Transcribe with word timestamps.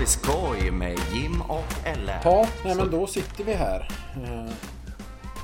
vi 0.00 0.06
skoj 0.06 0.70
med 0.70 0.98
Jim 1.12 1.42
och 1.48 1.86
Elle. 1.86 2.20
Ja, 2.24 2.46
nej 2.64 2.74
men 2.76 2.90
då 2.90 3.06
sitter 3.06 3.44
vi 3.44 3.52
här. 3.52 3.88
Eh, 4.24 4.52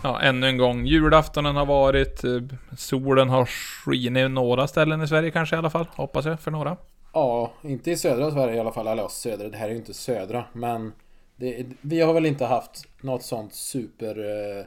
Ja, 0.02 0.20
ännu 0.20 0.46
en 0.46 0.56
gång. 0.56 0.86
Julaftonen 0.86 1.56
har 1.56 1.66
varit, 1.66 2.24
eh, 2.24 2.30
solen 2.76 3.28
har 3.28 3.46
skinit 3.46 4.30
några 4.30 4.66
ställen 4.66 5.02
i 5.02 5.08
Sverige 5.08 5.30
kanske 5.30 5.56
i 5.56 5.58
alla 5.58 5.70
fall, 5.70 5.86
hoppas 5.96 6.24
jag, 6.24 6.40
för 6.40 6.50
några. 6.50 6.76
Ja, 7.12 7.52
inte 7.62 7.90
i 7.90 7.96
södra 7.96 8.30
Sverige 8.30 8.56
i 8.56 8.60
alla 8.60 8.72
fall. 8.72 8.86
Eller 8.86 9.02
ja, 9.02 9.08
södra. 9.08 9.48
Det 9.48 9.56
här 9.56 9.66
är 9.66 9.70
ju 9.70 9.76
inte 9.76 9.94
södra. 9.94 10.44
Men 10.52 10.92
det, 11.36 11.66
vi 11.80 12.00
har 12.00 12.12
väl 12.12 12.26
inte 12.26 12.44
haft 12.44 12.84
något 13.00 13.22
sånt 13.22 13.54
super 13.54 14.18
eh, 14.18 14.64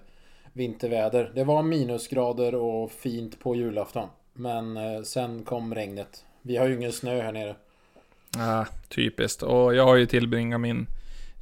vinterväder. 0.53 1.31
Det 1.35 1.43
var 1.43 1.63
minusgrader 1.63 2.55
och 2.55 2.91
fint 2.91 3.39
på 3.39 3.55
julafton. 3.55 4.09
Men 4.33 4.77
eh, 4.77 5.01
sen 5.01 5.43
kom 5.43 5.75
regnet. 5.75 6.25
Vi 6.41 6.57
har 6.57 6.67
ju 6.67 6.75
ingen 6.75 6.91
snö 6.91 7.21
här 7.21 7.31
nere. 7.31 7.55
Ja, 8.37 8.65
typiskt. 8.87 9.43
Och 9.43 9.75
jag 9.75 9.85
har 9.85 9.95
ju 9.95 10.05
tillbringat 10.05 10.61
min 10.61 10.87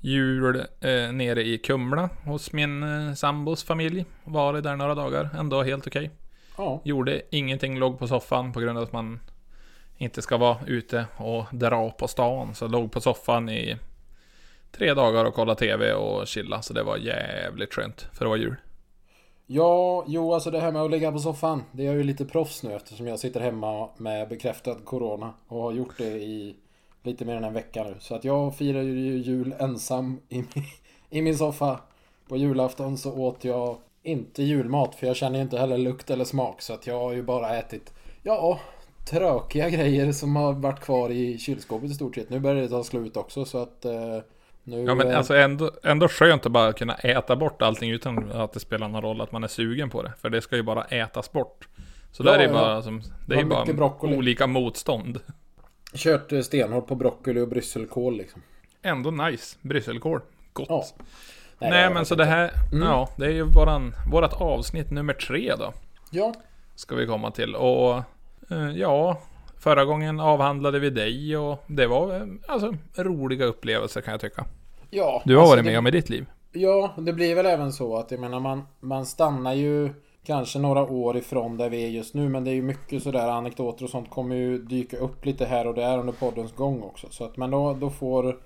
jul 0.01 0.55
eh, 0.81 1.11
nere 1.11 1.43
i 1.43 1.57
Kumla 1.57 2.09
hos 2.25 2.53
min 2.53 2.83
eh, 2.83 3.13
sambos 3.13 3.63
familj. 3.63 4.05
Varit 4.23 4.63
där 4.63 4.75
några 4.75 4.95
dagar, 4.95 5.29
ändå 5.39 5.63
helt 5.63 5.87
okej. 5.87 6.11
Ja, 6.57 6.81
Gjorde 6.83 7.21
ingenting, 7.29 7.79
låg 7.79 7.99
på 7.99 8.07
soffan 8.07 8.53
på 8.53 8.59
grund 8.59 8.77
av 8.77 8.83
att 8.83 8.93
man 8.93 9.19
inte 9.97 10.21
ska 10.21 10.37
vara 10.37 10.57
ute 10.67 11.05
och 11.17 11.45
dra 11.51 11.91
på 11.91 12.07
stan. 12.07 12.55
Så 12.55 12.67
låg 12.67 12.91
på 12.91 13.01
soffan 13.01 13.49
i 13.49 13.77
tre 14.71 14.93
dagar 14.93 15.25
och 15.25 15.33
kollade 15.33 15.59
TV 15.59 15.93
och 15.93 16.27
chilla. 16.27 16.61
Så 16.61 16.73
det 16.73 16.83
var 16.83 16.97
jävligt 16.97 17.73
skönt 17.73 18.01
för 18.13 18.25
att 18.25 18.29
vara 18.29 18.39
jul. 18.39 18.55
Ja, 19.45 20.05
jo 20.07 20.33
alltså 20.33 20.51
det 20.51 20.59
här 20.59 20.71
med 20.71 20.81
att 20.81 20.91
ligga 20.91 21.11
på 21.11 21.19
soffan. 21.19 21.63
Det 21.71 21.83
är 21.83 21.87
jag 21.87 21.95
ju 21.95 22.03
lite 22.03 22.25
proffs 22.25 22.63
nu 22.63 22.73
eftersom 22.73 23.07
jag 23.07 23.19
sitter 23.19 23.39
hemma 23.39 23.89
med 23.97 24.29
bekräftad 24.29 24.75
Corona. 24.75 25.33
Och 25.47 25.61
har 25.61 25.71
gjort 25.71 25.97
det 25.97 26.07
i 26.07 26.55
lite 27.07 27.25
mer 27.25 27.35
än 27.35 27.43
en 27.43 27.53
vecka 27.53 27.83
nu. 27.83 27.95
Så 27.99 28.15
att 28.15 28.23
jag 28.23 28.55
firar 28.55 28.81
ju 28.81 29.17
jul 29.17 29.53
ensam 29.59 30.19
i 30.29 30.35
min, 30.37 30.65
i 31.09 31.21
min 31.21 31.37
soffa. 31.37 31.79
På 32.29 32.37
julafton 32.37 32.97
så 32.97 33.13
åt 33.13 33.45
jag 33.45 33.77
inte 34.03 34.43
julmat 34.43 34.95
för 34.95 35.07
jag 35.07 35.15
känner 35.15 35.41
inte 35.41 35.57
heller 35.57 35.77
lukt 35.77 36.09
eller 36.09 36.25
smak. 36.25 36.61
Så 36.61 36.73
att 36.73 36.87
jag 36.87 36.99
har 36.99 37.13
ju 37.13 37.23
bara 37.23 37.57
ätit, 37.57 37.93
ja, 38.23 38.59
trökiga 39.09 39.69
grejer 39.69 40.11
som 40.11 40.35
har 40.35 40.53
varit 40.53 40.79
kvar 40.79 41.09
i 41.09 41.37
kylskåpet 41.37 41.91
i 41.91 41.93
stort 41.93 42.15
sett. 42.15 42.29
Nu 42.29 42.39
börjar 42.39 42.61
det 42.61 42.69
ta 42.69 42.83
slut 42.83 43.17
också 43.17 43.45
så 43.45 43.57
att 43.57 43.85
eh, 43.85 44.17
nu... 44.63 44.83
Ja 44.83 44.95
men 44.95 45.07
eh, 45.07 45.17
alltså 45.17 45.35
ändå, 45.35 45.71
ändå 45.83 46.07
skönt 46.07 46.45
att 46.45 46.51
bara 46.51 46.73
kunna 46.73 46.95
äta 46.95 47.35
bort 47.35 47.61
allting 47.61 47.91
utan 47.91 48.31
att 48.31 48.53
det 48.53 48.59
spelar 48.59 48.87
någon 48.87 49.01
roll 49.01 49.21
att 49.21 49.31
man 49.31 49.43
är 49.43 49.47
sugen 49.47 49.89
på 49.89 50.01
det. 50.01 50.13
För 50.21 50.29
det 50.29 50.41
ska 50.41 50.55
ju 50.55 50.63
bara 50.63 50.83
ätas 50.83 51.31
bort. 51.31 51.67
Så 52.11 52.23
Ja, 52.23 52.31
där 52.31 52.39
är 52.39 52.47
ja. 52.47 52.53
bara 52.53 52.81
som, 52.81 53.01
det 53.27 53.35
är 53.35 53.39
ju 53.39 53.45
bara 53.45 53.65
broccoli. 53.65 54.17
olika 54.17 54.47
motstånd. 54.47 55.19
Kört 55.97 56.31
eh, 56.31 56.41
stenhårt 56.41 56.87
på 56.87 56.95
broccoli 56.95 57.41
och 57.41 57.47
brysselkål 57.47 58.17
liksom. 58.17 58.41
Ändå 58.81 59.11
nice. 59.11 59.57
Brysselkål. 59.61 60.21
Gott. 60.53 60.65
Ja. 60.69 60.85
Nej, 61.59 61.71
det 61.71 61.87
var 61.87 61.93
men 61.93 62.05
så 62.05 62.15
det 62.15 62.25
här, 62.25 62.51
Mm. 62.71 62.87
ja, 62.87 63.09
det 63.17 63.25
är 63.25 63.29
ju 63.31 63.43
våran, 63.43 63.93
vårat 64.11 64.41
avsnitt 64.41 64.91
nummer 64.91 65.13
tre 65.13 65.53
då. 65.59 65.73
Ja, 66.11 66.33
Ska 66.75 66.95
vi 66.95 67.07
komma 67.07 67.31
till. 67.31 67.55
Och 67.55 67.95
eh, 68.51 68.69
ja, 68.75 69.21
förra 69.59 69.85
gången 69.85 70.19
avhandlade 70.19 70.79
vi 70.79 70.89
dig 70.89 71.37
och 71.37 71.63
det 71.67 71.87
var 71.87 72.15
eh, 72.15 72.21
alltså 72.47 72.73
roliga 72.95 73.45
upplevelser 73.45 74.01
kan 74.01 74.11
jag 74.11 74.21
tycka. 74.21 74.45
ja. 74.89 75.21
Du 75.25 75.35
har 75.35 75.41
alltså 75.41 75.55
varit 75.55 75.63
det- 75.65 75.69
med 75.71 75.79
om 75.79 75.87
i 75.87 75.91
ditt 75.91 76.09
liv. 76.09 76.25
Ja, 76.51 76.93
det 76.97 77.13
blir 77.13 77.35
väl 77.35 77.45
även 77.45 77.73
så 77.73 77.97
att 77.97 78.11
jag 78.11 78.19
menar 78.19 78.39
man, 78.39 78.63
man 78.79 79.05
stannar 79.05 79.53
ju 79.53 79.89
kanske 80.27 80.59
några 80.59 80.81
år 80.83 81.17
ifrån 81.17 81.57
där 81.57 81.69
vi 81.69 81.83
är 81.83 81.87
just 81.89 82.13
nu 82.13 82.29
men 82.29 82.43
det 82.43 82.51
är 82.51 82.55
ju 82.55 82.61
mycket 82.61 83.03
sådär 83.03 83.27
anekdoter 83.27 83.83
och 83.83 83.89
sånt 83.89 84.09
kommer 84.09 84.35
ju 84.35 84.57
dyka 84.57 84.97
upp 84.97 85.25
lite 85.25 85.45
här 85.45 85.67
och 85.67 85.73
där 85.73 85.97
under 85.99 86.13
poddens 86.13 86.51
gång 86.55 86.83
också. 86.83 87.07
Så 87.09 87.25
att, 87.25 87.37
men 87.37 87.51
då, 87.51 87.73
då 87.73 87.89
får, 87.89 88.37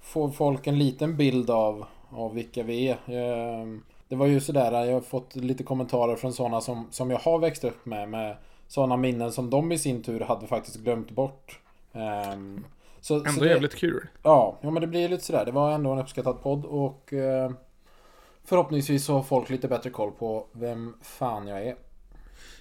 får 0.00 0.30
folk 0.30 0.66
en 0.66 0.78
liten 0.78 1.16
bild 1.16 1.50
av, 1.50 1.84
av 2.10 2.34
vilka 2.34 2.62
vi 2.62 2.88
är. 2.88 2.98
Ehm, 3.06 3.82
Det 4.08 4.16
var 4.16 4.26
ju 4.26 4.40
sådär, 4.40 4.84
jag 4.84 4.94
har 4.94 5.00
fått 5.00 5.36
lite 5.36 5.64
kommentarer 5.64 6.16
från 6.16 6.32
sådana 6.32 6.60
som, 6.60 6.86
som 6.90 7.10
jag 7.10 7.18
har 7.18 7.38
växt 7.38 7.64
upp 7.64 7.86
med. 7.86 8.08
Med 8.08 8.36
sådana 8.68 8.96
minnen 8.96 9.32
som 9.32 9.50
de 9.50 9.72
i 9.72 9.78
sin 9.78 10.02
tur 10.02 10.20
hade 10.20 10.46
faktiskt 10.46 10.76
glömt 10.76 11.10
bort. 11.10 11.60
Ehm, 11.92 12.64
Så, 13.00 13.14
Ändå 13.14 13.30
så 13.30 13.40
det, 13.40 13.48
jävligt 13.50 13.74
kul. 13.74 14.08
Ja, 14.22 14.58
ja 14.60 14.70
men 14.70 14.80
det 14.80 14.86
blir 14.86 15.08
lite 15.08 15.24
sådär. 15.24 15.44
Det 15.44 15.52
var 15.52 15.70
ändå 15.72 15.92
en 15.92 15.98
uppskattad 15.98 16.42
podd 16.42 16.64
och 16.64 17.12
eh, 17.12 17.50
förhoppningsvis 18.44 19.04
så 19.04 19.14
har 19.14 19.22
folk 19.22 19.50
lite 19.50 19.68
bättre 19.68 19.90
koll 19.90 20.12
på 20.12 20.46
vem 20.52 20.96
fan 21.02 21.46
jag 21.46 21.66
är. 21.66 21.76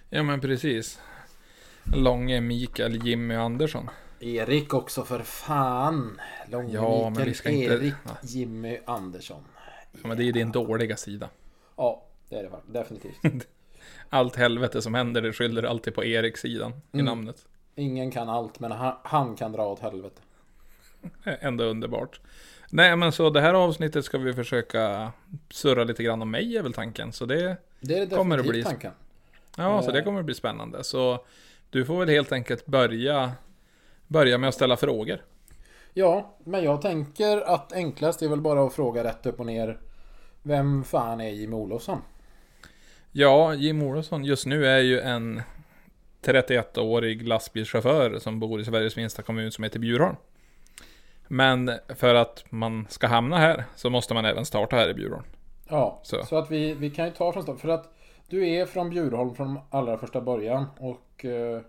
Ja 0.09 0.23
men 0.23 0.41
precis. 0.41 0.99
Långe, 1.95 2.41
Mikael, 2.41 3.05
Jimmy 3.07 3.35
Andersson. 3.35 3.89
Erik 4.19 4.73
också 4.73 5.03
för 5.03 5.19
fan. 5.19 6.19
Långe 6.51 6.73
Ja, 6.73 7.09
Mikael, 7.09 7.35
ska 7.35 7.49
inte- 7.49 7.73
Erik, 7.73 7.93
ja. 8.05 8.11
Jimmy 8.23 8.77
Andersson. 8.85 9.43
Ja, 9.91 10.07
men 10.07 10.17
det 10.17 10.23
är 10.27 10.31
din 10.33 10.51
dåliga 10.51 10.97
sida. 10.97 11.29
Ja, 11.75 12.03
det 12.29 12.35
är 12.35 12.43
det 12.43 12.79
definitivt. 12.79 13.17
Allt 14.09 14.35
helvete 14.35 14.81
som 14.81 14.93
händer 14.93 15.21
det 15.21 15.33
skyller 15.33 15.63
alltid 15.63 15.95
på 15.95 16.05
Erik-sidan 16.05 16.71
i 16.71 16.75
Mm. 16.93 17.05
namnet. 17.05 17.45
Ingen 17.75 18.11
kan 18.11 18.29
allt 18.29 18.59
men 18.59 18.71
han, 18.71 18.95
han 19.03 19.35
kan 19.35 19.51
dra 19.51 19.67
åt 19.67 19.79
helvete. 19.79 20.21
Ändå 21.23 21.63
underbart. 21.63 22.19
Nej 22.71 22.95
men 22.95 23.11
så 23.11 23.29
det 23.29 23.41
här 23.41 23.53
avsnittet 23.53 24.05
ska 24.05 24.17
vi 24.17 24.33
försöka 24.33 25.11
surra 25.49 25.83
lite 25.83 26.03
grann 26.03 26.21
om 26.21 26.31
mig 26.31 26.57
är 26.57 26.63
väl 26.63 26.73
tanken. 26.73 27.13
Så 27.13 27.25
det, 27.25 27.57
Det 27.79 28.05
det 28.05 28.15
Kommer 28.15 28.37
definitivt 28.37 28.63
bli- 28.63 28.71
tanken. 28.71 28.91
ja, 29.57 29.81
så 29.81 29.91
det 29.91 29.99
Eh. 29.99 30.03
kommer 30.05 30.23
bli 30.23 30.35
spännande. 30.35 30.83
Så 30.83 31.25
du 31.69 31.85
får 31.85 31.99
väl 31.99 32.09
helt 32.09 32.31
enkelt 32.31 32.65
börja, 32.65 33.31
börja 34.07 34.37
med 34.37 34.47
att 34.47 34.55
ställa 34.55 34.77
frågor. 34.77 35.21
Ja, 35.93 36.35
men 36.43 36.63
jag 36.63 36.81
tänker 36.81 37.37
att 37.41 37.73
enklast 37.73 38.21
är 38.21 38.27
väl 38.27 38.41
bara 38.41 38.65
att 38.65 38.73
fråga 38.73 39.03
rätt 39.03 39.25
upp 39.25 39.39
och 39.39 39.45
ner. 39.45 39.79
Vem 40.43 40.83
fan 40.83 41.21
är 41.21 41.29
Jimmy 41.29 41.55
Olofsson? 41.55 42.01
Ja, 43.11 43.53
Jim 43.53 43.81
Olofsson 43.81 44.25
just 44.25 44.45
nu 44.45 44.67
är 44.67 44.79
ju 44.79 44.99
en 44.99 45.41
31-årig 46.21 47.27
lastbilschaufför 47.27 48.19
som 48.19 48.39
bor 48.39 48.61
i 48.61 48.65
Sveriges 48.65 48.95
minsta 48.95 49.21
kommun 49.21 49.51
som 49.51 49.63
heter 49.63 49.79
Bjurholm. 49.79 50.15
Men 51.31 51.71
för 51.95 52.15
att 52.15 52.45
man 52.49 52.87
ska 52.89 53.07
hamna 53.07 53.37
här 53.37 53.63
så 53.75 53.89
måste 53.89 54.13
man 54.13 54.25
även 54.25 54.45
starta 54.45 54.75
här 54.75 54.89
i 54.89 54.93
Bjurholm. 54.93 55.25
Ja, 55.69 55.99
så, 56.03 56.23
Så. 56.23 56.37
att 56.37 56.51
vi, 56.51 56.73
vi 56.73 56.89
kan 56.89 57.05
ju 57.05 57.11
ta 57.11 57.31
från 57.31 57.43
start. 57.43 57.59
För 57.59 57.69
att 57.69 57.93
du 58.27 58.49
är 58.49 58.65
från 58.65 58.89
Bjurholm 58.89 59.35
från 59.35 59.59
allra 59.69 59.97
första 59.97 60.21
början 60.21 60.65
och 60.79 61.25
eh, 61.25 61.61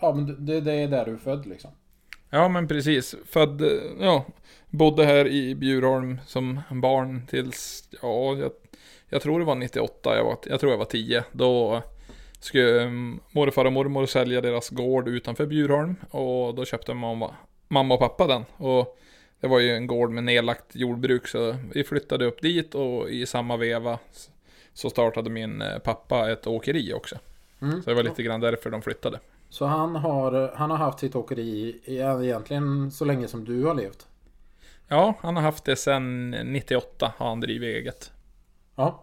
ja, 0.00 0.12
men 0.14 0.46
det, 0.46 0.60
det 0.60 0.72
är 0.72 0.88
där 0.88 1.04
du 1.04 1.12
är 1.12 1.16
född 1.16 1.46
liksom. 1.46 1.70
Ja 2.30 2.48
men 2.48 2.68
precis. 2.68 3.14
Född, 3.26 3.62
ja, 4.00 4.24
bodde 4.70 5.04
här 5.04 5.26
i 5.26 5.54
Bjurholm 5.54 6.20
som 6.26 6.60
barn 6.70 7.26
tills, 7.26 7.88
ja, 8.02 8.36
jag, 8.36 8.50
jag 9.08 9.22
tror 9.22 9.38
det 9.38 9.44
var 9.44 9.54
98, 9.54 10.16
jag, 10.16 10.24
var, 10.24 10.36
jag 10.46 10.60
tror 10.60 10.72
jag 10.72 10.78
var 10.78 10.84
10. 10.84 11.24
Då 11.32 11.82
skulle 12.40 12.82
mm, 12.82 13.20
morfar 13.32 13.64
och 13.64 13.72
mormor 13.72 14.06
sälja 14.06 14.40
deras 14.40 14.70
gård 14.70 15.08
utanför 15.08 15.46
Bjurholm 15.46 15.96
och 16.10 16.54
då 16.54 16.64
köpte 16.64 16.94
mamma, 16.94 17.34
mamma 17.74 17.94
och 17.94 18.00
pappa 18.00 18.26
den. 18.26 18.44
Och 18.56 18.98
det 19.40 19.46
var 19.48 19.58
ju 19.60 19.70
en 19.70 19.86
gård 19.86 20.10
med 20.10 20.24
nedlagt 20.24 20.76
jordbruk 20.76 21.26
så 21.28 21.56
vi 21.74 21.84
flyttade 21.84 22.24
upp 22.24 22.42
dit 22.42 22.74
och 22.74 23.10
i 23.10 23.26
samma 23.26 23.56
veva 23.56 23.98
så 24.72 24.90
startade 24.90 25.30
min 25.30 25.62
eh, 25.62 25.78
pappa 25.78 26.30
ett 26.30 26.46
åkeri 26.46 26.92
också. 26.94 27.16
Mm. 27.62 27.82
Så 27.82 27.90
det 27.90 27.96
var 27.96 28.02
lite 28.02 28.22
grann 28.22 28.40
därför 28.40 28.70
de 28.70 28.82
flyttade. 28.82 29.20
Så 29.48 29.66
han 29.66 29.96
har, 29.96 30.52
han 30.56 30.70
har 30.70 30.76
haft 30.76 30.98
sitt 30.98 31.16
åkeri 31.16 31.80
egentligen 31.86 32.90
så 32.90 33.04
länge 33.04 33.28
som 33.28 33.44
du 33.44 33.64
har 33.64 33.74
levt. 33.74 34.06
Ja, 34.88 35.14
han 35.20 35.36
har 35.36 35.42
haft 35.42 35.64
det 35.64 35.76
sedan 35.76 36.30
98 36.30 37.12
har 37.16 37.28
han 37.28 37.40
drivit 37.40 37.76
eget. 37.76 38.12
Ja. 38.76 39.02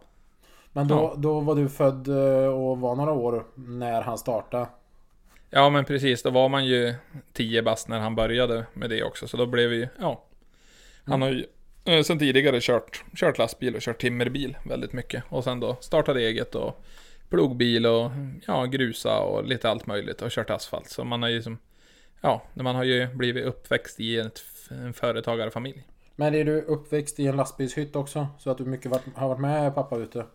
Men 0.73 0.87
då, 0.87 0.95
Ja. 0.95 1.13
då 1.17 1.39
var 1.39 1.55
du 1.55 1.69
född 1.69 2.07
eh, 2.07 2.47
och 2.47 2.77
var 2.79 2.95
några 2.95 3.11
år 3.11 3.45
när 3.55 4.01
han 4.01 4.17
startade. 4.17 4.67
Ja 5.53 5.69
men 5.69 5.85
precis, 5.85 6.23
då 6.23 6.29
var 6.29 6.49
man 6.49 6.65
ju 6.65 6.93
10 7.33 7.61
bast 7.61 7.87
när 7.87 7.99
han 7.99 8.15
började 8.15 8.65
med 8.73 8.89
det 8.89 9.03
också. 9.03 9.27
Så 9.27 9.37
då 9.37 9.45
blev 9.45 9.69
vi, 9.69 9.89
ja. 9.99 10.25
Han 11.03 11.21
har 11.21 11.29
ju 11.29 11.45
eh, 11.85 12.03
sen 12.03 12.19
tidigare 12.19 12.59
kört, 12.61 13.03
kört 13.15 13.37
lastbil 13.37 13.75
och 13.75 13.81
kört 13.81 14.01
timmerbil 14.01 14.57
väldigt 14.65 14.93
mycket. 14.93 15.23
Och 15.29 15.43
sen 15.43 15.59
då 15.59 15.77
startade 15.79 16.21
eget 16.21 16.55
och 16.55 16.83
plogbil 17.29 17.85
och 17.85 18.11
ja, 18.47 18.65
grusa 18.65 19.19
och 19.19 19.45
lite 19.45 19.69
allt 19.69 19.87
möjligt 19.87 20.21
och 20.21 20.31
kört 20.31 20.49
asfalt. 20.49 20.89
Så 20.89 21.03
man 21.03 21.21
har 21.21 21.29
ju 21.29 21.41
som, 21.41 21.57
ja, 22.21 22.41
man 22.53 22.75
har 22.75 22.83
ju 22.83 23.07
blivit 23.07 23.45
uppväxt 23.45 23.99
i 23.99 24.17
ett, 24.17 24.41
en 24.69 24.93
företagarfamilj. 24.93 25.87
Men 26.15 26.35
är 26.35 26.45
du 26.45 26.61
uppväxt 26.61 27.19
i 27.19 27.27
en 27.27 27.35
lastbilshytt 27.35 27.95
också? 27.95 28.27
Så 28.39 28.49
att 28.49 28.57
du 28.57 28.65
mycket 28.65 28.91
varit, 28.91 29.03
har 29.15 29.27
varit 29.27 29.41
med 29.41 29.75
pappa 29.75 29.97
ute? 29.97 30.25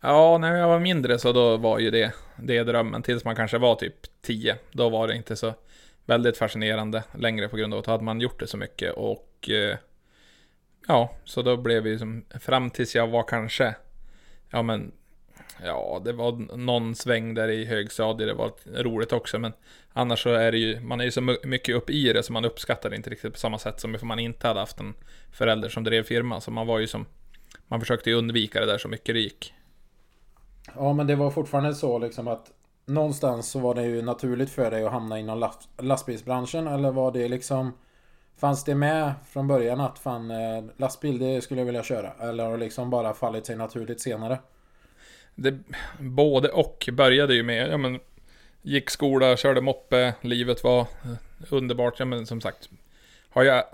Ja, 0.00 0.38
när 0.38 0.56
jag 0.56 0.68
var 0.68 0.78
mindre 0.78 1.18
så 1.18 1.32
då 1.32 1.56
var 1.56 1.78
ju 1.78 1.90
det, 1.90 2.12
det 2.36 2.62
drömmen. 2.62 3.02
Tills 3.02 3.24
man 3.24 3.36
kanske 3.36 3.58
var 3.58 3.74
typ 3.74 4.22
10. 4.22 4.56
Då 4.72 4.88
var 4.88 5.08
det 5.08 5.16
inte 5.16 5.36
så 5.36 5.54
väldigt 6.04 6.36
fascinerande 6.36 7.02
längre 7.14 7.48
på 7.48 7.56
grund 7.56 7.74
av 7.74 7.78
att 7.78 7.84
då 7.84 7.90
hade 7.90 8.04
man 8.04 8.20
gjort 8.20 8.40
det 8.40 8.46
så 8.46 8.56
mycket. 8.56 8.92
Och 8.92 9.50
eh, 9.50 9.76
ja, 10.88 11.14
så 11.24 11.42
då 11.42 11.56
blev 11.56 11.82
vi 11.82 11.98
som 11.98 12.24
fram 12.40 12.70
tills 12.70 12.94
jag 12.94 13.06
var 13.06 13.22
kanske, 13.22 13.74
ja 14.50 14.62
men 14.62 14.92
Ja, 15.62 16.02
det 16.04 16.12
var 16.12 16.56
någon 16.56 16.94
sväng 16.94 17.34
där 17.34 17.48
i 17.48 17.64
högstadiet, 17.64 18.28
det 18.28 18.34
var 18.34 18.52
roligt 18.82 19.12
också, 19.12 19.38
men 19.38 19.52
annars 19.92 20.22
så 20.22 20.32
är 20.32 20.52
det 20.52 20.58
ju, 20.58 20.80
man 20.80 21.00
är 21.00 21.04
ju 21.04 21.10
så 21.10 21.20
mycket 21.44 21.76
upp 21.76 21.90
i 21.90 22.12
det 22.12 22.22
så 22.22 22.32
man 22.32 22.44
uppskattar 22.44 22.90
det 22.90 22.96
inte 22.96 23.10
riktigt 23.10 23.32
på 23.32 23.38
samma 23.38 23.58
sätt 23.58 23.80
som 23.80 23.96
om 24.02 24.08
man 24.08 24.18
inte 24.18 24.46
hade 24.46 24.60
haft 24.60 24.80
en 24.80 24.94
förälder 25.32 25.68
som 25.68 25.84
drev 25.84 26.02
firma. 26.02 26.40
Så 26.40 26.50
man 26.50 26.66
var 26.66 26.78
ju 26.78 26.86
som, 26.86 27.06
man 27.68 27.80
försökte 27.80 28.10
ju 28.10 28.16
undvika 28.16 28.60
det 28.60 28.66
där 28.66 28.78
så 28.78 28.88
mycket 28.88 29.14
det 29.14 29.20
gick. 29.20 29.54
Ja, 30.74 30.92
men 30.92 31.06
det 31.06 31.16
var 31.16 31.30
fortfarande 31.30 31.74
så 31.74 31.98
liksom 31.98 32.28
att 32.28 32.50
någonstans 32.86 33.50
så 33.50 33.58
var 33.58 33.74
det 33.74 33.82
ju 33.82 34.02
naturligt 34.02 34.50
för 34.50 34.70
dig 34.70 34.84
att 34.84 34.92
hamna 34.92 35.18
inom 35.18 35.38
last, 35.38 35.68
lastbilsbranschen 35.78 36.66
eller 36.66 36.90
var 36.90 37.12
det 37.12 37.28
liksom 37.28 37.72
Fanns 38.38 38.64
det 38.64 38.74
med 38.74 39.12
från 39.28 39.48
början 39.48 39.80
att 39.80 39.98
fan 39.98 40.30
eh, 40.30 40.64
lastbil 40.76 41.18
det 41.18 41.40
skulle 41.40 41.60
jag 41.60 41.66
vilja 41.66 41.82
köra? 41.82 42.12
Eller 42.20 42.44
har 42.44 42.52
det 42.52 42.64
liksom 42.64 42.90
bara 42.90 43.14
fallit 43.14 43.46
sig 43.46 43.56
naturligt 43.56 44.00
senare? 44.00 44.38
Det, 45.34 45.58
både 45.98 46.48
och 46.48 46.88
började 46.92 47.34
ju 47.34 47.42
med, 47.42 47.68
ja 47.68 47.76
men, 47.76 48.00
gick 48.62 48.90
skola, 48.90 49.36
körde 49.36 49.60
moppe, 49.60 50.14
livet 50.20 50.64
var 50.64 50.80
eh, 50.80 51.16
underbart. 51.50 51.98
Ja 51.98 52.04
men 52.04 52.26
som 52.26 52.40
sagt, 52.40 52.70
har 53.30 53.44
jag 53.44 53.64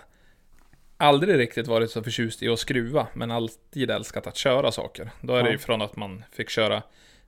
aldrig 1.02 1.38
riktigt 1.38 1.66
varit 1.66 1.90
så 1.90 2.02
förtjust 2.02 2.42
i 2.42 2.48
att 2.48 2.58
skruva, 2.58 3.06
men 3.14 3.30
alltid 3.30 3.90
älskat 3.90 4.26
att 4.26 4.36
köra 4.36 4.72
saker. 4.72 5.10
Då 5.20 5.34
är 5.34 5.42
det 5.42 5.50
ju 5.50 5.58
från 5.58 5.82
att 5.82 5.96
man 5.96 6.24
fick 6.32 6.50
köra 6.50 6.82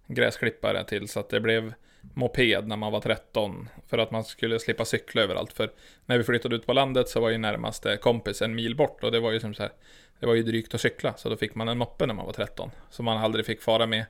gräsklippare 0.07 0.85
till 0.85 1.09
så 1.09 1.21
att 1.21 1.29
det 1.29 1.41
blev 1.41 1.73
moped 2.15 2.67
när 2.69 2.77
man 2.77 2.93
var 2.93 3.01
13 3.01 3.69
för 3.89 3.99
att 3.99 4.11
man 4.11 4.25
skulle 4.25 4.59
slippa 4.59 4.85
cykla 4.85 5.23
överallt. 5.23 5.53
För 5.53 5.71
när 6.07 6.19
vi 6.19 6.25
flyttade 6.25 6.57
ut 6.57 6.67
på 6.67 6.73
landet 6.73 7.09
så 7.09 7.21
var 7.21 7.31
ju 7.31 7.39
närmaste 7.39 7.97
kompis 7.97 8.43
en 8.43 8.55
mil 8.55 8.77
bort 8.77 9.05
och 9.05 9.13
det 9.13 9.21
var 9.21 9.31
ju 9.33 9.41
som 9.41 9.55
så 9.55 9.63
här, 9.63 9.73
det 10.21 10.27
var 10.27 10.35
ju 10.35 10.43
drygt 10.43 10.75
att 10.75 10.81
cykla 10.81 11.15
så 11.17 11.29
då 11.29 11.37
fick 11.37 11.55
man 11.55 11.69
en 11.69 11.79
moppe 11.79 12.07
när 12.07 12.15
man 12.15 12.27
var 12.27 12.33
13. 12.33 12.71
Så 12.91 13.03
man 13.03 13.19
aldrig 13.19 13.47
fick 13.47 13.63
fara 13.63 13.87
med 13.87 14.05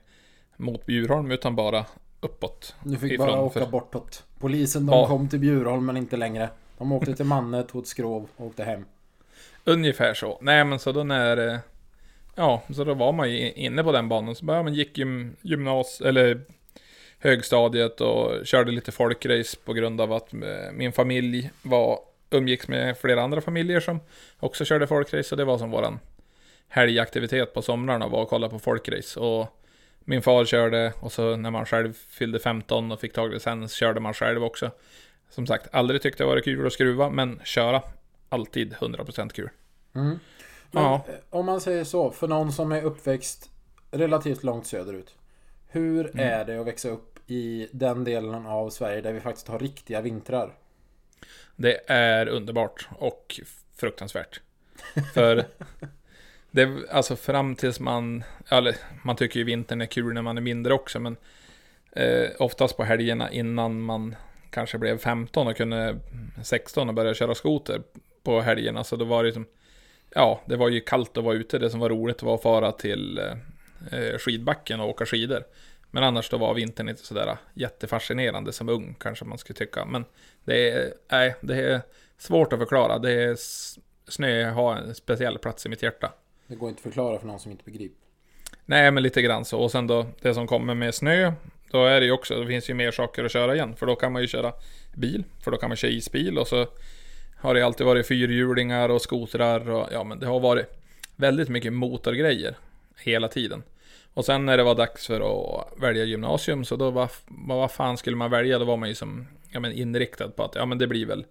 mot 0.57 0.87
Bjurholm 0.87 1.31
utan 1.31 1.57
bara 1.57 1.87
uppåt. 2.21 2.75
Du 2.85 2.97
fick 2.97 3.13
ifrån, 3.13 3.27
bara 3.27 3.41
åka 3.41 3.61
för- 3.61 3.67
bortåt. 3.71 4.25
Polisen 4.39 4.87
de 4.87 4.93
Ja. 4.99 5.07
kom 5.07 5.29
till 5.29 5.39
Bjurholm 5.39 5.87
men 5.87 5.97
inte 5.97 6.17
längre. 6.17 6.49
De 6.79 6.93
åkte 6.93 7.17
till 7.17 7.25
Manne, 7.27 7.63
tog 7.63 7.83
ett 7.83 7.89
skrov 7.89 8.29
och 8.37 8.47
åkte 8.47 8.65
hem. 8.65 8.85
Ungefär 9.65 10.15
så. 10.15 10.39
Nej 10.41 10.65
men 10.65 10.79
så 10.79 10.93
då 10.93 11.05
när... 11.05 11.37
Eh, 11.37 11.59
ja, 12.35 12.63
så 12.75 12.85
då 12.85 12.95
var 12.95 13.13
man 13.13 13.31
ju 13.31 13.53
inne 13.53 13.85
på 13.85 13.93
den 13.93 14.09
banan. 14.09 14.35
Så 14.35 14.45
bara, 14.45 14.57
ja, 14.57 14.63
man 14.63 14.75
gick 14.75 14.99
gym, 14.99 15.37
gymnas... 15.43 16.01
Eller 16.01 16.41
högstadiet 17.19 18.01
och 18.01 18.47
körde 18.47 18.73
lite 18.73 18.93
folkrace 18.93 19.57
på 19.65 19.73
grund 19.73 20.01
av 20.01 20.13
att 20.13 20.33
eh, 20.33 20.73
min 20.73 20.93
familj 20.93 21.51
var 21.63 21.99
umgicks 22.31 22.69
med 22.69 22.99
flera 22.99 23.23
andra 23.23 23.41
familjer 23.41 23.81
som 23.81 24.01
också 24.41 24.65
körde 24.65 24.87
folkrace. 24.87 25.29
Så 25.29 25.37
det 25.37 25.45
var 25.45 25.59
som 25.59 25.71
våran 25.71 25.99
helgaktivitet 26.69 27.55
på 27.55 27.63
somrarna 27.63 28.09
var 28.09 28.23
att 28.23 28.29
kolla 28.29 28.49
på 28.49 28.59
folkrace. 28.59 29.21
Och 29.21 29.61
min 30.01 30.23
far 30.23 30.45
körde 30.45 30.93
och 31.01 31.13
så 31.13 31.37
när 31.37 31.51
man 31.51 31.67
själv 31.67 31.93
fyllde 31.93 32.39
15 32.39 32.93
och 32.93 33.01
fick 33.01 33.13
tag 33.13 33.31
i 33.31 33.35
licens 33.35 33.73
körde 33.73 34.01
man 34.01 34.15
själv 34.15 34.45
också. 34.45 34.71
Som 35.31 35.47
sagt, 35.47 35.69
aldrig 35.73 36.03
tyckte 36.03 36.23
det 36.23 36.27
var 36.27 36.41
kul 36.41 36.67
att 36.67 36.73
skruva, 36.73 37.11
men 37.11 37.41
köra 37.45 37.83
alltid 38.35 38.73
100% 38.75 39.33
kul. 39.33 39.51
Mm. 39.95 40.19
Men 40.71 40.83
Ja. 40.83 41.05
eh, 41.09 41.15
om 41.31 41.47
man 41.47 41.61
säger 41.61 41.85
så, 41.85 42.11
för 42.11 42.29
någon 42.29 42.53
som 42.53 42.73
är 42.73 42.83
uppväxt 42.83 43.51
relativt 43.91 44.43
långt 44.45 44.67
söderut. 44.67 45.15
Hur 45.69 46.07
Mm. 46.11 46.19
är 46.33 46.45
det 46.45 46.61
att 46.61 46.67
växa 46.67 46.89
upp 46.89 47.19
i 47.31 47.69
den 47.73 48.05
delen 48.05 48.47
av 48.47 48.71
Sverige 48.71 49.01
där 49.01 49.13
vi 49.13 49.21
faktiskt 49.21 49.49
har 49.49 49.59
riktiga 49.59 50.01
vintrar? 50.01 50.55
Det 51.57 51.81
är 51.91 52.29
underbart 52.29 52.89
och 52.99 53.41
fruktansvärt. 53.77 54.41
För 55.15 55.45
det, 56.51 56.91
alltså 56.91 57.17
fram 57.17 57.57
tills 57.57 57.81
man, 57.81 58.25
eller 58.49 58.77
man 59.05 59.17
tycker 59.17 59.39
ju 59.41 59.45
vintern 59.45 59.81
är 59.81 59.87
kul 59.87 60.15
när 60.15 60.23
man 60.23 60.37
är 60.39 60.43
mindre 60.43 60.75
också, 60.75 61.01
men 61.01 61.17
eh, 61.93 62.29
oftast 62.39 62.77
på 62.77 62.85
helgerna 62.85 63.31
innan 63.31 63.81
man 63.81 64.17
kanske 64.51 64.79
blev 64.79 64.99
15 64.99 65.47
och 65.47 65.57
kunde 65.57 65.97
16 66.43 66.89
och 66.89 66.95
började 66.95 67.15
köra 67.15 67.35
skoter 67.35 67.83
på 68.25 68.41
helgerna, 68.41 68.85
så 68.85 68.97
då 68.97 69.05
var 69.05 69.25
det 69.25 69.33
som, 69.33 69.47
ja, 70.11 70.41
det 70.47 70.57
var 70.57 70.69
ju 70.69 70.81
kallt 70.81 71.17
att 71.17 71.25
vara 71.25 71.35
ute, 71.35 71.59
det 71.59 71.71
som 71.71 71.81
var 71.81 71.89
roligt 71.89 72.23
var 72.23 72.35
att 72.35 72.43
fara 72.43 72.73
till 72.73 73.19
eh, 73.91 74.19
skidbacken 74.19 74.81
och 74.81 74.89
åka 74.89 75.07
skidor. 75.07 75.45
Men 75.91 76.05
annars 76.05 76.31
då 76.31 76.37
var 76.37 76.55
vintern 76.55 76.89
inte 76.89 77.07
sådär 77.07 77.37
jättefascinerande 77.55 78.53
som 78.53 78.69
ung 78.69 78.97
kanske 79.01 79.25
man 79.25 79.39
skulle 79.39 79.57
tycka. 79.57 79.85
Men 79.85 80.05
det 80.45 80.71
är, 80.71 80.95
nej, 81.11 81.35
det 81.41 81.55
är 81.55 81.81
svårt 82.19 82.53
att 82.53 82.59
förklara. 82.59 82.99
Det 82.99 83.13
är, 83.13 83.37
snö 84.11 84.51
har 84.51 84.77
en 84.77 84.95
speciell 84.95 85.39
plats 85.39 85.67
i 85.67 85.69
mitt 85.69 85.83
hjärta. 85.83 86.13
Det 86.47 86.55
går 86.55 86.69
inte 86.69 86.79
att 86.79 86.83
förklara 86.83 87.19
för 87.19 87.27
någon 87.27 87.41
som 87.41 87.51
inte 87.51 87.65
begriper. 87.65 87.97
Nej, 88.67 88.91
men 88.91 89.03
lite 89.03 89.23
grann 89.23 89.45
så. 89.45 89.61
Och 89.61 89.71
sen 89.71 89.87
då, 89.87 90.07
det 90.21 90.35
som 90.35 90.47
kommer 90.47 90.75
med 90.75 90.95
snö, 90.95 91.33
då 91.71 91.85
är 91.85 92.01
det 92.01 92.07
ju 92.07 92.13
också, 92.13 92.41
det 92.41 92.47
finns 92.47 92.71
ju 92.71 92.75
mer 92.75 92.91
saker 92.91 93.25
att 93.25 93.33
köra 93.33 93.55
igen. 93.55 93.77
För 93.77 93.87
då 93.87 93.97
kan 93.97 94.13
man 94.13 94.23
ju 94.23 94.29
köra 94.29 94.53
bil, 94.95 95.25
för 95.45 95.51
då 95.51 95.57
kan 95.57 95.71
man 95.71 95.77
köra 95.77 95.91
isbil 95.91 96.39
och 96.39 96.49
så 96.49 96.67
har 97.45 97.55
det 97.55 97.63
alltid 97.63 97.87
varit 97.87 98.07
fyrhjulingar 98.07 98.89
och 98.89 99.03
skotrar 99.03 99.71
och 99.71 99.89
ja, 99.93 100.05
men 100.05 100.19
det 100.19 100.27
har 100.27 100.41
varit 100.41 100.67
väldigt 101.17 101.49
mycket 101.49 101.73
motorgrejer 101.73 102.57
hela 103.05 103.29
tiden. 103.29 103.63
Och 104.15 104.25
sen 104.25 104.47
när 104.47 104.57
det 104.57 104.63
var 104.63 104.75
dags 104.75 105.07
för 105.07 105.21
att 105.21 105.83
välja 105.83 106.05
gymnasium, 106.05 106.65
så 106.65 106.77
då 106.77 106.91
var, 106.91 107.11
vad, 107.27 107.59
vad 107.59 107.71
fan 107.71 107.97
skulle 107.97 108.17
man 108.17 108.31
välja? 108.31 108.59
Då 108.59 108.65
var 108.65 108.77
man 108.77 108.89
ju 108.89 108.95
som 108.95 109.27
ja, 109.53 109.61
men 109.61 109.73
inriktad 109.73 110.29
på 110.29 110.43
att 110.45 110.55
ja, 110.55 110.67
men 110.67 110.79
det 110.79 110.87
blir 110.87 111.07
väl, 111.07 111.27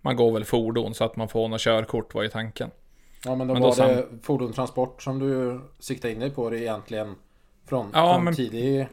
man 0.00 0.16
går 0.16 0.32
väl 0.32 0.44
fordon 0.44 0.94
så 0.94 1.04
att 1.04 1.16
man 1.16 1.28
får 1.28 1.48
något 1.48 1.60
körkort 1.60 2.14
var 2.14 2.22
ju 2.22 2.28
tanken. 2.28 2.70
Ja 3.24 3.34
men 3.34 3.46
då 3.46 3.52
Men 3.54 3.62
då 3.62 3.68
var 3.68 3.74
sam- 3.74 3.88
det 3.88 4.06
fordonstransport 4.22 5.02
som 5.02 5.18
du 5.18 5.60
siktade 5.78 6.14
in 6.14 6.20
dig 6.20 6.30
på 6.30 6.50
det 6.50 6.58
egentligen 6.58 7.14
från, 7.68 7.90
Ja, 7.94 8.14
från 8.14 8.24
men- 8.24 8.34
tidig 8.34 8.88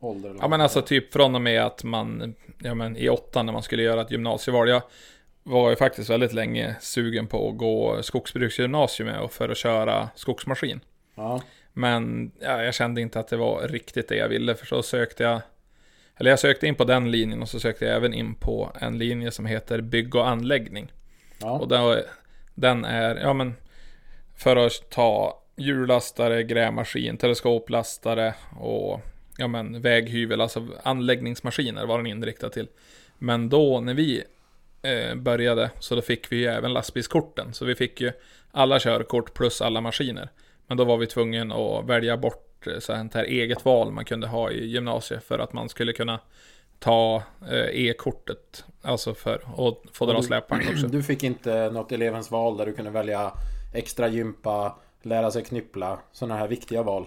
ålder? 0.00 0.36
Ja 0.40 0.48
men 0.48 0.60
alltså 0.60 0.82
typ 0.82 1.12
från 1.12 1.34
och 1.34 1.40
med 1.42 1.62
att 1.66 1.84
man, 1.84 2.34
ja 2.58 2.74
men 2.74 2.96
i 2.96 3.08
åttan 3.08 3.46
när 3.46 3.52
man 3.52 3.62
skulle 3.62 3.82
göra 3.82 4.00
ett 4.00 4.10
gymnasieval. 4.10 4.68
Jag 4.68 4.82
var 5.42 5.70
ju 5.70 5.76
faktiskt 5.76 6.10
väldigt 6.10 6.32
länge 6.32 6.76
sugen 6.80 7.26
på 7.26 7.48
att 7.48 7.56
gå 7.56 8.02
skogsbruksgymnasium 8.02 9.08
med 9.08 9.20
och 9.20 9.32
för 9.32 9.48
att 9.48 9.56
köra 9.56 10.08
skogsmaskin. 10.14 10.80
Ja, 11.14 11.42
Men 11.72 12.32
ja, 12.40 12.62
jag 12.62 12.74
kände 12.74 13.00
inte 13.00 13.20
att 13.20 13.28
det 13.28 13.36
var 13.36 13.68
riktigt 13.68 14.08
det 14.08 14.16
jag 14.16 14.28
ville 14.28 14.54
för 14.54 14.66
så 14.66 14.82
sökte 14.82 15.22
jag 15.22 15.40
Eller 16.16 16.30
jag 16.30 16.38
sökte 16.38 16.66
in 16.66 16.74
på 16.74 16.84
den 16.84 17.10
linjen 17.10 17.42
och 17.42 17.48
så 17.48 17.60
sökte 17.60 17.84
jag 17.84 17.96
även 17.96 18.14
in 18.14 18.34
på 18.34 18.72
en 18.80 18.98
linje 18.98 19.30
som 19.30 19.46
heter 19.46 19.80
bygg 19.80 20.14
och 20.14 20.28
anläggning. 20.28 20.92
ja. 21.40 21.50
Och 21.50 21.68
den, 21.68 22.02
den 22.54 22.84
är, 22.84 23.16
ja 23.16 23.32
men 23.32 23.54
För 24.36 24.56
att 24.56 24.90
ta 24.90 25.42
hjullastare, 25.56 26.42
grävmaskin, 26.42 27.16
teleskoplastare 27.16 28.34
och 28.60 29.00
ja 29.36 29.48
men 29.48 29.82
väghyvel, 29.82 30.40
alltså 30.40 30.66
anläggningsmaskiner 30.82 31.86
var 31.86 31.96
den 31.98 32.06
inriktad 32.06 32.48
till. 32.48 32.68
Men 33.18 33.48
då 33.48 33.80
när 33.80 33.94
vi 33.94 34.24
eh, 34.82 35.14
började 35.14 35.70
så 35.78 35.94
då 35.94 36.02
fick 36.02 36.32
vi 36.32 36.36
ju 36.36 36.46
även 36.46 36.72
lastbilskorten. 36.72 37.54
Så 37.54 37.64
vi 37.64 37.74
fick 37.74 38.00
ju 38.00 38.12
alla 38.52 38.80
körkort 38.80 39.34
plus 39.34 39.62
alla 39.62 39.80
maskiner. 39.80 40.28
Men 40.66 40.76
då 40.76 40.84
var 40.84 40.96
vi 40.96 41.06
tvungna 41.06 41.54
att 41.54 41.84
välja 41.84 42.16
bort 42.16 42.66
eh, 42.66 42.78
så 42.78 42.92
här 42.92 43.24
eget 43.24 43.64
val 43.64 43.92
man 43.92 44.04
kunde 44.04 44.26
ha 44.26 44.50
i 44.50 44.66
gymnasiet 44.66 45.24
för 45.24 45.38
att 45.38 45.52
man 45.52 45.68
skulle 45.68 45.92
kunna 45.92 46.20
ta 46.78 47.22
eh, 47.50 47.86
e-kortet. 47.86 48.64
Alltså 48.82 49.14
för 49.14 49.34
att 49.34 49.96
få 49.96 50.06
dra 50.06 50.22
släpvagn 50.22 50.68
också. 50.72 50.86
Du 50.88 51.02
fick 51.02 51.22
inte 51.22 51.70
något 51.70 51.92
elevens 51.92 52.30
val 52.30 52.56
där 52.56 52.66
du 52.66 52.72
kunde 52.72 52.90
välja 52.90 53.32
extra 53.74 54.08
gympa, 54.08 54.76
lära 55.02 55.30
sig 55.30 55.44
knyppla, 55.44 55.98
sådana 56.12 56.36
här 56.36 56.48
viktiga 56.48 56.82
val. 56.82 57.06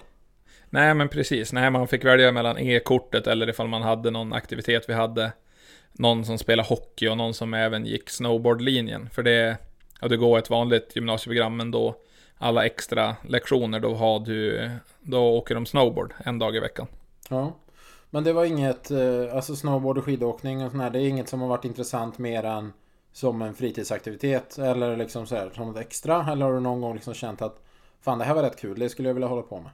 Nej 0.70 0.94
men 0.94 1.10
precis, 1.10 1.54
nej 1.54 1.70
man 1.70 1.88
fick 1.88 2.06
välja 2.06 2.32
mellan 2.32 2.58
e-kortet 2.58 3.28
eller 3.28 3.50
ifall 3.50 3.68
man 3.68 3.82
hade 3.82 4.12
någon 4.12 4.34
aktivitet 4.34 4.90
vi 4.90 4.94
hade 4.94 5.32
någon 5.94 6.26
som 6.26 6.38
spelar 6.38 6.64
hockey 6.64 7.08
och 7.08 7.18
någon 7.18 7.34
som 7.34 7.54
även 7.54 7.86
gick 7.86 8.10
snowboardlinjen 8.10 9.10
För 9.10 9.24
det, 9.24 9.58
ja 10.02 10.08
du 10.08 10.18
går 10.18 10.40
ett 10.40 10.50
vanligt 10.50 10.96
gymnasieprogram 10.96 11.58
men 11.58 11.72
då 11.72 11.96
Alla 12.38 12.66
extra 12.66 13.16
lektioner 13.30 13.80
då 13.80 13.96
har 13.96 14.20
du 14.20 14.70
Då 15.02 15.38
åker 15.38 15.56
de 15.56 15.66
snowboard 15.66 16.14
en 16.26 16.40
dag 16.40 16.56
i 16.56 16.60
veckan 16.60 16.88
Ja. 17.30 17.54
Men 18.10 18.24
det 18.24 18.34
var 18.34 18.46
inget, 18.46 18.92
eh, 18.92 19.36
alltså 19.36 19.56
snowboard 19.56 19.98
och 19.98 20.04
skidåkning 20.04 20.66
och 20.66 20.72
sådär. 20.72 20.90
det 20.90 21.00
är 21.00 21.08
inget 21.08 21.30
som 21.30 21.42
har 21.42 21.48
varit 21.48 21.66
intressant 21.66 22.18
mer 22.18 22.44
än 22.44 22.74
som 23.14 23.42
en 23.42 23.54
fritidsaktivitet 23.54 24.58
eller 24.58 24.98
liksom 24.98 25.28
så 25.28 25.36
här, 25.36 25.50
som 25.56 25.70
ett 25.70 25.78
extra? 25.78 26.32
Eller 26.32 26.46
har 26.46 26.54
du 26.54 26.60
någon 26.60 26.82
gång 26.82 26.94
liksom 26.94 27.14
känt 27.14 27.42
att 27.42 27.62
fan 28.02 28.20
det 28.20 28.26
här 28.26 28.34
var 28.34 28.44
rätt 28.44 28.60
kul, 28.60 28.80
det 28.80 28.90
skulle 28.90 29.10
jag 29.10 29.14
vilja 29.14 29.28
hålla 29.28 29.42
på 29.42 29.60
med? 29.60 29.72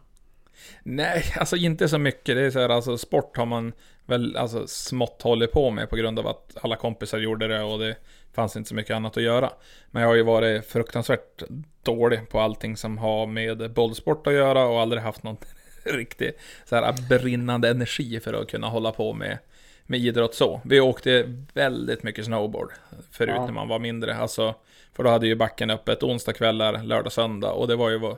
Nej, 0.84 1.24
alltså 1.38 1.56
inte 1.56 1.90
så 1.90 1.98
mycket. 1.98 2.36
Det 2.36 2.42
är 2.42 2.52
så 2.52 2.60
här, 2.60 2.70
alltså 2.70 2.98
sport 2.98 3.38
har 3.38 3.46
man 3.46 3.74
väl 4.06 4.38
alltså 4.38 4.68
smått 4.68 5.22
hållit 5.22 5.52
på 5.52 5.72
med 5.72 5.90
på 5.90 5.96
grund 5.96 6.20
av 6.20 6.28
att 6.28 6.58
alla 6.62 6.76
kompisar 6.76 7.18
gjorde 7.18 7.48
det 7.48 7.62
och 7.62 7.80
det 7.80 7.96
fanns 8.34 8.56
inte 8.56 8.70
så 8.70 8.76
mycket 8.76 8.96
annat 8.96 9.18
att 9.18 9.24
göra. 9.24 9.50
Men 9.92 10.02
jag 10.02 10.10
har 10.10 10.16
ju 10.16 10.24
varit 10.24 10.66
fruktansvärt 10.66 11.44
dålig 11.84 12.30
på 12.30 12.40
allting 12.40 12.78
som 12.78 12.98
har 12.98 13.26
med 13.28 13.72
bollsport 13.72 14.28
att 14.28 14.34
göra 14.34 14.66
och 14.66 14.82
aldrig 14.82 15.02
haft 15.04 15.24
någon 15.24 15.38
riktig 15.84 16.32
så 16.66 16.76
här 16.76 17.20
brinnande 17.20 17.70
energi 17.70 18.20
för 18.20 18.34
att 18.34 18.52
kunna 18.52 18.68
hålla 18.68 18.92
på 18.92 19.14
med, 19.14 19.38
med 19.84 20.00
idrott 20.00 20.36
så. 20.36 20.62
Vi 20.66 20.80
åkte 20.80 21.36
väldigt 21.54 22.04
mycket 22.04 22.26
snowboard 22.26 22.72
förut 23.12 23.34
Ja. 23.36 23.46
när 23.46 23.54
man 23.54 23.68
var 23.68 23.80
mindre. 23.80 24.16
Alltså, 24.16 24.56
för 24.94 25.04
då 25.04 25.10
hade 25.10 25.28
ju 25.28 25.36
backen 25.36 25.70
öppet 25.70 26.04
onsdagskvällar, 26.04 26.84
lördag, 26.84 27.12
söndag 27.12 27.52
och 27.52 27.68
det 27.68 27.76
var 27.76 27.90
ju 27.90 27.98
vad, 27.98 28.18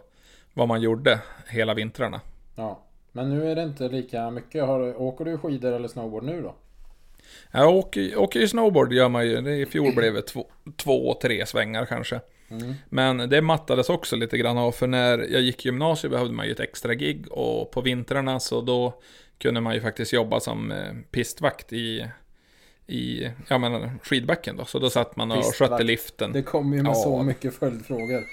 vad 0.53 0.67
man 0.67 0.81
gjorde 0.81 1.19
hela 1.48 1.74
vintrarna. 1.74 2.21
Ja. 2.55 2.84
Men 3.12 3.29
nu 3.29 3.51
är 3.51 3.55
det 3.55 3.63
inte 3.63 3.88
lika 3.89 4.29
mycket. 4.29 4.65
Har, 4.65 5.01
åker 5.01 5.25
du 5.25 5.38
skidor 5.38 5.72
eller 5.74 5.88
snowboard 5.88 6.24
nu 6.24 6.41
då? 6.41 6.55
Jag 7.51 7.75
åker, 7.75 8.17
åker 8.20 8.39
ju 8.39 8.48
snowboard 8.48 8.93
gör 8.93 9.10
man 9.10 9.27
ju. 9.27 9.41
Det- 9.41 9.55
I 9.58 9.65
fjol 9.65 9.96
blev 9.96 10.13
det 10.13 10.22
två, 10.22 10.46
två, 10.75 11.13
tre 11.22 11.46
svängar 11.46 11.86
kanske. 11.86 12.20
Mm. 12.50 12.74
Men 12.89 13.17
det 13.29 13.41
mattades 13.41 13.89
också 13.89 14.15
lite 14.15 14.38
grann 14.38 14.58
av, 14.58 14.72
för 14.72 14.88
när 14.88 15.17
jag 15.17 15.41
gick 15.41 15.65
gymnasiet 15.65 16.12
behövde 16.12 16.34
man 16.34 16.46
ju 16.46 16.51
ett 16.51 16.60
extra 16.60 16.93
gig 16.93 17.31
och 17.31 17.72
på 17.72 17.81
vintrarna 17.81 18.39
så 18.39 18.62
då 18.62 19.01
kunde 19.38 19.62
man 19.62 19.74
ju 19.74 19.81
faktiskt 19.81 20.13
jobba 20.13 20.39
som 20.39 20.72
eh, 20.72 20.93
pistvakt 21.12 21.74
i, 21.74 22.08
i 22.88 23.29
ja, 23.48 23.58
men, 23.58 24.00
skidbacken 24.03 24.58
då. 24.58 24.65
Så 24.65 24.79
då 24.79 24.89
satt 24.89 25.15
man 25.15 25.31
och 25.31 25.38
Pistvakt. 25.38 25.72
skötte 25.72 25.84
liften. 25.84 26.31
Det 26.34 26.41
kommer 26.43 26.77
ju 26.77 26.84
med 26.84 26.89
Ja. 26.89 26.93
så 26.96 27.24
mycket 27.24 27.55
följdfrågor. 27.55 28.24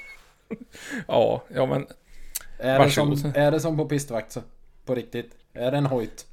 Ja, 1.08 1.44
ja 1.54 1.66
men 1.66 1.86
Är 2.58 2.84
det, 2.84 2.90
som, 2.90 3.32
är 3.34 3.50
det 3.50 3.60
som 3.60 3.76
på 3.76 3.84
pistvakt 3.84 4.32
så? 4.32 4.40
På 4.84 4.94
riktigt? 4.94 5.30
Är 5.52 5.70
det 5.70 5.76
en 5.76 5.86
hojt? 5.86 6.26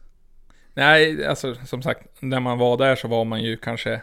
nej, 0.76 1.26
alltså 1.26 1.56
som 1.66 1.82
sagt, 1.82 2.08
när 2.20 2.40
man 2.40 2.58
var 2.58 2.78
där 2.78 2.96
så 2.96 3.08
var 3.08 3.26
man 3.26 3.44
ju 3.44 3.58
kanske 3.58 4.02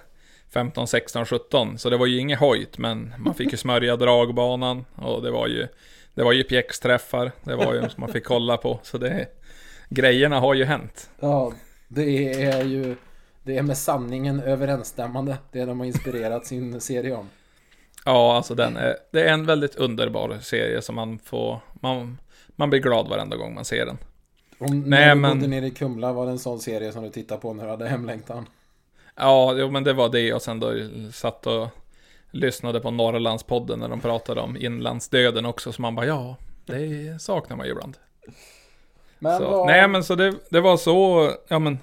15, 0.51 0.87
16, 0.87 1.27
17. 1.27 1.79
Så 1.79 1.91
det 1.91 1.97
var 1.97 2.07
ju 2.07 2.19
inget 2.19 2.39
hojt, 2.39 2.79
men 2.79 3.15
man 3.19 3.35
fick 3.35 3.53
ju 3.53 3.57
smörja 3.59 3.97
dragbanan 3.97 4.85
och 4.95 5.23
det 5.23 5.31
var 5.31 5.47
ju 5.47 5.69
det 6.15 6.23
var 6.23 6.33
ju 6.33 6.45
pjäxträffar, 6.45 7.33
det 7.45 7.57
var 7.57 7.75
ju 7.75 7.81
som 7.81 8.01
man 8.01 8.13
fick 8.13 8.25
kolla 8.25 8.57
på. 8.57 8.81
Så 8.83 8.99
det, 8.99 9.27
grejerna 9.89 10.41
har 10.41 10.55
ju 10.55 10.65
hänt. 10.65 11.11
Ja, 11.21 11.53
det 11.89 12.43
är 12.43 12.65
ju... 12.65 12.97
Det 13.45 13.57
är 13.57 13.63
med 13.63 13.79
sanningen 13.79 14.41
överensstämmande. 14.41 15.37
Det 15.53 15.65
de 15.65 15.81
har 15.81 15.87
inspirerat 15.87 16.47
sin 16.47 16.81
serie 16.81 17.15
om. 17.15 17.29
Ja, 18.05 18.37
alltså 18.37 18.55
den 18.55 18.77
är, 18.77 18.97
det 19.13 19.23
är 19.23 19.33
en 19.33 19.47
väldigt 19.47 19.75
underbar 19.75 20.39
serie 20.41 20.83
som 20.83 20.95
man 20.95 21.19
får, 21.19 21.61
man, 21.83 22.19
man 22.57 22.71
blir 22.71 22.81
glad 22.81 23.09
varenda 23.09 23.37
gång 23.37 23.55
man 23.55 23.65
ser 23.65 23.87
den. 23.87 23.99
Om 24.59 24.81
Nej, 24.81 24.89
när 24.91 25.15
du 25.15 25.21
men- 25.21 25.39
bodde 25.39 25.49
nere 25.49 25.67
i 25.67 25.71
Kumla 25.71 26.13
var 26.13 26.27
det 26.27 26.33
en 26.33 26.39
sån 26.39 26.61
serie 26.61 26.93
som 26.93 27.03
du 27.03 27.11
tittade 27.11 27.41
på 27.41 27.53
när 27.55 27.65
du 27.65 27.71
hade 27.71 27.89
hemlängtan. 27.89 28.49
Ja, 29.17 29.55
jo, 29.57 29.71
men 29.71 29.85
det 29.85 29.93
var 29.93 30.09
det 30.09 30.33
och 30.33 30.43
sen 30.43 30.61
då 30.61 30.73
satt 31.13 31.47
och 31.47 31.69
lyssnade 32.31 32.81
på 32.81 32.91
Norrlandspodden 32.91 33.79
när 33.79 33.89
de 33.89 34.01
pratade 34.01 34.41
om 34.41 34.57
inlandsdöden 34.57 35.47
också, 35.47 35.73
så 35.73 35.83
man 35.83 35.95
bara 35.95 36.07
ja, 36.07 36.37
det 36.67 37.23
saknar 37.23 37.57
man 37.57 37.67
ju 37.67 37.73
ibland. 37.73 37.97
Men 39.19 39.39
så, 39.39 39.51
vad, 39.51 39.67
Nej, 39.67 39.89
men 39.89 40.05
så 40.05 40.15
det, 40.15 40.35
det 40.51 40.61
var 40.61 40.77
så, 40.77 41.31
ja 41.49 41.59
men, 41.59 41.79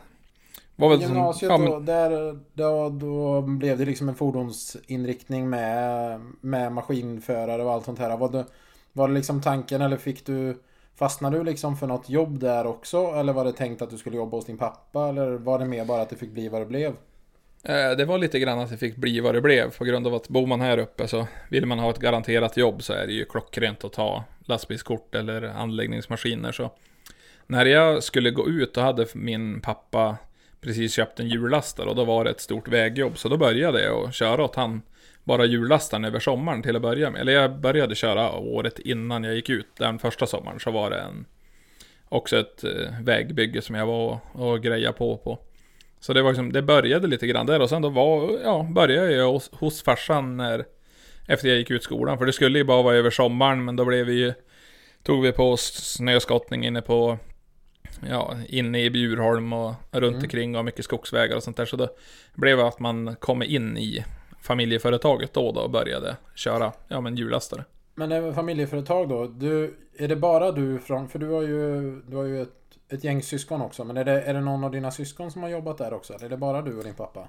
var 0.75 0.89
väl 0.89 1.00
som, 1.01 1.08
gymnasiet 1.08 1.51
ja, 1.51 1.58
då, 1.58 1.63
men, 1.63 1.86
där, 1.86 2.39
då, 2.53 2.89
då 2.89 3.41
blev 3.41 3.77
det 3.77 3.86
liksom 3.86 4.10
en 4.10 4.15
fordonsinriktning 4.15 5.50
med, 5.50 6.20
med 6.41 6.72
maskinförare 6.72 7.63
och 7.63 7.72
allt 7.72 7.86
sånt 7.86 8.00
här. 8.00 8.18
Var 8.18 8.29
det, 8.29 8.46
var 9.00 9.08
det 9.08 9.13
liksom 9.13 9.41
tanken 9.41 9.82
eller 9.82 9.98
fick 9.98 10.25
du 10.25 10.58
Fastnade 10.96 11.38
du 11.38 11.44
liksom 11.44 11.77
för 11.77 11.88
något 11.88 12.10
jobb 12.10 12.39
där 12.39 12.65
också? 12.65 12.98
Eller 12.98 13.34
var 13.34 13.46
det 13.46 13.51
tänkt 13.51 13.82
att 13.82 13.89
du 13.89 13.98
skulle 13.98 14.18
jobba 14.18 14.38
hos 14.38 14.46
din 14.46 14.58
pappa? 14.58 15.10
Eller 15.10 15.32
var 15.32 15.60
det 15.60 15.65
mer 15.65 15.86
bara 15.86 16.01
att 16.01 16.10
det 16.10 16.15
fick 16.15 16.32
bli 16.32 16.50
vad 16.50 16.62
det 16.62 16.65
blev? 16.65 16.96
Eh, 17.63 17.91
det 17.98 18.06
var 18.06 18.18
lite 18.18 18.39
grann 18.39 18.60
att 18.60 18.70
det 18.70 18.77
fick 18.77 18.96
bli 18.96 19.20
vad 19.20 19.34
det 19.34 19.41
blev, 19.41 19.77
på 19.77 19.86
grund 19.86 20.08
av 20.08 20.15
att 20.15 20.29
bor 20.29 20.48
man 20.48 20.62
här 20.62 20.77
uppe 20.77 21.08
så 21.08 21.27
vill 21.50 21.65
man 21.65 21.79
ha 21.79 21.89
ett 21.89 22.00
garanterat 22.00 22.58
jobb 22.58 22.84
så 22.84 22.94
är 22.94 23.08
det 23.08 23.13
ju 23.13 23.25
klockrent 23.25 23.84
att 23.84 23.94
ta 23.94 24.24
lastbilskort 24.46 25.15
eller 25.15 25.41
anläggningsmaskiner 25.41 26.51
så. 26.51 26.72
När 27.48 27.65
jag 27.65 28.03
skulle 28.03 28.32
gå 28.32 28.48
ut 28.48 28.74
då 28.74 28.82
hade 28.82 29.06
min 29.13 29.62
pappa 29.62 30.18
precis 30.62 30.94
köpt 30.94 31.20
en 31.20 31.27
hjullastare 31.27 31.89
och 31.89 31.96
då 31.96 32.06
var 32.06 32.24
det 32.24 32.29
ett 32.29 32.41
stort 32.41 32.68
vägjobb. 32.68 33.18
Så 33.18 33.29
då 33.29 33.38
började 33.38 33.82
jag 33.82 34.08
att 34.08 34.15
köra 34.15 34.44
åt 34.44 34.56
han 34.56 34.82
bara 35.29 35.45
hjullastaren 35.45 36.05
över 36.05 36.19
sommaren 36.19 36.62
till 36.62 36.75
att 36.75 36.81
börja 36.81 37.09
med. 37.12 37.21
Eller 37.21 37.33
jag 37.33 37.59
började 37.59 37.95
köra 37.95 38.31
året 38.31 38.79
innan 38.79 39.24
jag 39.24 39.36
gick 39.36 39.50
ut. 39.50 39.67
Den 39.77 40.00
första 40.00 40.25
sommaren 40.25 40.59
så 40.59 40.71
var 40.71 40.89
det 40.89 41.00
en, 41.00 41.25
också 42.09 42.38
ett 42.39 42.63
eh, 42.63 43.01
vägbygge 43.01 43.62
som 43.62 43.75
jag 43.75 43.86
var 43.86 44.19
och, 44.33 44.51
och 44.51 44.63
greja 44.63 44.93
på 44.93 45.17
på. 45.17 45.39
Så 46.00 46.13
det 46.13 46.21
var 46.21 46.29
liksom, 46.29 46.51
det 46.51 46.62
började 46.62 47.07
lite 47.07 47.27
grann 47.27 47.45
där 47.45 47.62
och 47.62 47.69
sen 47.69 47.81
då 47.81 47.89
var, 47.89 48.39
ja, 48.43 48.67
började 48.69 49.12
jag 49.12 49.31
hos, 49.31 49.50
hos 49.53 49.83
farsan 49.83 50.38
när, 50.38 50.65
efter 51.27 51.48
jag 51.48 51.57
gick 51.57 51.71
ut 51.71 51.83
skolan. 51.83 52.17
För 52.17 52.25
det 52.25 52.33
skulle 52.33 52.59
ju 52.59 52.65
bara 52.65 52.81
vara 52.81 52.95
över 52.95 53.09
sommaren 53.09 53.65
men 53.65 53.75
då 53.75 53.86
blev 53.86 54.05
vi 54.05 54.13
ju, 54.13 54.33
tog 55.03 55.24
vi 55.24 55.31
på 55.31 55.51
oss 55.51 55.74
snöskottning 55.74 56.65
inne 56.65 56.81
på 56.81 57.17
ja, 58.09 58.38
inne 58.48 58.83
i 58.83 58.89
Bjurholm 58.89 59.53
och 59.53 59.74
runt 59.91 60.13
Mm. 60.13 60.24
omkring 60.24 60.55
och 60.55 60.65
mycket 60.65 60.86
skogsvägar 60.86 61.36
och 61.36 61.43
sånt 61.43 61.57
där. 61.57 61.65
Så 61.65 61.75
då 61.75 61.88
blev 62.33 62.57
det 62.57 62.67
att 62.67 62.79
man 62.79 63.15
kom 63.19 63.43
in 63.43 63.77
i 63.77 64.05
familjeföretaget 64.41 65.34
då, 65.34 65.51
då 65.51 65.62
och 65.62 65.69
började 65.69 66.17
köra, 66.36 66.72
ja 66.88 67.01
men 67.01 67.15
hjullastare. 67.15 67.63
Men 67.96 68.12
även 68.12 68.36
familjeföretag 68.36 69.10
då. 69.10 69.27
Du, 69.27 69.77
är 69.98 70.08
det 70.08 70.15
bara 70.15 70.51
du 70.51 70.79
från... 70.79 71.10
För 71.10 71.19
du 71.19 71.29
har 71.29 71.41
ju, 71.41 71.91
du 72.01 72.15
har 72.15 72.24
ju 72.24 72.41
ett, 72.41 72.50
ett 72.89 73.03
gäng 73.03 73.24
syskon 73.24 73.62
också. 73.62 73.84
Men 73.84 73.98
är 73.98 74.05
det, 74.05 74.22
är 74.22 74.34
det 74.34 74.41
någon 74.41 74.63
av 74.63 74.72
dina 74.72 74.91
syskon 74.91 75.31
som 75.31 75.43
har 75.43 75.50
jobbat 75.50 75.77
där 75.77 75.93
också? 75.93 76.13
Eller 76.13 76.25
är 76.25 76.29
det 76.29 76.38
bara 76.38 76.62
du 76.62 76.77
och 76.77 76.84
din 76.84 76.93
pappa? 76.93 77.27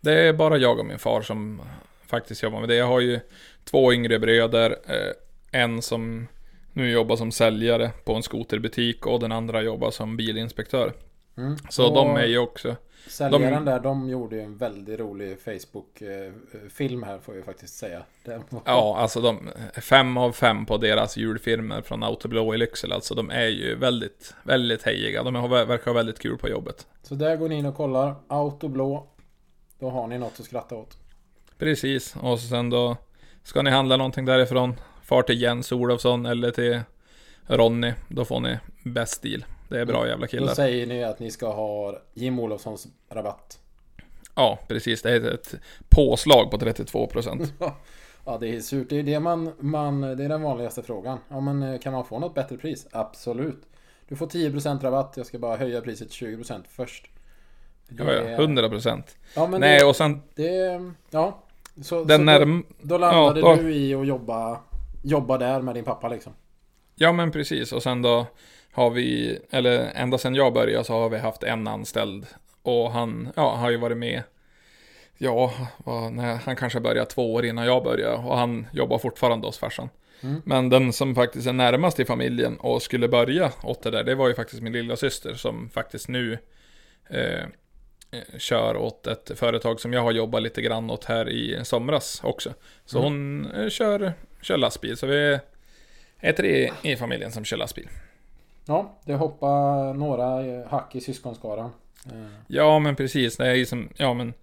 Det 0.00 0.12
är 0.12 0.32
bara 0.32 0.56
jag 0.56 0.78
och 0.78 0.86
min 0.86 0.98
far 0.98 1.22
som 1.22 1.62
faktiskt 2.06 2.42
jobbar 2.42 2.60
med 2.60 2.68
det. 2.68 2.74
Jag 2.74 2.86
har 2.86 3.00
ju 3.00 3.20
två 3.64 3.92
yngre 3.92 4.18
bröder, 4.18 4.70
eh, 4.70 5.60
en 5.60 5.82
som 5.82 6.26
nu 6.72 6.90
jobbar 6.90 7.16
som 7.16 7.32
säljare 7.32 7.90
på 8.04 8.14
en 8.14 8.22
skoterbutik 8.22 9.06
och 9.06 9.20
den 9.20 9.32
andra 9.32 9.62
jobbar 9.62 9.90
som 9.90 10.16
bilinspektör. 10.16 10.92
Mm. 11.36 11.56
Så 11.70 11.88
Och 11.88 11.94
de 11.94 12.16
är 12.16 12.26
ju 12.26 12.38
också, 12.38 12.76
Säljaren 13.08 13.52
de- 13.52 13.64
där, 13.64 13.80
de 13.80 14.08
gjorde 14.08 14.36
ju 14.36 14.42
en 14.42 14.56
väldigt 14.56 15.00
rolig 15.00 15.38
Facebook-film 15.40 17.02
här 17.02 17.18
får 17.18 17.32
vi 17.32 17.42
faktiskt 17.42 17.76
säga. 17.76 18.02
Var- 18.24 18.62
ja 18.64 18.96
alltså 18.98 19.20
de, 19.20 19.48
fem 19.80 20.16
av 20.16 20.32
fem 20.32 20.66
på 20.66 20.76
deras 20.76 21.16
julfilmer 21.16 21.82
från 21.82 22.02
Autoblå 22.02 22.54
i 22.54 22.58
Lycksele. 22.58 22.94
Alltså 22.94 23.14
de 23.14 23.30
är 23.30 23.46
ju 23.46 23.74
väldigt, 23.76 24.34
väldigt 24.42 24.82
hejiga. 24.82 25.22
De 25.22 25.34
har, 25.34 25.48
verkar 25.48 25.84
ha 25.86 25.92
väldigt 25.92 26.18
kul 26.18 26.38
på 26.38 26.48
jobbet. 26.48 26.86
Så 27.02 27.14
där 27.14 27.36
går 27.36 27.48
ni 27.48 27.54
in 27.54 27.66
och 27.66 27.76
kollar. 27.76 28.14
Autoblå. 28.28 29.06
Då 29.78 29.90
har 29.90 30.06
ni 30.06 30.18
något 30.18 30.40
att 30.40 30.46
skratta 30.46 30.74
åt. 30.76 30.96
Precis, 31.58 32.16
och 32.22 32.40
sen 32.40 32.70
då 32.70 32.96
ska 33.42 33.62
ni 33.62 33.70
handla 33.70 33.96
någonting 33.96 34.24
därifrån. 34.24 34.74
Far 35.02 35.22
till 35.22 35.42
Jens 35.42 35.72
Olofsson 35.72 36.26
eller 36.26 36.50
till 36.50 36.80
Ronny, 37.46 37.92
då 38.08 38.24
får 38.24 38.40
ni 38.40 38.58
bäst 38.84 39.22
deal. 39.22 39.44
Det 39.70 39.80
är 39.80 39.84
bra 39.84 40.06
jävla 40.08 40.26
Då 40.26 40.30
killar. 40.30 40.54
säger 40.54 40.86
ni 40.86 41.04
att 41.04 41.18
ni 41.18 41.30
ska 41.30 41.52
ha 41.52 41.98
Jim 42.14 42.38
Olofssons 42.38 42.86
rabatt. 43.10 43.58
Ja, 44.34 44.58
precis. 44.68 45.02
Det 45.02 45.10
är 45.10 45.34
ett 45.34 45.54
påslag 45.88 46.50
på 46.50 46.56
32%. 46.58 47.46
Ja, 48.24 48.38
det 48.38 48.48
är 48.56 48.60
surt. 48.60 48.86
Det 48.90 48.98
är, 48.98 49.02
det, 49.02 49.20
man, 49.20 49.52
man, 49.58 50.00
det 50.00 50.24
är 50.24 50.28
den 50.28 50.42
vanligaste 50.42 50.82
frågan. 50.82 51.18
Ja, 51.28 51.40
men 51.40 51.62
eh, 51.62 51.78
kan 51.80 51.92
man 51.92 52.04
få 52.04 52.18
något 52.18 52.34
bättre 52.34 52.56
pris? 52.56 52.86
Absolut. 52.92 53.62
Du 54.08 54.16
får 54.16 54.26
10% 54.26 54.80
rabatt. 54.82 55.14
Jag 55.16 55.26
ska 55.26 55.38
bara 55.38 55.56
höja 55.56 55.80
priset 55.80 56.10
till 56.10 56.36
20% 56.38 56.62
först. 56.68 57.10
Det 57.88 58.04
Ja, 58.04 58.12
ja, 58.12 58.20
är- 58.22 58.38
100%. 58.38 59.02
Ja, 59.36 59.46
men 59.46 59.60
Nej, 59.60 59.78
det, 59.78 59.84
och 59.84 59.96
sen 59.96 60.22
det... 60.34 60.80
Ja. 61.10 61.42
Så, 61.82 62.04
den 62.04 62.18
så 62.18 62.24
närm... 62.24 62.64
då, 62.80 62.86
då 62.88 62.98
landade 62.98 63.40
ja, 63.40 63.56
då- 63.56 63.62
du 63.62 63.74
i 63.74 63.94
att 63.94 64.06
jobba, 64.06 64.60
jobba 65.02 65.38
där 65.38 65.60
med 65.62 65.74
din 65.74 65.84
pappa 65.84 66.08
liksom. 66.08 66.32
Ja, 66.94 67.12
men 67.12 67.30
precis. 67.32 67.72
Och 67.72 67.82
sen 67.82 68.02
då 68.02 68.26
har 68.72 68.90
vi, 68.90 69.38
eller 69.50 69.90
ända 69.94 70.18
sedan 70.18 70.34
jag 70.34 70.52
började 70.52 70.84
så 70.84 70.92
har 70.92 71.08
vi 71.08 71.18
haft 71.18 71.42
en 71.42 71.68
anställd. 71.68 72.26
Och 72.62 72.90
han, 72.92 73.32
ja, 73.36 73.56
har 73.56 73.70
ju 73.70 73.76
varit 73.76 73.96
med, 73.96 74.22
ja, 75.18 75.52
vad, 75.78 76.12
när, 76.12 76.34
han 76.34 76.56
kanske 76.56 76.80
började 76.80 77.10
två 77.10 77.34
år 77.34 77.44
innan 77.44 77.66
jag 77.66 77.84
började. 77.84 78.16
Och 78.16 78.36
han 78.38 78.66
jobbar 78.72 78.98
fortfarande 78.98 79.46
hos 79.46 79.58
farsan. 79.58 79.88
Mm. 80.22 80.42
Men 80.44 80.68
den 80.68 80.92
som 80.92 81.14
faktiskt 81.14 81.46
är 81.46 81.52
närmast 81.52 82.00
i 82.00 82.04
familjen 82.04 82.56
och 82.56 82.82
skulle 82.82 83.08
börja 83.08 83.52
åt 83.62 83.82
det 83.82 83.90
där, 83.90 84.04
det 84.04 84.14
var 84.14 84.28
ju 84.28 84.34
faktiskt 84.34 84.62
min 84.62 84.72
lilla 84.72 84.96
syster 84.96 85.34
som 85.34 85.70
faktiskt 85.70 86.08
nu 86.08 86.38
eh, 87.10 87.40
eh, 88.10 88.38
kör 88.38 88.76
åt 88.76 89.06
ett 89.06 89.38
företag 89.38 89.80
som 89.80 89.92
jag 89.92 90.02
har 90.02 90.12
jobbat 90.12 90.42
lite 90.42 90.62
grann 90.62 90.90
åt 90.90 91.04
här 91.04 91.28
i 91.28 91.60
somras 91.64 92.20
också. 92.24 92.54
Så 92.84 92.98
Mm. 92.98 93.12
hon 93.12 93.50
eh, 93.50 93.68
kör, 93.68 94.12
kör 94.42 94.56
lastbil, 94.56 94.96
så 94.96 95.06
vi 95.06 95.38
är 96.18 96.32
tre 96.32 96.70
i 96.82 96.96
familjen 96.96 97.32
som 97.32 97.44
kör 97.44 97.56
lastbil. 97.56 97.88
Ja, 98.70 98.98
det 99.04 99.14
hoppar 99.14 99.94
några 99.94 100.66
hack 100.68 100.94
i 100.94 101.00
syskonskaran. 101.00 101.70
Eh. 102.06 102.26
Ja, 102.46 102.78
men 102.78 102.96
precis. 102.96 103.36
Det 103.36 103.46
är 103.46 103.54
ju 103.54 103.66
som, 103.66 103.88
ja 103.96 104.14
men 104.14 104.34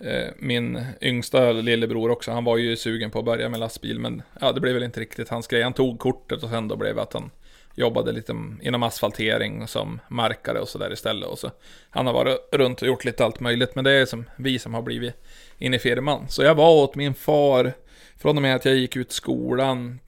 eh, 0.00 0.28
min 0.38 0.84
yngsta 1.00 1.52
lillebror 1.52 2.10
också, 2.10 2.30
han 2.30 2.44
var 2.44 2.56
ju 2.56 2.76
sugen 2.76 3.10
på 3.10 3.18
att 3.18 3.24
börja 3.24 3.48
med 3.48 3.60
lastbil, 3.60 3.98
men 3.98 4.22
ja, 4.40 4.52
det 4.52 4.60
blev 4.60 4.74
väl 4.74 4.82
inte 4.82 5.00
riktigt 5.00 5.28
hans 5.28 5.46
grej. 5.46 5.62
Han 5.62 5.72
tog 5.72 5.98
kortet 5.98 6.42
och 6.42 6.50
sen 6.50 6.68
då 6.68 6.76
blev 6.76 6.96
det 6.96 7.02
att 7.02 7.12
han 7.12 7.30
jobbade 7.74 8.12
lite 8.12 8.32
inom 8.62 8.82
asfaltering 8.82 9.66
som 9.66 10.00
markare 10.08 10.60
och 10.60 10.68
sådär 10.68 10.92
istället. 10.92 11.28
Och 11.28 11.38
så, 11.38 11.50
han 11.90 12.06
har 12.06 12.12
varit 12.12 12.38
runt 12.52 12.82
och 12.82 12.88
gjort 12.88 13.04
lite 13.04 13.24
allt 13.24 13.40
möjligt, 13.40 13.74
men 13.74 13.84
det 13.84 13.92
är 13.92 14.06
som 14.06 14.24
vi 14.36 14.58
som 14.58 14.74
har 14.74 14.82
blivit 14.82 15.14
inne 15.58 15.76
i 15.76 15.78
firman. 15.78 16.28
Så 16.28 16.42
jag 16.42 16.54
var 16.54 16.82
åt 16.82 16.94
min 16.94 17.14
far 17.14 17.72
från 18.16 18.36
och 18.36 18.42
med 18.42 18.56
att 18.56 18.64
jag 18.64 18.76
gick 18.76 18.96
ut 18.96 19.12
skolan 19.12 19.98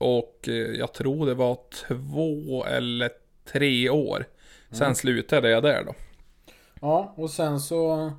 och 0.00 0.48
eh, 0.48 0.54
jag 0.54 0.92
tror 0.92 1.26
det 1.26 1.34
var 1.34 1.58
två 1.88 2.64
eller 2.64 3.10
tre 3.52 3.90
år. 3.90 4.24
Sen 4.70 4.94
slutade 4.94 5.50
jag 5.50 5.62
där 5.62 5.84
då. 5.84 5.94
Ja, 6.80 7.14
och 7.16 7.30
sen 7.30 7.60
så 7.60 8.12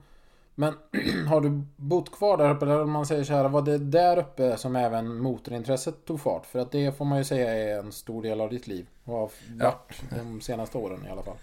Men 0.56 0.74
har 1.28 1.42
du 1.42 1.62
bott 1.76 2.12
kvar 2.12 2.38
där 2.38 2.56
uppe? 2.56 2.66
Eller 2.66 2.82
om 2.82 2.92
man 2.92 3.06
säger 3.06 3.24
så 3.24 3.34
här, 3.34 3.50
var 3.50 3.62
det 3.62 3.78
där 3.78 4.18
uppe 4.18 4.58
som 4.58 4.76
även 4.76 5.18
motorintresset 5.18 6.06
tog 6.06 6.22
fart? 6.22 6.46
För 6.46 6.60
att 6.60 6.72
det 6.72 6.98
får 6.98 7.06
man 7.06 7.18
ju 7.18 7.24
säga 7.24 7.54
är 7.54 7.80
en 7.80 7.92
stor 7.92 8.24
del 8.24 8.42
av 8.42 8.50
ditt 8.50 8.68
liv. 8.68 8.86
Och 9.04 9.14
har 9.14 9.32
varit 9.60 10.02
de 10.10 10.42
senaste 10.42 10.78
åren 10.78 11.06
i 11.06 11.10
alla 11.10 11.24
fall. 11.24 11.38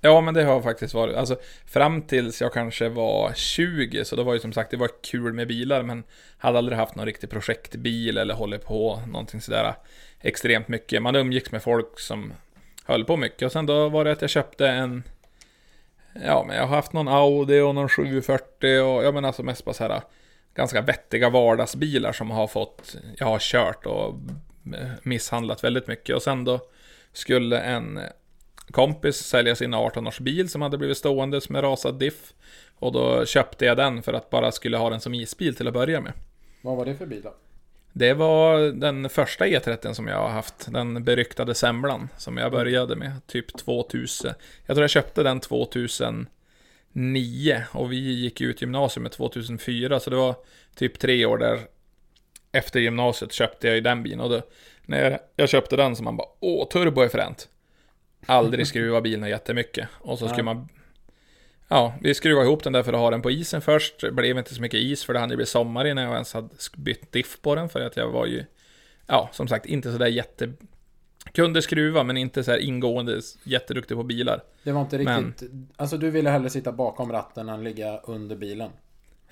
Ja, 0.00 0.20
men 0.20 0.34
det 0.34 0.44
har 0.44 0.62
faktiskt 0.62 0.94
varit. 0.94 1.16
Alltså, 1.16 1.36
fram 1.66 2.02
tills 2.02 2.40
jag 2.40 2.52
kanske 2.52 2.88
var 2.88 3.32
20, 3.34 4.04
så 4.04 4.16
då 4.16 4.22
var 4.22 4.34
ju 4.34 4.40
som 4.40 4.52
sagt, 4.52 4.70
det 4.70 4.76
var 4.76 4.90
kul 5.02 5.32
med 5.32 5.48
bilar, 5.48 5.82
men 5.82 6.04
hade 6.38 6.58
aldrig 6.58 6.78
haft 6.78 6.94
någon 6.94 7.06
riktig 7.06 7.30
projektbil 7.30 8.18
eller 8.18 8.34
hållit 8.34 8.64
på 8.64 9.02
någonting 9.06 9.40
sådär 9.40 9.74
extremt 10.20 10.68
mycket. 10.68 11.02
Man 11.02 11.16
umgicks 11.16 11.52
med 11.52 11.62
folk 11.62 12.00
som 12.00 12.32
höll 12.84 13.04
på 13.04 13.16
mycket 13.16 13.46
och 13.46 13.52
sen 13.52 13.66
då 13.66 13.88
var 13.88 14.04
det 14.04 14.12
att 14.12 14.20
jag 14.20 14.30
köpte 14.30 14.68
en 14.68 15.02
Ja, 16.24 16.44
men 16.46 16.56
jag 16.56 16.66
har 16.66 16.76
haft 16.76 16.92
någon 16.92 17.08
Audi 17.08 17.60
och 17.60 17.74
någon 17.74 17.88
740 17.88 18.80
och 18.80 19.04
jag 19.04 19.14
menar 19.14 19.28
alltså 19.28 19.42
mest 19.42 19.64
bara 19.64 19.74
så 19.74 19.84
här 19.84 20.00
ganska 20.54 20.80
vettiga 20.80 21.30
vardagsbilar 21.30 22.12
som 22.12 22.30
har 22.30 22.46
fått, 22.46 22.96
jag 23.18 23.26
har 23.26 23.38
kört 23.38 23.86
och 23.86 24.14
misshandlat 25.02 25.64
väldigt 25.64 25.86
mycket 25.86 26.16
och 26.16 26.22
sen 26.22 26.44
då 26.44 26.60
skulle 27.12 27.58
en 27.58 28.00
kompis 28.70 29.16
sälja 29.16 29.56
sin 29.56 29.74
18-års 29.74 30.18
bil 30.18 30.48
som 30.48 30.62
hade 30.62 30.78
blivit 30.78 30.96
stående 30.96 31.40
med 31.48 31.64
rasad 31.64 31.98
diff 31.98 32.34
och 32.78 32.92
då 32.92 33.26
köpte 33.26 33.64
jag 33.64 33.76
den 33.76 34.02
för 34.02 34.12
att 34.12 34.30
bara 34.30 34.52
skulle 34.52 34.76
ha 34.76 34.90
den 34.90 35.00
som 35.00 35.14
isbil 35.14 35.54
till 35.54 35.68
att 35.68 35.74
börja 35.74 36.00
med. 36.00 36.12
Vad 36.62 36.76
var 36.76 36.84
det 36.84 36.94
för 36.94 37.06
bil 37.06 37.20
då? 37.24 37.34
Det 37.92 38.14
var 38.14 38.58
den 38.58 39.08
första 39.08 39.46
E30 39.46 39.92
som 39.92 40.08
jag 40.08 40.16
har 40.16 40.28
haft, 40.28 40.72
den 40.72 41.04
beryktade 41.04 41.54
semlan 41.54 42.08
som 42.16 42.36
jag 42.36 42.52
började 42.52 42.96
med, 42.96 43.12
typ 43.26 43.58
2000. 43.58 44.32
Jag 44.66 44.76
tror 44.76 44.82
jag 44.82 44.90
köpte 44.90 45.22
den 45.22 45.40
2009 45.40 46.26
och 47.72 47.92
vi 47.92 47.96
gick 47.96 48.40
ut 48.40 48.60
gymnasiet 48.60 49.12
2004, 49.12 50.00
så 50.00 50.10
det 50.10 50.16
var 50.16 50.34
typ 50.74 50.98
tre 50.98 51.26
år 51.26 51.38
där 51.38 51.60
efter 52.52 52.80
gymnasiet 52.80 53.32
köpte 53.32 53.66
jag 53.66 53.76
ju 53.76 53.80
den 53.80 54.02
bilen 54.02 54.20
och 54.20 54.30
då, 54.30 54.42
när 54.86 55.18
jag 55.36 55.48
köpte 55.48 55.76
den 55.76 55.96
så 55.96 56.02
man 56.02 56.16
bara 56.16 56.28
åh, 56.40 56.68
turbo 56.68 57.00
är 57.00 57.08
fränt. 57.08 57.48
Aldrig 58.26 58.66
skruva 58.66 59.00
bilen 59.00 59.28
jättemycket 59.28 59.88
och 59.98 60.18
så 60.18 60.28
skulle 60.28 60.42
man 60.42 60.68
Ja, 61.68 61.94
vi 62.00 62.14
skruvade 62.14 62.46
ihop 62.46 62.64
den 62.64 62.72
där 62.72 62.82
för 62.82 62.92
att 62.92 62.98
ha 62.98 63.10
den 63.10 63.22
på 63.22 63.30
isen 63.30 63.60
först. 63.62 64.00
Det 64.00 64.12
blev 64.12 64.38
inte 64.38 64.54
så 64.54 64.62
mycket 64.62 64.80
is 64.80 65.04
för 65.04 65.12
det 65.12 65.18
hann 65.18 65.30
ju 65.30 65.36
bli 65.36 65.46
sommar 65.46 65.84
innan 65.84 66.04
jag 66.04 66.12
ens 66.12 66.34
hade 66.34 66.48
bytt 66.76 67.12
diff 67.12 67.38
på 67.42 67.54
den. 67.54 67.68
För 67.68 67.80
att 67.80 67.96
jag 67.96 68.10
var 68.10 68.26
ju, 68.26 68.44
ja, 69.06 69.28
som 69.32 69.48
sagt, 69.48 69.66
inte 69.66 69.92
sådär 69.92 70.06
jätte... 70.06 70.52
Kunde 71.32 71.62
skruva, 71.62 72.02
men 72.02 72.16
inte 72.16 72.44
så 72.44 72.50
här 72.50 72.58
ingående 72.58 73.20
jätteduktig 73.44 73.96
på 73.96 74.02
bilar. 74.02 74.42
Det 74.62 74.72
var 74.72 74.80
inte 74.80 74.98
riktigt... 74.98 75.50
Men, 75.50 75.68
alltså 75.76 75.98
du 75.98 76.10
ville 76.10 76.30
hellre 76.30 76.50
sitta 76.50 76.72
bakom 76.72 77.12
ratten 77.12 77.48
än 77.48 77.64
ligga 77.64 77.98
under 77.98 78.36
bilen? 78.36 78.70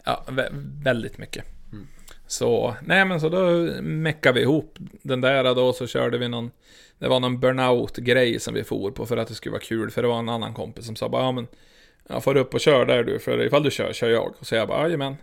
Ja, 0.04 0.24
vä 0.28 0.48
väldigt 0.84 1.18
mycket. 1.18 1.44
Mm. 1.72 1.86
Så, 2.26 2.76
nej 2.82 3.04
men 3.04 3.20
så 3.20 3.28
då 3.28 3.38
meckade 3.82 4.34
vi 4.34 4.40
ihop 4.40 4.78
den 5.02 5.20
där 5.20 5.54
då, 5.54 5.72
så 5.72 5.86
körde 5.86 6.18
vi 6.18 6.28
någon... 6.28 6.50
Det 6.98 7.08
var 7.08 7.20
någon 7.20 7.40
burnout-grej 7.40 8.40
som 8.40 8.54
vi 8.54 8.64
for 8.64 8.90
på 8.90 9.06
för 9.06 9.16
att 9.16 9.28
det 9.28 9.34
skulle 9.34 9.52
vara 9.52 9.62
kul. 9.62 9.90
För 9.90 10.02
det 10.02 10.08
var 10.08 10.18
en 10.18 10.28
annan 10.28 10.54
kompis 10.54 10.86
som 10.86 10.96
sa 10.96 11.08
bara, 11.08 11.22
ja 11.22 11.32
men 11.32 11.46
jag 12.08 12.24
får 12.24 12.36
upp 12.36 12.54
och 12.54 12.60
kör 12.60 12.86
där 12.86 13.04
du, 13.04 13.18
för 13.18 13.46
ifall 13.46 13.62
du 13.62 13.70
kör, 13.70 13.92
kör 13.92 14.10
jag. 14.10 14.34
Och 14.40 14.46
så 14.46 14.54
jag 14.54 14.68
bara, 14.68 14.82
jajamän. 14.82 15.16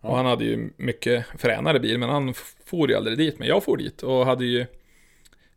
Ja. 0.00 0.08
Och 0.08 0.16
han 0.16 0.26
hade 0.26 0.44
ju 0.44 0.70
mycket 0.76 1.26
fränare 1.38 1.80
bil, 1.80 1.98
men 1.98 2.08
han 2.08 2.34
for 2.64 2.90
ju 2.90 2.96
aldrig 2.96 3.18
dit. 3.18 3.38
Men 3.38 3.48
jag 3.48 3.64
for 3.64 3.76
dit 3.76 4.02
och 4.02 4.26
hade 4.26 4.44
ju 4.44 4.66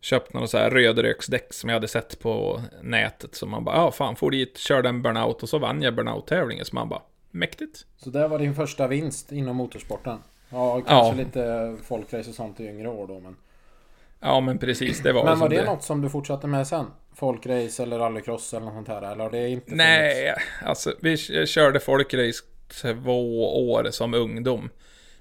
köpt 0.02 0.34
några 0.34 0.48
så 0.48 0.58
här 0.58 0.70
rödröksdäck 0.70 1.54
som 1.54 1.70
jag 1.70 1.76
hade 1.76 1.88
sett 1.88 2.20
på 2.20 2.62
nätet. 2.82 3.36
Så 3.36 3.46
man 3.46 3.64
bara, 3.64 3.76
ja 3.76 3.92
fan, 3.92 4.16
for 4.16 4.32
dit, 4.32 4.58
körde 4.58 4.90
en 4.90 5.02
burnout 5.02 5.44
och 5.44 5.50
så 5.50 5.60
vann 5.60 5.82
jag 5.82 5.96
burnout-tävlingen. 5.96 6.66
Så 6.66 6.76
man 6.76 6.90
bara, 6.90 7.02
mäktigt. 7.32 7.86
Så 7.98 8.10
det 8.10 8.28
var 8.28 8.40
din 8.40 8.56
första 8.56 8.88
vinst 8.88 9.32
inom 9.32 9.56
motorsporten? 9.56 10.18
Ja, 10.50 10.82
kanske 10.82 11.22
ja. 11.22 11.26
lite 11.26 11.76
folkrace 11.84 12.30
och 12.30 12.36
sånt 12.36 12.60
i 12.60 12.68
yngre 12.68 12.90
år 12.90 13.08
då, 13.08 13.20
men... 13.20 13.36
Ja, 14.24 14.40
men 14.40 14.58
precis, 14.58 15.00
det 15.00 15.14
var 15.14 15.24
Men 15.26 15.40
var 15.40 15.50
det, 15.50 15.56
det 15.56 15.66
något 15.66 15.84
som 15.84 16.02
du 16.02 16.10
fortsatte 16.10 16.48
med 16.48 16.68
sen? 16.68 16.86
folkrace 17.16 17.84
eller 17.84 18.00
rallycross 18.00 18.54
eller 18.54 18.66
något 18.66 18.74
sånt 18.74 18.88
här? 18.88 19.12
Eller 19.12 19.24
har 19.24 19.32
det 19.32 19.50
inte 19.50 19.76
Nej, 19.76 20.14
funnits? 20.26 20.42
alltså 20.66 20.94
vi 21.02 21.18
körde 21.48 21.80
folkrace 21.80 22.44
två 22.82 23.70
år 23.72 23.88
som 23.92 24.14
ungdom. 24.14 24.70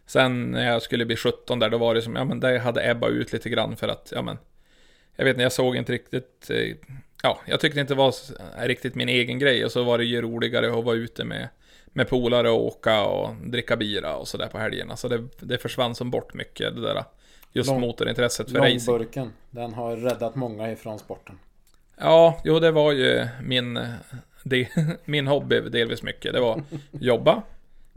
Sen 0.07 0.51
när 0.51 0.67
jag 0.73 0.83
skulle 0.83 1.07
bli 1.07 1.17
17 1.17 1.59
där, 1.59 1.71
då 1.71 1.79
var 1.79 1.95
det 1.95 2.03
som, 2.03 2.17
ja 2.17 2.25
men 2.25 2.41
det 2.41 2.59
hade 2.59 2.91
ebbat 2.91 3.11
ut 3.11 3.33
lite 3.33 3.49
grann 3.49 3.77
för 3.77 3.89
att, 3.89 4.13
ja 4.15 4.23
men, 4.23 4.39
jag 5.17 5.25
vet 5.25 5.35
inte, 5.35 5.43
jag 5.43 5.53
såg 5.53 5.77
inte 5.77 5.93
riktigt, 5.93 6.51
eh, 6.51 6.77
ja, 7.23 7.41
jag 7.47 7.61
tyckte 7.61 7.81
inte 7.81 7.95
det 7.95 7.99
var 7.99 8.15
riktigt 8.67 8.95
min 8.95 9.09
egen 9.09 9.39
grej 9.39 9.65
och 9.65 9.73
så 9.73 9.83
var 9.83 9.99
det 9.99 10.05
ju 10.05 10.23
roligare 10.23 10.79
att 10.79 10.85
vara 10.85 10.97
ute 10.97 11.25
med, 11.25 11.49
med 11.87 12.09
polare 12.09 12.51
och 12.51 12.67
åka 12.67 13.05
och 13.05 13.35
dricka 13.47 13.77
bira 13.77 14.17
och 14.17 14.29
sådär 14.29 14.47
på 14.49 14.59
helgerna. 14.59 14.97
Så 14.97 15.09
det, 15.09 15.29
det 15.41 15.59
försvann 15.59 15.95
som 15.95 16.11
bort 16.11 16.35
mycket, 16.35 16.75
det 16.75 16.81
där, 16.83 17.05
just 17.53 17.71
Lång, 17.71 17.81
motorintresset 17.81 18.51
för 18.51 18.59
racing. 18.59 18.81
Långburken, 18.87 19.33
den 19.51 19.75
har 19.75 19.97
räddat 19.97 20.35
många 20.35 20.73
ifrån 20.73 20.99
sporten. 20.99 21.39
Ja, 21.97 22.41
jo 22.45 22.59
det 22.59 22.71
var 22.71 22.93
ju 22.93 23.27
min, 23.43 23.79
det, 24.43 24.69
min 25.05 25.27
hobby 25.27 25.61
delvis 25.61 26.03
mycket. 26.03 26.33
Det 26.33 26.41
var 26.41 26.63
jobba, 26.91 27.43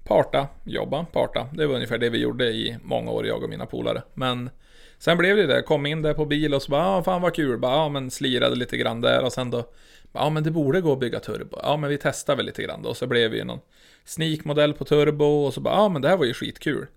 parta, 0.04 0.48
jobba, 0.63 1.06
parta. 1.06 1.48
Det 1.54 1.68
var 1.68 1.76
ungefär 1.76 1.98
det 1.98 2.10
vi 2.10 2.18
gjorde 2.18 2.46
i 2.46 2.78
många 2.84 3.12
år, 3.12 3.28
jag 3.28 3.44
och 3.44 3.50
mina 3.50 3.65
polare. 3.65 4.02
Men 4.13 4.50
sen 4.98 5.18
blev 5.18 5.38
det 5.38 5.48
det, 5.48 5.62
kom 5.62 5.86
in 5.86 6.02
där 6.02 6.13
på 6.13 6.26
bil 6.26 6.54
och 6.54 6.62
så 6.62 6.72
bara, 6.72 6.86
ah, 6.88 7.04
fan 7.04 7.22
vad 7.22 7.36
kul, 7.36 7.60
bara, 7.60 7.76
ja 7.76 7.89
men 7.89 8.12
slirade 8.12 8.56
lite 8.56 8.78
grann 8.78 9.02
där 9.02 9.24
och 9.24 9.34
sen 9.34 9.52
då, 9.52 9.63
ja 10.13 10.30
men 10.30 10.44
det 10.44 10.52
borde 10.52 10.82
gå 10.82 10.94
att 10.94 11.00
bygga 11.00 11.20
turbo. 11.20 11.58
Ja 11.63 11.78
men 11.78 11.89
vi 11.89 11.98
testar 11.98 12.36
väl 12.36 12.46
lite 12.46 12.63
grann 12.63 12.82
då, 12.82 12.89
och 12.89 12.98
så 12.98 13.08
blev 13.08 13.32
vi 13.32 13.44
någon 13.44 13.60
sneak-modell 14.06 14.74
på 14.74 14.86
turbo 14.86 15.26
och 15.26 15.54
så 15.54 15.62
bara, 15.62 15.76
ja 15.76 15.89
men 15.89 16.02
det 16.02 16.10
här 16.10 16.18
var 16.18 16.26
ju 16.26 16.34
skitkul. 16.34 16.88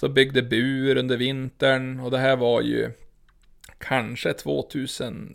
Så 0.00 0.08
byggde 0.08 0.42
bur 0.42 0.96
under 0.96 1.16
vintern 1.16 2.00
och 2.00 2.10
det 2.10 2.18
här 2.18 2.36
var 2.36 2.60
ju 2.60 2.90
kanske 3.78 4.32
2010 4.32 5.34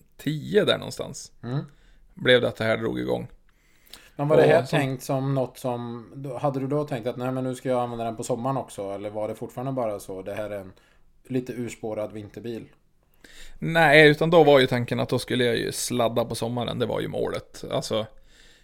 där 0.65 0.77
någonstans. 0.77 1.31
Mm. 1.43 1.59
Blev 2.13 2.41
det 2.41 2.47
att 2.47 2.55
det 2.55 2.63
här 2.63 2.77
drog 2.77 2.99
igång. 2.99 3.27
Men 4.15 4.27
var 4.27 4.37
det 4.37 4.43
här 4.43 4.63
som... 4.63 4.79
tänkt 4.79 5.03
som 5.03 5.35
något 5.35 5.57
som... 5.57 6.05
Hade 6.41 6.59
du 6.59 6.67
då 6.67 6.83
tänkt 6.83 7.07
att 7.07 7.17
nej 7.17 7.31
men 7.31 7.43
nu 7.43 7.55
ska 7.55 7.69
jag 7.69 7.79
använda 7.79 8.05
den 8.05 8.15
på 8.15 8.23
sommaren 8.23 8.57
också? 8.57 8.91
Eller 8.91 9.09
var 9.09 9.27
det 9.27 9.35
fortfarande 9.35 9.71
bara 9.71 9.99
så? 9.99 10.21
Det 10.21 10.33
här 10.33 10.49
är 10.49 10.59
en 10.59 10.73
lite 11.27 11.53
urspårad 11.53 12.11
vinterbil? 12.11 12.65
Nej, 13.59 14.09
utan 14.09 14.29
då 14.29 14.43
var 14.43 14.59
ju 14.59 14.67
tanken 14.67 14.99
att 14.99 15.09
då 15.09 15.19
skulle 15.19 15.45
jag 15.45 15.57
ju 15.57 15.71
sladda 15.71 16.25
på 16.25 16.35
sommaren. 16.35 16.79
Det 16.79 16.85
var 16.85 17.01
ju 17.01 17.07
målet. 17.07 17.63
Alltså, 17.71 18.05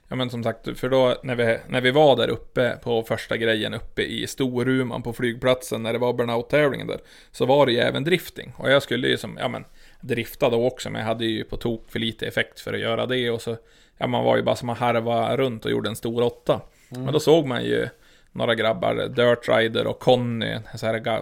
ja 0.08 0.15
men 0.15 0.30
som 0.30 0.43
sagt, 0.43 0.80
för 0.80 0.89
då 0.89 1.15
när 1.24 1.36
vi, 1.36 1.58
när 1.67 1.82
vi 1.82 1.91
var 1.91 2.15
där 2.15 2.30
uppe 2.30 2.78
på 2.84 3.04
första 3.04 3.38
grejen 3.38 3.74
uppe 3.74 4.02
i 4.02 4.28
Storuman 4.28 5.04
på 5.04 5.13
flygplatsen 5.13 5.84
när 5.84 5.93
det 5.93 6.00
var 6.00 6.13
burnout-tävlingen 6.13 6.88
där. 6.88 7.00
Så 7.32 7.46
var 7.46 7.65
det 7.65 7.72
ju 7.72 7.80
även 7.80 8.04
drifting. 8.04 8.54
Och 8.58 8.72
jag 8.72 8.84
skulle 8.84 9.08
ju 9.08 9.17
som, 9.17 9.38
ja 9.41 9.48
men 9.48 9.65
drifta 10.02 10.50
då 10.50 10.67
också, 10.67 10.89
men 10.89 11.02
jag 11.02 11.08
hade 11.08 11.26
ju 11.26 11.43
på 11.43 11.58
tok 11.58 11.91
för 11.91 12.00
lite 12.00 12.28
effekt 12.28 12.60
för 12.60 12.74
att 12.74 12.80
göra 12.80 13.06
det. 13.06 13.30
Och 13.30 13.41
så, 13.41 13.58
ja 13.98 14.08
man 14.08 14.24
var 14.24 14.38
ju 14.38 14.43
bara 14.43 14.56
som 14.56 14.70
att 14.70 14.78
harva 14.78 15.38
runt 15.38 15.65
och 15.65 15.72
gjorde 15.72 15.89
en 15.89 15.96
stor 15.96 16.22
åtta. 16.22 16.62
Mm. 16.91 17.04
Men 17.04 17.13
då 17.13 17.20
såg 17.20 17.46
man 17.46 17.63
ju 17.63 17.88
några 18.32 18.56
grabbar, 18.56 18.96
Dirt 18.96 19.50
Rider 19.50 19.88
och 19.88 20.00
Conny, 20.00 20.58
så 20.76 20.86
här 20.86 21.00
ga 21.00 21.22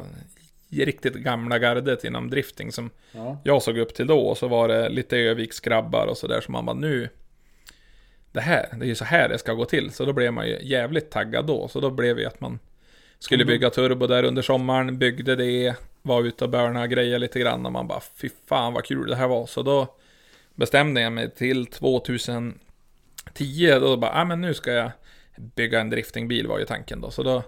riktigt 0.70 1.14
gamla 1.14 1.60
gardet 1.60 2.04
inom 2.04 2.30
drifting 2.30 2.72
som 2.72 2.90
ja. 3.12 3.38
jag 3.44 3.62
såg 3.62 3.78
upp 3.78 3.94
till 3.94 4.08
då. 4.08 4.20
Och 4.20 4.38
så 4.38 4.48
var 4.48 4.68
det 4.68 4.90
lite 4.90 5.18
Öviksgrabbar 5.18 6.08
och 6.08 6.18
sådär 6.18 6.42
som 6.42 6.52
man 6.52 6.66
bara 6.66 6.76
nu 6.76 7.10
det 8.36 8.42
här, 8.42 8.70
det 8.72 8.86
är 8.86 8.88
ju 8.88 8.96
så 8.96 9.06
här 9.06 9.30
det 9.30 9.38
ska 9.38 9.54
gå 9.54 9.66
till. 9.66 9.92
Så 9.92 10.06
då 10.06 10.14
blev 10.14 10.34
man 10.34 10.48
ju 10.48 10.60
jävligt 10.62 11.10
taggad 11.10 11.46
då. 11.46 11.68
Så 11.68 11.80
då 11.80 11.90
blev 11.90 12.16
det 12.16 12.26
att 12.26 12.42
man 12.42 12.60
skulle 13.20 13.44
mm. 13.44 13.54
bygga 13.54 13.70
turbo 13.70 14.08
där 14.08 14.24
under 14.24 14.42
sommaren, 14.42 14.98
byggde 14.98 15.36
det, 15.36 15.76
var 16.02 16.24
ute 16.24 16.44
och 16.44 16.50
börna 16.50 16.88
grejer 16.88 17.20
lite 17.20 17.40
grann 17.40 17.66
och 17.66 17.72
man 17.72 17.88
bara 17.88 18.02
fy 18.16 18.30
fan 18.48 18.74
vad 18.74 18.84
kul 18.84 19.10
det 19.10 19.16
här 19.16 19.28
var. 19.28 19.46
Så 19.46 19.62
då 19.62 19.96
bestämde 20.56 21.02
jag 21.02 21.14
mig 21.14 21.30
till 21.30 21.66
2010 21.66 22.56
då 23.80 23.98
bara, 23.98 24.12
ah, 24.12 24.26
men 24.26 24.42
nu 24.42 24.54
ska 24.54 24.72
jag 24.72 24.92
bygga 25.36 25.82
en 25.82 25.90
driftingbil 25.90 26.48
var 26.48 26.60
ju 26.60 26.66
tanken 26.66 27.02
då. 27.02 27.12
Så 27.12 27.24
då 27.24 27.44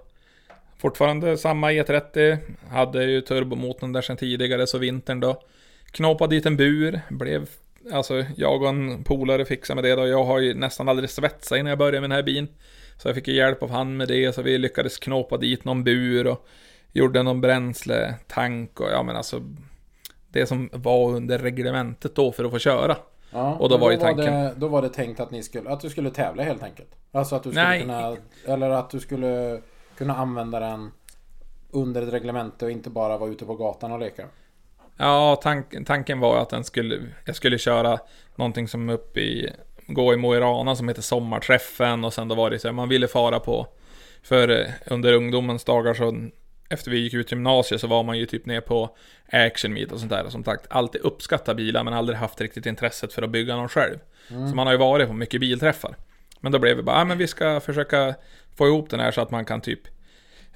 fortfarande 0.77 1.37
samma 1.37 1.71
E30, 1.71 2.37
hade 2.69 3.03
ju 3.03 3.21
turbomotorn 3.21 3.93
där 3.93 4.01
sedan 4.01 4.17
tidigare 4.17 4.67
så 4.67 4.77
vintern 4.77 5.19
då 5.19 5.43
knåpade 5.91 6.35
dit 6.35 6.45
en 6.45 6.57
bur, 6.57 7.01
blev 7.09 7.49
Alltså 7.93 8.23
jag 8.35 8.61
och 8.61 8.69
en 8.69 9.03
polare 9.03 9.45
fixade 9.45 9.81
med 9.81 9.91
det 9.91 9.95
då. 9.95 10.07
Jag 10.07 10.23
har 10.23 10.39
ju 10.39 10.53
nästan 10.53 10.89
aldrig 10.89 11.09
svetsat 11.09 11.57
innan 11.57 11.69
jag 11.69 11.79
började 11.79 12.01
med 12.01 12.09
den 12.09 12.15
här 12.15 12.23
bilen. 12.23 12.47
Så 12.97 13.07
jag 13.07 13.15
fick 13.15 13.27
ju 13.27 13.33
hjälp 13.33 13.63
av 13.63 13.69
han 13.69 13.97
med 13.97 14.07
det, 14.07 14.35
så 14.35 14.41
vi 14.41 14.57
lyckades 14.57 14.97
knåpa 14.97 15.37
dit 15.37 15.65
någon 15.65 15.83
bur 15.83 16.27
och 16.27 16.47
gjorde 16.91 17.23
någon 17.23 17.41
bränsletank 17.41 18.79
och 18.79 18.89
ja 18.91 19.03
men 19.03 19.15
alltså 19.15 19.41
det 20.27 20.45
som 20.45 20.69
var 20.73 21.09
under 21.09 21.39
reglementet 21.39 22.15
då 22.15 22.31
för 22.31 22.45
att 22.45 22.51
få 22.51 22.59
köra. 22.59 22.97
Ja, 23.31 23.55
och 23.55 23.69
då 23.69 23.77
var 23.77 23.91
ju 23.91 23.97
tanken... 23.97 24.33
Var 24.33 24.43
det, 24.43 24.53
då 24.57 24.67
var 24.67 24.81
det 24.81 24.89
tänkt 24.89 25.19
att 25.19 25.31
ni 25.31 25.43
skulle, 25.43 25.69
att 25.69 25.81
du 25.81 25.89
skulle 25.89 26.09
tävla 26.09 26.43
helt 26.43 26.63
enkelt? 26.63 26.89
Alltså 27.11 27.35
att 27.35 27.43
du 27.43 27.49
skulle 27.49 27.67
Nej. 27.67 27.81
kunna, 27.81 28.17
eller 28.45 28.69
att 28.69 28.89
du 28.89 28.99
skulle 28.99 29.61
kunna 29.97 30.15
använda 30.15 30.59
den 30.59 30.91
under 31.71 32.01
ett 32.01 32.13
reglemente 32.13 32.65
och 32.65 32.71
inte 32.71 32.89
bara 32.89 33.17
vara 33.17 33.29
ute 33.29 33.45
på 33.45 33.55
gatan 33.55 33.91
och 33.91 33.99
leka? 33.99 34.25
Ja, 34.97 35.35
tank, 35.35 35.85
tanken 35.85 36.19
var 36.19 36.41
att 36.41 36.49
den 36.49 36.63
skulle, 36.63 36.99
jag 37.25 37.35
skulle 37.35 37.57
köra 37.57 37.99
någonting 38.35 38.67
som 38.67 38.89
upp 38.89 39.17
i, 39.17 39.49
gå 39.87 40.13
i 40.13 40.17
Mo 40.17 40.35
i 40.35 40.39
Rana 40.39 40.75
som 40.75 40.87
heter 40.87 41.01
Sommarträffen 41.01 42.05
och 42.05 42.13
sen 42.13 42.27
då 42.27 42.35
var 42.35 42.49
det 42.49 42.59
så 42.59 42.71
man 42.71 42.89
ville 42.89 43.07
fara 43.07 43.39
på 43.39 43.67
För 44.23 44.49
eh, 44.49 44.67
under 44.85 45.13
ungdomens 45.13 45.63
dagar 45.63 45.93
så 45.93 46.29
efter 46.69 46.91
vi 46.91 46.97
gick 46.97 47.13
ut 47.13 47.31
gymnasiet 47.31 47.81
så 47.81 47.87
var 47.87 48.03
man 48.03 48.17
ju 48.17 48.25
typ 48.25 48.45
ner 48.45 48.61
på 48.61 48.89
action 49.31 49.73
meet 49.73 49.91
och 49.91 49.99
sånt 49.99 50.11
där. 50.11 50.25
Och 50.25 50.31
som 50.31 50.43
sagt, 50.43 50.65
alltid 50.69 51.01
uppskattat 51.01 51.57
bilar 51.57 51.83
men 51.83 51.93
aldrig 51.93 52.17
haft 52.19 52.41
riktigt 52.41 52.65
intresset 52.65 53.13
för 53.13 53.21
att 53.21 53.29
bygga 53.29 53.55
någon 53.55 53.69
själv. 53.69 53.97
Så 54.49 54.55
man 54.55 54.67
har 54.67 54.73
ju 54.73 54.79
varit 54.79 55.07
på 55.07 55.13
mycket 55.13 55.41
bilträffar. 55.41 55.95
Men 56.39 56.51
då 56.51 56.59
blev 56.59 56.77
vi 56.77 56.83
bara, 56.83 56.95
ah, 56.95 57.05
men 57.05 57.17
vi 57.17 57.27
ska 57.27 57.59
försöka 57.59 58.15
få 58.55 58.67
ihop 58.67 58.89
den 58.89 58.99
här 58.99 59.11
så 59.11 59.21
att 59.21 59.31
man 59.31 59.45
kan 59.45 59.61
typ 59.61 59.79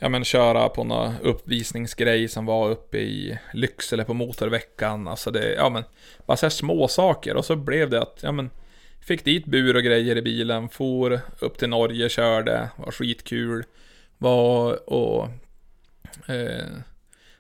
Ja 0.04 0.10
men 0.10 0.24
köra 0.24 0.70
på 0.70 0.84
någon 0.84 1.14
uppvisningsgrej 1.22 2.28
som 2.28 2.46
var 2.46 2.70
uppe 2.70 2.98
i 2.98 3.40
Lycksele 3.54 4.04
på 4.04 4.14
motorveckan. 4.14 5.08
Alltså 5.08 5.32
det, 5.32 5.54
ja 5.54 5.70
men 5.70 5.84
bara 6.26 6.38
så 6.38 6.46
här 6.46 6.50
små 6.52 6.88
saker 6.88 7.36
och 7.36 7.46
så 7.46 7.56
blev 7.56 7.90
det 7.90 8.02
att, 8.02 8.20
ja 8.24 8.32
men 8.32 8.50
Fick 9.06 9.26
dit 9.26 9.46
bur 9.46 9.76
och 9.76 9.84
grejer 9.84 10.16
i 10.16 10.22
bilen, 10.22 10.70
for 10.70 11.20
upp 11.40 11.58
till 11.58 11.70
Norge, 11.70 12.10
körde, 12.10 12.70
var 12.78 12.92
skitkul. 12.92 13.64
Var 14.18 14.90
och... 14.90 15.24
Eh, 16.28 16.66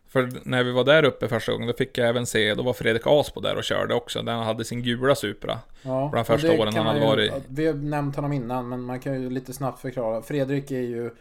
för 0.08 0.30
när 0.43 0.63
vi 0.63 0.71
var 0.71 0.84
där 0.84 1.04
uppe 1.06 1.28
första 1.28 1.52
gången, 1.52 1.67
då 1.67 1.74
fick 1.74 1.97
jag 1.97 2.08
även 2.10 2.26
se, 2.26 2.54
då 2.54 2.63
var 2.63 2.74
Fredrik 2.74 3.02
Aspo 3.06 3.39
där 3.41 3.56
och 3.56 3.63
körde 3.63 3.93
också. 3.93 4.21
Den 4.21 4.39
hade 4.39 4.65
sin 4.65 4.84
gula 4.84 5.15
Supra. 5.15 5.60
Ja, 5.82 6.10
Bland 6.12 6.28
första 6.28 6.52
åren 6.54 6.74
han 6.76 6.86
hade 6.86 7.00
ju- 7.00 7.06
varit- 7.06 7.43
Vi 7.47 7.67
har 7.67 7.74
nämnt 7.74 8.15
honom 8.15 8.34
innan 8.34 8.69
men 8.69 8.82
man 8.82 9.00
kan 9.00 9.21
ju 9.21 9.30
lite 9.30 9.54
snabbt 9.54 9.82
förklara. 9.82 10.21
Fredrik 10.21 10.71
är 10.71 10.82
ju 10.82 11.12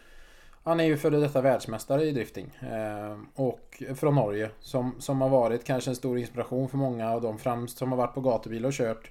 han 0.65 0.81
är 0.81 0.85
ju 0.85 0.97
före 0.97 1.17
detta 1.21 1.41
världsmästare 1.41 2.05
i 2.05 2.13
drifting. 2.13 2.51
Eh, 2.61 3.19
och 3.35 3.83
från 3.97 4.15
Norge. 4.15 4.51
Som, 4.61 4.95
som 5.01 5.21
har 5.21 5.29
varit 5.29 5.65
kanske 5.65 5.91
en 5.91 5.97
stor 5.97 6.19
inspiration 6.19 6.69
för 6.69 6.77
många 6.77 7.11
av 7.11 7.21
de 7.23 7.39
främst 7.39 7.79
som 7.79 7.91
har 7.91 7.99
varit 7.99 8.15
på 8.15 8.21
gatubil 8.21 8.67
och 8.67 8.73
kört. 8.73 9.11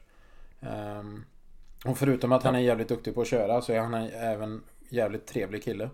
Eh, 0.62 1.04
och 1.86 1.98
förutom 1.98 2.32
att 2.32 2.44
han 2.44 2.56
är 2.56 2.60
jävligt 2.60 2.88
duktig 2.90 3.16
på 3.16 3.22
att 3.22 3.28
köra 3.28 3.62
så 3.62 3.74
är 3.74 3.80
han 3.80 3.94
en- 3.94 4.12
även 4.14 4.64
jävligt 4.90 5.28
trevlig 5.28 5.64
kille. 5.64 5.90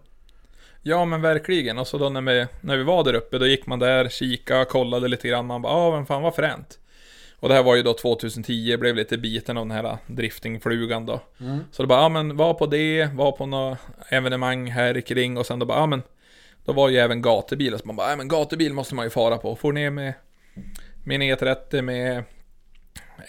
Ja 0.82 1.06
men 1.06 1.22
verkligen. 1.22 1.78
Och 1.78 1.88
så 1.88 1.98
då 1.98 2.10
när 2.10 2.22
vi, 2.22 2.48
när 2.62 2.78
vi 2.78 2.84
var 2.84 3.04
där 3.04 3.14
uppe, 3.14 3.38
då 3.38 3.48
gick 3.48 3.68
man 3.68 3.80
där, 3.80 4.10
kika, 4.10 4.66
kollade 4.66 5.08
lite 5.08 5.28
grann. 5.28 5.46
Man 5.46 5.62
bara, 5.62 5.74
ah 5.74 5.92
men 5.92 6.06
fan 6.06 6.22
vad 6.22 6.36
fränt. 6.36 6.80
Och 7.46 7.50
det 7.50 7.56
här 7.56 7.64
var 7.64 7.76
ju 7.76 7.84
då 7.84 7.94
2010, 7.94 8.78
blev 8.78 8.96
lite 8.96 9.18
biten 9.18 9.58
av 9.58 9.68
den 9.68 9.78
här 9.78 9.98
driftingflugan 10.08 11.06
då. 11.06 11.20
Mm. 11.40 11.60
Så 11.72 11.84
det 11.84 11.88
bara, 11.88 12.02
ja 12.02 12.10
men 12.10 12.38
var 12.38 12.54
på 12.54 12.66
det, 12.66 13.10
var 13.14 13.32
på 13.32 13.46
något 13.46 13.78
evenemang 14.10 14.72
här 14.72 15.02
kring 15.02 15.38
och 15.38 15.46
sen 15.46 15.60
då 15.60 15.66
bara, 15.66 15.80
ja 15.80 15.86
men 15.86 16.04
Då 16.66 16.74
var 16.74 16.90
ju 16.90 16.98
även 16.98 17.22
gatubilar, 17.22 17.78
så 17.78 17.88
man 17.88 17.96
bara, 17.96 18.10
ja 18.10 18.16
men 18.16 18.28
gatubil 18.28 18.74
måste 18.74 18.96
man 18.96 19.06
ju 19.06 19.10
fara 19.10 19.38
på. 19.38 19.56
Får 19.56 19.74
ner 19.74 19.90
med 19.90 20.14
min 21.04 21.22
E30 21.22 21.82
med 21.82 22.24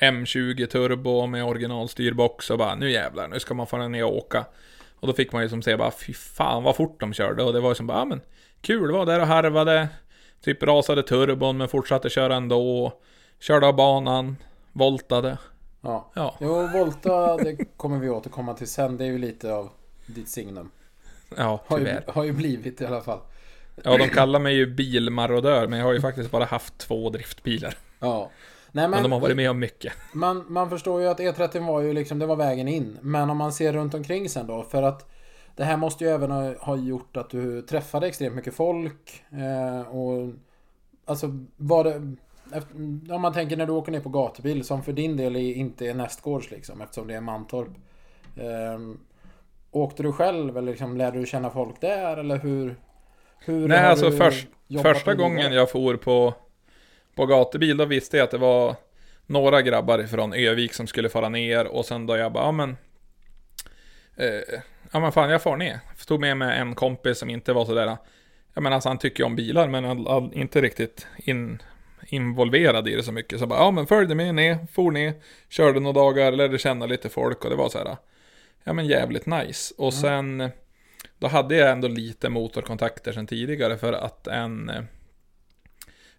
M20 0.00 0.66
turbo 0.66 1.26
med 1.26 1.44
originalstyrbox 1.44 2.50
och 2.50 2.58
bara, 2.58 2.74
nu 2.74 2.90
jävlar, 2.90 3.28
nu 3.28 3.40
ska 3.40 3.54
man 3.54 3.66
få 3.66 3.88
ner 3.88 4.04
och 4.04 4.16
åka. 4.16 4.44
Och 5.00 5.06
då 5.06 5.12
fick 5.12 5.32
man 5.32 5.42
ju 5.42 5.48
som 5.48 5.62
se 5.62 5.76
bara, 5.76 5.90
fy 5.90 6.12
fan 6.12 6.62
vad 6.62 6.76
fort 6.76 7.00
de 7.00 7.12
körde. 7.12 7.42
Och 7.42 7.52
det 7.52 7.60
var 7.60 7.68
ju 7.68 7.74
som 7.74 7.86
bara, 7.86 7.98
ja 7.98 8.04
men 8.04 8.20
kul, 8.60 8.92
var 8.92 9.06
där 9.06 9.20
och 9.20 9.26
harvade. 9.26 9.88
Typ 10.44 10.62
rasade 10.62 11.02
turbon 11.02 11.56
men 11.56 11.68
fortsatte 11.68 12.10
köra 12.10 12.36
ändå. 12.36 12.92
Körde 13.40 13.66
av 13.66 13.76
banan, 13.76 14.36
voltade. 14.72 15.38
Ja. 15.80 16.10
Ja, 16.14 16.34
Jo, 16.40 16.66
Volta, 16.66 17.36
det 17.36 17.56
kommer 17.76 17.98
vi 17.98 18.08
återkomma 18.10 18.54
till 18.54 18.66
sen. 18.68 18.96
Det 18.96 19.04
är 19.04 19.08
ju 19.08 19.18
lite 19.18 19.52
av 19.54 19.68
ditt 20.06 20.28
signum. 20.28 20.70
ja 21.36 21.60
Har 21.66 21.78
ju, 21.78 21.84
tyvärr. 21.84 22.04
har 22.08 22.24
ju 22.24 22.32
blivit 22.32 22.80
i 22.80 22.86
alla 22.86 23.00
fall. 23.00 23.18
Ja, 23.84 23.98
de 23.98 24.08
kallar 24.08 24.38
mig 24.38 24.54
ju 24.54 24.66
bilmarodör, 24.74 25.66
men 25.66 25.78
jag 25.78 25.86
har 25.86 25.92
ju 25.92 26.00
faktiskt 26.00 26.30
bara 26.30 26.44
haft 26.44 26.78
två 26.78 27.10
driftbilar. 27.10 27.74
Ja. 28.00 28.30
Nej, 28.72 28.82
Men, 28.82 28.90
men 28.90 29.02
de 29.02 29.12
har 29.12 29.20
varit 29.20 29.36
med 29.36 29.50
om 29.50 29.58
mycket. 29.58 29.92
man, 30.12 30.44
man 30.48 30.70
förstår 30.70 31.00
ju 31.02 31.08
att 31.08 31.18
E30 31.18 31.66
var 31.66 31.80
ju 31.80 31.92
liksom, 31.92 32.18
det 32.18 32.26
var 32.26 32.36
vägen 32.36 32.68
in. 32.68 32.98
Men 33.00 33.30
om 33.30 33.36
man 33.36 33.52
ser 33.52 33.72
runt 33.72 33.94
omkring 33.94 34.28
sen 34.28 34.46
då, 34.46 34.62
för 34.62 34.82
att 34.82 35.10
det 35.56 35.64
här 35.64 35.76
måste 35.76 36.04
ju 36.04 36.10
även 36.10 36.30
ha, 36.30 36.54
ha 36.58 36.76
gjort 36.76 37.16
att 37.16 37.30
du 37.30 37.62
träffade 37.62 38.06
extremt 38.06 38.34
mycket 38.36 38.54
folk. 38.54 39.24
Eh, 39.30 39.88
och 39.88 40.32
alltså 41.04 41.26
var 41.56 41.84
det... 41.84 42.16
Om 43.10 43.22
man 43.22 43.32
tänker 43.32 43.56
när 43.56 43.66
du 43.66 43.72
åker 43.72 43.92
ner 43.92 44.00
på 44.00 44.08
gatubil 44.08 44.64
som 44.64 44.82
för 44.82 44.92
din 44.92 45.16
del 45.16 45.36
inte 45.36 45.86
är 45.86 45.94
nästgårds 45.94 46.50
liksom 46.50 46.80
eftersom 46.80 47.06
det 47.06 47.14
är 47.14 47.20
Mantorp. 47.20 47.68
Eh, 48.36 48.78
åkte 49.70 50.02
du 50.02 50.12
själv 50.12 50.56
eller 50.56 50.72
liksom 50.72 50.96
lärde 50.96 51.18
du 51.18 51.26
känna 51.26 51.50
folk 51.50 51.80
där 51.80 52.16
eller 52.16 52.38
hur? 52.38 52.76
hur 53.38 53.68
Nej, 53.68 53.78
alltså 53.78 54.10
först, 54.10 54.48
första 54.82 55.14
gången 55.14 55.52
jag 55.52 55.70
for 55.70 55.96
på, 55.96 56.34
på 57.14 57.26
gatubil, 57.26 57.76
då 57.76 57.84
visste 57.84 58.16
jag 58.16 58.24
att 58.24 58.30
det 58.30 58.38
var 58.38 58.76
några 59.26 59.62
grabbar 59.62 60.02
från 60.02 60.32
Övik 60.32 60.74
som 60.74 60.86
skulle 60.86 61.08
fara 61.08 61.28
ner 61.28 61.66
och 61.66 61.84
sen 61.84 62.06
då 62.06 62.16
jag 62.16 62.32
bara, 62.32 62.44
ja 62.44 62.52
men... 62.52 62.76
Eh, 64.16 64.60
ja 64.92 65.00
men 65.00 65.12
fan, 65.12 65.30
jag 65.30 65.42
far 65.42 65.56
ner. 65.56 65.80
Stod 65.96 66.20
med 66.20 66.36
med 66.36 66.60
en 66.60 66.74
kompis 66.74 67.18
som 67.18 67.30
inte 67.30 67.52
var 67.52 67.64
sådär... 67.64 67.96
Jag 68.54 68.62
menar, 68.62 68.74
alltså 68.74 68.88
han 68.88 68.98
tycker 68.98 69.20
ju 69.22 69.26
om 69.26 69.36
bilar 69.36 69.68
men 69.68 69.84
all, 69.84 70.08
all, 70.08 70.32
inte 70.34 70.60
riktigt 70.60 71.06
in, 71.16 71.62
involverad 72.08 72.88
i 72.88 72.94
det 72.94 73.02
så 73.02 73.12
mycket. 73.12 73.38
Så 73.38 73.46
bara, 73.46 73.58
ja 73.58 73.70
men 73.70 73.86
följde 73.86 74.14
med 74.14 74.34
ner, 74.34 74.66
for 74.72 74.90
ner, 74.90 75.14
körde 75.48 75.80
några 75.80 76.00
dagar, 76.00 76.32
lärde 76.32 76.58
känna 76.58 76.86
lite 76.86 77.08
folk 77.08 77.44
och 77.44 77.50
det 77.50 77.56
var 77.56 77.68
så 77.68 77.78
här. 77.78 77.96
Ja 78.64 78.72
men 78.72 78.86
jävligt 78.86 79.26
nice. 79.26 79.74
Och 79.78 79.94
sen... 79.94 80.50
Då 81.18 81.26
hade 81.26 81.56
jag 81.56 81.70
ändå 81.70 81.88
lite 81.88 82.28
motorkontakter 82.28 83.12
sedan 83.12 83.26
tidigare 83.26 83.78
för 83.78 83.92
att 83.92 84.26
en 84.26 84.70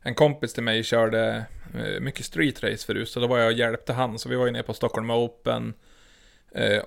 En 0.02 0.15
kompis 0.15 0.54
till 0.54 0.63
mig 0.63 0.84
körde 0.84 1.45
eh, 1.73 2.00
mycket 2.02 2.26
street 2.26 2.63
race 2.63 2.86
förut 2.86 3.10
så 3.10 3.19
då 3.19 3.28
var 3.28 3.38
jag 3.38 3.47
och 3.47 3.58
hjälpte 3.58 3.93
han 3.93 4.19
så 4.19 4.30
vi 4.30 4.36
var 4.36 4.45
ju 4.45 4.52
nere 4.52 4.63
på 4.63 4.73
Stockholm 4.73 5.10
Open 5.10 5.73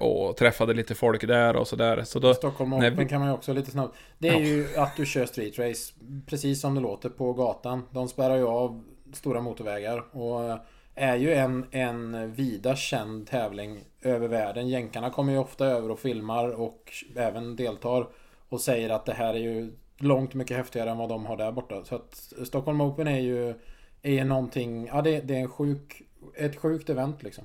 Och 0.01 0.37
träffade 0.37 0.75
lite 0.75 0.95
folk 0.95 1.27
där 1.27 1.57
och 1.57 1.69
sådär 1.69 2.03
så 2.05 2.19
då 2.19 2.35
Stockholm 2.35 2.73
Open 2.73 2.97
vi- 2.97 3.09
kan 3.09 3.21
man 3.21 3.29
ju 3.29 3.35
också 3.35 3.53
lite 3.53 3.71
snabbt. 3.71 3.97
Det 4.19 4.29
är 4.29 4.33
Ja. 4.33 4.39
ju 4.41 4.67
att 4.77 4.97
du 4.97 5.07
kör 5.07 5.27
street 5.27 5.59
race. 5.59 5.93
Precis 6.27 6.61
som 6.61 6.75
det 6.75 6.81
låter 6.81 7.09
på 7.09 7.33
gatan. 7.33 7.83
De 7.91 8.09
spärrar 8.09 8.37
ju 8.37 8.47
av 8.47 8.85
stora 9.13 9.41
motorvägar. 9.41 10.17
Och 10.17 10.59
är 10.95 11.17
ju 11.17 11.35
en, 11.35 11.67
en 11.71 12.33
vida 12.33 12.77
känd 12.77 13.27
tävling 13.27 13.81
över 14.03 14.29
världen. 14.29 14.69
Jänkarna 14.69 15.11
kommer 15.11 15.33
ju 15.33 15.39
ofta 15.39 15.67
över 15.67 15.91
och 15.91 15.99
filmar 16.01 16.61
och 16.61 16.93
även 17.17 17.57
deltar. 17.57 18.07
Och 18.49 18.61
säger 18.61 18.91
att 18.91 19.07
det 19.07 19.13
här 19.13 19.35
är 19.35 19.39
ju 19.39 19.73
långt 19.99 20.35
mycket 20.35 20.57
häftigare 20.57 20.91
än 20.91 20.99
vad 20.99 21.09
de 21.09 21.27
har 21.27 21.37
där 21.37 21.53
borta. 21.53 21.85
Så 21.85 21.95
att 21.95 22.33
Stockholm 22.47 22.81
Open 22.81 23.09
är 23.09 23.21
ju 23.21 23.55
är 24.03 24.25
någonting, 24.25 24.87
ja 24.87 25.03
det, 25.03 25.21
det 25.21 25.35
är 25.35 25.41
en 25.41 25.49
sjuk, 25.49 26.03
ett 26.37 26.57
sjukt 26.57 26.91
event 26.91 27.23
liksom. 27.23 27.45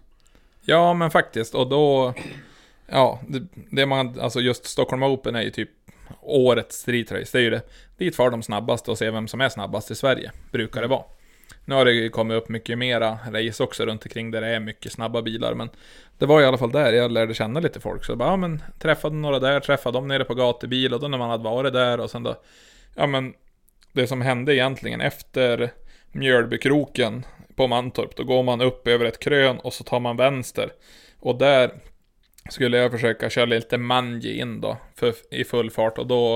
Ja 0.66 0.94
men 0.94 1.12
faktiskt 1.12 1.56
och 1.56 1.70
då 1.70 2.14
Ja, 2.88 3.20
det, 3.28 3.44
det 3.72 3.86
man, 3.86 4.20
alltså 4.20 4.40
just 4.40 4.66
Stockholm 4.66 5.04
Open 5.04 5.36
är 5.36 5.42
ju 5.42 5.50
typ 5.50 5.70
årets 6.22 6.78
street 6.78 7.12
race. 7.12 7.30
Det 7.32 7.38
är 7.38 7.44
ju 7.44 7.50
det. 7.50 7.62
Dit 7.98 8.16
far 8.16 8.30
de 8.30 8.44
snabbaste 8.44 8.92
och 8.92 8.98
ser 8.98 9.12
vem 9.12 9.28
som 9.28 9.42
är 9.42 9.50
snabbast 9.50 9.92
i 9.92 9.96
Sverige. 9.96 10.32
Brukar 10.52 10.82
det 10.82 10.88
vara. 10.88 11.04
Nu 11.66 11.76
har 11.76 11.86
det 11.86 11.92
ju 11.92 12.10
kommit 12.10 12.38
upp 12.38 12.50
mycket 12.50 12.78
mera 12.78 13.18
race 13.32 13.64
också 13.64 13.86
runt 13.86 14.06
omkring 14.06 14.32
där 14.32 14.42
det 14.42 14.48
är 14.48 14.60
mycket 14.60 14.92
snabba 14.92 15.22
bilar. 15.22 15.54
Men 15.54 15.70
det 16.18 16.26
var 16.26 16.42
i 16.42 16.46
alla 16.46 16.58
fall 16.58 16.72
där 16.72 16.94
jag 16.94 17.12
lärde 17.12 17.34
känna 17.34 17.60
lite 17.60 17.80
folk. 17.80 18.06
Så 18.06 18.16
bara, 18.16 18.30
ja 18.30 18.36
men 18.36 18.64
träffade 18.80 19.16
några 19.16 19.40
där, 19.40 19.60
träffade 19.60 19.98
dem 19.98 20.08
nere 20.08 20.24
på 20.24 20.34
gatubil 20.34 20.94
och 20.94 21.00
då 21.00 21.08
när 21.08 21.18
man 21.18 21.30
hade 21.30 21.44
varit 21.44 21.74
där 21.74 22.00
och 22.00 22.10
sen 22.10 22.24
då 22.24 22.36
Ja 22.96 23.08
men 23.08 23.34
Det 23.92 24.08
som 24.08 24.22
hände 24.22 24.56
egentligen 24.56 25.02
efter 25.02 25.72
Mjölbykroken 26.12 27.26
på 27.56 27.68
Mantorp, 27.68 28.16
då 28.16 28.24
går 28.24 28.44
man 28.44 28.62
upp 28.62 28.88
över 28.88 29.06
ett 29.06 29.20
krön 29.20 29.60
och 29.60 29.74
så 29.74 29.84
tar 29.84 30.00
man 30.00 30.18
vänster. 30.18 30.72
Och 31.20 31.38
där 31.38 31.72
skulle 32.50 32.78
jag 32.78 32.92
försöka 32.92 33.30
köra 33.30 33.46
lite 33.46 33.78
manji 33.78 34.40
in 34.40 34.62
då, 34.62 34.78
för, 34.96 35.14
i 35.32 35.44
full 35.44 35.72
fart 35.72 35.98
och 35.98 36.08
då... 36.08 36.36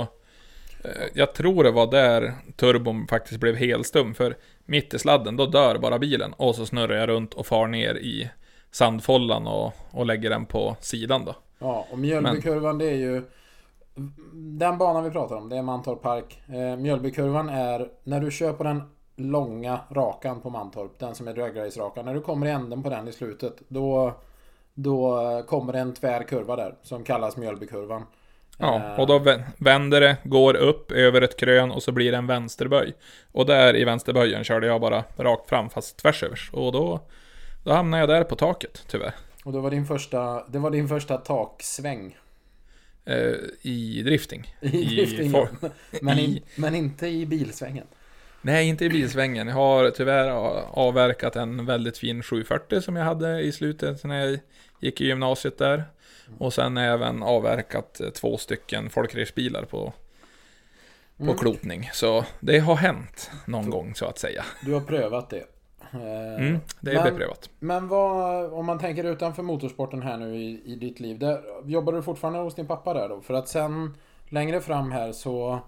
Eh, 0.83 1.07
jag 1.13 1.33
tror 1.33 1.63
det 1.63 1.71
var 1.71 1.91
där 1.91 2.33
turbon 2.55 3.07
faktiskt 3.07 3.39
blev 3.39 3.55
helstum, 3.55 4.13
för 4.13 4.37
mitt 4.65 4.93
i 4.93 4.99
sladden, 4.99 5.35
då 5.35 5.45
dör 5.45 5.77
bara 5.77 5.99
bilen. 5.99 6.33
Och 6.33 6.55
så 6.55 6.65
snurrar 6.65 6.95
jag 6.95 7.09
runt 7.09 7.33
och 7.33 7.45
far 7.47 7.67
ner 7.67 7.95
i 7.95 8.29
sandfållan 8.71 9.47
och, 9.47 9.73
och 9.91 10.05
lägger 10.05 10.29
den 10.29 10.45
på 10.45 10.75
sidan 10.79 11.25
då. 11.25 11.35
Ja, 11.59 11.87
och 11.91 11.99
Mjölbykurvan 11.99 12.77
det 12.77 12.85
är 12.85 12.95
ju 12.95 13.23
Den 14.33 14.77
banan 14.77 15.03
vi 15.03 15.11
pratar 15.11 15.35
om, 15.35 15.49
det 15.49 15.57
är 15.57 15.61
Mantorp 15.61 16.01
Park. 16.01 16.41
Eh, 16.47 16.77
Mjölbykurvan 16.77 17.49
är 17.49 17.87
när 18.03 18.19
du 18.19 18.31
kör 18.31 18.53
på 18.53 18.63
den 18.63 18.81
långa 19.19 19.79
rakan 19.89 20.41
på 20.41 20.49
Mantorp, 20.49 20.99
den 20.99 21.15
som 21.15 21.27
är 21.27 21.33
dragrace-rakan. 21.33 22.05
När 22.05 22.13
du 22.13 22.21
kommer 22.21 22.47
i 22.47 22.49
änden 22.49 22.83
på 22.83 22.89
den 22.89 23.07
i 23.07 23.11
slutet, 23.11 23.61
då 23.67 24.13
då 24.73 25.43
kommer 25.47 25.73
det 25.73 25.79
en 25.79 25.93
tvär 25.93 26.23
kurva 26.23 26.55
där 26.55 26.75
som 26.83 27.03
kallas 27.03 27.37
Mjölbykurvan. 27.37 28.05
Ja, 28.57 28.75
Eh, 28.93 28.99
och 28.99 29.07
då 29.07 29.19
vä- 29.19 29.43
vänder 29.57 30.01
det, 30.01 30.17
går 30.23 30.55
upp 30.55 30.91
över 30.91 31.21
ett 31.21 31.37
krön 31.39 31.71
och 31.71 31.83
så 31.83 31.91
blir 31.91 32.11
det 32.11 32.17
en 32.17 32.27
vänsterböj. 32.27 32.93
Och 33.31 33.45
där 33.45 33.75
i 33.75 33.83
vänsterböjen 33.83 34.43
körde 34.43 34.67
jag 34.67 34.81
bara 34.81 35.03
rakt 35.17 35.49
fram 35.49 35.69
fast 35.69 35.97
tvärsövers. 35.97 36.49
Och 36.53 36.71
då, 36.71 36.99
då 37.63 37.71
hamnade 37.73 38.01
jag 38.01 38.09
där 38.09 38.23
på 38.23 38.35
taket, 38.35 38.83
tyvärr. 38.87 39.13
Och 39.43 39.53
då 39.53 39.59
var 39.61 39.71
din 39.71 39.85
första, 39.85 40.43
det 40.47 40.59
var 40.59 40.71
din 40.71 40.87
första 40.87 41.17
taksväng. 41.17 42.17
Eh, 43.05 43.33
I 43.61 44.01
drifting. 44.05 44.55
I 44.61 44.69
drifting. 44.95 45.31
for- 45.31 45.49
men, 46.01 46.19
i- 46.19 46.23
in, 46.25 46.39
men 46.55 46.75
inte 46.75 47.07
i 47.07 47.25
bilsvängen. 47.25 47.87
Nej, 48.41 48.67
inte 48.67 48.85
i 48.85 48.89
bilsvängen. 48.89 49.47
Jag 49.47 49.55
har 49.55 49.89
tyvärr 49.89 50.29
avverkat 50.71 51.35
en 51.35 51.65
väldigt 51.65 51.97
fin 51.97 52.23
740 52.23 52.81
som 52.81 52.95
jag 52.95 53.05
hade 53.05 53.41
i 53.41 53.51
slutet 53.51 54.03
när 54.03 54.25
jag 54.25 54.39
gick 54.79 55.01
i 55.01 55.05
gymnasiet 55.07 55.57
där. 55.57 55.83
Och 56.37 56.53
sen 56.53 56.77
även 56.77 57.23
avverkat 57.23 58.01
två 58.15 58.37
stycken 58.37 58.89
folkracebilar 58.89 59.63
på, 59.63 59.93
på 61.17 61.23
Mm. 61.23 61.37
klotning. 61.37 61.89
Så 61.93 62.25
det 62.39 62.59
har 62.59 62.75
hänt 62.75 63.31
någon 63.45 63.69
gång 63.69 63.95
så 63.95 64.05
att 64.05 64.17
säga. 64.19 64.43
Du 64.65 64.73
har 64.73 64.81
prövat 64.81 65.29
det. 65.29 65.43
Eh, 65.93 66.35
Mm, 66.39 66.59
det 66.79 66.91
är 66.91 66.95
Men- 66.95 67.03
beprövat. 67.13 67.49
Men 67.59 67.87
vad, 67.87 68.53
om 68.53 68.65
man 68.65 68.79
tänker 68.79 69.03
utanför 69.03 69.43
motorsporten 69.43 70.01
här 70.01 70.17
nu 70.17 70.35
i, 70.35 70.61
i 70.65 70.75
ditt 70.75 70.99
liv. 70.99 71.19
Där, 71.19 71.41
jobbar 71.65 71.93
du 71.93 72.01
fortfarande 72.01 72.39
hos 72.39 72.55
din 72.55 72.67
pappa 72.67 72.93
där 72.93 73.09
då? 73.09 73.21
För 73.21 73.33
att 73.33 73.47
sen 73.47 73.97
längre 74.29 74.61
fram 74.61 74.91
här 74.91 75.11
så 75.11 75.51
eh, 75.53 75.59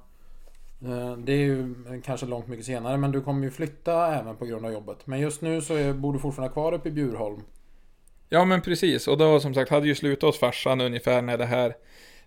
Eh, 0.86 1.18
det 1.18 1.32
är 1.32 1.38
ju 1.38 1.76
kanske 2.06 2.26
långt 2.26 2.48
mycket 2.48 2.66
senare 2.66 2.98
men 2.98 3.12
du 3.12 3.22
kommer 3.22 3.44
ju 3.44 3.52
flytta 3.52 4.16
även 4.16 4.36
på 4.36 4.46
grund 4.46 4.66
av 4.66 4.74
jobbet. 4.74 5.08
Men 5.08 5.20
just 5.20 5.42
nu 5.42 5.62
så 5.62 5.76
är, 5.76 5.94
bor 5.94 6.14
du 6.14 6.20
fortfarande 6.20 6.54
kvar 6.54 6.74
uppe 6.74 6.90
i 6.90 6.92
Bjurholm. 6.92 7.44
Ja 8.30 8.46
men 8.46 8.62
precis, 8.62 9.08
och 9.08 9.18
då 9.18 9.40
som 9.40 9.54
sagt 9.54 9.72
hade 9.72 9.88
ju 9.88 9.96
slutat 9.96 10.24
hos 10.28 10.40
farsan 10.40 10.82
ungefär 10.82 11.22
när 11.22 11.38
det 11.38 11.46
här 11.46 11.76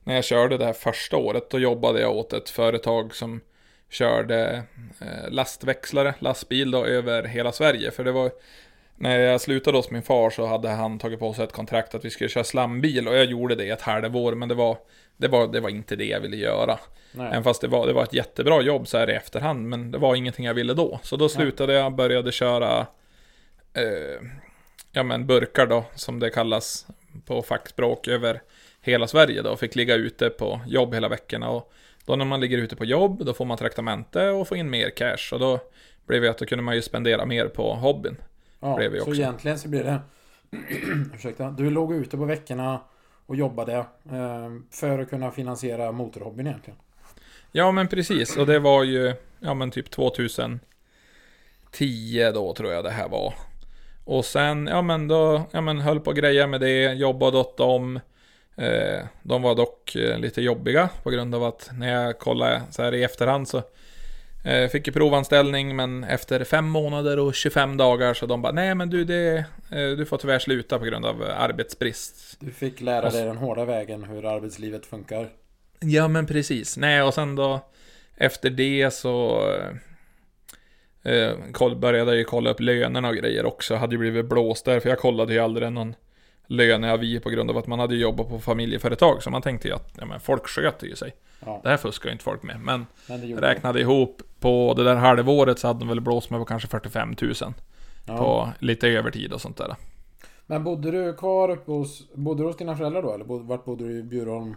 När 0.06 0.14
jag 0.14 0.24
körde 0.24 0.58
det 0.58 0.64
här 0.64 0.72
första 0.72 1.16
året, 1.16 1.50
då 1.50 1.58
jobbade 1.58 2.00
jag 2.00 2.16
åt 2.16 2.32
ett 2.32 2.50
företag 2.50 3.14
som 3.14 3.40
körde 3.88 4.62
eh, 5.00 5.30
lastväxlare, 5.30 6.14
lastbil 6.18 6.70
då 6.70 6.84
över 6.84 7.22
hela 7.22 7.52
Sverige. 7.52 7.90
För 7.90 8.04
det 8.04 8.12
var 8.12 8.30
när 8.96 9.18
jag 9.18 9.40
slutade 9.40 9.78
hos 9.78 9.90
min 9.90 10.02
far 10.02 10.30
så 10.30 10.46
hade 10.46 10.68
han 10.68 10.98
tagit 10.98 11.18
på 11.18 11.34
sig 11.34 11.44
ett 11.44 11.52
kontrakt 11.52 11.94
att 11.94 12.04
vi 12.04 12.10
skulle 12.10 12.30
köra 12.30 12.44
slambil 12.44 13.08
och 13.08 13.16
jag 13.16 13.24
gjorde 13.24 13.54
det 13.54 13.68
ett 13.68 13.82
halvår 13.82 14.34
men 14.34 14.48
det 14.48 14.54
var 14.54 14.78
det 15.16 15.28
var, 15.28 15.48
det 15.48 15.60
var 15.60 15.68
inte 15.70 15.96
det 15.96 16.04
jag 16.04 16.20
ville 16.20 16.36
göra. 16.36 16.78
Nej. 17.12 17.26
Även 17.26 17.44
fast 17.44 17.60
det 17.60 17.68
var, 17.68 17.86
det 17.86 17.92
var 17.92 18.02
ett 18.02 18.12
jättebra 18.12 18.62
jobb 18.62 18.88
så 18.88 18.98
här 18.98 19.10
i 19.10 19.12
efterhand, 19.12 19.68
men 19.68 19.90
det 19.90 19.98
var 19.98 20.14
ingenting 20.14 20.44
jag 20.44 20.54
ville 20.54 20.74
då. 20.74 21.00
Så 21.02 21.16
då 21.16 21.28
slutade 21.28 21.72
jag, 21.72 21.94
började 21.94 22.32
köra 22.32 22.86
eh, 23.74 24.28
ja 24.92 25.02
men 25.02 25.26
burkar 25.26 25.66
då, 25.66 25.84
som 25.94 26.20
det 26.20 26.30
kallas 26.30 26.86
på 27.26 27.42
fackspråk 27.42 28.08
över 28.08 28.42
hela 28.80 29.06
Sverige 29.06 29.42
då. 29.42 29.56
Fick 29.56 29.74
ligga 29.74 29.94
ute 29.94 30.30
på 30.30 30.60
jobb 30.66 30.94
hela 30.94 31.08
veckorna 31.08 31.48
och 31.48 31.72
då 32.04 32.16
när 32.16 32.24
man 32.24 32.40
ligger 32.40 32.58
ute 32.58 32.76
på 32.76 32.84
jobb, 32.84 33.24
då 33.24 33.34
får 33.34 33.44
man 33.44 33.58
traktamente 33.58 34.28
och 34.28 34.48
får 34.48 34.56
in 34.56 34.70
mer 34.70 34.90
cash. 34.90 35.32
Och 35.32 35.38
då 35.38 35.60
blev 36.06 36.22
det 36.22 36.30
att 36.30 36.38
då 36.38 36.46
kunde 36.46 36.64
man 36.64 36.74
ju 36.74 36.82
spendera 36.82 37.26
mer 37.26 37.48
på 37.48 37.74
hobbyn. 37.74 38.16
Ja, 38.64 38.76
blev 38.76 38.92
vi 38.92 38.98
så 38.98 39.04
också. 39.04 39.20
egentligen 39.20 39.58
så 39.58 39.68
blir 39.68 39.84
det 39.84 40.00
Ursäkta. 41.14 41.50
Du 41.50 41.70
låg 41.70 41.94
ute 41.94 42.16
på 42.16 42.24
veckorna 42.24 42.80
och 43.26 43.36
jobbade 43.36 43.74
eh, 43.76 44.50
för 44.70 44.98
att 44.98 45.10
kunna 45.10 45.30
finansiera 45.30 45.92
motorhobbyn 45.92 46.46
egentligen. 46.46 46.78
Ja 47.52 47.72
men 47.72 47.88
precis, 47.88 48.36
och 48.36 48.46
det 48.46 48.58
var 48.58 48.84
ju, 48.84 49.14
ja 49.40 49.54
men 49.54 49.70
typ 49.70 49.90
2010 49.90 50.60
då 52.34 52.54
tror 52.54 52.72
jag 52.72 52.84
det 52.84 52.90
här 52.90 53.08
var. 53.08 53.34
Och 54.04 54.24
sen, 54.24 54.66
ja 54.66 54.82
men 54.82 55.08
då, 55.08 55.42
ja 55.50 55.60
men 55.60 55.80
höll 55.80 56.00
på 56.00 56.12
greja 56.12 56.46
med 56.46 56.60
det, 56.60 56.92
jobbade 56.92 57.38
åt 57.38 57.56
dem. 57.56 58.00
Eh, 58.56 59.04
de 59.22 59.42
var 59.42 59.54
dock 59.54 59.96
eh, 59.96 60.18
lite 60.18 60.42
jobbiga 60.42 60.88
på 61.02 61.10
grund 61.10 61.34
av 61.34 61.44
att 61.44 61.70
när 61.78 61.92
jag 61.92 62.18
kollade 62.18 62.62
så 62.70 62.82
här 62.82 62.94
i 62.94 63.04
efterhand 63.04 63.48
så 63.48 63.62
fick 64.68 64.88
jag 64.88 64.94
provanställning 64.94 65.76
men 65.76 66.04
efter 66.04 66.44
fem 66.44 66.68
månader 66.68 67.18
och 67.18 67.34
25 67.34 67.76
dagar 67.76 68.14
så 68.14 68.26
de 68.26 68.42
bara 68.42 68.52
nej 68.52 68.74
men 68.74 68.90
du 68.90 69.04
det, 69.04 69.36
eh, 69.70 69.90
du 69.96 70.06
får 70.06 70.16
tyvärr 70.16 70.38
sluta 70.38 70.78
på 70.78 70.84
grund 70.84 71.06
av 71.06 71.22
eh, 71.22 71.40
arbetsbrist. 71.40 72.36
Du 72.40 72.50
fick 72.50 72.80
lära 72.80 73.10
dig 73.10 73.24
den 73.24 73.36
hårda 73.36 73.64
vägen 73.64 74.04
hur 74.04 74.24
arbetslivet 74.24 74.86
funkar. 74.86 75.28
Ja 75.80 76.08
men 76.08 76.26
precis. 76.26 76.76
Nej 76.76 77.02
och 77.02 77.14
sen 77.14 77.36
då 77.36 77.60
efter 78.16 78.50
det 78.50 78.94
så 78.94 79.42
eh, 81.02 81.76
började 81.76 82.10
jag 82.10 82.18
ju 82.18 82.24
kolla 82.24 82.50
upp 82.50 82.60
lönerna 82.60 83.08
och 83.08 83.16
grejer 83.16 83.46
också. 83.46 83.74
Hade 83.74 83.94
ju 83.94 83.98
blivit 83.98 84.26
blåst 84.26 84.64
där 84.64 84.80
för 84.80 84.88
jag 84.88 84.98
kollade 84.98 85.32
ju 85.32 85.38
aldrig 85.38 85.72
någon 85.72 85.94
löneavi 86.46 87.20
på 87.20 87.30
grund 87.30 87.50
av 87.50 87.58
att 87.58 87.66
man 87.66 87.78
hade 87.78 87.96
jobbat 87.96 88.28
på 88.28 88.38
familjeföretag. 88.38 89.22
Så 89.22 89.30
man 89.30 89.42
tänkte 89.42 89.68
ju 89.68 89.74
att 89.74 89.94
ja, 89.98 90.06
men 90.06 90.20
folk 90.20 90.46
sköter 90.46 90.86
ju 90.86 90.96
sig. 90.96 91.14
Ja, 91.46 91.60
Det 91.62 91.68
här 91.68 91.76
fuskar 91.76 92.08
ju 92.08 92.12
inte 92.12 92.24
folk 92.24 92.42
med. 92.42 92.60
Men 92.60 92.86
men 93.08 93.20
det 93.20 93.40
räknade 93.42 93.80
ihop 93.80 94.22
på 94.40 94.74
det 94.76 94.84
där 94.84 94.94
halvåret 94.96 95.58
så 95.58 95.66
hade 95.66 95.78
de 95.78 95.88
väl 95.88 96.00
blåst 96.00 96.30
med 96.30 96.40
på 96.40 96.44
kanske 96.44 96.68
45 96.68 97.16
000. 97.22 97.34
ja. 98.06 98.16
På 98.18 98.52
lite 98.58 98.88
övertid 98.88 99.32
och 99.32 99.40
sånt 99.40 99.56
där. 99.56 99.76
Men 100.46 100.64
bodde 100.64 100.90
du 100.90 101.12
kvar 101.16 101.48
uppe 101.48 101.70
hos... 101.72 102.12
Bodde 102.14 102.42
du 102.42 102.46
hos 102.46 102.56
dina 102.56 102.76
föräldrar 102.76 103.02
då? 103.02 103.12
Eller 103.14 103.24
bod, 103.24 103.42
vart 103.46 103.64
bodde 103.64 103.84
du 103.84 103.98
i 103.98 104.02
Bjurholm? 104.02 104.54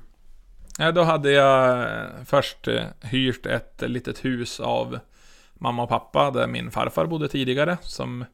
Ja, 0.79 0.91
då 0.91 1.03
hade 1.03 1.31
jag 1.31 1.79
eh, 1.81 2.07
först 2.25 2.67
eh, 2.67 2.83
hyrt 3.01 3.45
ett 3.45 3.83
litet 3.87 4.25
hus 4.25 4.59
av 4.59 4.99
mamma 5.53 5.83
och 5.83 5.89
pappa 5.89 6.31
där 6.31 6.47
min 6.47 6.71
farfar 6.71 7.05
bodde 7.05 7.27
tidigare. 7.27 7.77
Som, 7.81 8.25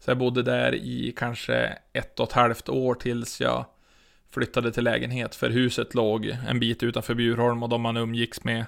så 0.00 0.10
jag 0.10 0.18
bodde 0.18 0.42
där 0.42 0.74
i 0.74 1.14
kanske 1.16 1.78
ett 1.92 2.20
och 2.20 2.28
ett 2.28 2.32
halvt 2.32 2.68
år 2.68 2.94
tills 2.94 3.40
jag 3.40 3.64
flyttade 4.30 4.72
till 4.72 4.84
lägenhet. 4.84 5.34
För 5.34 5.50
huset 5.50 5.94
låg 5.94 6.36
en 6.48 6.60
bit 6.60 6.82
utanför 6.82 7.14
Bjurholm 7.14 7.62
och 7.62 7.68
de 7.68 7.80
man 7.80 7.96
umgicks 7.96 8.44
med 8.44 8.64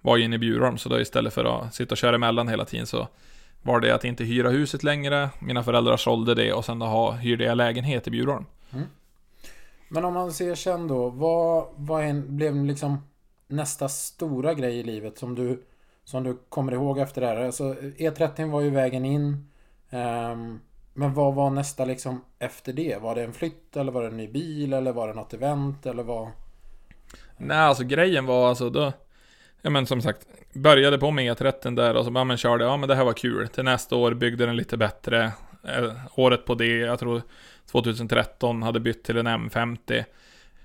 var 0.00 0.16
ju 0.16 0.24
inne 0.24 0.36
i 0.36 0.38
Bjurholm. 0.38 0.78
Så 0.78 0.88
då 0.88 1.00
istället 1.00 1.34
för 1.34 1.44
att 1.44 1.74
sitta 1.74 1.92
och 1.92 1.98
köra 1.98 2.14
emellan 2.14 2.48
hela 2.48 2.64
tiden 2.64 2.86
så 2.86 3.08
var 3.62 3.80
det 3.80 3.94
att 3.94 4.04
inte 4.04 4.24
hyra 4.24 4.50
huset 4.50 4.82
längre. 4.82 5.30
Mina 5.40 5.62
föräldrar 5.62 5.96
sålde 5.96 6.34
det 6.34 6.52
och 6.52 6.64
sen 6.64 6.78
då 6.78 7.10
hyrde 7.10 7.44
jag 7.44 7.56
lägenhet 7.56 8.06
i 8.06 8.10
Bjurholm. 8.10 8.44
Mm. 8.72 8.86
Men 9.88 10.04
om 10.04 10.14
man 10.14 10.32
ser 10.32 10.54
sen 10.54 10.88
då, 10.88 11.08
vad, 11.08 11.66
vad 11.76 12.04
en, 12.04 12.36
blev 12.36 12.64
liksom 12.64 12.98
nästa 13.46 13.88
stora 13.88 14.54
grej 14.54 14.78
i 14.78 14.82
livet 14.82 15.18
som 15.18 15.34
du, 15.34 15.62
som 16.04 16.24
du 16.24 16.38
kommer 16.48 16.72
ihåg 16.72 16.98
efter 16.98 17.20
det 17.20 17.26
här? 17.26 17.36
Alltså, 17.36 17.74
E30 17.74 18.50
var 18.50 18.60
ju 18.60 18.70
vägen 18.70 19.04
in. 19.04 19.48
Um, 19.90 20.60
men 20.98 21.14
vad 21.14 21.34
var 21.34 21.50
nästa 21.50 21.84
liksom 21.84 22.24
efter 22.38 22.72
det? 22.72 23.02
Var 23.02 23.14
det 23.14 23.24
en 23.24 23.32
flytt 23.32 23.76
eller 23.76 23.92
var 23.92 24.02
det 24.02 24.08
en 24.08 24.16
ny 24.16 24.28
bil 24.28 24.72
eller 24.72 24.92
var 24.92 25.08
det 25.08 25.14
något 25.14 25.34
event 25.34 25.86
eller 25.86 26.02
vad? 26.02 26.28
Nej, 27.36 27.58
alltså 27.58 27.84
grejen 27.84 28.26
var 28.26 28.48
alltså 28.48 28.70
då... 28.70 28.92
Ja 29.62 29.70
men 29.70 29.86
som 29.86 30.02
sagt, 30.02 30.26
började 30.52 30.98
på 30.98 31.10
med 31.10 31.36
E30 31.36 31.76
där 31.76 31.96
och 31.96 32.04
så 32.04 32.10
bara 32.10 32.24
men 32.24 32.36
körde, 32.36 32.64
ja 32.64 32.76
men 32.76 32.88
det 32.88 32.94
här 32.94 33.04
var 33.04 33.12
kul. 33.12 33.48
Till 33.48 33.64
nästa 33.64 33.96
år 33.96 34.14
byggde 34.14 34.46
den 34.46 34.56
lite 34.56 34.76
bättre. 34.76 35.32
Eh, 35.64 35.92
året 36.14 36.44
på 36.44 36.54
det, 36.54 36.78
jag 36.78 36.98
tror 36.98 37.22
2013 37.70 38.62
hade 38.62 38.80
bytt 38.80 39.04
till 39.04 39.16
en 39.16 39.28
M50. 39.28 40.04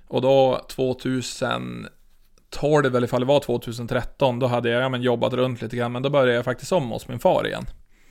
Och 0.08 0.22
då 0.22 0.66
2012 0.70 2.96
eller 2.96 3.04
ifall 3.04 3.22
det 3.22 3.28
var 3.28 3.40
2013, 3.40 4.40
då 4.40 4.48
hade 4.48 4.70
jag 4.70 4.82
ja, 4.82 4.90
men 4.90 5.02
jobbat 5.02 5.34
runt 5.34 5.62
lite 5.62 5.76
grann. 5.76 5.92
Men 5.92 6.04
då 6.04 6.10
började 6.10 6.34
jag 6.34 6.46
faktiskt 6.46 6.72
om 6.72 6.90
hos 6.90 7.08
min 7.08 7.20
far 7.20 7.48
igen. 7.48 7.66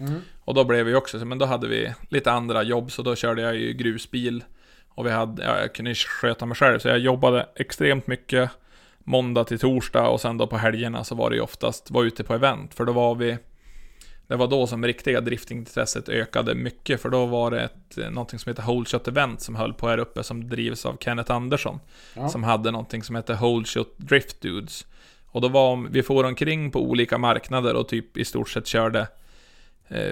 Mm. 0.08 0.20
Och 0.44 0.54
då 0.54 0.64
blev 0.64 0.86
vi 0.86 0.94
också, 0.94 1.24
men 1.24 1.38
då 1.38 1.46
hade 1.46 1.68
vi 1.68 1.92
lite 2.08 2.32
andra 2.32 2.62
jobb, 2.62 2.92
så 2.92 3.02
då 3.02 3.16
körde 3.16 3.42
jag 3.42 3.56
ju 3.56 3.72
grusbil. 3.72 4.44
Och 4.88 5.06
vi 5.06 5.10
hade, 5.10 5.42
ja, 5.42 5.60
jag 5.60 5.74
kunde 5.74 5.94
sköta 5.94 6.46
mig 6.46 6.56
själv, 6.56 6.78
så 6.78 6.88
jag 6.88 6.98
jobbade 6.98 7.48
extremt 7.56 8.06
mycket 8.06 8.50
måndag 8.98 9.44
till 9.44 9.58
torsdag 9.58 10.08
och 10.08 10.20
sen 10.20 10.38
då 10.38 10.46
på 10.46 10.56
helgerna 10.56 11.04
så 11.04 11.14
var 11.14 11.30
det 11.30 11.36
ju 11.36 11.42
oftast, 11.42 11.90
var 11.90 12.04
ute 12.04 12.24
på 12.24 12.34
event, 12.34 12.74
för 12.74 12.84
då 12.84 12.92
var 12.92 13.14
vi 13.14 13.38
det 14.26 14.36
var 14.36 14.46
då 14.46 14.66
som 14.66 14.86
riktiga 14.86 15.20
driftingintresset 15.20 16.08
ökade 16.08 16.54
mycket, 16.54 17.02
för 17.02 17.08
då 17.08 17.26
var 17.26 17.50
det 17.50 17.60
ett, 17.60 17.96
någonting 18.12 18.38
som 18.38 18.50
heter 18.50 18.62
Whole 18.62 18.84
Shot 18.84 19.08
Event 19.08 19.40
som 19.40 19.54
höll 19.54 19.74
på 19.74 19.88
här 19.88 19.98
uppe, 19.98 20.22
som 20.22 20.48
drivs 20.48 20.86
av 20.86 20.96
Kenneth 21.00 21.32
Andersson. 21.32 21.80
Ja. 22.14 22.28
Som 22.28 22.44
hade 22.44 22.70
någonting 22.70 23.02
som 23.02 23.16
hette 23.16 23.34
Whole 23.34 23.64
Shot 23.64 23.94
Drift 23.96 24.40
Dudes. 24.40 24.86
Och 25.26 25.40
då 25.40 25.48
var 25.48 25.88
vi 25.90 26.02
for 26.02 26.24
omkring 26.24 26.70
på 26.70 26.82
olika 26.82 27.18
marknader 27.18 27.74
och 27.74 27.88
typ 27.88 28.16
i 28.16 28.24
stort 28.24 28.50
sett 28.50 28.66
körde 28.66 29.06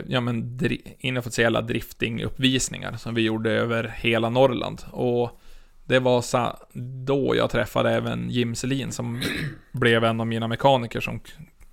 ja 0.07 0.21
men 0.21 0.59
inofficiella 0.99 1.61
driftinguppvisningar 1.61 2.97
som 2.97 3.15
vi 3.15 3.23
gjorde 3.23 3.53
över 3.53 3.95
hela 3.97 4.31
Norrland. 4.31 4.83
Och 4.91 5.41
det 5.85 5.99
var 5.99 6.21
sa- 6.21 6.59
då 7.07 7.37
jag 7.37 7.51
träffade 7.51 7.91
även 7.91 8.31
Jim 8.31 8.55
Selin 8.55 8.93
som 8.93 9.23
blev 9.73 10.05
en 10.05 10.21
av 10.21 10.27
mina 10.27 10.49
mekaniker 10.49 11.01
som 11.01 11.21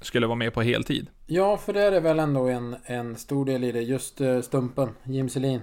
skulle 0.01 0.27
vara 0.27 0.35
med 0.35 0.53
på 0.53 0.61
heltid. 0.61 1.07
Ja, 1.25 1.57
för 1.57 1.73
det 1.73 1.81
är 1.81 2.01
väl 2.01 2.19
ändå 2.19 2.47
en, 2.47 2.75
en 2.85 3.15
stor 3.15 3.45
del 3.45 3.63
i 3.63 3.71
det. 3.71 3.81
Just 3.81 4.21
uh, 4.21 4.41
Stumpen, 4.41 4.89
Jim 5.03 5.29
Selin. 5.29 5.61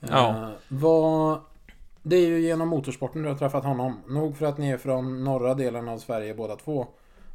Ja. 0.00 0.28
Eh, 0.28 0.48
vad... 0.68 1.40
Det 2.02 2.16
är 2.16 2.26
ju 2.26 2.40
genom 2.40 2.68
motorsporten 2.68 3.22
du 3.22 3.28
har 3.28 3.36
träffat 3.36 3.64
honom. 3.64 4.00
Nog 4.08 4.36
för 4.36 4.46
att 4.46 4.58
ni 4.58 4.70
är 4.70 4.78
från 4.78 5.24
norra 5.24 5.54
delen 5.54 5.88
av 5.88 5.98
Sverige 5.98 6.34
båda 6.34 6.56
två. 6.56 6.86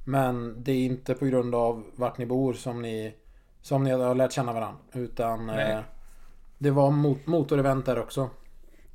Men 0.05 0.63
det 0.63 0.71
är 0.71 0.85
inte 0.85 1.13
på 1.13 1.25
grund 1.25 1.55
av 1.55 1.83
vart 1.95 2.17
ni 2.17 2.25
bor 2.25 2.53
som 2.53 2.81
ni, 2.81 3.13
som 3.65 3.83
ni 3.83 3.91
har 3.91 4.15
lärt 4.15 4.31
känna 4.31 4.53
varandra. 4.53 4.77
Utan 4.93 5.49
eh, 5.49 5.79
det 6.57 6.71
var 6.71 6.91
mot, 6.91 7.27
motorevent 7.27 7.85
där 7.85 7.99
också. 7.99 8.29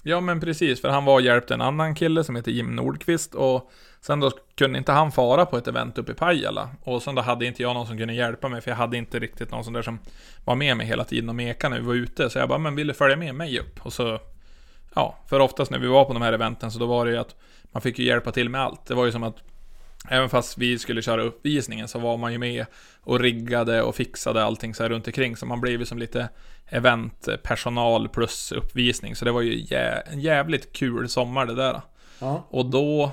Ja 0.02 0.20
men 0.20 0.40
precis, 0.40 0.80
för 0.80 0.88
han 0.88 1.04
var 1.04 1.14
och 1.14 1.20
hjälpte 1.20 1.54
en 1.54 1.61
annan 1.61 1.94
kille 1.94 2.24
som 2.24 2.37
heter 2.37 2.50
Jim 2.50 2.76
Nordqvist 2.76 3.35
och 3.35 3.70
sen 4.00 4.20
då 4.20 4.30
kunde 4.54 4.78
inte 4.78 4.92
han 4.92 5.12
fara 5.12 5.46
på 5.46 5.56
ett 5.56 5.68
event 5.68 5.98
uppe 5.98 6.12
i 6.12 6.14
Pajala. 6.14 6.68
Och 6.83 7.02
sen 7.02 7.14
då 7.14 7.22
hade 7.22 7.46
inte 7.46 7.62
jag 7.62 7.74
någon 7.74 7.87
som 7.87 7.98
kunde 7.98 8.14
hjälpa 8.14 8.48
mig 8.48 8.61
för 8.61 8.70
jag 8.70 8.76
hade 8.76 8.96
inte 8.96 9.18
riktigt 9.18 9.50
någon 9.50 9.64
sån 9.64 9.72
där 9.72 9.83
som 9.83 9.98
var 10.44 10.54
med 10.54 10.76
mig 10.76 10.87
hela 10.87 11.04
tiden 11.04 11.28
och 11.28 11.35
meka 11.35 11.68
när 11.68 11.80
vi 11.80 11.87
var 11.87 11.94
ute. 11.94 12.30
Så 12.30 12.38
jag 12.38 12.48
bara, 12.48 12.59
men 12.59 12.74
vill 12.74 12.87
du 12.87 12.94
följa 12.94 13.16
med 13.16 13.35
mig 13.35 13.59
upp? 13.59 13.87
Och 13.87 13.92
så, 13.92 14.18
ja, 14.94 15.18
för 15.26 15.40
oftast 15.40 15.70
när 15.70 15.78
vi 15.78 15.87
var 15.87 16.04
på 16.04 16.12
de 16.12 16.22
här 16.22 16.33
eventen 16.33 16.70
så 16.70 16.78
då 16.78 16.87
var 16.87 17.06
det 17.06 17.12
ju 17.12 17.18
att 17.18 17.35
man 17.72 17.83
fick 17.83 17.98
ju 17.98 18.04
hjälpa 18.04 18.33
till 18.33 18.48
med 18.48 18.61
allt. 18.61 18.87
Det 18.87 18.94
var 18.94 19.04
ju 19.04 19.12
som 19.12 19.22
att 19.22 19.37
Även 20.08 20.28
fast 20.28 20.58
vi 20.58 20.78
skulle 20.78 21.02
köra 21.02 21.22
uppvisningen 21.22 21.88
så 21.88 21.98
var 21.98 22.16
man 22.16 22.32
ju 22.32 22.38
med 22.38 22.66
och 23.00 23.20
riggade 23.20 23.82
och 23.82 23.94
fixade 23.96 24.44
allting 24.44 24.74
så 24.74 24.82
här 24.82 24.90
runt 24.90 25.06
omkring. 25.06 25.36
Så 25.36 25.46
man 25.46 25.60
blev 25.60 25.80
ju 25.80 25.86
som 25.86 25.98
lite 25.98 26.28
eventpersonal 26.66 28.08
plus 28.08 28.52
uppvisning. 28.52 29.16
Så 29.16 29.24
det 29.24 29.32
var 29.32 29.40
ju 29.40 29.54
jä 29.60 30.02
en 30.06 30.20
jävligt 30.20 30.72
kul 30.72 31.08
sommar 31.08 31.46
det 31.46 31.54
där. 31.54 31.80
Ja. 32.18 32.46
Och 32.50 32.66
då, 32.66 33.12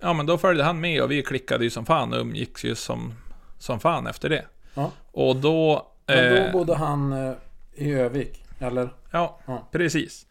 ja 0.00 0.12
men 0.12 0.26
då 0.26 0.38
följde 0.38 0.64
han 0.64 0.80
med 0.80 1.02
och 1.02 1.10
vi 1.10 1.22
klickade 1.22 1.64
ju 1.64 1.70
som 1.70 1.86
fan 1.86 2.12
och 2.12 2.20
umgicks 2.20 2.64
ju 2.64 2.74
som, 2.74 3.14
som 3.58 3.80
fan 3.80 4.06
efter 4.06 4.28
det. 4.28 4.44
Ja. 4.74 4.90
Och 5.12 5.36
då... 5.36 5.90
Men 6.06 6.34
då 6.34 6.40
eh, 6.40 6.52
bodde 6.52 6.74
han 6.74 7.12
eh, 7.12 7.32
i 7.74 7.92
Övik, 7.92 8.44
eller? 8.58 8.88
Ja, 9.10 9.40
Ja. 9.46 9.68
precis. 9.72 10.26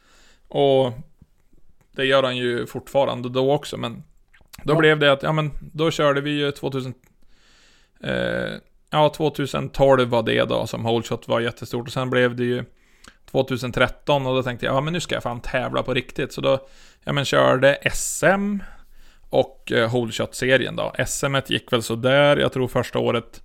Och 0.47 0.91
det 1.91 2.05
gör 2.05 2.23
han 2.23 2.37
ju 2.37 2.67
fortfarande 2.67 3.29
då 3.29 3.53
också, 3.53 3.77
men 3.77 4.03
då 4.63 4.73
Ja. 4.73 4.77
blev 4.79 4.99
det 4.99 5.11
att, 5.11 5.23
ja 5.23 5.31
men 5.31 5.51
då 5.73 5.91
körde 5.91 6.21
vi 6.21 6.31
ju 6.31 6.51
2000... 6.51 6.93
Eh, 8.03 8.53
ja, 8.89 9.09
2012 9.15 10.09
var 10.09 10.23
det 10.23 10.43
då 10.45 10.67
som 10.67 10.85
Holeshot 10.85 11.27
var 11.27 11.39
jättestort 11.39 11.87
och 11.87 11.93
sen 11.93 12.09
blev 12.09 12.35
det 12.35 12.43
ju 12.43 12.63
2013 13.31 14.25
och 14.27 14.35
då 14.35 14.43
tänkte 14.43 14.65
jag, 14.65 14.75
ja 14.75 14.81
men 14.81 14.93
nu 14.93 14.99
ska 14.99 15.15
jag 15.15 15.23
fan 15.23 15.41
tävla 15.41 15.83
på 15.83 15.93
riktigt. 15.93 16.33
Så 16.33 16.41
då, 16.41 16.67
ja 17.03 17.13
men 17.13 17.25
körde 17.25 17.77
SM 17.93 18.57
och 19.29 19.71
eh, 19.71 19.89
Holeshot-serien 19.89 20.75
då. 20.75 20.93
SM 21.07 21.35
gick 21.47 21.73
väl 21.73 21.83
så 21.83 21.95
där. 21.95 22.37
jag 22.37 22.51
tror 22.53 22.67
första 22.67 22.99
året 22.99 23.43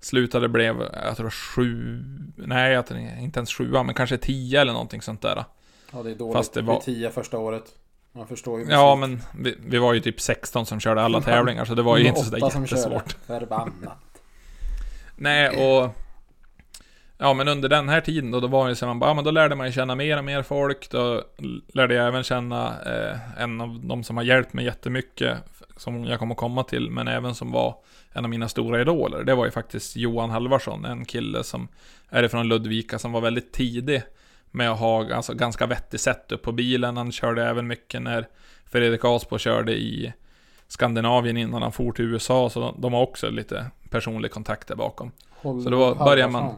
slutade 0.00 0.48
blev, 0.48 0.76
jag 1.04 1.16
tror 1.16 1.30
sju, 1.30 2.02
nej 2.36 2.72
jag 2.72 2.86
tror 2.86 3.00
inte 3.00 3.38
ens 3.38 3.54
sjua, 3.54 3.82
men 3.82 3.94
kanske 3.94 4.16
tio 4.16 4.60
eller 4.60 4.72
någonting 4.72 5.02
sånt 5.02 5.22
där. 5.22 5.44
Ja, 5.92 6.02
det 6.02 6.10
är 6.10 6.14
dåligt. 6.14 6.36
Fast 6.36 6.54
det 6.54 6.62
var- 6.62 6.80
tio 6.80 7.10
första 7.10 7.38
året. 7.38 7.64
Man 8.12 8.26
förstår 8.26 8.60
ju 8.60 8.66
Ja, 8.70 8.96
musik. 8.96 9.18
men 9.34 9.44
vi, 9.44 9.56
vi 9.66 9.78
var 9.78 9.92
ju 9.92 10.00
typ 10.00 10.20
16 10.20 10.66
som 10.66 10.80
körde 10.80 11.02
alla 11.02 11.20
tävlingar, 11.30 11.64
så 11.64 11.74
det 11.74 11.82
var 11.82 11.96
ju 11.96 12.06
inte 12.06 12.20
sådär 12.20 12.60
jättesvårt. 12.60 13.16
Förbannat. 13.26 14.22
Nej, 15.16 15.48
och... 15.48 15.90
Ja, 17.22 17.34
men 17.34 17.48
under 17.48 17.68
den 17.68 17.88
här 17.88 18.00
tiden 18.00 18.30
då, 18.30 18.40
då 18.40 18.46
var 18.46 18.68
det 18.68 18.76
så 18.76 18.86
man 18.86 18.98
bara, 18.98 19.10
ja 19.10 19.14
men 19.14 19.24
då 19.24 19.30
lärde 19.30 19.54
man 19.54 19.66
ju 19.66 19.72
känna 19.72 19.94
mer 19.94 20.18
och 20.18 20.24
mer 20.24 20.42
folk. 20.42 20.90
Då 20.90 21.24
lärde 21.72 21.94
jag 21.94 22.06
även 22.08 22.22
känna 22.22 22.68
eh, 22.86 23.42
en 23.42 23.60
av 23.60 23.80
de 23.84 24.04
som 24.04 24.16
har 24.16 24.24
hjälpt 24.24 24.52
mig 24.52 24.64
jättemycket, 24.64 25.38
som 25.76 26.04
jag 26.04 26.18
kommer 26.18 26.34
komma 26.34 26.64
till, 26.64 26.90
men 26.90 27.08
även 27.08 27.34
som 27.34 27.52
var 27.52 27.74
en 28.12 28.24
av 28.24 28.30
mina 28.30 28.48
stora 28.48 28.80
idoler. 28.80 29.24
Det 29.24 29.34
var 29.34 29.44
ju 29.44 29.50
faktiskt 29.50 29.96
Johan 29.96 30.30
Halvarsson, 30.30 30.84
en 30.84 31.04
kille 31.04 31.44
som 31.44 31.68
är 32.08 32.22
ifrån 32.22 32.48
Ludvika, 32.48 32.98
som 32.98 33.12
var 33.12 33.20
väldigt 33.20 33.52
tidig 33.52 34.02
med 34.50 34.70
att 34.70 34.78
ha 34.78 35.14
alltså, 35.14 35.34
ganska 35.34 35.66
vettig 35.66 36.00
setup 36.00 36.42
på 36.42 36.52
bilen. 36.52 36.96
Han 36.96 37.12
körde 37.12 37.44
även 37.44 37.66
mycket 37.66 38.02
när 38.02 38.28
Fredrik 38.64 39.00
Aspo 39.04 39.38
körde 39.38 39.72
i 39.72 40.12
Skandinavien 40.68 41.36
innan 41.36 41.62
han 41.62 41.72
for 41.72 41.92
till 41.92 42.04
USA, 42.04 42.50
så 42.50 42.74
de, 42.78 42.92
har 42.92 43.02
också 43.02 43.30
lite 43.30 43.70
personlig 43.90 44.30
kontakt 44.30 44.68
där 44.68 44.76
bakom. 44.76 45.12
Håll 45.30 45.62
Så 45.62 45.70
då 45.70 45.94
börjar 45.94 46.28
man-. 46.28 46.54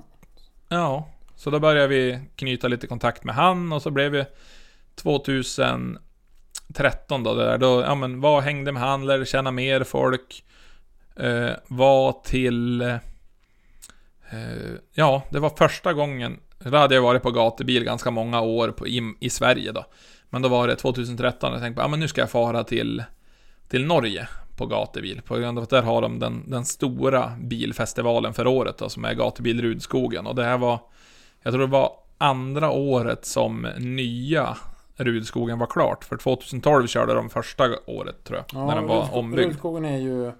Ja, 0.69 1.09
så 1.37 1.51
då 1.51 1.61
började 1.61 1.89
vi 1.89 2.21
knyta 2.37 2.69
lite 2.69 2.87
kontakt 2.87 3.25
med 3.25 3.35
han 3.35 3.73
och 3.73 3.83
så 3.83 3.91
blev 3.91 4.13
vi 4.13 4.25
2013 4.95 6.03
då, 7.09 7.35
det 7.35 7.45
där, 7.45 7.59
då, 7.59 7.81
ja 7.81 7.95
men 7.95 8.21
var 8.21 8.41
hängde 8.41 8.73
med 8.73 8.83
han, 8.83 9.07
lärde 9.07 9.27
känna 9.27 9.51
mer 9.51 9.85
folk. 9.85 10.45
Eh, 11.17 11.51
var 11.69 12.13
till... 12.25 12.81
Eh, 12.81 12.99
ja, 14.95 15.23
det 15.31 15.41
var 15.41 15.51
första 15.51 15.93
gången, 15.93 16.41
då 16.71 16.77
hade 16.77 16.95
jag 16.95 17.03
varit 17.03 17.23
på 17.23 17.31
gatubil 17.31 17.85
ganska 17.85 18.11
många 18.11 18.41
år 18.41 18.69
på, 18.69 18.87
i, 18.87 19.15
i 19.21 19.31
Sverige 19.31 19.73
då. 19.73 19.85
Men 20.31 20.43
då 20.43 20.49
var 20.49 20.69
det 20.69 20.77
2013 20.77 21.51
och 21.51 21.57
jag 21.57 21.63
tänkte, 21.63 21.83
ja 21.83 21.89
men 21.89 22.01
nu 22.01 22.09
ska 22.09 22.21
jag 22.21 22.31
fara 22.31 22.65
till, 22.65 23.05
till 23.69 23.87
Norge 23.87 24.29
på 24.57 24.67
gatubil. 24.67 25.23
På 25.23 25.37
grund 25.37 25.59
av 25.59 25.65
att 25.65 25.71
där 25.71 25.83
har 25.83 26.03
de 26.03 26.19
den, 26.19 26.51
den 26.51 26.65
stora 26.65 27.33
bilfestivalen 27.41 28.35
för 28.35 28.47
året 28.47 28.79
då, 28.79 28.89
som 28.89 29.05
är 29.05 29.15
gatubil 29.15 29.63
Rudskogen. 29.63 30.27
Och 30.27 30.35
det 30.35 30.45
här 30.45 30.59
var, 30.59 30.79
jag 31.43 31.53
tror 31.53 31.61
det 31.61 31.73
var 31.73 31.93
andra 32.19 32.71
året 32.71 33.25
som 33.25 33.69
nya 33.79 34.57
Rudskogen 34.97 35.59
var 35.59 35.67
klart. 35.67 36.05
För 36.05 36.17
2012 36.17 36.87
körde 36.87 37.15
de 37.15 37.31
första 37.31 37.65
året 37.87 38.25
tror 38.25 38.45
jag, 38.49 38.67
när 38.67 38.75
den 38.75 38.87
var 38.87 39.15
ombyggd. 39.15 39.47
Rudskogen 39.47 39.85
är 39.85 39.99
ju 39.99 40.33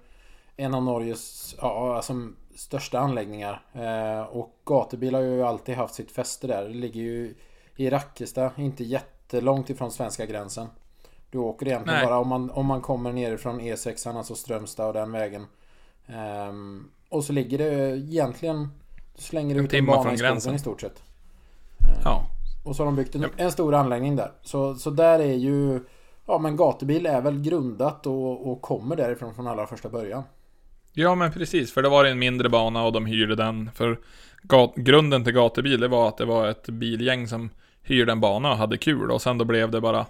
en 0.57 0.73
av 0.73 0.83
Norges 0.83 1.55
ja, 1.61 1.95
alltså, 1.95 2.13
största 2.55 2.99
anläggningar. 2.99 3.61
Eh, 3.73 4.21
och 4.21 4.55
gatubil 4.65 5.15
har 5.15 5.21
ju 5.21 5.43
alltid 5.43 5.75
haft 5.75 5.93
sitt 5.93 6.11
fäste 6.11 6.47
där. 6.47 6.63
Det 6.63 6.73
ligger 6.73 7.01
ju 7.01 7.35
i 7.75 7.89
Rackestad, 7.89 8.51
inte 8.55 8.83
jättelångt 8.83 9.69
ifrån 9.69 9.91
svenska 9.91 10.25
gränsen. 10.25 10.67
Du 11.29 11.37
åker 11.37 11.67
egentligen 11.67 11.99
Nej. 11.99 12.05
bara 12.05 12.19
om 12.19 12.27
man, 12.27 12.51
om 12.51 12.65
man 12.65 12.81
kommer 12.81 13.11
nerifrån 13.11 13.61
E6, 13.61 14.17
alltså 14.17 14.35
Strömstad 14.35 14.87
och 14.87 14.93
den 14.93 15.11
vägen. 15.11 15.45
Ehm, 16.07 16.89
och 17.09 17.23
så 17.23 17.33
ligger 17.33 17.57
det 17.57 17.97
egentligen... 17.97 18.69
Du 19.15 19.21
slänger 19.21 19.55
ut 19.55 19.73
en 19.73 19.85
bana 19.85 20.03
från 20.03 20.13
i 20.13 20.17
gränsen. 20.17 20.55
i 20.55 20.59
stort 20.59 20.81
sett. 20.81 21.03
Ja. 22.03 22.25
Och 22.63 22.75
så 22.75 22.81
har 22.81 22.85
de 22.85 22.95
byggt 22.95 23.15
en, 23.15 23.25
en 23.37 23.51
stor 23.51 23.73
anläggning 23.73 24.15
där. 24.15 24.31
Så, 24.41 24.75
så 24.75 24.89
där 24.89 25.19
är 25.19 25.33
ju... 25.33 25.79
Ja 26.25 26.37
men 26.37 26.55
gatubil 26.55 27.05
är 27.05 27.21
väl 27.21 27.41
grundat 27.41 28.07
och, 28.07 28.51
och 28.51 28.61
kommer 28.61 28.95
därifrån 28.95 29.35
från 29.35 29.47
allra 29.47 29.67
första 29.67 29.89
början. 29.89 30.23
Ja 30.93 31.15
men 31.15 31.31
precis, 31.31 31.73
för 31.73 31.81
det 31.81 31.89
var 31.89 32.05
en 32.05 32.19
mindre 32.19 32.49
bana 32.49 32.83
och 32.83 32.93
de 32.93 33.05
hyrde 33.05 33.35
den. 33.35 33.71
För 33.75 33.99
grunden 34.75 35.23
till 35.23 35.33
gatubil, 35.33 35.79
det 35.79 35.87
var 35.87 36.07
att 36.07 36.17
det 36.17 36.25
var 36.25 36.47
ett 36.47 36.69
bilgäng 36.69 37.27
som 37.27 37.49
hyrde 37.81 38.11
en 38.11 38.19
bana 38.19 38.51
och 38.51 38.57
hade 38.57 38.77
kul. 38.77 39.11
Och 39.11 39.21
sen 39.21 39.37
då 39.37 39.45
blev 39.45 39.71
det 39.71 39.81
bara 39.81 40.05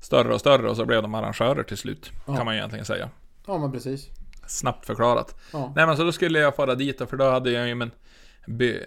större 0.00 0.34
och 0.34 0.40
större 0.40 0.70
och 0.70 0.76
så 0.76 0.84
blev 0.84 1.02
de 1.02 1.14
arrangörer 1.14 1.62
till 1.62 1.76
slut. 1.76 2.10
Ja. 2.26 2.36
Kan 2.36 2.44
man 2.44 2.54
ju 2.54 2.58
egentligen 2.58 2.84
säga. 2.84 3.08
Ja 3.46 3.58
men 3.58 3.72
precis. 3.72 4.08
Snabbt 4.46 4.86
förklarat. 4.86 5.40
Ja. 5.52 5.72
Nej 5.76 5.86
men 5.86 5.96
så 5.96 6.04
då 6.04 6.12
skulle 6.12 6.38
jag 6.38 6.56
fara 6.56 6.74
dit 6.74 6.98
då, 6.98 7.06
för 7.06 7.16
då 7.16 7.30
hade 7.30 7.50
jag 7.50 7.68
ju 7.68 7.74
men 7.74 7.90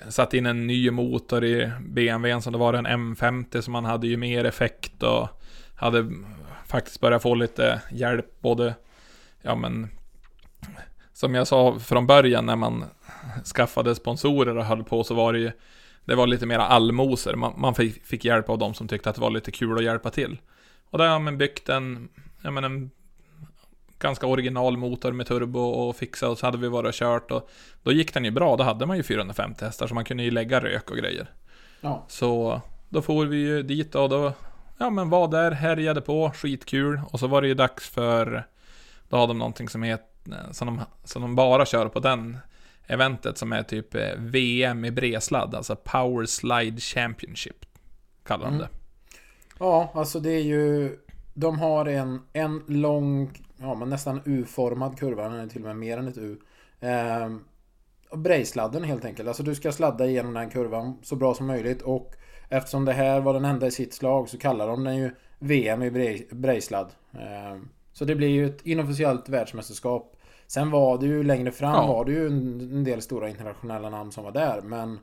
satt 0.10 0.34
in 0.34 0.46
en 0.46 0.68
ny 0.68 0.92
motor 0.92 1.44
i 1.44 1.72
BMWn 1.80 2.42
som 2.42 2.54
det 2.54 2.60
var 2.60 2.74
en 2.74 2.88
M50 2.88 3.62
så 3.62 3.72
man 3.72 3.86
hade 3.86 4.08
ju 4.08 4.18
mer 4.18 4.46
effekt 4.46 5.04
och 5.04 5.28
hade 5.76 6.12
faktiskt 6.68 7.00
börjat 7.00 7.22
få 7.22 7.36
lite 7.36 7.82
hjälp 7.92 8.42
både, 8.42 8.76
ja 9.42 9.56
men 9.56 9.90
som 11.15 11.36
jag 11.36 11.47
sa 11.47 11.80
från 11.80 12.08
början 12.08 12.45
när 12.45 12.56
man 12.56 12.86
skaffade 13.56 13.95
sponsorer 13.95 14.58
och 14.58 14.65
höll 14.65 14.84
på 14.84 15.04
så 15.04 15.13
var 15.13 15.34
det 15.34 15.39
ju 15.39 15.51
det 16.06 16.15
var 16.15 16.28
lite 16.28 16.45
mera 16.45 16.65
allmosor. 16.65 17.36
Man, 17.36 17.54
man 17.58 17.75
fick, 17.75 18.06
fick 18.06 18.25
hjälp 18.25 18.49
av 18.49 18.58
de 18.58 18.73
som 18.73 18.88
tyckte 18.88 19.10
att 19.10 19.15
det 19.15 19.21
var 19.21 19.30
lite 19.30 19.51
kul 19.51 19.78
att 19.78 19.84
hjälpa 19.84 20.10
till. 20.10 20.38
Och 20.89 20.97
där 20.97 21.08
har 21.08 21.19
man 21.19 21.38
byggt 21.38 21.69
en, 21.69 22.10
ja 22.41 22.51
men 22.51 22.63
en 22.63 22.91
ganska 23.99 24.28
original 24.28 24.78
motor 24.78 25.12
med 25.12 25.28
turbo 25.28 25.60
och 25.60 25.95
fixat 25.95 26.30
och 26.30 26.38
så 26.38 26.45
hade 26.45 26.58
vi 26.58 26.67
varit 26.67 26.88
och 26.88 26.93
kört 26.93 27.32
och 27.32 27.49
då 27.84 27.91
gick 27.91 28.13
den 28.13 28.25
ju 28.25 28.32
bra. 28.32 28.56
Då 28.56 28.63
hade 28.63 28.86
man 28.86 28.97
ju 28.97 29.04
450 29.04 29.65
hästar 29.65 29.88
så 29.88 29.95
man 29.95 30.06
kunde 30.06 30.23
ju 30.23 30.32
lägga 30.32 30.60
rök 30.60 30.91
och 30.91 30.97
grejer. 30.97 31.30
Ja. 31.82 32.06
Så 32.08 32.62
då 32.89 33.01
får 33.01 33.25
vi 33.25 33.38
ju 33.38 33.63
dit 33.63 33.95
och 33.95 34.10
då, 34.10 34.34
ja 34.78 34.89
men 34.89 35.10
var 35.10 35.28
där, 35.28 35.51
härjade 35.51 36.01
på, 36.01 36.32
skitkul. 36.36 37.01
Och 37.12 37.19
så 37.19 37.28
var 37.28 37.41
det 37.41 37.47
ju 37.47 37.54
dags 37.54 37.89
för, 37.89 38.47
då 39.10 39.17
har 39.17 39.28
de 39.28 39.38
någonting 39.38 39.69
som 39.69 39.84
heter, 39.84 40.14
som 40.52 40.68
de, 40.68 40.82
som 41.04 41.22
de 41.22 41.36
bara 41.36 41.66
kör 41.66 41.90
på 41.90 42.00
den 42.00 42.38
eventet 42.88 43.38
som 43.38 43.54
är 43.54 43.64
typ 43.64 43.96
eh, 43.96 44.14
VM 44.18 44.86
i 44.86 44.92
bredsladd, 44.92 45.56
alltså 45.56 45.76
Power 45.76 46.26
Slide 46.26 46.82
Championship. 46.82 47.66
Kallar 48.24 48.46
de 48.46 48.54
Mm. 48.54 48.60
det. 48.60 48.70
Ja, 49.60 49.92
alltså 49.94 50.20
det 50.20 50.32
är 50.32 50.44
ju... 50.44 50.98
De 51.34 51.60
har 51.60 51.86
en, 51.86 52.22
en 52.34 52.64
lång, 52.68 53.32
ja 53.58 53.76
men 53.76 53.90
nästan 53.90 54.22
U-formad 54.26 55.00
kurva. 55.00 55.30
Den 55.30 55.40
är 55.40 55.48
till 55.48 55.62
och 55.62 55.68
med 55.68 55.78
mer 55.78 55.98
än 55.98 56.08
ett 56.08 56.18
U. 56.18 56.38
Ehm, 56.80 57.44
och 58.10 58.20
Brejsladden 58.20 58.84
helt 58.84 59.06
enkelt. 59.06 59.28
Alltså 59.28 59.44
du 59.44 59.56
ska 59.56 59.72
sladda 59.72 60.06
igenom 60.06 60.34
den 60.34 60.50
kurvan 60.50 60.98
så 61.04 61.16
bra 61.16 61.34
som 61.34 61.48
möjligt. 61.48 61.82
Och 61.82 62.16
eftersom 62.50 62.86
det 62.86 62.94
här 62.94 63.20
var 63.22 63.34
den 63.34 63.46
enda 63.46 63.68
i 63.68 63.72
sitt 63.72 63.94
slag 63.94 64.30
så 64.30 64.38
kallar 64.38 64.68
de 64.68 64.84
den 64.84 64.96
ju 64.98 65.12
VM 65.40 65.84
i 65.84 66.26
Brejsladd. 66.32 66.92
Ehm, 67.20 67.70
så 67.94 68.06
det 68.06 68.16
blir 68.16 68.28
ju 68.30 68.46
ett 68.46 68.66
inofficiellt 68.66 69.30
världsmästerskap. 69.30 70.14
Sen 70.48 70.72
var 70.72 70.98
det 70.98 71.06
ju 71.06 71.24
längre 71.24 71.52
fram 71.52 71.74
Ja. 71.74 71.88
var 71.88 72.06
det 72.06 72.12
ju 72.12 72.28
en, 72.28 72.84
del 72.84 73.02
stora 73.02 73.30
internationella 73.30 73.90
namn 73.90 74.12
som 74.12 74.24
var 74.24 74.32
där. 74.32 74.62
Men... 74.62 75.00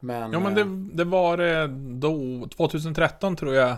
Men... 0.00 0.32
Ja 0.32 0.40
men 0.40 0.58
eh, 0.58 0.66
det, 0.66 0.96
det 0.96 1.04
var 1.04 1.36
det 1.36 1.66
då, 2.00 2.48
2013 2.56 3.36
tror 3.36 3.54
jag. 3.54 3.76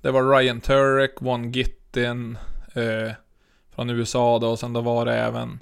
Det 0.00 0.10
var 0.10 0.38
Ryan 0.38 0.60
Turek, 0.60 1.14
Von 1.20 1.52
Gittin 1.52 2.38
eh, 2.74 3.12
från 3.70 3.90
USA 3.90 4.38
då, 4.38 4.48
och 4.50 4.58
sen 4.58 4.72
då 4.72 4.80
var 4.80 5.04
det 5.04 5.14
även 5.14 5.60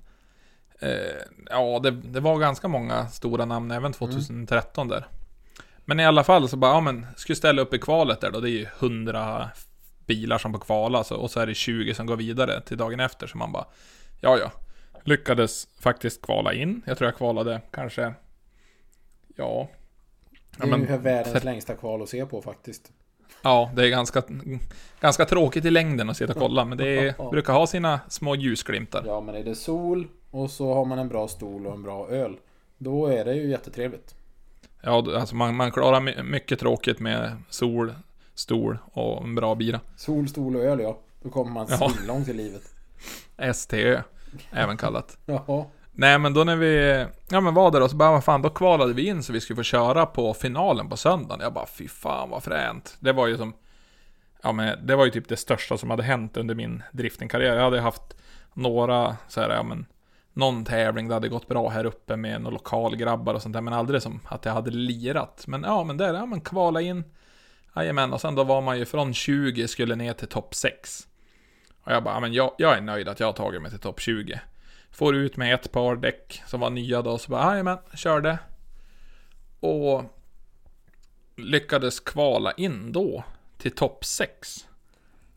eh, 0.79 0.91
Ja, 1.51 1.81
det, 1.83 1.91
det 1.91 2.21
var 2.21 2.39
ganska 2.39 2.69
många 2.69 3.07
stora 3.07 3.45
namn 3.45 3.71
även 3.71 3.93
2013 3.93 4.89
där. 4.89 5.07
Men 5.89 6.01
i 6.01 6.07
alla 6.07 6.25
fall 6.25 6.49
så 6.49 6.57
bara, 6.57 6.73
ja 6.73 6.81
men, 6.81 7.07
skulle 7.17 7.37
ställa 7.37 7.63
upp 7.63 7.75
i 7.75 7.79
kvalet 7.79 8.21
där 8.21 8.31
då, 8.31 8.41
det 8.41 8.51
är 8.51 8.59
ju 8.59 8.67
100 8.79 9.49
bilar 10.07 10.39
som 10.39 10.53
får 10.53 10.61
kvala, 10.61 11.05
så, 11.05 11.17
och 11.17 11.31
så 11.31 11.41
är 11.41 11.47
det 11.47 11.55
20 11.55 11.95
som 11.95 12.07
går 12.07 12.17
vidare 12.17 12.61
till 12.61 12.77
dagen 12.77 13.01
efter, 13.01 13.27
så 13.27 13.39
man 13.39 13.53
bara, 13.53 13.65
ja 14.21 14.39
ja. 14.39 14.51
Lyckades 15.09 15.69
faktiskt 15.81 16.23
kvala 16.23 16.53
in. 16.53 16.83
Jag 16.87 16.99
tror 16.99 17.09
jag 17.09 17.17
kvalade 17.17 17.61
kanske, 17.71 18.15
ja. 19.37 19.69
Det 20.57 20.63
är 20.71 20.79
ju 20.79 20.97
världens 20.97 21.45
längsta 21.45 21.75
kval 21.75 22.03
att 22.03 22.09
se 22.09 22.27
på 22.27 22.43
faktiskt. 22.43 22.93
Ja, 23.43 23.71
det 23.77 23.85
är 23.87 23.89
ganska, 23.89 24.23
ganska 25.01 25.25
tråkigt 25.25 25.65
i 25.65 25.71
längden 25.71 26.11
att 26.11 26.17
sitta 26.17 26.33
och 26.33 26.39
kolla, 26.39 26.65
men 26.65 26.79
det 26.79 26.89
är, 26.99 27.31
brukar 27.31 27.53
ha 27.53 27.67
sina 27.67 28.01
små 28.09 28.35
ljusglimtar. 28.35 29.03
Ja, 29.07 29.21
men 29.21 29.35
är 29.35 29.45
det 29.45 29.55
sol 29.55 30.09
och 30.31 30.51
så 30.51 30.75
har 30.75 30.85
man 30.85 30.99
en 30.99 31.09
bra 31.09 31.29
stol 31.29 31.67
och 31.67 31.75
en 31.75 31.83
bra 31.83 32.09
öl. 32.09 32.37
Då 32.79 33.07
är 33.07 33.25
det 33.25 33.35
ju 33.35 33.51
jättetrevligt. 33.51 34.15
Ja, 34.83 35.17
alltså 35.19 35.35
man, 35.37 35.57
man 35.57 35.71
klarar 35.73 36.01
my- 36.01 36.23
mycket 36.23 36.61
tråkigt 36.61 37.01
med 37.01 37.37
sol, 37.49 37.95
stol 38.35 38.79
och 38.93 39.25
en 39.25 39.35
bra 39.35 39.55
bira. 39.55 39.81
Sol, 39.97 40.29
stol 40.29 40.57
och 40.57 40.63
öl 40.65 40.81
ja. 40.81 40.99
Då 41.23 41.31
kommer 41.31 41.51
man 41.53 41.67
Ja. 41.71 41.91
svinlångt 41.91 42.29
i 42.29 42.33
livet. 42.33 42.63
STÖ, 43.55 44.03
även 44.51 44.77
kallat. 44.77 45.19
Jaha. 45.27 45.65
Nej 45.93 46.19
men 46.19 46.35
då 46.35 46.45
när 46.45 46.57
vi, 46.57 47.07
ja 47.31 47.41
men 47.41 47.55
var 47.55 47.71
där 47.71 47.83
och 47.83 47.91
så 47.91 47.97
bara, 47.97 48.11
vad 48.11 48.25
fan, 48.25 48.43
då 48.43 48.51
kvalade 48.51 48.93
vi 48.93 49.07
in 49.07 49.23
så 49.23 49.33
vi 49.33 49.41
skulle 49.41 49.57
få 49.57 49.63
köra 49.63 50.07
på 50.07 50.35
finalen 50.35 50.89
på 50.89 50.97
söndagen. 50.97 51.41
Jag 51.41 51.53
bara, 51.53 51.67
fy 51.67 51.89
fan 51.89 52.31
vad 52.31 52.43
fränt. 52.43 52.97
Det 53.01 53.13
var 53.13 53.27
ju 53.27 53.37
som, 53.37 53.53
ja 54.43 54.53
men 54.53 54.87
det 54.87 54.97
var 54.97 55.05
ju 55.05 55.11
typ 55.11 55.29
det 55.29 55.37
största 55.37 55.79
som 55.79 55.91
hade 55.91 56.03
hänt 56.03 56.37
under 56.37 56.55
min 56.55 56.83
driftingkarriär. 56.93 57.57
Jag 57.57 57.65
hade 57.65 57.81
haft 57.81 58.17
några, 58.55 59.17
så 59.29 59.41
här, 59.41 59.51
ja 59.51 59.63
men, 59.63 59.87
någon 60.33 60.65
tävling 60.65 61.09
det 61.09 61.15
hade 61.15 61.29
gått 61.29 61.49
bra 61.49 61.69
här 61.69 61.85
uppe 61.85 62.17
med 62.17 62.41
några 62.41 62.55
lokalgrabbar 62.55 63.35
och 63.35 63.43
sånt 63.43 63.53
där, 63.53 63.61
men 63.61 63.75
aldrig 63.75 64.03
som 64.03 64.21
att 64.25 64.45
jag 64.45 64.53
hade 64.53 64.71
lirat. 64.71 65.45
Men 65.47 65.63
ja, 65.63 65.85
men 65.85 65.97
där, 65.97 66.15
ja 66.15 66.27
men 66.27 66.41
kvala 66.41 66.81
in. 66.81 67.05
Jajamän, 67.77 68.13
och 68.13 68.21
sen 68.21 68.35
då 68.35 68.45
var 68.45 68.61
man 68.61 68.79
ju 68.79 68.85
från 68.85 69.15
20 69.15 69.69
skulle 69.69 69.95
ner 69.95 70.13
till 70.13 70.29
topp 70.29 70.55
6. 70.55 71.08
Och 71.85 71.93
jag 71.93 72.05
bara, 72.05 72.21
men 72.21 72.33
jag, 72.33 72.53
jag 72.59 72.77
är 72.77 72.81
nöjd 72.81 73.09
att 73.09 73.21
jag 73.21 73.27
har 73.27 73.33
tagit 73.33 73.63
mig 73.63 73.71
till 73.71 73.81
topp 73.81 74.01
20. 74.01 74.41
Får 74.91 75.17
ut 75.17 75.37
med 75.37 75.55
ett 75.55 75.73
par 75.73 75.97
däck 75.97 76.43
som 76.47 76.61
var 76.61 76.71
nya 76.71 77.03
då, 77.03 77.19
så 77.19 77.31
bara, 77.31 77.51
jajamän, 77.53 77.79
körde. 77.95 78.39
Och 79.61 80.03
lyckades 81.37 82.01
kvala 82.01 82.53
in 82.53 82.93
då 82.93 83.25
till 83.59 83.75
topp 83.75 84.05
6. 84.05 84.69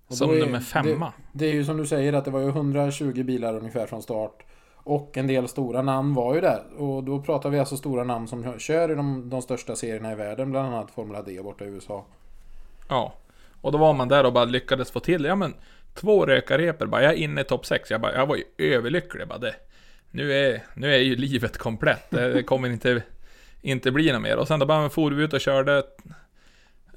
Och 0.07 0.15
Som 0.17 0.29
är- 0.29 0.39
nummer 0.39 0.59
femma. 0.59 1.13
Det, 1.31 1.39
det 1.39 1.45
är 1.51 1.53
ju 1.53 1.65
som 1.65 1.77
du 1.77 1.85
säger 1.87 2.13
att 2.13 2.25
det 2.25 2.31
var 2.31 2.39
ju 2.39 2.47
120 2.49 3.23
bilar 3.23 3.57
ungefär 3.57 3.85
från 3.87 4.01
start. 4.01 4.43
Och 4.83 5.17
en 5.17 5.27
del 5.27 5.47
stora 5.47 5.81
namn 5.81 6.13
var 6.13 6.35
ju 6.35 6.41
där. 6.41 6.63
Och 6.77 7.03
då 7.03 7.21
pratar 7.21 7.49
vi 7.49 7.59
alltså 7.59 7.77
stora 7.77 8.03
namn 8.03 8.27
som 8.27 8.59
kör 8.59 8.91
i 8.91 8.95
de, 8.95 9.29
de 9.29 9.41
största 9.41 9.75
serierna 9.75 10.11
i 10.11 10.15
världen. 10.15 10.51
Bland 10.51 10.67
annat 10.73 10.91
Formula 10.91 11.21
D 11.21 11.39
borta 11.43 11.65
i 11.65 11.67
USA. 11.67 12.05
Ja. 12.89 13.13
Och 13.61 13.71
då 13.71 13.77
var 13.77 13.93
man 13.93 14.07
där 14.07 14.25
och 14.25 14.33
bara 14.33 14.45
lyckades 14.45 14.91
få 14.91 14.99
till, 14.99 15.25
ja 15.25 15.35
men 15.35 15.53
två 15.93 16.25
rökarrepor 16.25 16.85
bara, 16.85 17.03
jag 17.03 17.11
är 17.11 17.17
inne 17.17 17.41
i 17.41 17.43
topp 17.43 17.65
6. 17.65 17.91
Jag, 17.91 18.01
bara, 18.01 18.15
jag 18.15 18.25
var 18.25 18.35
ju 18.35 18.43
överlycklig 18.57 19.27
bara 19.27 19.39
det. 19.39 19.55
Nu 20.11 20.33
är, 20.33 20.63
nu 20.73 20.93
är 20.93 20.99
ju 20.99 21.15
livet 21.15 21.57
komplett. 21.57 22.09
Det 22.09 22.33
det 22.33 22.43
kommer 22.43 22.69
inte, 22.69 23.03
inte 23.61 23.91
bli 23.91 24.11
något 24.11 24.21
mer. 24.21 24.37
Och 24.37 24.47
sen 24.47 24.59
då 24.59 24.65
bara 24.65 24.89
for 24.89 25.11
vi 25.11 25.23
ut 25.23 25.33
och 25.33 25.41
körde 25.41 25.83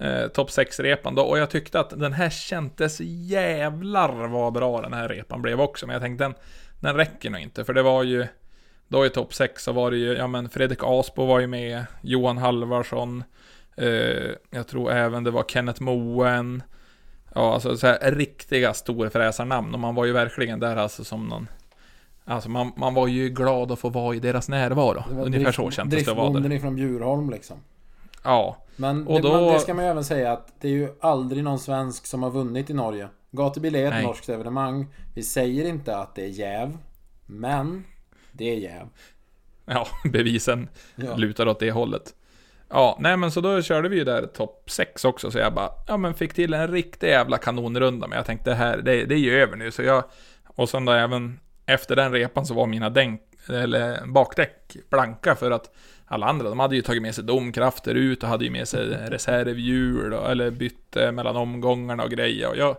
eh, 0.01 0.27
topp 0.27 0.49
6-repan 0.49 1.15
då. 1.15 1.23
Och 1.23 1.39
jag 1.39 1.51
tyckte 1.51 1.81
att 1.81 1.91
den 1.91 2.13
här 2.13 2.31
kändes 2.31 3.01
jävlar 3.01 4.29
vad 4.29 4.53
bra 4.53 4.81
den 4.81 4.93
här 4.93 5.09
repan 5.09 5.43
blev 5.43 5.61
också. 5.61 5.87
Men 5.87 5.95
jag 5.95 6.03
tänkte 6.03 6.25
den, 6.25 6.35
den 6.81 6.97
räcker 6.97 7.31
nog 7.31 7.41
inte. 7.41 7.65
För 7.65 7.75
det 7.75 7.83
var 7.83 8.03
ju, 8.03 8.27
då 8.89 9.07
i 9.07 9.11
topp 9.11 9.35
6 9.35 9.63
så 9.63 9.73
var 9.73 9.91
det 9.91 9.97
ju, 9.97 10.13
ja 10.13 10.27
men 10.27 10.49
Fredrik 10.49 10.81
Asbo 10.83 11.27
var 11.27 11.41
ju 11.41 11.47
med, 11.47 11.85
Johan 12.01 12.39
Halvarsson, 12.39 13.25
eh, 13.77 14.31
jag 14.51 14.67
tror 14.69 14.93
även 14.93 15.25
det 15.25 15.31
var 15.31 15.45
Kenneth 15.49 15.83
Moen. 15.83 16.63
Ja, 17.35 17.55
alltså 17.55 17.77
så 17.77 17.87
här 17.87 18.11
riktiga 18.11 18.75
storfräsarnamn. 18.75 19.75
Och 19.75 19.81
man 19.81 19.95
var 19.95 20.05
ju 20.05 20.13
verkligen 20.13 20.61
där 20.61 20.77
alltså 20.77 21.05
som 21.05 21.27
någon 21.27 21.49
Alltså 22.27 22.49
man, 22.51 22.73
man 22.77 22.95
var 22.95 23.07
ju 23.09 23.29
glad 23.29 23.73
att 23.73 23.79
få 23.79 23.89
vara 23.89 24.15
i 24.15 24.21
deras 24.21 24.49
närvaro. 24.49 25.05
Det 25.09 25.15
var 25.15 25.25
Ungefär 25.27 25.45
drift- 25.45 25.57
så 25.57 25.71
kändes 25.71 26.05
det 26.05 26.11
att 26.11 26.17
vara 26.17 26.41
där. 26.41 26.53
ifrån 26.53 26.77
Bjurholm 26.77 27.31
liksom. 27.31 27.57
Ja. 28.25 28.57
Men 28.77 29.07
Och 29.07 29.23
det, 29.23 29.29
då- 29.29 29.53
det 29.53 29.59
ska 29.61 29.75
man 29.75 29.85
ju 29.85 29.91
även 29.91 30.05
säga 30.05 30.33
att 30.33 30.53
det 30.61 30.69
är 30.69 30.73
ju 30.73 30.89
aldrig 31.01 31.45
någon 31.45 31.59
svensk 31.59 32.07
som 32.07 32.23
har 32.23 32.31
vunnit 32.31 32.71
i 32.71 32.75
Norge. 32.75 33.09
Gatubil 33.31 33.75
är 33.75 33.85
ett 33.87 33.91
Nej. 33.91 34.07
norskt 34.07 34.29
evenemang. 34.29 34.87
Vi 35.15 35.23
säger 35.23 35.65
inte 35.69 35.97
att 35.97 36.15
det 36.15 36.23
är 36.25 36.29
jäv. 36.29 36.79
Men 37.27 37.85
det 38.33 38.51
är 38.51 38.57
jäv. 38.57 38.87
Ja, 39.67 39.87
bevisen 40.13 40.69
Ja. 40.97 41.17
lutar 41.17 41.49
åt 41.49 41.59
det 41.61 41.71
hållet. 41.71 42.15
Ja, 42.75 42.97
nej 43.01 43.17
men 43.17 43.31
så 43.31 43.41
då 43.41 43.63
körde 43.63 43.89
vi 43.89 43.97
ju 43.97 44.05
där 44.05 44.27
topp 44.27 44.71
6 44.71 45.05
också, 45.05 45.31
så 45.31 45.39
jag 45.39 45.55
bara, 45.55 45.71
ja 45.87 45.97
men 45.97 46.15
fick 46.15 46.35
till 46.35 46.55
en 46.55 46.69
riktig 46.69 47.09
jävla 47.09 47.39
kanonrunda, 47.39 48.07
men 48.07 48.17
jag 48.17 48.27
tänkte 48.27 48.51
det 48.51 48.57
här, 48.57 48.77
det, 48.77 49.05
det 49.05 49.15
är 49.15 49.19
ju 49.19 49.35
över 49.35 49.57
nu, 49.57 49.71
så 49.71 49.83
jag, 49.83 50.05
och 50.45 50.69
sen 50.69 50.85
då 50.85 50.93
även 50.93 51.41
efter 51.67 51.97
den 51.97 52.13
repan 52.13 52.47
så 52.47 52.55
var 52.55 52.67
mina 52.67 52.91
dänk, 52.91 53.21
eller 53.49 54.07
bakdäck 54.07 54.77
blanka 54.91 55.35
för 55.35 55.51
att 55.51 55.75
alla 56.07 56.27
andra, 56.27 56.49
de 56.49 56.61
hade 56.61 56.77
ju 56.77 56.83
tagit 56.83 57.03
med 57.03 57.15
sig 57.15 57.25
domkrafter 57.25 57.95
ut 57.95 58.23
och 58.23 58.29
hade 58.29 58.45
ju 58.45 58.51
med 58.51 58.69
sig 58.69 58.87
reservhjul 58.87 60.15
och, 60.15 60.31
eller 60.31 60.51
bytte 60.51 61.13
mellan 61.13 61.37
omgångarna 61.37 62.05
och 62.05 62.11
grejer 62.11 62.49
och 62.49 62.57
jag 62.57 62.77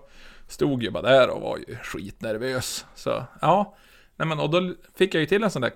stod 0.47 0.83
ju 0.83 0.91
bara 0.91 1.03
där 1.03 1.29
och 1.29 1.41
var 1.41 1.57
ju 1.57 1.75
skitnervös. 1.83 2.85
Så, 2.95 3.23
ja. 3.41 3.75
Nej 4.15 4.27
men 4.27 4.39
och 4.39 4.49
då 4.49 4.73
fick 4.97 5.15
jag 5.15 5.19
ju 5.19 5.25
till 5.25 5.43
en 5.43 5.51
sån 5.51 5.61
där 5.61 5.71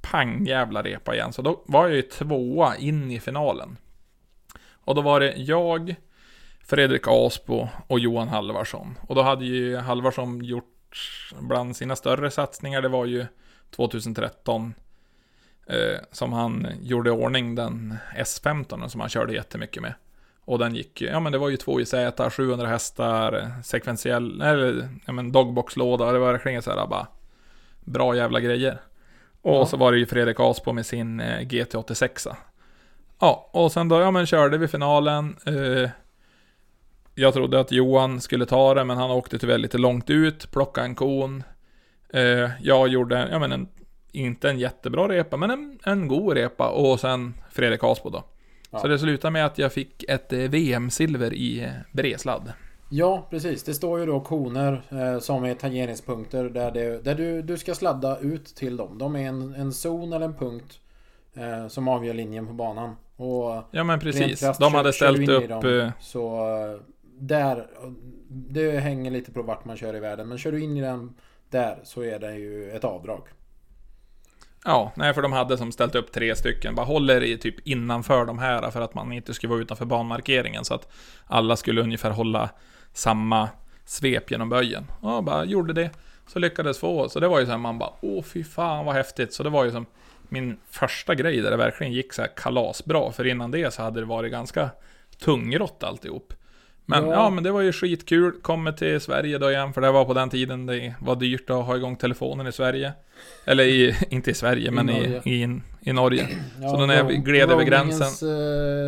pang 0.00 0.46
jävla 0.46 0.82
repa 0.82 1.14
igen. 1.14 1.32
Så 1.32 1.42
då 1.42 1.62
var 1.66 1.86
jag 1.86 1.96
ju 1.96 2.02
tvåa 2.02 2.76
in 2.76 3.10
i 3.10 3.20
finalen. 3.20 3.76
Och 4.70 4.94
då 4.94 5.00
var 5.00 5.20
det 5.20 5.34
jag, 5.36 5.94
Fredrik 6.64 7.02
Aspo 7.06 7.68
och 7.86 7.98
Johan 7.98 8.28
Halvarsson. 8.28 8.98
Och 9.08 9.14
då 9.14 9.22
hade 9.22 9.44
ju 9.44 9.76
Halvarsson 9.76 10.44
gjort 10.44 10.74
bland 11.40 11.76
sina 11.76 11.96
större 11.96 12.30
satsningar, 12.30 12.82
det 12.82 12.88
var 12.88 13.06
ju 13.06 13.26
2013 13.70 14.74
eh, 15.66 15.98
som 16.12 16.32
han 16.32 16.66
gjorde 16.82 17.10
i 17.10 17.12
ordning 17.12 17.54
den 17.54 17.98
S15 18.16 18.88
som 18.88 19.00
han 19.00 19.10
körde 19.10 19.32
jättemycket 19.32 19.82
med. 19.82 19.94
Och 20.40 20.58
den 20.58 20.74
gick 20.74 21.00
ju, 21.00 21.06
ja 21.06 21.20
men 21.20 21.32
det 21.32 21.38
var 21.38 21.48
ju 21.48 21.56
2 21.56 21.80
IZ, 21.80 21.94
700 22.30 22.66
hästar, 22.66 23.52
sekventiell, 23.64 24.40
eller 24.40 24.88
ja 25.06 25.12
men 25.12 25.32
dogboxlåda, 25.32 26.12
det 26.12 26.18
var 26.18 26.32
verkligen 26.32 26.62
så 26.62 26.70
här 26.70 26.86
bara 26.86 27.06
bra 27.80 28.16
jävla 28.16 28.40
grejer. 28.40 28.80
Och 29.48 29.54
Ja. 29.54 29.66
så 29.66 29.76
var 29.76 29.92
det 29.92 29.98
ju 29.98 30.06
Fredrik 30.06 30.36
Aspo 30.40 30.72
med 30.72 30.86
sin 30.86 31.20
eh, 31.20 31.38
GT86. 31.40 32.34
Ja, 33.20 33.50
och 33.52 33.72
sen 33.72 33.88
då, 33.88 34.00
ja 34.00 34.10
men 34.10 34.26
körde 34.26 34.58
vi 34.58 34.68
finalen. 34.68 35.36
Eh, 35.46 35.90
jag 37.14 37.34
trodde 37.34 37.60
att 37.60 37.72
Johan 37.72 38.20
skulle 38.20 38.46
ta 38.46 38.74
det, 38.74 38.84
men 38.84 38.96
han 38.96 39.10
åkte 39.10 39.38
tyvärr 39.38 39.58
lite 39.58 39.78
långt 39.78 40.10
ut, 40.10 40.50
plockade 40.50 40.84
en 40.86 40.94
kon. 40.94 41.42
Eh, 42.12 42.50
jag 42.60 42.88
gjorde, 42.88 43.28
ja 43.30 43.38
men 43.38 43.52
en, 43.52 43.68
inte 44.12 44.50
en 44.50 44.58
jättebra 44.58 45.08
repa, 45.08 45.36
men 45.36 45.50
en, 45.50 45.78
en 45.84 46.08
god 46.08 46.32
repa. 46.36 46.68
Och 46.68 47.00
sen 47.00 47.34
Fredrik 47.50 47.84
Aspo 47.84 48.10
då. 48.10 48.24
Ja. 48.70 48.78
Så 48.78 48.88
det 48.88 48.98
slutade 48.98 49.30
med 49.32 49.46
att 49.46 49.58
jag 49.58 49.72
fick 49.72 50.02
ett 50.08 50.32
eh, 50.32 50.38
VM-silver 50.38 51.32
i 51.34 51.60
eh, 51.64 51.70
bresladd. 51.92 52.52
Ja, 52.90 53.26
precis. 53.30 53.62
Det 53.62 53.74
står 53.74 54.00
ju 54.00 54.06
då 54.06 54.20
koner 54.20 54.82
eh, 54.90 55.18
som 55.20 55.44
är 55.44 55.54
tangeringspunkter 55.54 56.44
där, 56.44 56.70
det, 56.70 57.04
där 57.04 57.14
du, 57.14 57.42
du 57.42 57.58
ska 57.58 57.74
sladda 57.74 58.18
ut 58.18 58.46
till 58.46 58.76
dem. 58.76 58.98
De 58.98 59.16
är 59.16 59.28
en, 59.28 59.54
en 59.54 59.72
zon 59.72 60.12
eller 60.12 60.26
en 60.26 60.34
punkt 60.34 60.80
eh, 61.34 61.68
som 61.68 61.88
avgör 61.88 62.14
linjen 62.14 62.46
på 62.46 62.52
banan. 62.52 62.96
Och 63.16 63.62
Ja 63.70 63.84
men 63.84 64.00
precis. 64.00 64.40
krasst 64.40 64.60
De 64.60 64.74
hade 64.74 64.92
kör 64.92 65.12
ställt 65.12 65.28
upp... 65.28 65.48
dem, 65.48 65.80
eh, 65.80 65.90
Så 66.00 66.36
eh, 66.36 66.80
där, 67.18 67.66
det 68.28 68.80
hänger 68.80 69.10
lite 69.10 69.32
på 69.32 69.42
vart 69.42 69.64
man 69.64 69.76
kör 69.76 69.96
i 69.96 70.00
världen. 70.00 70.28
Men 70.28 70.38
kör 70.38 70.52
du 70.52 70.62
in 70.62 70.76
i 70.76 70.80
den 70.80 71.14
där 71.50 71.78
så 71.84 72.02
är 72.02 72.18
det 72.18 72.34
ju 72.34 72.70
ett 72.70 72.84
avdrag. 72.84 73.22
Ja, 74.64 74.92
nej 74.96 75.14
för 75.14 75.22
de 75.22 75.32
hade 75.32 75.58
som 75.58 75.72
ställt 75.72 75.94
upp 75.94 76.12
tre 76.12 76.36
stycken. 76.36 76.74
Bara 76.74 76.86
håller 76.86 77.22
i 77.22 77.38
typ 77.38 77.66
innanför 77.66 78.24
de 78.24 78.38
här 78.38 78.70
för 78.70 78.80
att 78.80 78.94
man 78.94 79.12
inte 79.12 79.34
skulle 79.34 79.50
vara 79.50 79.60
utanför 79.60 79.84
banmarkeringen. 79.84 80.64
Så 80.64 80.74
att 80.74 80.88
alla 81.26 81.56
skulle 81.56 81.82
ungefär 81.82 82.10
hålla 82.10 82.50
samma 82.98 83.48
svep 83.84 84.30
genom 84.30 84.48
böjen. 84.48 84.86
Och 85.00 85.24
bara 85.24 85.44
gjorde 85.44 85.72
det. 85.72 85.90
Så 86.26 86.38
lyckades 86.38 86.78
få. 86.78 87.08
Så 87.08 87.20
det 87.20 87.28
var 87.28 87.40
ju 87.40 87.44
så 87.46 87.50
här 87.50 87.58
man 87.58 87.78
bara 87.78 87.90
åh 88.00 88.22
fy 88.22 88.44
fan 88.44 88.84
vad 88.86 88.94
häftigt. 88.94 89.32
Så 89.34 89.42
det 89.42 89.50
var 89.50 89.64
ju 89.64 89.70
som 89.70 89.86
min 90.28 90.56
första 90.70 91.14
grej 91.14 91.40
där 91.40 91.50
det 91.50 91.56
verkligen 91.56 91.92
gick 91.92 92.12
så 92.12 92.22
här 92.22 92.30
kalasbra. 92.36 93.12
För 93.12 93.26
innan 93.26 93.50
det 93.50 93.74
så 93.74 93.82
hade 93.82 94.00
det 94.00 94.06
varit 94.06 94.30
ganska 94.32 94.70
tungrott 95.24 95.82
alltihop. 95.82 96.32
Men 96.86 97.04
Ja. 97.04 97.12
ja. 97.12 97.30
men 97.30 97.44
det 97.44 97.50
var 97.50 97.60
ju 97.60 97.72
skitkul. 97.72 98.32
Kommer 98.42 98.72
till 98.72 99.00
Sverige 99.00 99.38
då 99.38 99.50
igen, 99.50 99.72
för 99.72 99.80
det 99.80 99.90
var 99.90 100.04
på 100.04 100.14
den 100.14 100.30
tiden 100.30 100.66
det 100.66 100.94
var 101.00 101.16
dyrt 101.16 101.50
att 101.50 101.64
ha 101.66 101.76
igång 101.76 101.96
telefonen 101.96 102.46
i 102.46 102.52
Sverige. 102.52 102.92
Eller 103.44 103.64
i, 103.64 103.96
inte 104.10 104.30
i 104.30 104.34
Sverige, 104.34 104.68
I 104.68 104.70
men 104.70 104.86
Norge. 104.86 105.22
i, 105.24 105.42
i, 105.42 105.60
i 105.80 105.92
Norge. 105.92 106.28
Ja, 106.62 106.68
Så 106.68 106.76
då 106.76 106.86
när 106.86 107.02
ro- 107.02 107.08
gled 107.08 107.50
över 107.50 107.64
gränsen. 107.64 108.28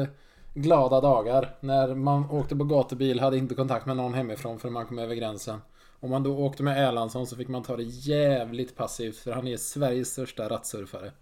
eh, 0.00 0.08
glada 0.54 1.00
dagar. 1.00 1.54
När 1.60 1.94
man 1.94 2.30
åkte 2.30 2.56
på 2.56 2.64
gatubil, 2.64 3.20
hade 3.20 3.38
inte 3.38 3.54
kontakt 3.54 3.86
med 3.86 3.96
någon 3.96 4.14
hemifrån 4.14 4.58
förrän 4.58 4.72
man 4.72 4.86
kom 4.86 4.98
över 4.98 5.14
gränsen. 5.14 5.60
Om 6.00 6.10
man 6.10 6.22
då 6.22 6.38
åkte 6.38 6.62
med 6.62 6.88
Erlandsson 6.88 7.26
så 7.26 7.36
fick 7.36 7.48
man 7.48 7.62
ta 7.62 7.76
det 7.76 7.82
jävligt 7.82 8.76
passivt 8.76 9.16
för 9.16 9.32
han 9.32 9.48
är 9.48 9.56
Sveriges 9.56 10.08
största 10.08 10.48
rattsurfare. 10.48 11.12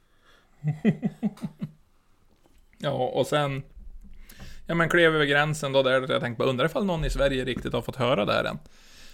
Ja, 2.81 2.91
och 2.91 3.27
sen... 3.27 3.63
Ja 4.67 4.75
men 4.75 4.89
klev 4.89 5.15
över 5.15 5.25
gränsen 5.25 5.73
då 5.73 5.83
där 5.83 6.11
jag 6.11 6.21
tänkte 6.21 6.39
bara 6.39 6.49
undrar 6.49 6.67
ifall 6.67 6.85
någon 6.85 7.05
i 7.05 7.11
Sverige 7.11 7.45
riktigt 7.45 7.73
har 7.73 7.83
fått 7.83 7.97
höra 7.97 8.25
det 8.25 8.33
här 8.33 8.45
än. 8.45 8.59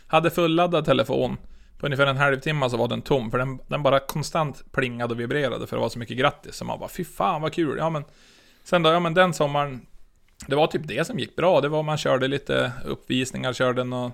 Hade 0.07 0.31
fulladdad 0.31 0.85
telefon. 0.85 1.37
På 1.79 1.87
ungefär 1.87 2.07
en 2.07 2.17
halvtimme 2.17 2.71
så 2.71 2.77
var 2.77 2.89
den 2.89 3.03
tom, 3.03 3.31
för 3.31 3.39
den, 3.39 3.59
den 3.67 3.83
bara 3.83 4.01
konstant 4.01 4.73
plingade 4.73 5.15
och 5.15 5.21
vibrerade 5.21 5.67
för 5.67 5.77
det 5.77 5.81
var 5.81 5.89
så 5.89 5.99
mycket 5.99 6.17
grattis. 6.17 6.57
Så 6.57 6.65
man 6.65 6.79
bara 6.79 6.89
fy 6.89 7.05
fan 7.05 7.43
vad 7.43 7.53
kul. 7.53 7.79
Ja 7.79 7.91
men... 7.91 8.05
Sen 8.65 8.83
då, 8.83 8.91
ja 8.91 9.01
men 9.01 9.15
den 9.15 9.35
sommaren 9.35 9.87
det 10.47 10.57
var 10.57 10.67
typ 10.67 10.89
det 10.89 11.07
som 11.07 11.19
gick 11.19 11.37
bra. 11.37 11.61
Det 11.61 11.69
var 11.69 11.83
man 11.83 11.99
körde 11.99 12.29
lite 12.29 12.73
uppvisningar, 12.85 13.53
körde 13.53 13.85
något, 13.85 14.13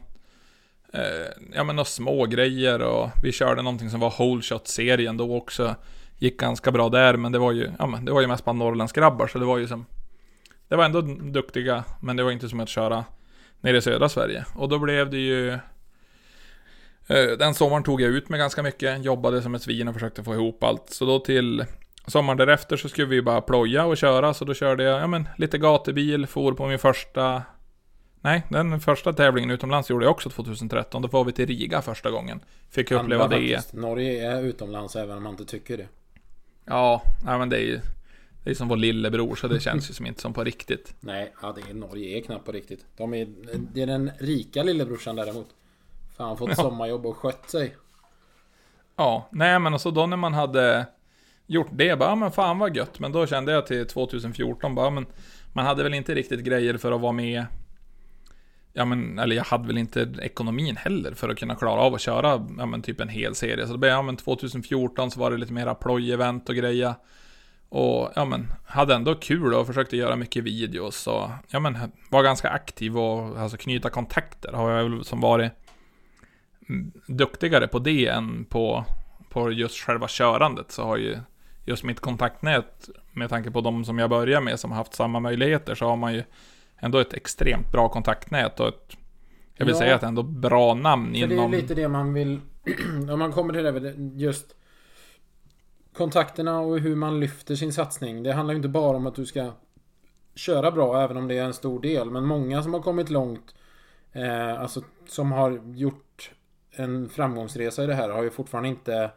eh, 0.93 1.45
ja 1.55 1.65
men 1.65 1.77
några 1.77 1.85
små 1.85 2.27
grejer 2.27 2.83
och 2.83 3.11
vi 3.23 3.33
körde 3.33 3.63
någonting 3.63 3.91
som 3.91 4.01
var 4.01 4.15
whole 4.19 4.43
shot-serien 4.43 5.17
då 5.17 5.37
också. 5.37 5.75
Gick 6.19 6.41
ganska 6.41 6.71
bra 6.71 6.89
där, 6.89 7.17
men 7.17 7.33
det 7.33 7.39
var 7.39 7.53
ju, 7.53 7.71
ja 7.79 7.87
men 7.87 8.05
det 8.05 8.13
var 8.13 8.21
ju 8.21 8.27
mest 8.27 8.45
bara 8.45 8.53
Norrlandsgrabbar, 8.53 9.27
så 9.27 9.39
det 9.39 9.45
var 9.45 9.59
ju 9.59 9.69
som... 9.69 9.87
Det 10.69 10.77
var 10.77 10.85
ändå 10.85 11.01
duktiga, 11.41 11.85
men 12.03 12.17
det 12.17 12.23
var 12.23 12.31
inte 12.31 12.49
som 12.49 12.61
att 12.61 12.69
köra 12.69 13.05
nere 13.61 13.77
i 13.77 13.83
södra 13.83 14.09
Sverige. 14.09 14.45
Och 14.55 14.69
då 14.69 14.79
blev 14.79 15.11
det 15.11 15.19
ju... 15.19 15.51
eh, 17.07 17.39
Den 17.39 17.55
sommaren 17.55 17.83
tog 17.83 18.01
jag 18.01 18.11
ut 18.11 18.29
mig 18.29 18.39
ganska 18.39 18.63
mycket, 18.63 19.05
jobbade 19.05 19.43
som 19.43 19.55
ett 19.55 19.63
svin 19.63 19.89
och 19.89 19.95
försökte 19.95 20.25
få 20.25 20.35
ihop 20.35 20.65
allt. 20.65 20.91
Så 20.91 21.05
då 21.05 21.19
till 21.19 21.65
sommaren 22.11 22.37
därefter 22.39 22.77
så 22.77 22.89
skulle 22.89 23.07
vi 23.07 23.23
bara 23.23 23.41
ploja 23.41 23.85
och 23.87 23.97
köra, 23.97 24.35
så 24.35 24.45
då 24.45 24.55
körde 24.55 24.83
jag, 24.85 25.01
ja 25.01 25.07
men, 25.07 25.29
lite 25.37 25.59
gatubil, 25.59 26.27
for 26.27 26.53
på 26.53 26.67
min 26.67 26.79
första... 26.79 27.43
Nej, 28.23 28.43
den 28.49 28.81
första 28.81 29.13
tävlingen 29.13 29.51
utomlands 29.51 29.91
gjorde 29.91 30.05
jag 30.05 30.13
också 30.13 30.31
2013. 30.31 31.03
Då 31.03 31.09
var 31.09 31.25
vi 31.25 31.33
till 31.33 31.47
Riga 31.47 31.83
första 31.83 32.11
gången. 32.11 32.41
Fick 32.71 32.91
uppleva 32.91 33.25
Andra 33.25 33.39
det. 33.39 33.55
faktiskt. 33.57 33.75
Norge 33.75 34.31
är 34.33 34.43
utomlands 34.43 34.97
även 34.97 35.17
om 35.17 35.23
man 35.23 35.33
inte 35.33 35.45
tycker 35.45 35.77
det. 35.77 35.89
Ja, 36.65 37.03
nej 37.25 37.39
men 37.39 37.49
det 37.49 37.57
är 37.57 37.61
ju... 37.65 37.81
Det 38.45 38.51
är 38.51 38.55
som 38.55 38.69
vår 38.69 38.77
lillebror, 38.77 39.35
så 39.37 39.49
det 39.49 39.61
känns 39.61 39.91
ju 39.91 39.95
som 39.95 40.07
inte 40.07 40.21
som 40.21 40.33
på 40.33 40.45
riktigt. 40.45 40.95
Nej, 41.01 41.33
ja, 41.43 41.53
det 41.57 41.71
är, 41.71 41.75
Norge 41.75 42.19
är 42.19 42.23
knappt 42.23 42.45
på 42.47 42.53
riktigt. 42.53 42.87
De 42.97 43.15
är, 43.15 43.29
det 43.73 43.83
är 43.83 43.87
den 43.87 44.11
rika 44.19 44.63
lillebrorsan 44.63 45.17
däremot. 45.17 45.49
Fan, 46.17 46.37
fått 46.37 46.49
Ja. 46.49 46.55
sommarjobb 46.55 47.07
och 47.07 47.17
skött 47.17 47.51
sig. 47.51 47.77
Ja, 48.97 49.29
nej 49.31 49.59
men 49.59 49.73
alltså 49.73 49.91
då 49.91 50.07
när 50.07 50.17
man 50.17 50.35
hade 50.35 50.87
gjort 51.51 51.69
det, 51.73 51.99
bara, 51.99 52.09
ja, 52.09 52.15
men 52.15 52.33
fan 52.33 52.59
vad 52.59 52.77
gött. 52.77 52.99
Men 52.99 53.13
då 53.13 53.27
kände 53.27 53.53
jag 53.53 53.67
till 53.67 53.87
2014, 53.87 54.75
bara, 54.75 54.91
men 54.91 55.07
man 55.53 55.67
hade 55.67 55.83
väl 55.83 55.95
inte 55.95 56.15
riktigt 56.15 56.41
grejer 56.41 56.77
för 56.77 56.93
att 56.93 57.01
vara 57.01 57.13
med. 57.13 57.47
Ja 58.73 58.85
men, 58.85 59.19
eller 59.19 59.37
jag 59.37 59.45
hade 59.45 59.67
väl 59.67 59.79
inte 59.79 60.15
ekonomin 60.23 60.77
heller 60.77 61.15
för 61.15 61.29
att 61.29 61.39
kunna 61.39 61.55
klara 61.55 61.81
av 61.81 61.95
att 61.95 62.01
köra, 62.01 62.49
ja 62.59 62.67
men 62.67 62.83
typ 62.83 63.01
en 63.01 63.09
hel 63.09 63.35
serie. 63.35 63.67
Så 63.67 63.73
då 63.73 63.79
blev, 63.79 63.93
ja 63.93 64.03
men 64.03 64.17
2014 64.17 65.11
så 65.11 65.21
var 65.21 65.31
det 65.31 65.37
lite 65.37 65.53
mera 65.53 65.75
ploj-event 65.75 66.49
och 66.49 66.55
greja. 66.55 66.95
Och 67.69 68.11
ja 68.15 68.25
men, 68.25 68.53
hade 68.67 68.95
ändå 68.95 69.15
kul 69.15 69.55
och 69.55 69.67
försökte 69.67 69.97
göra 69.97 70.17
mycket 70.17 70.45
videos 70.45 71.07
och 71.07 71.29
ja 71.49 71.61
men, 71.61 71.79
var 72.11 72.23
ganska 72.23 72.49
aktiv 72.49 72.99
och 72.99 73.41
alltså 73.41 73.57
knyta 73.57 73.91
kontakter 73.91 74.53
har 74.53 74.71
jag 74.71 74.89
väl 74.89 75.05
som 75.05 75.21
varit 75.21 75.53
duktigare 77.07 77.69
på 77.69 77.79
det 77.79 78.07
än 78.07 78.45
på, 78.45 78.85
på 79.31 79.51
just 79.51 79.77
själva 79.77 80.09
körandet 80.09 80.71
så 80.71 80.85
har 80.85 80.97
ju 80.97 81.19
just 81.65 81.85
mitt 81.85 82.01
kontaktnät 82.01 82.89
med 83.13 83.29
tanke 83.29 83.51
på 83.51 83.61
de 83.61 83.85
som 83.85 83.99
jag 83.99 84.11
börjar 84.11 84.41
med 84.41 84.61
som 84.61 84.71
har 84.71 84.79
haft 84.79 84.95
samma 84.95 85.21
möjligheter 85.21 85.75
så 85.75 85.87
har 85.87 85.97
man 85.97 86.15
ju 86.15 86.23
ändå 86.79 86.99
ett 86.99 87.13
extremt 87.15 87.73
bra 87.73 87.89
kontaktnät 87.89 88.61
och 88.61 88.69
ett 88.69 88.97
jag 89.57 89.67
vill 89.67 89.75
Ja. 89.75 89.79
säga 89.79 89.95
att 89.95 90.03
ändå 90.03 90.23
bra 90.23 90.75
namn 90.75 91.07
För 91.07 91.13
det 91.13 91.35
är 91.35 91.37
inom... 91.37 91.51
lite 91.51 91.75
det 91.75 91.89
man 91.89 92.15
vill... 92.15 92.41
Om 93.13 93.19
man 93.19 93.33
kommer 93.33 93.55
till 93.55 93.65
det, 93.65 93.95
just 94.25 94.55
kontakterna 95.97 96.61
och 96.61 96.79
hur 96.79 96.97
man 96.97 97.21
lyfter 97.21 97.55
sin 97.55 97.73
satsning. 97.73 98.23
Det 98.23 98.33
handlar 98.33 98.53
ju 98.53 98.57
inte 98.57 98.69
bara 98.69 98.97
om 98.97 99.07
att 99.07 99.15
du 99.15 99.27
ska 99.27 99.53
köra 100.35 100.71
bra, 100.71 101.03
även 101.03 101.17
om 101.17 101.29
det 101.29 101.39
är 101.39 101.45
en 101.45 101.55
stor 101.55 101.81
del. 101.81 102.11
Men 102.11 102.25
många 102.25 102.63
som 102.63 102.75
har 102.75 102.81
kommit 102.81 103.11
långt, 103.11 103.55
eh, 104.13 104.61
alltså 104.61 104.83
som 105.09 105.33
har 105.33 105.61
gjort 105.75 106.31
en 106.71 107.09
framgångsresa 107.09 107.85
i 107.85 107.87
det 107.87 107.95
här, 107.95 108.09
har 108.09 108.23
ju 108.23 108.31
fortfarande 108.31 108.69
inte 108.69 109.11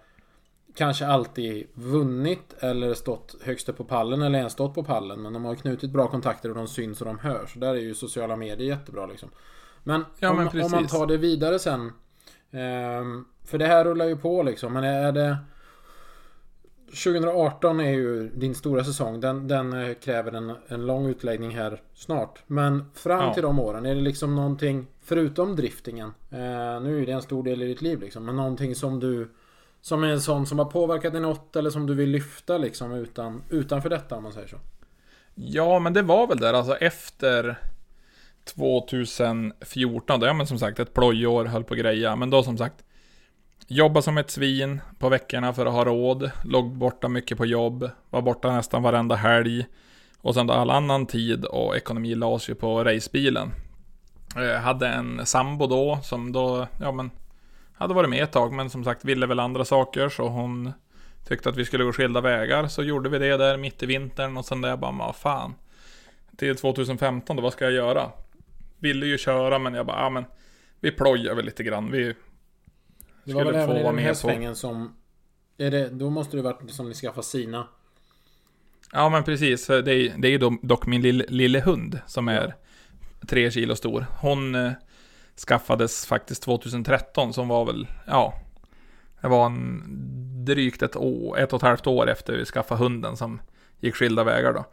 kanske 0.76 1.08
alltid 1.08 1.68
vunnit 1.74 2.56
eller 2.60 2.94
stått 2.94 3.36
högst 3.44 3.70
upp 3.70 3.78
på 3.78 3.84
pallen 3.84 4.22
eller 4.22 4.40
ens 4.40 4.54
stått 4.54 4.74
på 4.76 4.84
pallen. 4.84 5.22
Men 5.22 5.34
de 5.34 5.46
har 5.46 5.56
knutit 5.56 5.92
bra 5.92 6.08
kontakter 6.08 6.50
och 6.50 6.56
de 6.56 6.68
syns 6.68 7.02
och 7.02 7.08
de 7.08 7.20
hörs. 7.20 7.54
Så 7.54 7.60
där 7.60 7.70
är 7.76 7.80
ju 7.80 7.94
sociala 7.96 8.36
medier 8.36 8.68
jättebra 8.68 9.06
liksom. 9.06 9.30
Men, 9.84 10.06
Ja, 10.20 10.30
om, 10.30 10.36
men 10.38 10.64
om 10.64 10.72
man 10.72 10.88
tar 10.88 11.06
det 11.08 11.18
vidare 11.18 11.60
sen. 11.60 11.92
ehm, 12.52 13.26
för 13.46 13.58
det 13.58 13.66
här 13.66 13.86
rullar 13.86 14.06
ju 14.06 14.18
på 14.18 14.44
liksom. 14.44 14.74
Men 14.74 14.84
är 14.84 15.12
det... 15.12 15.38
2018 17.04 17.80
är 17.80 17.92
ju 17.92 18.30
din 18.30 18.56
stora 18.56 18.84
säsong. 18.84 19.20
Den, 19.20 19.48
den 19.48 19.74
eh, 19.74 19.94
kräver 19.94 20.32
en, 20.32 20.54
en 20.68 20.86
lång 20.86 21.06
utläggning 21.06 21.56
här 21.56 21.82
snart. 21.94 22.44
Men 22.48 22.86
fram 22.94 23.20
Ja. 23.28 23.34
till 23.34 23.44
de 23.44 23.60
åren, 23.60 23.86
är 23.86 23.96
det 23.96 24.02
liksom 24.02 24.36
någonting 24.36 24.88
förutom 25.02 25.56
driftingen? 25.56 26.08
Eh, 26.32 26.82
nu 26.82 27.02
är 27.02 27.06
det 27.06 27.12
en 27.12 27.22
stor 27.22 27.44
del 27.44 27.62
i 27.64 27.68
ditt 27.68 27.82
liv 27.82 28.00
liksom. 28.00 28.26
Men 28.26 28.36
någonting 28.36 28.76
som 28.76 29.00
du... 29.00 29.30
Som 29.84 30.04
är 30.04 30.08
en 30.08 30.22
sån 30.22 30.46
som 30.46 30.60
har 30.60 30.66
påverkat 30.66 31.14
dig 31.14 31.22
något 31.22 31.56
eller 31.56 31.70
som 31.70 31.86
du 31.86 31.94
vill 31.94 32.10
lyfta 32.10 32.58
liksom 32.58 32.94
utan, 32.94 33.44
utanför 33.50 33.90
detta 33.90 34.16
om 34.16 34.24
man 34.24 34.34
säger 34.34 34.48
så. 34.48 34.58
Ja, 35.36 35.80
men 35.80 35.94
det 35.94 36.02
var 36.02 36.28
väl 36.28 36.38
där 36.38 36.54
alltså 36.54 36.76
efter 36.76 37.60
2014, 38.46 40.20
då, 40.20 40.26
ja 40.26 40.34
men 40.34 40.48
som 40.48 40.60
sagt 40.60 40.80
ett 40.80 40.94
plojår, 40.94 41.46
höll 41.46 41.64
på 41.64 41.74
att 41.74 41.80
greja, 41.80 42.16
men 42.16 42.30
då 42.30 42.44
som 42.44 42.58
sagt 42.58 42.84
Jobba 43.68 44.02
som 44.02 44.18
ett 44.18 44.32
svin 44.32 44.82
på 45.00 45.10
veckorna 45.10 45.54
för 45.54 45.66
att 45.66 45.74
ha 45.74 45.86
råd, 45.86 46.32
låg 46.44 46.78
borta 46.78 47.08
mycket 47.08 47.38
på 47.38 47.46
jobb, 47.46 47.90
var 48.10 48.22
borta 48.22 48.52
nästan 48.52 48.84
varenda 48.84 49.16
helg 49.16 49.66
och 50.18 50.34
sen 50.34 50.48
då 50.48 50.54
all 50.54 50.70
annan 50.70 51.06
tid 51.06 51.46
och 51.46 51.76
ekonomi 51.78 52.16
lades 52.16 52.50
ju 52.50 52.56
på 52.56 52.84
racebilen. 52.84 53.52
Jag 54.36 54.60
hade 54.60 54.88
en 54.88 55.26
sambo 55.26 55.68
då 55.68 56.00
som 56.04 56.32
då, 56.32 56.68
ja 56.80 56.92
men 56.92 57.12
hade 57.84 57.94
varit 57.94 58.10
med 58.10 58.24
ett 58.24 58.32
tag 58.32 58.54
men 58.54 58.70
som 58.70 58.84
sagt 58.84 59.06
ville 59.06 59.26
väl 59.26 59.40
andra 59.40 59.66
saker 59.66 60.10
så 60.10 60.28
hon 60.28 60.72
tyckte 61.28 61.50
att 61.50 61.58
vi 61.58 61.66
skulle 61.66 61.84
gå 61.84 61.94
skilda 61.94 62.22
vägar 62.22 62.68
så 62.68 62.84
gjorde 62.84 63.10
vi 63.10 63.20
det 63.20 63.38
där 63.38 63.58
mitt 63.58 63.84
i 63.84 63.86
vintern 63.86 64.38
och 64.38 64.46
sen 64.46 64.62
där 64.62 64.70
jag 64.70 64.80
bara, 64.80 64.92
vad 64.92 65.16
fan. 65.16 65.56
Till 66.38 66.56
2015 66.56 67.36
då, 67.36 67.42
vad 67.42 67.54
ska 67.54 67.66
jag 67.66 67.74
göra? 67.74 68.12
Ville 68.80 69.06
ju 69.06 69.18
köra 69.18 69.60
men 69.60 69.74
jag 69.74 69.86
bara, 69.86 69.98
ja 69.98 70.10
men 70.10 70.26
vi 70.80 70.92
plojar 70.92 71.36
väl 71.36 71.46
lite 71.46 71.64
grann. 71.64 71.92
Vi 71.92 72.16
Det 73.24 73.34
var 73.34 73.46
väl 73.46 73.56
även 73.56 73.78
i 73.78 73.84
den 73.84 73.98
här 73.98 74.14
svängen 74.14 74.56
som... 74.56 74.96
Är 75.58 75.72
det, 75.72 75.90
då 75.90 76.10
måste 76.10 76.38
det 76.38 76.44
varit 76.44 76.72
som 76.72 76.90
ni 76.90 76.96
skaffade 76.96 77.26
sina. 77.26 77.68
Ja 78.92 79.10
men 79.10 79.24
precis, 79.24 79.68
det 79.68 79.76
är, 79.76 80.18
det 80.18 80.28
är 80.28 80.32
ju 80.32 80.38
do- 80.38 80.60
dock 80.62 80.86
min 80.86 81.02
lille, 81.02 81.26
lille 81.28 81.60
hund 81.60 82.00
som 82.08 82.28
är 82.28 82.56
tre 83.28 83.52
kilo 83.52 83.76
stor. 83.76 84.06
Hon 84.22 84.56
eh, 84.56 84.72
skaffades 85.36 86.06
faktiskt 86.06 86.44
2013 86.44 87.34
som 87.34 87.48
var 87.48 87.66
väl, 87.66 87.88
ja, 88.08 88.34
det 89.22 89.28
var 89.28 89.46
en 89.46 89.84
drygt 90.46 90.82
ett, 90.82 90.96
år, 90.96 91.40
ett 91.40 91.54
och 91.54 91.58
ett 91.58 91.68
halvt 91.68 91.88
år 91.88 92.10
efter 92.10 92.38
vi 92.38 92.46
skaffade 92.46 92.84
hunden 92.84 93.18
som 93.18 93.42
gick 93.80 93.96
skilda 93.96 94.24
vägar 94.24 94.54
då. 94.54 94.66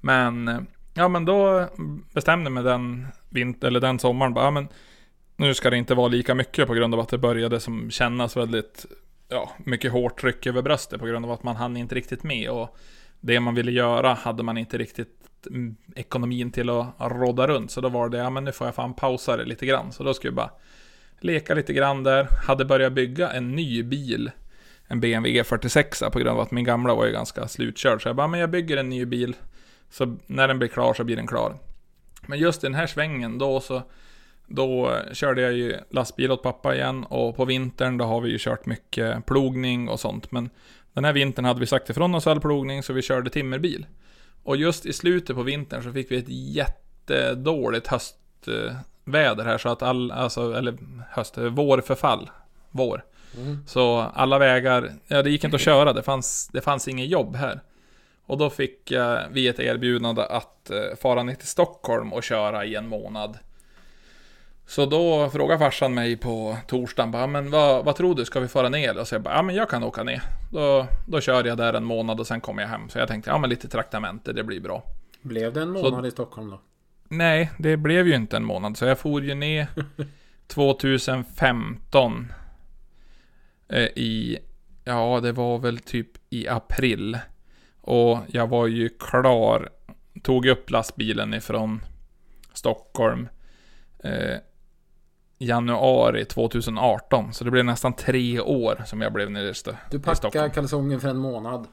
Men, 0.00 0.66
ja 0.94 1.08
men 1.08 1.24
då 1.24 1.66
bestämde 2.12 2.50
mig 2.50 2.62
den 2.62 3.06
vinter, 3.28 3.68
eller 3.68 3.80
den 3.80 3.98
sommaren 3.98 4.34
bara, 4.34 4.44
ja, 4.44 4.50
men 4.50 4.68
nu 5.36 5.54
ska 5.54 5.70
det 5.70 5.76
inte 5.76 5.94
vara 5.94 6.08
lika 6.08 6.34
mycket 6.34 6.66
på 6.66 6.74
grund 6.74 6.94
av 6.94 7.00
att 7.00 7.08
det 7.08 7.18
började 7.18 7.60
som 7.60 7.90
kännas 7.90 8.36
väldigt, 8.36 8.86
ja, 9.28 9.52
mycket 9.58 9.92
hårt 9.92 10.20
tryck 10.20 10.46
över 10.46 10.62
bröstet 10.62 11.00
på 11.00 11.06
grund 11.06 11.24
av 11.24 11.30
att 11.30 11.42
man 11.42 11.56
hann 11.56 11.76
inte 11.76 11.94
riktigt 11.94 12.22
med 12.22 12.50
och 12.50 12.76
det 13.20 13.40
man 13.40 13.54
ville 13.54 13.72
göra 13.72 14.14
hade 14.14 14.42
man 14.42 14.58
inte 14.58 14.78
riktigt 14.78 15.17
Mm, 15.50 15.76
ekonomin 15.94 16.50
till 16.52 16.70
att 16.70 16.94
rodda 16.98 17.46
runt. 17.46 17.70
Så 17.70 17.80
då 17.80 17.88
var 17.88 18.08
det, 18.08 18.18
ja 18.18 18.30
men 18.30 18.44
nu 18.44 18.52
får 18.52 18.66
jag 18.66 18.74
fan 18.74 18.94
pausa 18.94 19.36
det 19.36 19.44
lite 19.44 19.66
grann. 19.66 19.92
Så 19.92 20.02
då 20.02 20.14
skulle 20.14 20.28
jag 20.28 20.36
bara 20.36 20.50
leka 21.20 21.54
lite 21.54 21.72
grann 21.72 22.02
där. 22.02 22.28
Hade 22.46 22.64
börjat 22.64 22.92
bygga 22.92 23.30
en 23.30 23.54
ny 23.54 23.82
bil. 23.82 24.30
En 24.86 25.00
BMW 25.00 25.42
E46 25.42 26.10
på 26.10 26.18
grund 26.18 26.30
av 26.30 26.40
att 26.40 26.50
min 26.50 26.64
gamla 26.64 26.94
var 26.94 27.06
ju 27.06 27.12
ganska 27.12 27.48
slutkörd. 27.48 28.02
Så 28.02 28.08
jag 28.08 28.16
bara, 28.16 28.26
men 28.26 28.40
jag 28.40 28.50
bygger 28.50 28.76
en 28.76 28.88
ny 28.88 29.04
bil. 29.04 29.36
Så 29.90 30.16
när 30.26 30.48
den 30.48 30.58
blir 30.58 30.68
klar 30.68 30.94
så 30.94 31.04
blir 31.04 31.16
den 31.16 31.26
klar. 31.26 31.58
Men 32.26 32.38
just 32.38 32.64
i 32.64 32.66
den 32.66 32.74
här 32.74 32.86
svängen 32.86 33.38
då 33.38 33.60
så 33.60 33.82
då 34.46 34.98
körde 35.12 35.42
jag 35.42 35.52
ju 35.52 35.76
lastbil 35.90 36.30
åt 36.30 36.42
pappa 36.42 36.74
igen 36.74 37.04
och 37.04 37.36
på 37.36 37.44
vintern 37.44 37.98
då 37.98 38.04
har 38.04 38.20
vi 38.20 38.30
ju 38.30 38.38
kört 38.38 38.66
mycket 38.66 39.26
plogning 39.26 39.88
och 39.88 40.00
sånt. 40.00 40.32
Men 40.32 40.50
den 40.92 41.04
här 41.04 41.12
vintern 41.12 41.44
hade 41.44 41.60
vi 41.60 41.66
sagt 41.66 41.90
ifrån 41.90 42.14
oss 42.14 42.26
all 42.26 42.40
plogning 42.40 42.82
så 42.82 42.92
vi 42.92 43.02
körde 43.02 43.30
timmerbil. 43.30 43.86
Och 44.42 44.56
just 44.56 44.86
i 44.86 44.92
slutet 44.92 45.36
på 45.36 45.42
vintern 45.42 45.82
så 45.82 45.92
fick 45.92 46.10
vi 46.10 46.16
ett 46.16 46.28
jättedåligt 46.28 47.86
höstväder 47.86 49.44
här 49.44 49.58
så 49.58 49.68
att 49.68 49.82
all, 49.82 50.10
alltså, 50.10 50.52
eller 50.52 50.78
höst, 51.10 51.38
vårförfall. 51.38 52.30
Vår. 52.70 53.04
Mm. 53.36 53.66
Så 53.66 53.98
alla 53.98 54.38
vägar, 54.38 54.92
ja 55.06 55.22
det 55.22 55.30
gick 55.30 55.44
inte 55.44 55.54
att 55.54 55.60
köra, 55.60 55.92
det 55.92 56.02
fanns, 56.02 56.48
det 56.52 56.60
fanns 56.60 56.88
inget 56.88 57.08
jobb 57.08 57.36
här. 57.36 57.60
Och 58.26 58.38
då 58.38 58.50
fick 58.50 58.90
eh, 58.90 59.20
vi 59.30 59.48
ett 59.48 59.60
erbjudande 59.60 60.22
att 60.22 60.70
eh, 60.70 60.96
fara 61.00 61.22
ner 61.22 61.34
till 61.34 61.48
Stockholm 61.48 62.12
och 62.12 62.22
köra 62.22 62.64
i 62.64 62.74
en 62.74 62.88
månad. 62.88 63.38
Så 64.68 64.86
då 64.86 65.30
frågade 65.30 65.58
farsan 65.58 65.94
mig 65.94 66.16
på 66.16 66.56
torsdagen, 66.66 67.10
bara, 67.10 67.26
men 67.26 67.50
vad, 67.50 67.84
vad 67.84 67.96
tror 67.96 68.14
du, 68.14 68.24
ska 68.24 68.40
vi 68.40 68.48
fara 68.48 68.68
ner? 68.68 68.98
Och 68.98 69.08
så 69.08 69.14
jag 69.14 69.22
bara, 69.22 69.34
ja 69.34 69.42
men 69.42 69.54
jag 69.54 69.68
kan 69.70 69.82
åka 69.84 70.02
ner. 70.02 70.22
Då, 70.52 70.86
då 71.06 71.20
kör 71.20 71.44
jag 71.44 71.56
där 71.58 71.72
en 71.74 71.84
månad 71.84 72.20
och 72.20 72.26
sen 72.26 72.40
kommer 72.40 72.62
jag 72.62 72.68
hem. 72.68 72.88
Så 72.88 72.98
jag 72.98 73.08
tänkte, 73.08 73.30
ja 73.30 73.38
men 73.38 73.50
lite 73.50 73.68
traktamente, 73.68 74.32
det 74.32 74.44
blir 74.44 74.60
bra. 74.60 74.82
Blev 75.22 75.52
det 75.52 75.62
en 75.62 75.74
Så- 75.74 75.90
månad 75.90 76.06
i 76.06 76.10
Stockholm 76.10 76.50
då? 76.50 76.60
Nej, 77.08 77.50
det 77.58 77.76
blev 77.76 78.08
ju 78.08 78.14
inte 78.14 78.36
en 78.36 78.44
månad, 78.44 78.76
så 78.76 78.84
jag 78.84 78.98
for 78.98 79.22
ju 79.24 79.34
ner 79.34 79.66
2015 80.46 82.32
eh, 83.68 83.82
i, 83.82 84.38
ja 84.84 85.20
det 85.22 85.32
var 85.32 85.58
väl 85.58 85.78
typ 85.78 86.08
i 86.30 86.48
april. 86.48 87.18
Och 87.80 88.18
jag 88.28 88.46
var 88.46 88.66
ju 88.66 88.88
klar 88.88 89.68
tog 90.22 90.46
upp 90.46 90.70
lastbilen 90.70 91.34
ifrån 91.34 91.80
Stockholm 92.52 93.28
eh, 94.04 94.36
januari 95.38 96.24
2018. 96.24 97.32
Så 97.32 97.44
det 97.44 97.50
blev 97.50 97.64
nästan 97.64 97.92
tre 97.92 98.40
år 98.40 98.82
som 98.86 99.00
jag 99.00 99.12
blev 99.12 99.30
nere 99.30 99.48
i, 99.48 99.52
Stö- 99.52 99.74
Du 99.90 99.98
packade 99.98 100.16
Stockholm. 100.16 100.50
kalsonger 100.50 100.98
för 100.98 101.08
en 101.08 101.16
månad. 101.18 101.66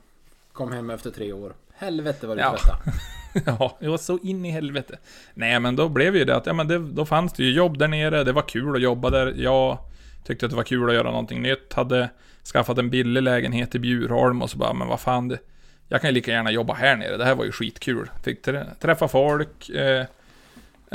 Kom 0.53 0.71
hem 0.71 0.89
efter 0.89 1.11
tre 1.11 1.33
år. 1.33 1.53
Helvete 1.77 2.27
vad 2.27 2.37
du 2.37 2.41
Ja. 2.41 2.55
Ja, 3.45 3.77
det 3.79 3.87
var 3.87 3.97
så 3.97 4.19
in 4.23 4.45
i 4.45 4.51
helvete. 4.51 4.97
Nej, 5.33 5.59
men 5.59 5.75
då 5.75 5.89
blev 5.89 6.15
ju 6.15 6.25
det 6.25 6.35
att, 6.35 6.45
ja 6.45 6.53
men 6.53 6.67
det, 6.67 6.79
då 6.79 7.05
fanns 7.05 7.33
det 7.33 7.43
ju 7.43 7.51
jobb 7.53 7.77
där 7.77 7.87
nere, 7.87 8.23
det 8.23 8.31
var 8.31 8.41
kul 8.41 8.75
att 8.75 8.81
jobba 8.81 9.09
där. 9.09 9.33
Jag 9.37 9.77
tyckte 10.23 10.45
att 10.45 10.49
det 10.49 10.55
var 10.55 10.63
kul 10.63 10.89
att 10.89 10.95
göra 10.95 11.11
någonting 11.11 11.41
nytt, 11.41 11.73
hade 11.73 12.09
skaffat 12.53 12.77
en 12.77 12.89
billig 12.89 13.21
lägenhet 13.23 13.75
i 13.75 13.79
Bjurholm 13.79 14.41
och 14.41 14.49
så 14.49 14.57
bara, 14.57 14.73
men 14.73 14.87
vad 14.87 14.99
fan, 14.99 15.27
det, 15.27 15.37
jag 15.87 16.01
kan 16.01 16.09
ju 16.09 16.13
lika 16.13 16.31
gärna 16.31 16.51
jobba 16.51 16.73
här 16.73 16.95
nere, 16.95 17.17
det 17.17 17.25
här 17.25 17.35
var 17.35 17.45
ju 17.45 17.51
skitkul. 17.51 18.09
Fick 18.23 18.45
trä- 18.45 18.75
träffa 18.79 19.07
folk, 19.07 19.69
eh, 19.69 20.05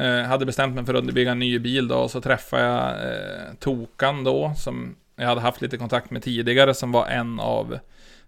eh, 0.01 0.23
hade 0.23 0.47
bestämt 0.47 0.75
mig 0.75 0.85
för 0.85 0.95
att 0.95 1.05
bygga 1.05 1.31
en 1.31 1.39
ny 1.39 1.59
bil 1.59 1.89
då, 1.89 1.97
och 1.97 2.11
så 2.11 2.21
träffade 2.21 2.63
jag 2.63 2.89
eh, 3.13 3.55
Tokan 3.59 4.25
då, 4.25 4.53
som 4.57 4.97
jag 5.17 5.27
hade 5.27 5.41
haft 5.41 5.61
lite 5.63 5.77
kontakt 5.77 6.11
med 6.11 6.23
tidigare, 6.23 6.75
som 6.75 6.93
var 6.93 7.07
en 7.07 7.41
av 7.41 7.79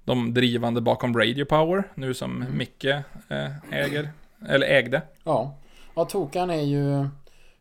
de 0.05 0.35
drivande 0.35 0.81
bakom 0.81 1.19
Radio 1.19 1.45
Power, 1.45 1.85
nu 1.95 2.15
som 2.15 2.45
Micke 2.53 2.85
eh, 2.85 3.51
äger, 3.71 4.11
eller 4.49 4.67
ägde. 4.67 5.03
Ja. 5.25 5.55
Ja, 5.95 6.05
Tokan 6.05 6.51
är 6.51 6.63
ju... 6.63 7.09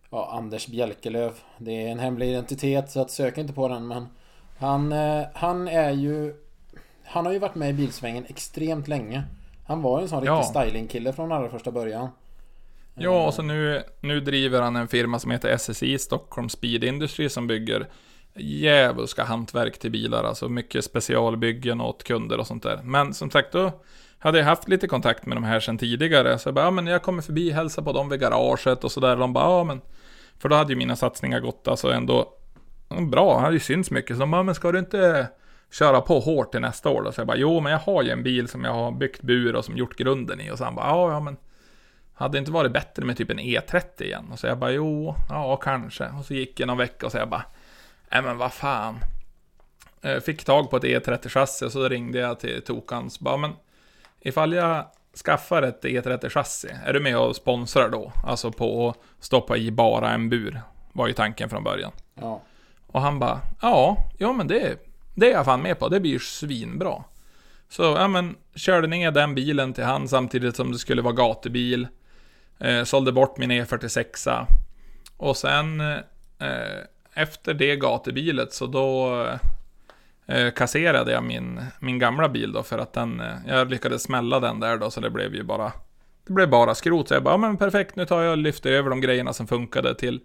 Ja, 0.10 0.30
Anders 0.38 0.68
Bjälkelöv. 0.68 1.32
Det 1.58 1.72
är 1.88 1.92
en 1.92 2.00
hemlig 2.00 2.30
identitet 2.30 2.92
så 2.92 3.02
att 3.02 3.12
sök 3.12 3.38
inte 3.38 3.54
på 3.54 3.68
den 3.68 3.88
men... 3.88 4.08
Han, 4.58 4.92
eh, 4.92 5.26
han 5.34 5.68
är 5.68 5.92
ju... 5.92 6.34
Han 7.06 7.26
har 7.26 7.34
ju 7.34 7.40
varit 7.40 7.56
med 7.56 7.70
i 7.70 7.74
bilsvängen 7.74 8.26
extremt 8.30 8.88
länge. 8.88 9.24
Han 9.68 9.82
var 9.82 10.00
ju 10.00 10.04
en 10.04 10.10
sån 10.10 10.24
Ja. 10.24 10.34
riktig 10.34 10.50
stylingkille 10.62 11.14
från 11.14 11.32
allra 11.32 11.50
första 11.50 11.72
början. 11.72 12.10
Ja, 13.04 13.28
och 13.28 13.34
så 13.34 13.42
nu, 13.42 13.84
nu 14.00 14.20
driver 14.20 14.62
han 14.62 14.76
en 14.76 14.88
firma 14.88 15.20
som 15.20 15.32
heter 15.32 15.58
SSI, 15.58 15.98
Stockholm 15.98 16.50
Speed 16.50 16.84
Industry, 16.84 17.30
som 17.30 17.48
bygger 17.48 17.88
djävulska 18.36 19.24
hantverk 19.24 19.80
till 19.80 19.92
bilar, 19.92 20.24
alltså 20.24 20.50
mycket 20.50 20.86
specialbyggen 20.86 21.82
åt 21.82 22.04
kunder 22.04 22.40
och 22.40 22.48
sånt 22.48 22.64
där. 22.64 22.80
Men 22.84 23.14
som 23.14 23.32
sagt, 23.32 23.52
då 23.52 23.72
hade 24.20 24.38
jag 24.38 24.46
haft 24.46 24.68
lite 24.68 24.88
kontakt 24.88 25.26
med 25.26 25.38
de 25.38 25.44
här 25.44 25.60
sedan 25.60 25.78
tidigare, 25.78 26.40
så 26.40 26.48
jag 26.48 26.56
bara, 26.56 26.66
ja 26.66 26.72
men 26.72 26.88
jag 26.88 27.02
kommer 27.02 27.22
förbi, 27.22 27.52
hälsa 27.52 27.82
på 27.82 27.94
dem 27.94 28.10
vid 28.10 28.20
garaget 28.20 28.84
och 28.84 28.92
sådär. 28.92 29.16
De 29.16 29.34
bara, 29.34 29.44
ja 29.44 29.64
men... 29.64 29.82
För 30.40 30.50
då 30.50 30.56
hade 30.56 30.74
ju 30.74 30.78
mina 30.78 30.96
satsningar 30.96 31.40
gått 31.40 31.68
alltså 31.68 31.92
ändå 31.92 32.34
bra, 33.12 33.34
han 33.34 33.44
hade 33.44 33.56
ju 33.56 33.60
synts 33.60 33.92
mycket. 33.92 34.16
Så 34.16 34.20
de 34.20 34.32
bara, 34.32 34.44
men 34.44 34.56
ska 34.56 34.72
du 34.72 34.80
inte 34.80 35.28
köra 35.72 36.02
på 36.02 36.20
hårt 36.20 36.52
till 36.52 36.62
nästa 36.62 36.90
år 36.90 37.02
då? 37.02 37.12
Så 37.12 37.22
jag 37.22 37.28
bara, 37.28 37.38
jo 37.38 37.60
men 37.60 37.72
jag 37.72 37.80
har 37.80 38.04
ju 38.04 38.10
en 38.10 38.24
bil 38.24 38.48
som 38.48 38.64
jag 38.64 38.74
har 38.74 38.92
byggt 38.92 39.22
bur 39.22 39.56
och 39.56 39.66
som 39.66 39.78
gjort 39.78 39.98
grunden 39.98 40.42
i. 40.42 40.52
Och 40.52 40.58
så 40.58 40.64
han 40.64 40.76
bara, 40.76 40.88
ja 40.88 41.12
ja 41.12 41.20
men 41.20 41.38
hade 42.22 42.38
det 42.38 42.40
inte 42.40 42.52
varit 42.52 42.72
bättre 42.72 43.06
med 43.06 43.18
typ 43.18 43.30
en 43.30 43.40
E30 43.40 44.04
igen? 44.04 44.26
Och 44.32 44.40
så 44.40 44.48
jag 44.48 44.58
bara, 44.58 44.72
jo, 44.72 45.16
ja 45.30 45.56
kanske. 45.56 46.08
Och 46.08 46.26
så 46.26 46.34
gick 46.34 46.58
det 46.58 46.66
någon 46.66 46.78
vecka 46.78 47.06
och 47.06 47.12
så 47.12 47.18
jag 47.18 47.30
bara, 47.30 47.46
nej 48.12 48.22
men 48.22 48.38
vad 48.38 48.54
fan. 48.54 49.00
Eh, 50.02 50.20
Fick 50.20 50.44
tag 50.44 50.70
på 50.70 50.78
ett 50.78 50.84
E30-chassi 50.84 51.66
och 51.66 51.72
så 51.72 51.90
ringde 51.90 52.20
jag 52.20 52.40
till 52.40 52.62
Tokans. 52.62 53.20
Bara, 53.20 53.38
men 53.38 53.52
ifall 54.20 54.54
jag 54.54 54.86
skaffar 55.26 55.62
ett 55.62 55.84
E30-chassi, 55.84 56.68
är 56.86 56.94
du 56.94 57.00
med 57.00 57.18
och 57.18 57.36
sponsrar 57.36 57.90
då? 57.90 58.12
Alltså 58.24 58.52
på 58.52 58.90
att 58.90 59.24
stoppa 59.24 59.58
i 59.58 59.72
bara 59.72 60.12
en 60.12 60.30
bur, 60.30 60.62
var 60.94 61.08
ju 61.08 61.14
tanken 61.14 61.50
från 61.50 61.64
början. 61.64 61.92
Ja. 62.16 62.42
Och 62.88 63.02
han 63.02 63.20
bara, 63.20 63.42
ja, 63.62 63.98
ja 64.18 64.34
men 64.34 64.48
det, 64.48 64.78
det 65.16 65.32
är 65.32 65.34
jag 65.34 65.46
fan 65.46 65.62
med 65.62 65.80
på, 65.80 65.90
det 65.90 66.00
blir 66.00 66.12
ju 66.12 66.20
svinbra. 66.20 67.04
Så, 67.70 67.84
ja 67.84 68.08
men, 68.08 68.36
körde 68.56 68.88
ner 68.88 69.12
den 69.12 69.36
bilen 69.36 69.74
till 69.74 69.84
han 69.84 70.08
samtidigt 70.08 70.56
som 70.56 70.72
det 70.72 70.78
skulle 70.78 71.02
vara 71.02 71.14
gatubil. 71.14 71.88
Eh, 72.62 72.84
sålde 72.84 73.12
bort 73.12 73.38
min 73.38 73.52
E46. 73.52 74.46
Och 75.18 75.38
sen, 75.38 75.82
eh, 75.82 76.80
efter 77.14 77.54
det 77.54 77.76
gatubilet 77.76 78.54
så 78.54 78.68
då 78.68 79.26
eh, 80.26 80.52
kasserade 80.52 81.12
jag 81.12 81.24
min, 81.24 81.62
min 81.80 82.00
gamla 82.00 82.30
bil 82.30 82.52
då 82.52 82.64
för 82.64 82.80
att 82.80 82.94
den, 82.94 83.20
eh, 83.20 83.36
jag 83.48 83.70
lyckades 83.70 84.04
smälla 84.04 84.40
den 84.40 84.60
där 84.60 84.78
då 84.78 84.92
så 84.92 85.02
det 85.02 85.10
blev 85.10 85.36
ju 85.36 85.44
bara, 85.44 85.72
det 86.28 86.34
blev 86.34 86.50
bara 86.50 86.76
skrot. 86.76 87.08
Så 87.08 87.14
jag 87.14 87.24
bara, 87.24 87.34
ja 87.34 87.38
men 87.38 87.58
perfekt, 87.58 87.96
nu 87.96 88.06
tar 88.06 88.22
jag 88.22 88.32
och 88.32 88.38
lyfter 88.38 88.72
över 88.72 88.90
de 88.90 89.02
grejerna 89.02 89.34
som 89.34 89.48
funkade 89.48 89.96
till 89.96 90.20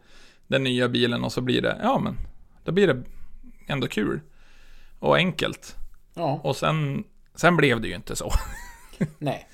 den 0.46 0.64
nya 0.64 0.88
bilen 0.88 1.24
och 1.24 1.32
så 1.32 1.40
blir 1.40 1.62
det, 1.62 1.78
ja 1.82 1.98
men, 1.98 2.18
då 2.64 2.72
blir 2.72 2.86
det 2.86 3.02
ändå 3.66 3.86
kul. 3.86 4.20
Och 4.98 5.16
enkelt. 5.16 5.76
Ja. 6.14 6.40
Och 6.44 6.56
sen, 6.56 7.04
sen 7.34 7.56
blev 7.56 7.80
det 7.80 7.88
ju 7.88 7.94
inte 7.94 8.16
så. 8.16 8.32
Nej. 9.18 9.48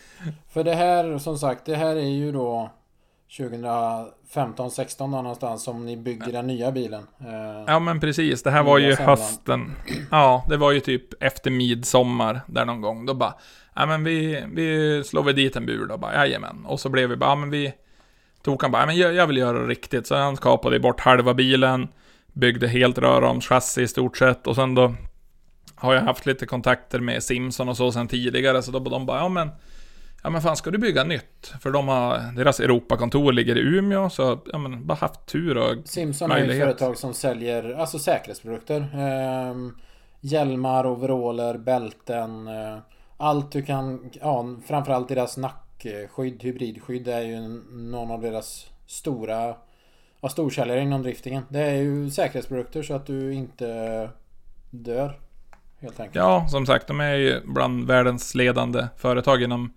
För 0.53 0.65
det 0.65 0.75
här, 0.75 1.19
som 1.19 1.39
sagt, 1.39 1.65
det 1.67 1.77
här 1.77 1.97
är 1.97 2.11
ju 2.11 2.33
då 2.33 2.71
2015-16 3.39 4.99
då 4.99 5.07
någonstans 5.07 5.63
som 5.65 5.87
ni 5.87 5.97
bygger 5.97 6.33
den 6.33 6.47
nya 6.47 6.73
bilen. 6.73 7.07
Eh, 7.21 7.65
Ja 7.67 7.79
men 7.79 8.01
precis, 8.01 8.43
det 8.43 8.51
här 8.51 8.63
var 8.63 8.79
ju 8.79 8.95
hösten. 8.95 9.73
Ja, 10.11 10.47
det 10.49 10.57
var 10.57 10.73
ju 10.73 10.81
typ 10.81 11.23
efter 11.23 11.51
midsommar 11.51 12.41
där 12.47 12.65
någon 12.65 12.81
gång. 12.81 13.07
Då 13.07 13.15
bara, 13.15 13.35
ja 13.75 13.87
men 13.87 14.05
vi, 14.05 14.45
vi 14.53 15.03
slår 15.05 15.23
väl 15.23 15.35
dit 15.35 15.57
en 15.57 15.67
bur 15.67 15.87
då, 15.87 15.97
bara 15.99 16.15
jajamän. 16.15 16.65
Och 16.67 16.81
så 16.81 16.89
blev 16.89 17.09
vi 17.11 17.17
bara, 17.17 17.31
ja 17.31 17.35
men 17.35 17.51
vi 17.51 17.75
tog 18.43 18.63
han 18.63 18.71
bara, 18.71 18.83
ja, 18.83 18.87
men 18.87 18.97
jag, 18.97 19.15
jag 19.15 19.27
vill 19.27 19.37
göra 19.37 19.59
det 19.59 19.67
riktigt. 19.67 20.07
Så 20.07 20.17
han 20.17 20.37
kapade 20.37 20.81
bort 20.81 21.01
halva 21.01 21.35
bilen, 21.35 21.89
byggde 22.33 22.69
helt 22.69 22.99
röromschassi 22.99 23.83
i 23.83 23.89
stort 23.89 24.17
sett. 24.17 24.47
Och 24.47 24.55
sen 24.55 24.75
då 24.75 24.95
har 25.75 25.95
jag 25.95 26.03
haft 26.03 26.27
lite 26.27 26.47
kontakter 26.47 27.01
med 27.01 27.23
Simson 27.23 27.69
och 27.69 27.77
så 27.77 27.93
sen 27.93 28.09
tidigare. 28.09 28.63
Så 28.63 28.71
då 28.71 28.79
de 28.79 29.07
bara, 29.07 29.19
ja 29.19 29.29
men 29.29 29.49
Ja 30.23 30.31
men 30.31 30.43
fan 30.43 30.57
ska 30.57 30.71
du 30.71 30.79
bygga 30.79 31.05
nytt? 31.05 31.53
För 31.61 31.71
de 31.71 31.89
har, 31.89 32.33
deras 32.37 32.61
Europakontor 32.61 33.33
ligger 33.33 33.57
i 33.59 33.61
Umeå, 33.61 34.11
så 34.11 34.39
ja 34.53 34.59
men 34.59 34.87
bara 34.87 34.95
haft 34.95 35.27
tur 35.27 35.57
och 35.57 35.77
Simson 35.89 36.31
är 36.31 36.37
ju 36.37 36.43
ett 36.43 36.49
möjlighet. 36.49 36.67
företag 36.79 36.97
som 36.99 37.15
säljer 37.15 37.75
alltså 37.75 37.99
säkerhetsprodukter. 37.99 38.89
Ehm, 38.95 39.77
hjälmar, 40.21 40.87
overaller, 40.87 41.59
bälten. 41.59 42.49
eh, 42.49 42.79
allt 43.17 43.53
du 43.53 43.63
kan, 43.63 44.11
ja 44.21 44.47
framförallt 44.67 45.09
deras 45.09 45.37
nackskydd, 45.37 46.43
hybridskydd 46.43 47.09
är 47.09 47.21
ju 47.21 47.41
någon 47.73 48.11
av 48.11 48.21
deras 48.21 48.67
stora 48.87 49.55
ja, 50.21 50.29
storsäljare 50.29 50.81
inom 50.81 51.03
driftingen. 51.03 51.43
Det 51.49 51.61
är 51.61 51.75
ju 51.75 52.11
säkerhetsprodukter 52.11 52.83
så 52.83 52.95
att 52.95 53.07
du 53.07 53.35
inte 53.35 54.09
dör. 54.71 55.19
Helt 55.81 56.01
enkelt. 56.01 56.17
Ja, 56.17 56.47
som 56.49 56.67
sagt, 56.67 56.87
de 56.87 57.01
är 57.01 57.15
ju 57.15 57.41
bland 57.45 57.87
världens 57.87 58.35
ledande 58.35 58.87
företag 58.97 59.43
inom 59.43 59.73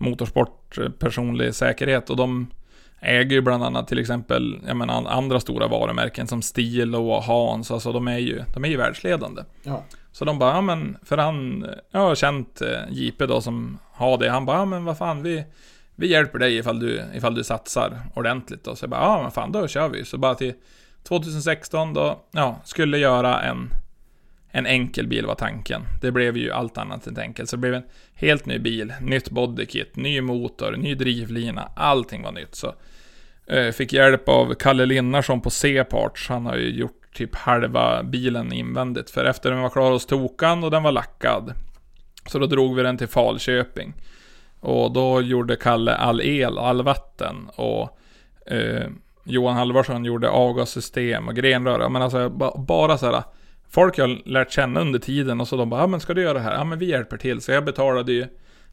motorsport, 0.00 0.78
personlig 0.98 1.54
säkerhet 1.54 2.10
och 2.10 2.16
de 2.16 2.46
äger 3.00 3.36
ju 3.36 3.40
bland 3.40 3.64
annat 3.64 3.88
till 3.88 3.98
exempel, 3.98 4.60
jag 4.66 4.76
menar, 4.76 5.04
andra 5.06 5.40
stora 5.40 5.68
varumärken 5.68 6.26
som 6.26 6.42
Stilo 6.42 7.10
och 7.10 7.22
Hans, 7.22 7.70
alltså 7.70 7.92
de 7.92 8.08
är 8.08 8.18
ju, 8.18 8.42
de 8.54 8.64
är 8.64 8.68
ju 8.68 8.76
världsledande. 8.76 9.42
Ja. 9.62 9.84
Så 10.12 10.24
de 10.24 10.38
bara, 10.38 10.54
ja 10.54 10.60
men, 10.60 10.96
för 11.02 11.18
han, 11.18 11.66
jag 11.90 12.00
har 12.00 12.14
känt 12.14 12.60
eh, 12.60 12.80
JP 12.90 13.26
då 13.26 13.40
som 13.40 13.78
har 13.92 14.18
det, 14.18 14.30
han 14.30 14.46
bara, 14.46 14.56
ja 14.56 14.64
men 14.64 14.84
vad 14.84 14.98
fan, 14.98 15.22
vi, 15.22 15.44
vi 15.94 16.06
hjälper 16.06 16.38
dig 16.38 16.56
ifall 16.56 16.80
du, 16.80 17.02
ifall 17.14 17.34
du 17.34 17.44
satsar 17.44 18.00
ordentligt 18.14 18.64
då. 18.64 18.76
Så 18.76 18.84
jag 18.84 18.90
bara, 18.90 19.00
ja 19.00 19.22
men 19.22 19.30
fan, 19.30 19.52
då 19.52 19.68
kör 19.68 19.88
vi. 19.88 20.04
Så 20.04 20.18
bara 20.18 20.34
till 20.34 20.54
2016 21.08 21.94
då, 21.94 22.20
ja, 22.30 22.60
skulle 22.64 22.98
göra 22.98 23.42
en, 23.42 23.70
en 24.52 24.66
enkel 24.66 25.06
bil 25.06 25.26
var 25.26 25.34
tanken. 25.34 25.82
Det 26.00 26.12
blev 26.12 26.36
ju 26.36 26.52
allt 26.52 26.78
annat 26.78 27.06
än 27.06 27.18
enkelt. 27.18 27.48
Så 27.48 27.56
det 27.56 27.60
blev 27.60 27.74
en 27.74 27.82
helt 28.14 28.46
ny 28.46 28.58
bil, 28.58 28.92
nytt 29.00 29.30
bodykit, 29.30 29.96
ny 29.96 30.20
motor, 30.20 30.76
ny 30.76 30.94
drivlina, 30.94 31.68
allting 31.76 32.22
var 32.22 32.32
nytt. 32.32 32.54
Så 32.54 32.74
eh, 33.46 33.70
fick 33.70 33.92
hjälp 33.92 34.28
av 34.28 34.54
Kalle 34.54 34.86
Linnarsson 34.86 35.40
på 35.40 35.50
C-parts. 35.50 36.28
Han 36.28 36.46
har 36.46 36.56
ju 36.56 36.70
gjort 36.70 37.14
typ 37.14 37.34
halva 37.34 38.02
bilen 38.02 38.52
invändigt. 38.52 39.10
För 39.10 39.24
efter 39.24 39.50
den 39.50 39.60
var 39.60 39.70
klar 39.70 39.90
hos 39.90 40.06
Tokan 40.06 40.64
och 40.64 40.70
den 40.70 40.82
var 40.82 40.92
lackad. 40.92 41.54
Så 42.26 42.38
då 42.38 42.46
drog 42.46 42.76
vi 42.76 42.82
den 42.82 42.98
till 42.98 43.08
Falköping. 43.08 43.94
Och 44.60 44.92
då 44.92 45.20
gjorde 45.20 45.56
Kalle 45.56 45.94
all 45.94 46.20
el, 46.20 46.58
all 46.58 46.82
vatten 46.82 47.48
och 47.56 47.98
eh, 48.46 48.86
Johan 49.24 49.56
Halvarsson 49.56 50.04
gjorde 50.04 50.30
avgassystem 50.30 51.28
och 51.28 51.36
grenrör. 51.36 51.80
Ja, 51.80 51.88
Men 51.88 52.02
alltså 52.02 52.28
ba, 52.28 52.58
bara 52.58 52.98
så 52.98 53.06
här. 53.06 53.22
Folk 53.70 53.98
jag 53.98 54.22
lärt 54.24 54.52
känna 54.52 54.80
under 54.80 54.98
tiden 54.98 55.40
och 55.40 55.48
så 55.48 55.56
de 55.56 55.70
bara, 55.70 55.80
ja 55.80 55.86
men 55.86 56.00
ska 56.00 56.14
du 56.14 56.22
göra 56.22 56.34
det 56.34 56.40
här? 56.40 56.54
Ja 56.54 56.64
men 56.64 56.78
vi 56.78 56.86
hjälper 56.86 57.16
till. 57.16 57.40
Så 57.40 57.52
jag 57.52 57.64
betalade 57.64 58.12
ju 58.12 58.26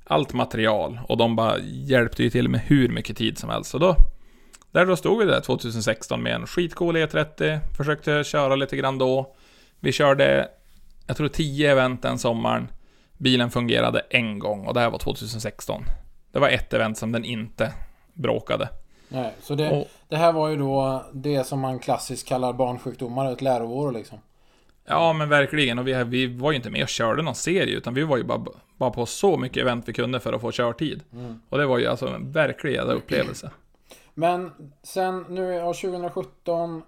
allt 0.03 0.33
material 0.33 0.99
och 1.07 1.17
de 1.17 1.35
bara 1.35 1.57
hjälpte 1.59 2.23
ju 2.23 2.29
till 2.29 2.49
med 2.49 2.59
hur 2.59 2.89
mycket 2.89 3.17
tid 3.17 3.37
som 3.37 3.49
helst. 3.49 3.69
Så 3.71 3.77
då, 3.77 3.95
där 4.71 4.85
då 4.85 4.95
stod 4.95 5.19
vi 5.19 5.25
där 5.25 5.41
2016 5.41 6.23
med 6.23 6.35
en 6.35 6.47
skitcool 6.47 6.97
E30, 6.97 7.59
försökte 7.77 8.23
köra 8.23 8.55
lite 8.55 8.77
grann 8.77 8.97
då. 8.97 9.35
Vi 9.79 9.91
körde, 9.91 10.49
jag 11.07 11.17
tror 11.17 11.27
10 11.27 11.71
event 11.71 12.01
den 12.01 12.19
sommaren. 12.19 12.67
Bilen 13.17 13.51
fungerade 13.51 13.99
en 14.09 14.39
gång 14.39 14.65
och 14.65 14.73
det 14.73 14.79
här 14.79 14.89
var 14.89 14.99
2016. 14.99 15.83
Det 16.31 16.39
var 16.39 16.49
ett 16.49 16.73
event 16.73 16.97
som 16.97 17.11
den 17.11 17.25
inte 17.25 17.73
bråkade. 18.13 18.69
Nej, 19.09 19.33
så 19.41 19.55
det, 19.55 19.71
Och, 19.71 19.87
det 20.07 20.17
här 20.17 20.31
var 20.31 20.49
ju 20.49 20.55
då 20.55 21.05
det 21.13 21.43
som 21.43 21.59
man 21.59 21.79
klassiskt 21.79 22.27
kallar 22.27 22.53
barnsjukdomar, 22.53 23.31
ett 23.31 23.41
läroår 23.41 23.91
liksom. 23.91 24.19
Ja, 24.89 25.13
men 25.13 25.29
verkligen. 25.29 25.79
Och 25.79 25.87
vi, 25.87 26.03
vi 26.03 26.27
var 26.37 26.51
ju 26.51 26.55
inte 26.57 26.69
med 26.69 26.83
och 26.83 26.89
körde 26.89 27.21
någon 27.21 27.35
serie, 27.35 27.77
utan 27.77 27.93
vi 27.93 28.03
var 28.03 28.17
ju 28.17 28.23
bara, 28.23 28.45
bara 28.77 28.89
på 28.91 29.05
så 29.05 29.37
mycket 29.37 29.61
event 29.61 29.83
vi 29.87 29.93
kunde 29.93 30.19
för 30.19 30.33
att 30.33 30.41
få 30.41 30.51
körtid. 30.51 31.03
Mm. 31.13 31.39
Och 31.49 31.57
det 31.57 31.65
var 31.65 31.77
ju 31.77 31.85
alltså 31.87 32.07
en 32.07 32.31
verklig 32.31 32.73
jävla 32.73 32.93
upplevelse. 32.93 33.51
Men 34.13 34.51
sen 34.83 35.25
nu, 35.29 35.53
ja, 35.53 35.73
2017 35.73 36.83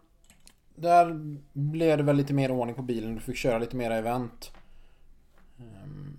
Där 0.76 1.20
blev 1.54 1.98
det 1.98 2.04
väl 2.04 2.16
lite 2.16 2.34
mer 2.34 2.52
ordning 2.52 2.76
på 2.76 2.82
bilen. 2.82 3.16
Du 3.16 3.22
fick 3.22 3.38
köra 3.38 3.58
lite 3.60 3.76
mera 3.76 3.96
event. 3.96 4.52
Ehm, 5.60 6.18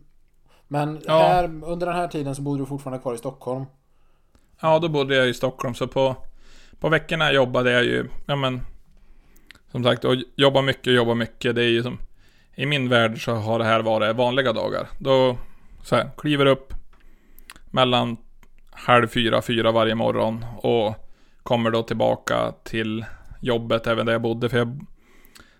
Men 0.68 1.00
Ja. 1.06 1.18
här, 1.18 1.44
under 1.64 1.86
den 1.86 1.96
här 1.96 2.08
tiden 2.08 2.34
så 2.34 2.42
bodde 2.42 2.62
du 2.62 2.66
fortfarande 2.66 3.02
kvar 3.02 3.14
i 3.14 3.18
Stockholm. 3.18 3.64
Ja, 4.60 4.78
då 4.78 4.88
bodde 4.88 5.14
jag 5.16 5.28
i 5.28 5.34
Stockholm, 5.34 5.74
så 5.74 5.88
på, 5.88 6.16
på 6.80 6.88
veckorna 6.88 7.32
jobbade 7.32 7.70
jag 7.72 7.84
ju, 7.84 8.08
ja 8.26 8.36
men, 8.36 8.60
som 9.72 9.84
sagt, 9.84 10.04
och 10.04 10.14
jobba 10.36 10.62
mycket, 10.62 10.94
jobba 10.94 11.14
mycket, 11.14 11.54
det 11.54 11.62
är 11.62 11.68
ju 11.68 11.82
som, 11.82 11.98
i 12.54 12.66
min 12.66 12.88
värld 12.88 13.24
så 13.24 13.34
har 13.34 13.58
det 13.58 13.64
här 13.64 13.82
varit 13.82 14.16
vanliga 14.16 14.52
dagar. 14.52 14.88
Då, 14.98 15.38
så 15.84 15.96
här, 15.96 16.10
kliver 16.16 16.46
upp 16.46 16.74
mellan 17.70 18.16
halv 18.70 19.08
fyra, 19.08 19.42
fyra 19.42 19.72
varje 19.72 19.94
morgon 19.94 20.44
och 20.56 20.94
kommer 21.42 21.70
då 21.70 21.82
tillbaka 21.82 22.52
till 22.64 23.04
jobbet, 23.40 23.86
även 23.86 24.06
där 24.06 24.12
jag 24.12 24.22
bodde, 24.22 24.48
för 24.48 24.58
jag, 24.58 24.80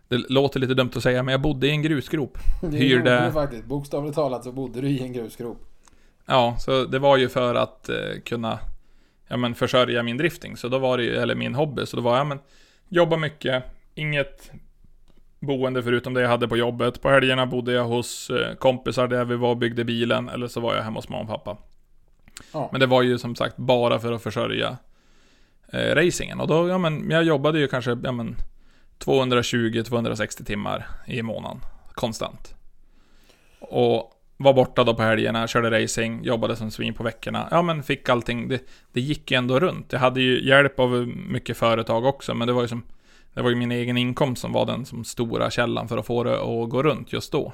det 0.09 0.17
låter 0.17 0.61
lite 0.61 0.75
dumt 0.75 0.91
att 0.97 1.03
säga, 1.03 1.23
men 1.23 1.33
jag 1.33 1.41
bodde 1.41 1.67
i 1.67 1.71
en 1.71 1.83
grusgrop. 1.83 2.39
Det 2.63 2.77
Hyrde- 2.77 3.27
du 3.27 3.33
faktiskt. 3.33 3.65
Bokstavligt 3.65 4.15
talat 4.15 4.45
så 4.45 4.53
bodde 4.53 4.81
du 4.81 4.89
i 4.89 5.03
en 5.03 5.13
grusgrop. 5.13 5.59
Ja, 6.27 6.57
så 6.59 6.85
det 6.85 6.99
var 6.99 7.17
ju 7.17 7.29
för 7.29 7.55
att 7.55 7.89
eh, 7.89 7.97
kunna 8.25 8.59
ja, 9.29 9.37
men 9.37 9.55
försörja 9.55 10.03
min 10.03 10.17
drifting. 10.17 10.57
Så 10.57 10.69
då 10.69 10.79
var 10.79 10.99
det 10.99 11.05
ju, 11.05 11.17
eller 11.17 11.35
min 11.35 11.55
hobby, 11.55 11.87
så 11.87 11.97
då 11.97 12.03
var 12.03 12.17
jag 12.17 12.27
men 12.27 12.39
jobba 12.89 13.17
mycket, 13.17 13.65
inget 14.01 14.51
boende 15.41 15.83
förutom 15.83 16.15
det 16.15 16.21
jag 16.21 16.29
hade 16.29 16.49
på 16.49 16.57
jobbet. 16.57 17.03
På 17.03 17.11
helgerna 17.11 17.47
bodde 17.47 17.73
jag 17.73 17.85
hos 17.85 18.31
eh, 18.31 18.55
kompisar 18.55 19.09
där 19.09 19.25
vi 19.25 19.37
var 19.37 19.49
och 19.49 19.57
byggde 19.57 19.85
bilen, 19.85 20.29
eller 20.29 20.49
så 20.49 20.61
var 20.61 20.75
jag 20.75 20.83
hemma 20.83 20.99
hos 20.99 21.09
mamma 21.09 21.23
och 21.23 21.29
pappa. 21.29 21.57
Ja. 22.53 22.69
Men 22.73 22.81
det 22.81 22.87
var 22.87 23.03
ju 23.03 23.19
som 23.19 23.37
sagt 23.37 23.57
bara 23.57 23.99
för 23.99 24.13
att 24.13 24.23
försörja 24.23 24.77
eh, 25.73 25.95
racingen. 25.95 26.41
Och 26.41 26.47
då, 26.47 26.69
ja 26.69 26.79
men, 26.79 27.11
jag 27.11 27.25
jobbade 27.25 27.59
ju 27.59 27.69
kanske, 27.69 27.99
ja 28.03 28.13
men 28.13 28.37
220-260 28.99 30.45
timmar 30.45 30.87
i 31.07 31.23
månaden, 31.23 31.61
konstant. 31.93 32.55
Och 33.61 34.17
var 34.37 34.53
borta 34.53 34.85
då 34.85 34.95
på 34.95 35.03
helgerna, 35.03 35.47
körde 35.47 35.83
racing, 35.83 36.25
jobbade 36.25 36.57
som 36.57 36.71
svin 36.71 36.95
på 36.95 37.03
veckorna. 37.03 37.49
Ja 37.51 37.63
men 37.63 37.83
fick 37.83 38.09
allting, 38.09 38.49
det, 38.49 38.63
det 38.93 39.01
gick 39.01 39.31
ju 39.31 39.37
ändå 39.37 39.61
runt. 39.61 39.93
Jag 39.93 40.01
hade 40.01 40.21
ju 40.21 40.49
hjälp 40.49 40.81
av 40.81 40.91
mycket 41.09 41.57
företag 41.57 42.05
också, 42.05 42.35
men 42.35 42.47
det 42.47 42.53
var 42.53 42.63
ju 42.63 42.69
som 42.69 42.83
det 43.35 43.43
var 43.43 43.51
ju 43.51 43.57
min 43.57 43.73
egen 43.73 43.97
inkomst 43.97 44.43
som 44.43 44.53
var 44.53 44.67
den 44.67 44.87
som 44.87 45.05
stora 45.05 45.51
källan 45.51 45.89
för 45.89 45.99
att 45.99 46.07
få 46.07 46.25
det 46.25 46.35
att 46.35 46.71
gå 46.71 46.83
runt 46.83 47.13
just 47.13 47.33
då. 47.33 47.53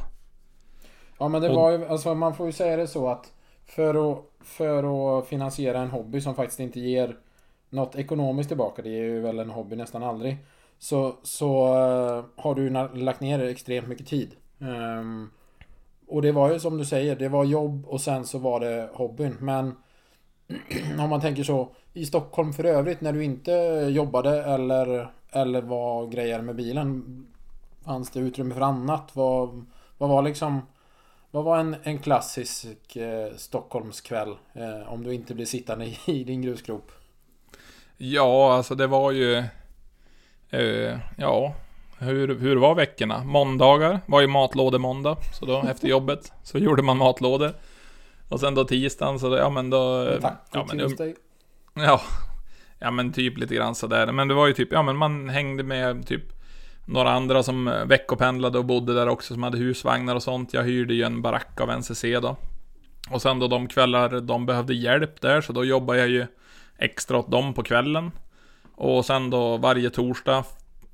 Ja 1.18 1.29
men 1.29 1.43
det 1.43 1.49
var 1.49 1.70
ju, 1.70 1.87
alltså 1.87 2.14
man 2.14 2.35
får 2.35 2.47
ju 2.47 2.53
säga 2.53 2.77
det 2.77 2.87
så 2.87 3.09
att 3.09 3.33
för 3.66 4.12
att, 4.12 4.24
för 4.45 5.18
att 5.18 5.27
finansiera 5.27 5.81
en 5.81 5.91
hobby 5.91 6.20
som 6.20 6.35
faktiskt 6.35 6.61
inte 6.61 6.81
ger 6.81 7.16
något 7.70 7.97
ekonomiskt 7.97 8.49
tillbaka, 8.49 8.83
det 8.83 8.89
är 8.89 9.03
ju 9.03 9.20
väl 9.20 9.39
en 9.39 9.51
hobby 9.51 9.77
nästan 9.77 10.03
aldrig. 10.03 10.37
Så, 10.79 11.14
så 11.22 11.66
eh, 11.66 12.43
har 12.43 12.55
du 12.55 12.70
lagt 13.01 13.20
ner 13.20 13.41
extremt 13.41 13.89
mycket 13.89 14.07
tid. 14.07 14.31
Ehm, 14.61 15.31
och 16.07 16.22
det 16.22 16.33
var 16.33 16.53
ju 16.53 16.61
som 16.61 16.79
du 16.79 16.85
säger, 16.85 17.16
det 17.16 17.29
var 17.29 17.45
jobb 17.45 17.87
och 17.87 18.01
sen 18.01 18.24
så 18.24 18.39
var 18.39 18.61
det 18.61 18.91
hobbyn. 18.93 19.37
Men 19.41 19.77
om 20.99 21.11
man 21.11 21.20
tänker 21.20 21.43
så, 21.43 21.68
i 21.93 22.07
Stockholm 22.07 22.53
för 22.53 22.64
övrigt 22.64 23.01
när 23.01 23.12
du 23.12 23.24
inte 23.24 23.53
jobbade 23.91 24.45
eller, 24.45 25.11
eller 25.33 25.62
var 25.62 26.07
grejer 26.07 26.43
med 26.43 26.57
bilen, 26.57 27.05
fanns 27.85 28.11
det 28.11 28.20
utrymme 28.20 28.55
för 28.55 28.61
annat? 28.61 29.11
Vad, 29.12 29.64
vad 29.99 30.09
var 30.09 30.22
liksom 30.22 30.62
vad 31.31 31.45
var 31.45 31.59
en, 31.59 31.77
en 31.83 31.99
klassisk 31.99 32.97
eh, 32.97 33.35
Stockholmskväll 33.37 34.37
eh, 34.55 34.93
om 34.93 35.03
du 35.03 35.14
inte 35.14 35.35
blir 35.35 35.47
sittande 35.47 35.85
i, 35.87 35.99
i 36.07 36.24
din 36.24 36.43
grusgrop? 36.43 36.93
Ja, 37.97 38.55
alltså 38.55 38.74
det 38.74 38.87
var 38.87 39.11
ju... 39.11 39.45
Eh, 40.51 40.99
ja, 41.18 41.55
hur, 41.99 42.39
hur 42.39 42.57
var 42.57 42.74
veckorna? 42.74 43.24
Måndagar 43.24 44.01
var 44.07 44.20
ju 44.20 44.27
matlådemåndag. 44.27 45.16
Så 45.41 45.47
då 45.47 45.62
efter 45.70 45.89
jobbet 45.89 46.33
så 46.43 46.59
gjorde 46.59 46.83
man 46.83 46.97
matlådor. 46.97 47.53
Och 48.29 48.41
sen 48.41 48.55
då 48.55 48.64
tisdagen 48.64 49.18
så, 49.18 49.29
då- 49.29 49.37
ja 49.37 49.51
men 49.51 49.70
då... 49.70 50.09
Tack 50.20 50.35
ja, 50.53 50.66
men, 50.68 50.81
um, 50.81 51.14
ja, 51.74 52.01
ja 52.79 52.91
men 52.91 53.12
typ 53.12 53.39
lite 53.39 53.55
grann 53.55 53.74
sådär. 53.74 54.12
Men 54.12 54.29
det 54.29 54.35
var 54.35 54.47
ju 54.47 54.53
typ, 54.53 54.72
ja 54.72 54.83
men 54.83 54.97
man 54.97 55.29
hängde 55.29 55.62
med 55.62 56.07
typ 56.07 56.22
några 56.85 57.11
andra 57.11 57.43
som 57.43 57.68
eh, 57.68 57.85
veckopendlade 57.85 58.59
och 58.59 58.64
bodde 58.64 58.95
där 58.95 59.09
också 59.09 59.35
som 59.35 59.43
hade 59.43 59.59
husvagnar 59.59 60.14
och 60.14 60.22
sånt. 60.22 60.55
Jag 60.55 60.64
hyrde 60.64 60.95
ju 60.95 61.03
en 61.03 61.22
barack 61.22 61.61
av 61.61 61.79
NCC 61.79 62.03
då. 62.22 62.37
Och 63.11 63.22
sen 63.22 63.39
då 63.39 63.49
de 63.49 63.68
kvällar 63.68 64.20
de 64.20 64.47
behövde 64.47 64.74
hjälp 64.74 65.20
där 65.20 65.41
så 65.41 65.53
då 65.53 65.64
jobbade 65.64 65.99
jag 65.99 66.09
ju 66.09 66.27
extra 66.79 67.18
åt 67.18 67.31
dem 67.31 67.55
på 67.55 67.62
kvällen. 67.62 68.11
Och 68.74 69.05
sen 69.05 69.31
då 69.31 69.57
varje 69.57 69.91
torsdag, 69.91 70.45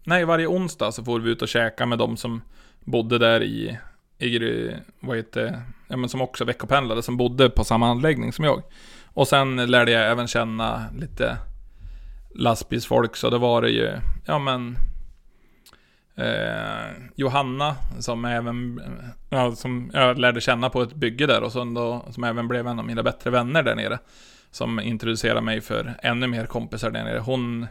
nej 0.04 0.24
varje 0.24 0.46
onsdag 0.46 0.92
så 0.92 1.04
får 1.04 1.20
vi 1.20 1.30
ut 1.30 1.42
och 1.42 1.48
käka 1.48 1.86
med 1.86 1.98
de 1.98 2.16
som 2.16 2.42
bodde 2.80 3.18
där 3.18 3.42
i, 3.42 3.78
i 4.18 4.38
Gry- 4.38 4.80
vad 5.00 5.16
heter 5.16 5.42
det? 5.42 5.62
ja 5.88 5.96
men 5.96 6.08
som 6.08 6.20
också 6.20 6.44
veckopendlade, 6.44 7.02
som 7.02 7.16
bodde 7.16 7.50
på 7.50 7.64
samma 7.64 7.88
anläggning 7.90 8.32
som 8.32 8.44
jag. 8.44 8.62
Och 9.06 9.28
sen 9.28 9.56
lärde 9.70 9.90
jag 9.90 10.10
även 10.10 10.26
känna 10.26 10.84
lite 10.98 11.36
lastbilsfolk, 12.34 13.16
så 13.16 13.30
det 13.30 13.38
var 13.38 13.62
det 13.62 13.70
ju, 13.70 13.90
ja 14.26 14.38
men 14.38 14.76
eh, 16.14 16.92
Johanna 17.14 17.76
som 17.98 18.24
även, 18.24 18.82
ja, 19.30 19.54
som 19.54 19.90
jag 19.94 20.18
lärde 20.18 20.40
känna 20.40 20.70
på 20.70 20.82
ett 20.82 20.94
bygge 20.94 21.26
där 21.26 21.42
och 21.42 21.52
sen 21.52 21.74
då, 21.74 22.04
som 22.10 22.24
även 22.24 22.48
blev 22.48 22.66
en 22.66 22.78
av 22.78 22.84
mina 22.84 23.02
bättre 23.02 23.30
vänner 23.30 23.62
där 23.62 23.74
nere. 23.74 23.98
Som 24.50 24.80
introducerade 24.80 25.40
mig 25.40 25.60
för 25.60 25.94
ännu 26.02 26.26
mer 26.26 26.46
kompisar 26.46 26.90
där 26.90 27.04
nere. 27.04 27.18
Hon, 27.18 27.66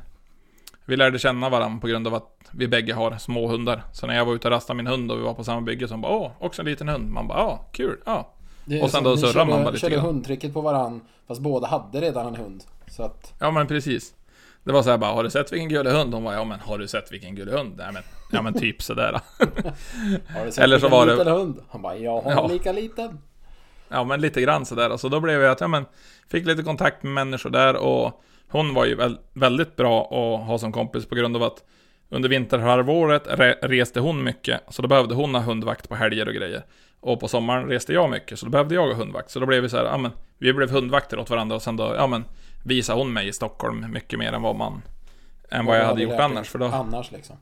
vi 0.85 0.97
lärde 0.97 1.19
känna 1.19 1.49
varandra 1.49 1.79
på 1.81 1.87
grund 1.87 2.07
av 2.07 2.15
att 2.15 2.49
vi 2.51 2.67
bägge 2.67 2.93
har 2.93 3.17
små 3.17 3.47
hundar. 3.47 3.83
Så 3.91 4.07
när 4.07 4.15
jag 4.15 4.25
var 4.25 4.33
ute 4.35 4.47
och 4.47 4.51
rastade 4.51 4.77
min 4.77 4.87
hund 4.87 5.11
och 5.11 5.17
vi 5.17 5.23
var 5.23 5.33
på 5.33 5.43
samma 5.43 5.61
bygge 5.61 5.87
så 5.87 5.93
hon 5.93 6.01
bara 6.01 6.11
åh, 6.11 6.31
också 6.39 6.61
en 6.61 6.65
liten 6.65 6.89
hund. 6.89 7.09
Man 7.09 7.27
bara 7.27 7.37
ja, 7.37 7.65
kul, 7.71 7.97
ja. 8.05 8.33
Och 8.65 8.89
sen 8.89 8.89
som 8.89 9.03
då 9.03 9.17
körde, 9.17 9.37
man 9.37 9.47
bara 9.47 9.69
lite 9.69 9.79
körde 9.79 9.95
grann. 9.95 10.05
hundtricket 10.05 10.53
på 10.53 10.61
varann 10.61 11.01
fast 11.27 11.41
båda 11.41 11.67
hade 11.67 12.01
redan 12.01 12.27
en 12.27 12.35
hund. 12.35 12.63
Så 12.87 13.03
att, 13.03 13.33
Ja 13.39 13.51
men 13.51 13.67
precis. 13.67 14.13
Det 14.63 14.71
var 14.71 14.83
så 14.83 14.89
här 14.89 14.97
bara, 14.97 15.11
har 15.13 15.23
du 15.23 15.29
sett 15.29 15.51
vilken 15.53 15.69
gullig 15.69 15.91
hund? 15.91 16.13
Hon 16.13 16.23
var 16.23 16.33
ja 16.33 16.43
men 16.43 16.59
har 16.59 16.77
du 16.77 16.87
sett 16.87 17.11
vilken 17.11 17.35
gullig 17.35 17.51
hund? 17.51 17.73
Nej 17.77 17.89
men, 17.93 18.03
ja 18.31 18.41
men 18.41 18.53
typ 18.53 18.81
sådär. 18.81 19.19
har 20.27 20.45
du 20.45 20.51
sett 20.51 20.63
Eller 20.63 20.79
så 20.79 20.85
vilken 20.85 20.91
var 20.99 21.05
det- 21.05 21.11
liten 21.15 21.27
hund? 21.33 21.59
Han 21.69 21.81
bara, 21.81 21.95
jag 21.97 22.21
har 22.21 22.31
Ja. 22.31 22.47
lika 22.47 22.71
liten. 22.71 23.19
Ja 23.89 24.03
men 24.03 24.21
lite 24.21 24.41
grann 24.41 24.65
sådär. 24.65 24.97
Så 24.97 25.09
då 25.09 25.19
blev 25.19 25.41
jag 25.41 25.51
att, 25.51 25.61
ja 25.61 25.67
men, 25.67 25.85
fick 26.31 26.45
lite 26.45 26.63
kontakt 26.63 27.03
med 27.03 27.13
människor 27.13 27.49
där 27.49 27.75
och 27.75 28.21
hon 28.49 28.73
var 28.73 28.85
ju 28.85 28.95
väl, 28.95 29.17
väldigt 29.33 29.75
bra 29.75 30.01
att 30.03 30.47
ha 30.47 30.57
som 30.57 30.71
kompis 30.71 31.05
på 31.05 31.15
grund 31.15 31.35
av 31.35 31.43
att 31.43 31.63
under 32.09 32.29
vinterhalvåret 32.29 33.23
re, 33.27 33.55
reste 33.61 33.99
hon 33.99 34.23
mycket, 34.23 34.61
så 34.69 34.81
då 34.81 34.87
behövde 34.87 35.15
hon 35.15 35.35
ha 35.35 35.41
hundvakt 35.41 35.89
på 35.89 35.95
helger 35.95 36.27
och 36.27 36.33
grejer. 36.33 36.63
Och 36.99 37.19
på 37.19 37.27
sommaren 37.27 37.67
reste 37.67 37.93
jag 37.93 38.09
mycket, 38.09 38.39
så 38.39 38.45
då 38.45 38.49
behövde 38.51 38.75
jag 38.75 38.87
ha 38.87 38.93
hundvakt. 38.93 39.31
Så 39.31 39.39
då 39.39 39.45
blev 39.45 39.63
vi 39.63 39.69
så 39.69 39.77
här, 39.77 39.85
ja 39.85 39.97
men, 39.97 40.11
vi 40.37 40.53
blev 40.53 40.69
hundvakter 40.71 41.19
åt 41.19 41.29
varandra 41.29 41.55
och 41.55 41.61
sen 41.61 41.77
då, 41.77 41.93
ja 41.97 42.07
men, 42.07 42.23
visade 42.63 42.99
hon 42.99 43.13
mig 43.13 43.27
i 43.27 43.33
Stockholm 43.33 43.91
mycket 43.91 44.19
mer 44.19 44.33
än 44.33 44.41
vad 44.41 44.55
man, 44.55 44.81
än 45.49 45.65
vad 45.65 45.77
jag 45.77 45.85
hade 45.85 46.01
gjort 46.01 46.19
annars. 46.19 46.49
För 46.49 46.59
då, 46.59 46.65
Annars 46.65 47.11
liksom. 47.11 47.35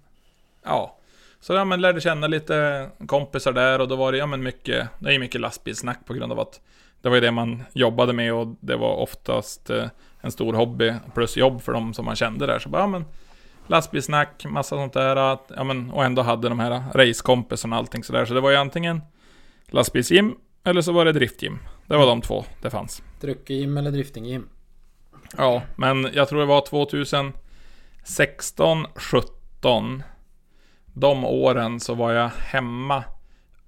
Ja. 0.64 0.96
Så 1.40 1.54
ja, 1.54 1.66
men 1.66 1.82
lärde 1.82 2.02
känna 2.02 2.28
lite 2.28 2.90
kompisar 3.08 3.52
där 3.52 3.82
och 3.82 3.88
då 3.88 3.96
var 3.96 4.12
det 4.12 4.18
ja, 4.18 4.26
men 4.26 4.44
mycket, 4.44 4.88
det 5.00 5.14
är 5.14 5.20
mycket 5.20 5.42
lastbilssnack 5.42 6.06
på 6.06 6.14
grund 6.14 6.32
av 6.32 6.40
att 6.40 6.62
det 7.02 7.10
var 7.10 7.16
ju 7.16 7.22
det 7.22 7.32
man 7.32 7.64
jobbade 7.74 8.14
med 8.14 8.34
och 8.34 8.48
det 8.60 8.76
var 8.76 8.96
oftast 8.96 9.70
eh, 9.70 9.86
en 10.22 10.32
stor 10.32 10.54
hobby 10.54 10.94
plus 11.14 11.38
jobb 11.38 11.62
för 11.62 11.74
de 11.74 11.94
som 11.94 12.06
man 12.06 12.16
kände 12.16 12.46
där. 12.46 12.60
Så 12.60 12.70
bara, 12.70 12.82
ja 12.82 12.88
men 12.88 13.06
lastbilssnack, 13.68 14.46
massa 14.46 14.76
sånt 14.76 14.94
där. 14.94 15.16
Att, 15.16 15.52
ja, 15.56 15.64
men, 15.64 15.92
och 15.92 16.06
ändå 16.06 16.22
hade 16.22 16.50
de 16.50 16.60
här 16.60 16.84
racekompisarna 16.94 17.76
och 17.76 17.80
allting 17.80 18.04
sådär. 18.04 18.26
Så 18.26 18.34
det 18.34 18.42
var 18.42 18.50
ju 18.50 18.56
antingen 18.56 19.02
lastbilsgym 19.68 20.36
eller 20.64 20.82
så 20.82 20.92
var 20.92 21.06
det 21.06 21.12
driftgym. 21.12 21.60
Det 21.86 21.98
var 21.98 22.06
de 22.06 22.22
två 22.22 22.46
det 22.62 22.70
fanns. 22.70 23.04
Tryckgym 23.22 23.78
eller 23.78 23.92
driftinggym. 23.92 24.50
Ja, 25.38 25.62
men 25.76 26.08
jag 26.14 26.30
tror 26.30 26.40
det 26.40 26.46
var 26.46 26.62
2016, 26.62 28.86
17 28.96 30.04
De 30.94 31.26
åren 31.26 31.80
så 31.80 31.94
var 31.94 32.12
jag 32.12 32.30
hemma 32.30 33.04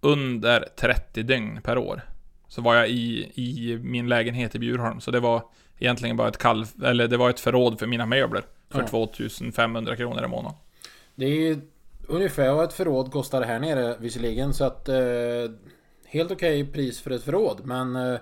under 0.01 0.67
30 0.79 1.23
dygn 1.23 1.59
per 1.63 1.77
år. 1.77 2.01
Så 2.47 2.61
var 2.61 2.75
jag 2.75 2.89
i, 2.89 3.31
i 3.35 3.79
min 3.83 4.09
lägenhet 4.09 4.55
i 4.55 4.59
Bjurholm. 4.59 5.01
Så 5.01 5.11
det 5.11 5.19
var 5.19 5.43
egentligen 5.79 6.17
bara 6.17 6.27
ett 6.27 6.37
kalv, 6.37 6.65
eller 6.85 7.07
det 7.07 7.17
var 7.17 7.29
ett 7.29 7.39
förråd 7.39 7.79
för 7.79 7.87
mina 7.87 8.05
möbler. 8.05 8.43
För 8.71 8.79
Ja. 8.79 8.87
2500 8.87 9.95
kronor 9.95 10.23
i 10.23 10.27
månaden. 10.27 10.57
Det 11.15 11.25
är 11.25 11.29
ju 11.29 11.61
ungefär 12.07 12.53
vad 12.53 12.63
ett 12.63 12.73
förråd 12.73 13.11
kostar 13.11 13.41
här 13.41 13.59
nere 13.59 13.95
visserligen. 13.99 14.53
Så 14.53 14.63
att... 14.63 14.89
Eh, 14.89 14.95
helt 16.05 16.31
okej 16.31 16.65
pris 16.65 17.01
för 17.01 17.11
ett 17.11 17.23
förråd. 17.23 17.61
Men 17.63 17.95
eh, 17.95 18.19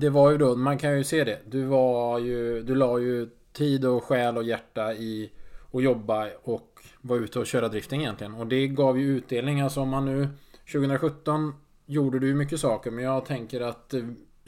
det 0.00 0.10
var 0.10 0.30
ju 0.30 0.38
då, 0.38 0.56
man 0.56 0.78
kan 0.78 0.96
ju 0.96 1.04
se 1.04 1.24
det. 1.24 1.38
Du 1.46 1.62
var 1.64 2.18
ju, 2.18 2.62
du 2.62 2.74
la 2.74 2.98
ju 2.98 3.28
tid 3.52 3.84
och 3.84 4.04
själ 4.04 4.36
och 4.36 4.44
hjärta 4.44 4.94
i 4.94 5.30
och 5.70 5.82
jobba 5.82 6.28
och 6.42 6.80
vara 7.00 7.18
ute 7.18 7.38
och 7.38 7.46
köra 7.46 7.68
drifting 7.68 8.00
egentligen. 8.00 8.34
Och 8.34 8.46
det 8.46 8.68
gav 8.68 8.98
ju 8.98 9.16
utdelning. 9.16 9.60
Alltså 9.60 9.80
om 9.80 9.88
man 9.88 10.04
nu 10.04 10.28
2017 10.72 11.54
gjorde 11.86 12.18
du 12.18 12.34
mycket 12.34 12.60
saker 12.60 12.90
men 12.90 13.04
jag 13.04 13.26
tänker 13.26 13.60
att 13.60 13.94
eh, 13.94 14.00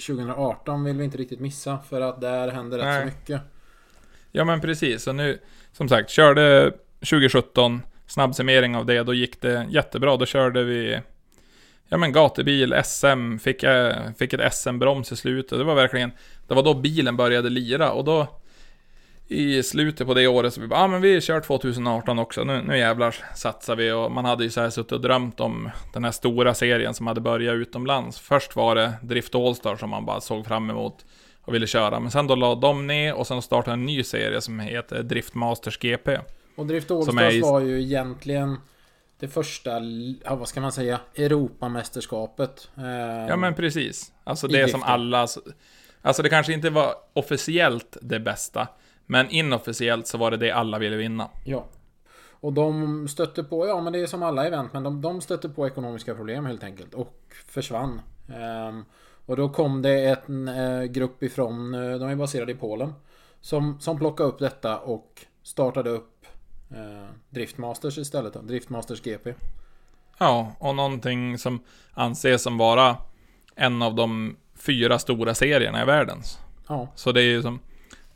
2018 0.07 0.85
vill 0.85 0.97
vi 0.97 1.05
inte 1.05 1.19
riktigt 1.19 1.41
missa 1.41 1.79
för 1.89 2.01
att 2.01 2.21
där 2.21 2.49
händer 2.49 2.79
rätt 2.79 2.87
Nej. 2.87 3.01
så 3.01 3.07
mycket. 3.07 3.43
Ja 4.33 4.45
men 4.45 4.61
precis, 4.61 5.07
och 5.07 5.15
nu 5.15 5.39
som 5.73 5.89
sagt, 5.89 6.11
körde 6.11 6.73
2017, 6.99 7.83
snabbsummering 8.07 8.77
av 8.77 8.87
det, 8.87 9.03
då 9.03 9.15
gick 9.15 9.41
det 9.41 9.67
jättebra. 9.71 10.17
Då 10.17 10.27
körde 10.27 10.65
vi 10.65 11.01
Ja 11.93 11.99
men 11.99 12.13
gatubil, 12.13 12.75
SM, 12.85 13.39
fick, 13.39 13.63
eh, 13.63 13.95
fick 14.19 14.33
ett 14.33 14.55
SM-broms 14.55 15.13
i 15.13 15.17
slutet. 15.17 15.59
Det 15.59 15.65
var 15.65 15.75
verkligen, 15.75 16.11
det 16.49 16.55
var 16.55 16.63
då 16.63 16.75
bilen 16.75 17.17
började 17.17 17.51
lira 17.51 17.93
och 17.93 18.05
då 18.05 18.27
i 19.29 19.63
slutet 19.63 20.07
på 20.07 20.15
det 20.15 20.27
året 20.27 20.55
så 20.55 20.61
vi 20.61 20.67
bara, 20.67 20.81
ah, 20.81 20.89
men 20.89 21.01
vi 21.01 21.21
kör 21.21 21.41
2018 21.41 22.19
också, 22.19 22.45
nu, 22.45 22.63
nu 22.69 22.79
jävlar 22.79 23.15
satsar 23.35 23.77
vi 23.77 23.93
och 23.93 24.13
man 24.13 24.25
hade 24.25 24.45
ju 24.45 24.51
så 24.51 24.61
här 24.61 24.71
suttit 24.71 24.93
och 24.93 25.01
drömt 25.01 25.41
om 25.41 25.71
den 25.93 26.05
här 26.05 26.11
stora 26.13 26.55
serien 26.55 26.95
som 26.95 27.07
hade 27.07 27.21
börjat 27.21 27.55
utomlands. 27.55 28.19
Först 28.19 28.57
var 28.57 28.75
det 28.75 28.93
Drift 29.03 29.35
Allstar 29.35 29.77
som 29.77 29.91
man 29.91 30.05
bara 30.05 30.21
såg 30.21 30.47
fram 30.47 30.71
emot 30.71 31.05
och 31.45 31.55
ville 31.55 31.67
köra, 31.67 32.01
men 32.01 32.11
sen 32.11 32.27
då 32.27 32.35
la 32.35 32.55
de 32.55 32.87
ner 32.87 33.15
och 33.15 33.27
sen 33.27 33.43
startade 33.43 33.75
en 33.75 33.85
ny 33.87 34.03
serie 34.05 34.41
som 34.41 34.61
heter 34.61 35.03
Drift 35.03 35.35
Masters 35.35 35.79
GP. 35.79 36.19
Och 36.57 36.67
Drift 36.67 36.91
Allstars 36.91 37.15
är 37.21 37.31
i- 37.31 37.41
var 37.41 37.61
ju 37.61 37.83
egentligen 37.83 38.57
det 39.23 39.29
första, 39.29 39.81
ja, 40.25 40.35
vad 40.35 40.49
ska 40.49 40.61
man 40.61 40.73
säga, 40.73 41.01
Europamästerskapet. 41.15 42.71
Eh, 42.77 43.29
Ja 43.29 43.37
men 43.37 43.55
precis. 43.55 44.13
Alltså 44.25 44.49
det 44.49 44.71
som 44.71 44.83
alla... 44.83 45.29
Alltså 46.03 46.23
det 46.23 46.29
kanske 46.29 46.53
inte 46.53 46.71
var 46.71 46.95
officiellt 47.13 47.97
det 48.01 48.21
bästa. 48.21 48.69
Men 49.07 49.31
inofficiellt 49.31 50.07
så 50.07 50.19
var 50.19 50.31
det 50.31 50.37
det 50.37 50.51
alla 50.51 50.79
ville 50.79 50.97
vinna. 50.97 51.29
Ja. 51.45 51.67
Och 52.31 52.53
de 52.53 53.09
stötte 53.09 53.45
på, 53.45 53.67
ja 53.67 53.81
men 53.81 53.93
det 53.93 53.99
är 54.01 54.07
som 54.07 54.23
alla 54.23 54.47
event, 54.47 54.73
men 54.73 54.83
de, 54.83 55.01
de 55.01 55.21
stötte 55.21 55.49
på 55.49 55.67
ekonomiska 55.67 56.15
problem 56.15 56.47
helt 56.47 56.65
enkelt. 56.65 56.95
Och 56.95 57.23
försvann. 57.47 58.01
Ehm, 58.35 58.85
och 59.27 59.37
då 59.37 59.49
kom 59.49 59.83
det 59.83 60.23
en 60.27 60.49
eh, 60.49 60.83
grupp 60.83 61.23
ifrån, 61.23 61.75
eh, 61.75 61.99
de 61.99 62.09
är 62.09 62.17
baserade 62.17 62.53
i 62.53 62.55
Polen. 62.55 62.93
Som, 63.41 63.81
som 63.81 63.99
plockade 63.99 64.29
upp 64.29 64.39
detta 64.39 64.79
och 64.79 65.27
startade 65.43 65.91
upp 65.91 66.12
eh, 66.75 67.09
Driftmasters 67.31 67.99
istället. 67.99 68.35
Då, 68.35 68.41
Driftmasters 68.41 69.03
GP. 69.03 69.35
Ja, 70.19 70.53
och 70.59 70.75
någonting 70.75 71.39
som 71.39 71.61
anses 71.95 72.43
som 72.43 72.59
vara 72.59 72.97
en 73.57 73.83
av 73.83 73.95
de 73.95 74.37
fyra 74.59 74.99
stora 74.99 75.35
serierna 75.35 75.83
i 75.83 75.85
världen. 75.85 76.23
Ja, 76.69 76.89
Så 76.95 77.13
det 77.13 77.21
är 77.21 77.25
ju 77.25 77.43
som... 77.43 77.61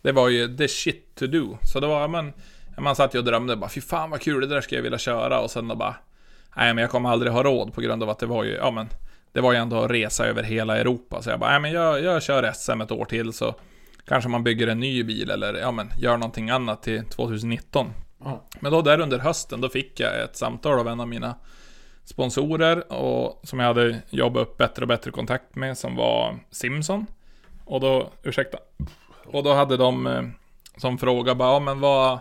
Det 0.03 0.13
var 0.13 0.29
ju 0.29 0.57
the 0.57 0.69
shit 0.69 1.15
to 1.15 1.27
do. 1.27 1.59
Så 1.63 1.81
det 1.81 1.87
var, 1.87 2.09
men... 2.09 2.33
Man 2.79 2.97
satt 2.97 3.15
ju 3.15 3.19
och 3.19 3.25
drömde 3.25 3.57
bara, 3.57 3.71
fy 3.71 3.81
fan 3.81 4.11
vad 4.11 4.21
kul, 4.21 4.41
det 4.41 4.47
där 4.47 4.61
skulle 4.61 4.79
jag 4.79 4.83
vilja 4.83 4.99
köra. 4.99 5.41
Och 5.41 5.51
sen 5.51 5.69
då 5.69 5.75
bara... 5.75 5.95
Nej 6.57 6.75
men 6.75 6.83
jag 6.83 6.91
kommer 6.91 7.09
aldrig 7.11 7.33
ha 7.33 7.43
råd 7.43 7.75
på 7.75 7.81
grund 7.81 8.03
av 8.03 8.11
att 8.11 8.19
det 8.19 8.27
var 8.27 8.45
ju, 8.45 8.55
ja 8.55 8.71
men... 8.71 8.89
Det 9.33 9.41
var 9.41 9.53
ju 9.53 9.59
ändå 9.59 9.85
att 9.85 9.91
resa 9.91 10.27
över 10.27 10.43
hela 10.43 10.79
Europa. 10.79 11.23
Så 11.23 11.31
jag 11.31 11.41
bara, 11.41 11.51
nej 11.51 11.61
men 11.61 11.73
jag, 11.73 12.03
jag 12.03 12.23
kör 12.23 12.53
SM 12.53 12.81
ett 12.81 12.93
år 12.93 13.05
till 13.05 13.33
så... 13.33 13.55
Kanske 14.09 14.29
man 14.29 14.45
bygger 14.45 14.67
en 14.67 14.81
ny 14.81 15.05
bil 15.05 15.31
eller, 15.31 15.55
ja 15.55 15.71
men, 15.71 15.91
gör 15.99 16.17
någonting 16.17 16.51
annat 16.51 16.83
till 16.83 17.05
2019. 17.05 17.87
Ja, 18.25 18.45
Men 18.61 18.73
då 18.73 18.83
där 18.83 19.01
under 19.01 19.19
hösten, 19.19 19.61
då 19.61 19.69
fick 19.69 20.01
jag 20.01 20.23
ett 20.23 20.37
samtal 20.37 20.79
av 20.79 20.89
en 20.89 21.01
av 21.01 21.09
mina 21.09 21.35
sponsorer 22.05 22.93
och 22.93 23.41
som 23.43 23.59
jag 23.59 23.67
hade 23.67 24.03
jobbat 24.11 24.43
upp 24.43 24.57
bättre 24.57 24.83
och 24.83 24.89
bättre 24.89 25.11
kontakt 25.11 25.55
med 25.55 25.79
som 25.79 25.97
var 25.97 26.39
Simson. 26.51 27.07
Och 27.65 27.81
då, 27.81 28.11
ursäkta. 28.23 28.59
Och 29.25 29.43
då 29.43 29.53
hade 29.53 29.77
de 29.77 30.07
eh, 30.07 30.23
som 30.77 30.99
fråga 30.99 31.35
bara, 31.35 31.53
ja 31.53 31.61
men 31.61 31.81
vad, 31.81 32.19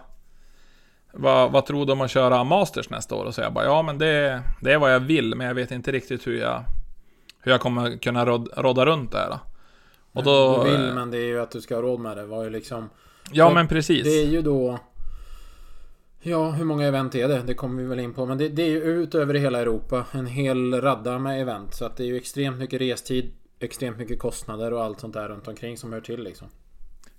vad, 1.14 1.52
vad 1.52 1.66
tror 1.66 1.86
du 1.86 1.92
om 1.92 2.02
att 2.02 2.12
köra 2.12 2.44
Masters 2.44 2.90
nästa 2.90 3.16
år? 3.16 3.26
Och 3.26 3.36
så 3.36 3.42
jag 3.42 3.54
bara, 3.54 3.66
ja 3.66 3.82
men 3.82 3.98
det, 3.98 4.42
det 4.62 4.74
är 4.74 4.78
vad 4.78 4.94
jag 4.94 5.00
vill, 5.00 5.36
men 5.36 5.48
jag 5.48 5.54
vet 5.54 5.72
inte 5.72 5.92
riktigt 5.92 6.28
hur 6.28 6.40
jag, 6.40 6.64
hur 7.40 7.52
jag 7.52 7.62
kommer 7.62 7.98
kunna 7.98 8.26
rod, 8.26 8.50
rodda 8.58 8.86
runt 8.86 9.12
det 9.12 9.18
här. 9.18 9.30
Då. 9.30 9.40
Och 10.14 10.24
då, 10.24 10.64
du 10.64 10.72
vill 10.72 10.94
men 10.94 11.12
det 11.12 11.18
är 11.18 11.28
ju 11.28 11.42
att 11.42 11.52
du 11.52 11.62
ska 11.62 11.76
ha 11.76 11.82
råd 11.82 12.00
med 12.00 12.18
det. 12.18 12.26
Var 12.26 12.44
ju 12.44 12.50
liksom... 12.50 12.90
ja 13.32 13.50
men 13.50 13.68
precis. 13.68 14.04
Det 14.04 14.22
är 14.22 14.28
ju 14.28 14.42
då... 14.42 14.80
Ja, 16.28 16.52
hur 16.52 16.66
många 16.66 16.88
event 16.88 17.16
är 17.16 17.28
det? 17.28 17.42
Det 17.42 17.54
kommer 17.54 17.84
vi 17.84 17.90
väl 17.90 18.00
in 18.00 18.14
på. 18.14 18.26
Men 18.26 18.38
det, 18.38 18.50
det 18.50 18.62
är 18.62 18.70
ju 18.70 18.84
ut 18.84 19.16
över 19.16 19.34
hela 19.34 19.60
Europa. 19.60 20.06
En 20.12 20.28
hel 20.28 20.82
radda 20.82 21.20
med 21.20 21.42
event. 21.42 21.74
Så 21.74 21.86
att 21.86 21.98
det 21.98 22.04
är 22.04 22.08
ju 22.08 22.18
extremt 22.18 22.58
mycket 22.58 22.82
restid. 22.82 23.34
Extremt 23.60 23.98
mycket 23.98 24.20
kostnader 24.20 24.74
och 24.74 24.84
allt 24.84 25.00
sånt 25.00 25.14
där 25.14 25.30
runt 25.30 25.48
omkring 25.48 25.78
som 25.78 25.94
hör 25.94 26.02
till 26.02 26.24
liksom. 26.24 26.48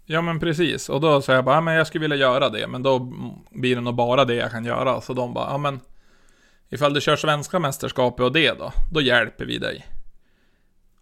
Ja 0.04 0.22
men 0.22 0.40
precis, 0.40 0.88
och 0.88 1.00
då 1.00 1.22
sa 1.22 1.32
jag 1.32 1.44
bara, 1.44 1.54
ja, 1.54 1.60
men 1.60 1.74
jag 1.74 1.86
skulle 1.86 2.02
vilja 2.02 2.16
göra 2.16 2.48
det, 2.48 2.66
men 2.66 2.82
då 2.82 2.98
blir 3.50 3.74
det 3.74 3.80
nog 3.80 3.94
bara 3.94 4.24
det 4.24 4.34
jag 4.34 4.50
kan 4.50 4.64
göra. 4.64 5.00
Så 5.00 5.12
de 5.12 5.34
bara, 5.34 5.50
ja 5.50 5.58
men 5.58 5.80
ifall 6.68 6.94
du 6.94 7.00
kör 7.00 7.16
svenska 7.16 7.58
mästerskapet 7.58 8.24
och 8.24 8.32
det 8.32 8.58
då, 8.58 8.72
då 8.92 9.00
hjälper 9.00 9.44
vi 9.44 9.58
dig. 9.58 9.86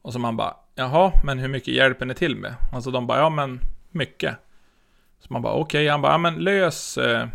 Och 0.02 0.12
så 0.12 0.18
man 0.18 0.36
bara, 0.36 0.56
jaha, 0.74 1.12
men 1.24 1.38
hur 1.38 1.48
mycket 1.48 1.74
hjälper 1.74 2.06
ni 2.06 2.14
till 2.14 2.36
med? 2.36 2.54
Alltså 2.72 2.90
de 2.90 3.06
bara, 3.06 3.18
ja 3.18 3.30
men 3.30 3.60
mycket. 3.90 4.36
Så 5.20 5.32
man 5.32 5.42
bara, 5.42 5.54
okej, 5.54 5.88
han 5.88 6.02
bara, 6.02 6.12
ja 6.12 6.18
men 6.18 6.34
lös, 6.34 6.98
eh, 6.98 7.28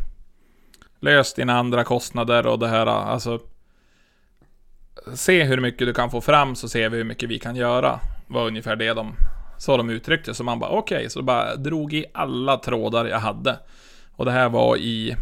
lös 1.00 1.34
dina 1.34 1.54
andra 1.54 1.84
kostnader 1.84 2.48
och 2.48 2.60
det 2.60 2.68
här, 2.68 2.86
alltså. 2.86 3.40
Se 5.14 5.44
hur 5.44 5.60
mycket 5.60 5.88
du 5.88 5.94
kan 5.94 6.12
få 6.12 6.22
fram 6.22 6.56
så 6.56 6.70
ser 6.70 6.90
vi 6.90 6.98
hur 6.98 7.04
mycket 7.04 7.30
vi 7.30 7.40
kan 7.40 7.56
göra. 7.56 8.00
Var 8.28 8.48
ungefär 8.48 8.76
det 8.76 8.94
de 8.94 9.16
så 9.60 9.78
de 9.78 9.90
uttryckte 9.90 10.34
Så 10.34 10.44
man 10.44 10.60
bara 10.60 10.70
okej, 10.70 11.10
så 11.10 11.22
bara 11.22 11.56
drog 11.56 11.94
i 11.94 12.06
alla 12.14 12.58
trådar 12.58 13.06
jag 13.06 13.20
hade. 13.20 13.60
Och 14.16 14.26
det 14.26 14.32
här 14.32 14.50
var 14.50 14.78
i, 14.78 15.16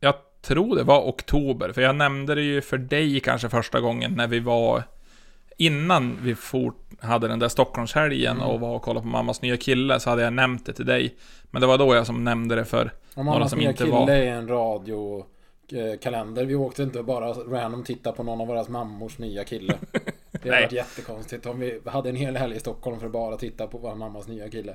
jag 0.00 0.14
tror 0.42 0.76
det 0.76 0.82
var 0.82 1.00
oktober, 1.00 1.72
för 1.72 1.82
jag 1.82 1.96
nämnde 1.96 2.34
det 2.34 2.42
ju 2.42 2.62
för 2.62 2.78
dig 2.78 3.20
kanske 3.20 3.48
första 3.48 3.80
gången 3.80 4.12
när 4.12 4.26
vi 4.26 4.40
var, 4.40 4.82
innan 5.56 6.18
vi 6.22 6.34
fort 6.34 6.88
hade 7.00 7.28
den 7.28 7.38
där 7.38 7.48
Stockholmshelgen 7.48 8.40
och 8.40 8.60
var 8.60 8.74
och 8.74 8.82
kollade 8.82 9.02
på 9.02 9.08
mammas 9.08 9.42
nya 9.42 9.56
kille, 9.56 10.00
så 10.00 10.10
hade 10.10 10.22
jag 10.22 10.32
nämnt 10.32 10.66
det 10.66 10.72
till 10.72 10.86
dig. 10.86 11.16
Men 11.50 11.60
det 11.60 11.66
var 11.66 11.78
då 11.78 11.94
jag 11.94 12.06
som 12.06 12.24
nämnde 12.24 12.54
det 12.54 12.64
för 12.64 12.92
Om 13.16 13.26
mammas 13.26 13.50
som 13.50 13.60
inte 13.60 13.84
kille 13.84 13.90
var... 13.90 14.10
är 14.10 14.26
en 14.26 14.48
radio 14.48 15.26
eh. 15.72 16.44
Vi 16.46 16.54
åkte 16.54 16.82
inte 16.82 17.02
bara 17.02 17.32
random 17.32 17.84
titta 17.84 18.12
på 18.12 18.22
någon 18.22 18.40
av 18.40 18.46
våras 18.46 18.68
mammors 18.68 19.18
nya 19.18 19.44
kille. 19.44 19.74
Det 20.42 20.50
hade 20.50 20.62
varit 20.62 20.72
jättekonstigt 20.72 21.46
om 21.46 21.60
vi 21.60 21.80
hade 21.84 22.08
en 22.08 22.16
hel 22.16 22.36
helg 22.36 22.56
i 22.56 22.60
Stockholm 22.60 22.98
för 22.98 23.06
att 23.06 23.12
bara 23.12 23.36
titta 23.36 23.66
på 23.66 23.78
vår 23.78 23.94
mammas 23.94 24.28
nya 24.28 24.48
kille. 24.48 24.74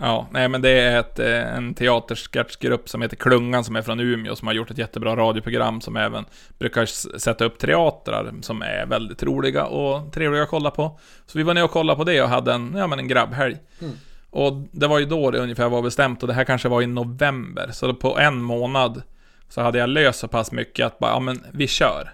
Ja, 0.00 0.26
nej 0.30 0.48
men 0.48 0.62
det 0.62 0.70
är 0.70 1.00
ett, 1.00 1.18
eh, 1.18 1.56
en 1.56 1.74
teatersketchgrupp 1.74 2.88
som 2.88 3.02
heter 3.02 3.16
Klungan 3.16 3.64
som 3.64 3.76
är 3.76 3.82
från 3.82 4.00
Umeå 4.00 4.36
som 4.36 4.48
har 4.48 4.54
gjort 4.54 4.70
ett 4.70 4.78
jättebra 4.78 5.16
radioprogram 5.16 5.80
som 5.80 5.96
även 5.96 6.24
brukar 6.58 6.86
sätta 7.18 7.44
upp 7.44 7.58
teatrar 7.58 8.34
som 8.42 8.62
är 8.62 8.86
väldigt 8.86 9.22
roliga 9.22 9.66
och 9.66 10.12
trevliga 10.12 10.42
att 10.42 10.48
kolla 10.48 10.70
på. 10.70 10.98
Så 11.26 11.38
vi 11.38 11.44
var 11.44 11.54
ner 11.54 11.64
och 11.64 11.70
kollade 11.70 11.96
på 11.96 12.04
det 12.04 12.22
och 12.22 12.28
hade 12.28 12.52
en, 12.52 12.74
ja 12.76 12.86
men 12.86 12.98
en 12.98 13.08
grabbhelg. 13.08 13.56
Mm. 13.80 13.94
Och 14.30 14.52
det 14.72 14.86
var 14.86 14.98
ju 14.98 15.04
då 15.04 15.30
det 15.30 15.38
ungefär 15.38 15.68
var 15.68 15.82
bestämt 15.82 16.22
och 16.22 16.28
det 16.28 16.34
här 16.34 16.44
kanske 16.44 16.68
var 16.68 16.82
i 16.82 16.86
november. 16.86 17.70
Så 17.72 17.94
på 17.94 18.18
en 18.18 18.42
månad 18.42 19.02
så 19.48 19.60
hade 19.60 19.78
jag 19.78 19.88
löst 19.88 20.18
så 20.18 20.28
pass 20.28 20.52
mycket 20.52 20.86
att 20.86 20.98
bara, 20.98 21.10
ja 21.10 21.20
men 21.20 21.44
vi 21.52 21.66
kör. 21.66 22.10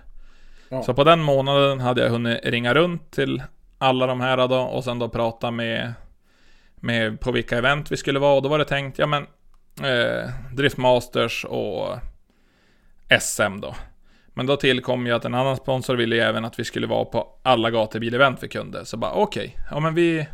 Ja. 0.68 0.82
Så 0.82 0.94
på 0.94 1.04
den 1.04 1.20
månaden 1.20 1.80
hade 1.80 2.02
jag 2.02 2.10
hunnit 2.10 2.40
ringa 2.44 2.74
runt 2.74 3.10
till 3.10 3.42
alla 3.78 4.06
de 4.06 4.20
här 4.20 4.48
då 4.48 4.56
och 4.56 4.84
sen 4.84 4.98
då 4.98 5.08
prata 5.08 5.50
med 5.50 5.94
med 6.76 7.20
på 7.20 7.32
vilka 7.32 7.58
event 7.58 7.92
vi 7.92 7.96
skulle 7.96 8.18
vara 8.18 8.34
och 8.34 8.42
då 8.42 8.48
var 8.48 8.58
det 8.58 8.64
tänkt, 8.64 8.98
ja 8.98 9.06
men 9.06 9.26
eh, 9.82 10.30
Driftmasters 10.52 11.44
och 11.44 11.98
SM 13.20 13.60
då. 13.60 13.74
Men 14.34 14.46
då 14.46 14.56
tillkom 14.56 15.06
ju 15.06 15.12
att 15.12 15.24
en 15.24 15.34
annan 15.34 15.56
sponsor 15.56 15.96
ville 15.96 16.16
ju 16.16 16.22
även 16.22 16.44
att 16.44 16.58
vi 16.58 16.64
skulle 16.64 16.86
vara 16.86 17.04
på 17.04 17.28
alla 17.42 17.70
gatubil-event 17.70 18.36
vi 18.40 18.48
kunde. 18.48 18.84
Så 18.84 18.96
bara 18.96 19.12
okej, 19.12 19.56
ja 19.70 19.80
men 19.80 19.94
vi, 19.94 20.26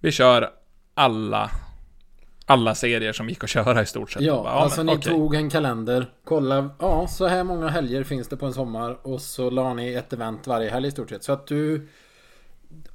vi 0.00 0.12
kör 0.12 0.50
alla, 0.96 1.50
alla 2.46 2.74
serier 2.74 3.12
som 3.12 3.28
gick 3.28 3.44
att 3.44 3.50
köra 3.50 3.82
i 3.82 3.86
stort 3.86 4.10
sett. 4.10 4.22
Ja, 4.22 4.42
bara, 4.42 4.52
alltså 4.52 4.84
men 4.84 4.86
ni 4.86 4.92
okej. 4.92 5.12
tog 5.12 5.34
en 5.34 5.50
kalender, 5.50 6.12
kolla, 6.24 6.70
ja 6.78 7.06
så 7.08 7.26
här 7.26 7.44
många 7.44 7.68
helger 7.68 8.04
finns 8.04 8.28
det 8.28 8.36
på 8.36 8.46
en 8.46 8.54
sommar 8.54 8.98
och 9.02 9.20
så 9.20 9.50
la 9.50 9.74
ni 9.74 9.94
ett 9.94 10.12
event 10.12 10.46
varje 10.46 10.70
helg 10.70 10.88
i 10.88 10.90
stort 10.90 11.10
sett. 11.10 11.24
Så 11.24 11.32
att 11.32 11.46
du, 11.46 11.88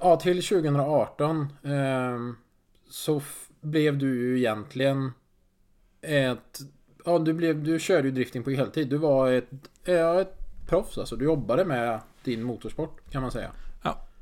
ja 0.00 0.16
till 0.16 0.42
2018 0.42 1.52
ehm, 1.64 2.36
så 2.90 3.22
blev 3.60 3.98
du 3.98 4.18
ju 4.20 4.38
egentligen 4.38 5.12
ett, 6.02 6.60
ja 7.04 7.18
du 7.18 7.32
blev, 7.32 7.62
du 7.62 7.80
körde 7.80 8.08
ju 8.08 8.14
drifting 8.14 8.42
på 8.42 8.50
heltid. 8.50 8.88
Du 8.88 8.96
var 8.96 9.32
ett, 9.32 9.50
ja, 9.84 10.20
ett 10.20 10.36
proffs 10.66 10.98
alltså. 10.98 11.16
Du 11.16 11.24
jobbade 11.24 11.64
med 11.64 12.00
din 12.24 12.42
motorsport 12.42 13.10
kan 13.10 13.22
man 13.22 13.30
säga. 13.30 13.50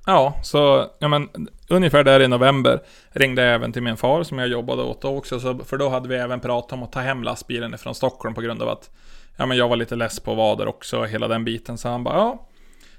Ja, 0.06 0.40
så 0.42 0.90
ja, 0.98 1.08
men, 1.08 1.28
ungefär 1.68 2.04
där 2.04 2.20
i 2.20 2.28
november 2.28 2.80
ringde 3.10 3.42
jag 3.42 3.54
även 3.54 3.72
till 3.72 3.82
min 3.82 3.96
far 3.96 4.22
som 4.22 4.38
jag 4.38 4.48
jobbade 4.48 4.82
åt 4.82 5.02
då 5.02 5.16
också. 5.16 5.40
Så, 5.40 5.58
för 5.58 5.76
då 5.76 5.88
hade 5.88 6.08
vi 6.08 6.16
även 6.16 6.40
pratat 6.40 6.72
om 6.72 6.82
att 6.82 6.92
ta 6.92 7.00
hem 7.00 7.22
lastbilen 7.22 7.78
från 7.78 7.94
Stockholm 7.94 8.34
på 8.34 8.40
grund 8.40 8.62
av 8.62 8.68
att 8.68 8.90
ja, 9.36 9.46
men 9.46 9.56
jag 9.56 9.68
var 9.68 9.76
lite 9.76 9.96
less 9.96 10.20
på 10.20 10.34
vader 10.34 10.68
också, 10.68 11.04
hela 11.04 11.28
den 11.28 11.44
biten. 11.44 11.78
Så 11.78 11.88
han 11.88 12.04
bara 12.04 12.16
ja. 12.16 12.48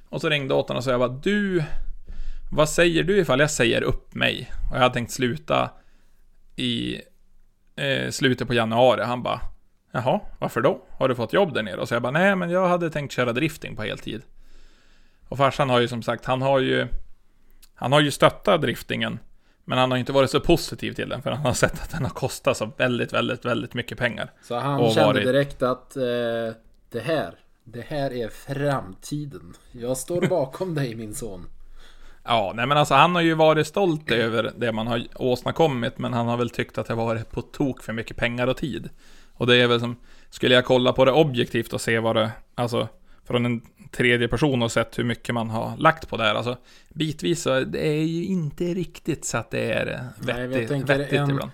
Och 0.09 0.21
så 0.21 0.29
ringde 0.29 0.53
jag 0.53 0.59
åt 0.59 0.67
honom 0.67 0.77
och 0.77 0.83
sa 0.83 0.91
jag 0.91 0.99
bara 0.99 1.19
du, 1.23 1.63
vad 2.51 2.69
säger 2.69 3.03
du 3.03 3.19
ifall 3.19 3.39
jag 3.39 3.51
säger 3.51 3.81
upp 3.81 4.15
mig? 4.15 4.51
Och 4.69 4.75
jag 4.75 4.81
hade 4.81 4.93
tänkt 4.93 5.11
sluta 5.11 5.69
i 6.55 7.01
eh, 7.75 8.09
slutet 8.09 8.47
på 8.47 8.53
januari. 8.53 9.03
Han 9.03 9.23
bara 9.23 9.41
Jaha, 9.91 10.19
varför 10.39 10.61
då? 10.61 10.81
Har 10.97 11.09
du 11.09 11.15
fått 11.15 11.33
jobb 11.33 11.53
där 11.53 11.63
nere? 11.63 11.77
Och 11.77 11.87
så 11.87 11.95
jag 11.95 12.01
bara, 12.01 12.11
nej 12.11 12.35
men 12.35 12.49
jag 12.49 12.67
hade 12.67 12.89
tänkt 12.89 13.11
köra 13.11 13.33
drifting 13.33 13.75
på 13.75 13.83
heltid. 13.83 14.21
Och 15.31 15.37
farsan 15.37 15.69
har 15.69 15.79
ju 15.79 15.87
som 15.87 16.01
sagt, 16.03 16.25
han 16.25 16.41
har 16.41 16.59
ju... 16.59 16.87
Han 17.75 17.91
har 17.91 17.99
ju 18.01 18.11
stöttat 18.11 18.61
driftingen. 18.61 19.19
Men 19.65 19.77
han 19.77 19.91
har 19.91 19.97
inte 19.97 20.11
varit 20.11 20.31
så 20.31 20.39
positiv 20.39 20.93
till 20.93 21.09
den, 21.09 21.21
för 21.21 21.31
han 21.31 21.45
har 21.45 21.53
sett 21.53 21.83
att 21.83 21.89
den 21.91 22.03
har 22.03 22.09
kostat 22.09 22.57
så 22.57 22.71
väldigt, 22.77 23.13
väldigt, 23.13 23.45
väldigt 23.45 23.73
mycket 23.73 23.97
pengar. 23.97 24.31
Så 24.43 24.55
han 24.55 24.89
kände 24.91 25.05
varit- 25.13 25.25
direkt 25.25 25.61
att 25.63 25.95
eh, 25.97 26.03
det 26.91 26.99
här, 27.03 27.33
det 27.63 27.85
här 27.87 28.13
är 28.13 28.29
framtiden. 28.29 29.53
Jag 29.71 29.97
står 29.97 30.21
bakom 30.29 30.75
dig 30.75 30.95
min 30.95 31.15
son. 31.15 31.45
Ja, 32.23 32.51
nej 32.55 32.67
men 32.67 32.77
alltså 32.77 32.93
han 32.93 33.15
har 33.15 33.21
ju 33.21 33.33
varit 33.33 33.67
stolt 33.67 34.11
över 34.11 34.51
det 34.57 34.71
man 34.71 34.87
har 34.87 35.03
åstadkommit, 35.15 35.97
men 35.97 36.13
han 36.13 36.27
har 36.27 36.37
väl 36.37 36.49
tyckt 36.49 36.77
att 36.77 36.87
det 36.87 36.93
har 36.93 37.05
varit 37.05 37.31
på 37.31 37.41
tok 37.41 37.83
för 37.83 37.93
mycket 37.93 38.17
pengar 38.17 38.47
och 38.47 38.57
tid. 38.57 38.89
Och 39.33 39.47
det 39.47 39.55
är 39.55 39.67
väl 39.67 39.79
som, 39.79 39.95
skulle 40.29 40.55
jag 40.55 40.65
kolla 40.65 40.93
på 40.93 41.05
det 41.05 41.11
objektivt 41.11 41.73
och 41.73 41.81
se 41.81 41.99
vad 41.99 42.15
det, 42.15 42.31
alltså 42.55 42.87
från 43.31 43.45
en 43.45 43.61
tredje 43.91 44.27
person 44.27 44.61
och 44.63 44.71
sett 44.71 44.99
hur 44.99 45.03
mycket 45.03 45.35
man 45.35 45.49
har 45.49 45.77
lagt 45.77 46.09
på 46.09 46.17
det 46.17 46.23
här, 46.23 46.35
alltså 46.35 46.57
bitvis 46.89 47.41
så 47.41 47.59
det 47.59 47.87
är 47.87 48.03
ju 48.03 48.25
inte 48.25 48.63
riktigt 48.63 49.25
så 49.25 49.37
att 49.37 49.51
det 49.51 49.73
är 49.73 50.03
Nej, 50.19 50.47
vettigt, 50.47 50.69
tänker 50.69 50.97
vettigt 50.97 51.19
en- 51.19 51.29
ibland. 51.29 51.51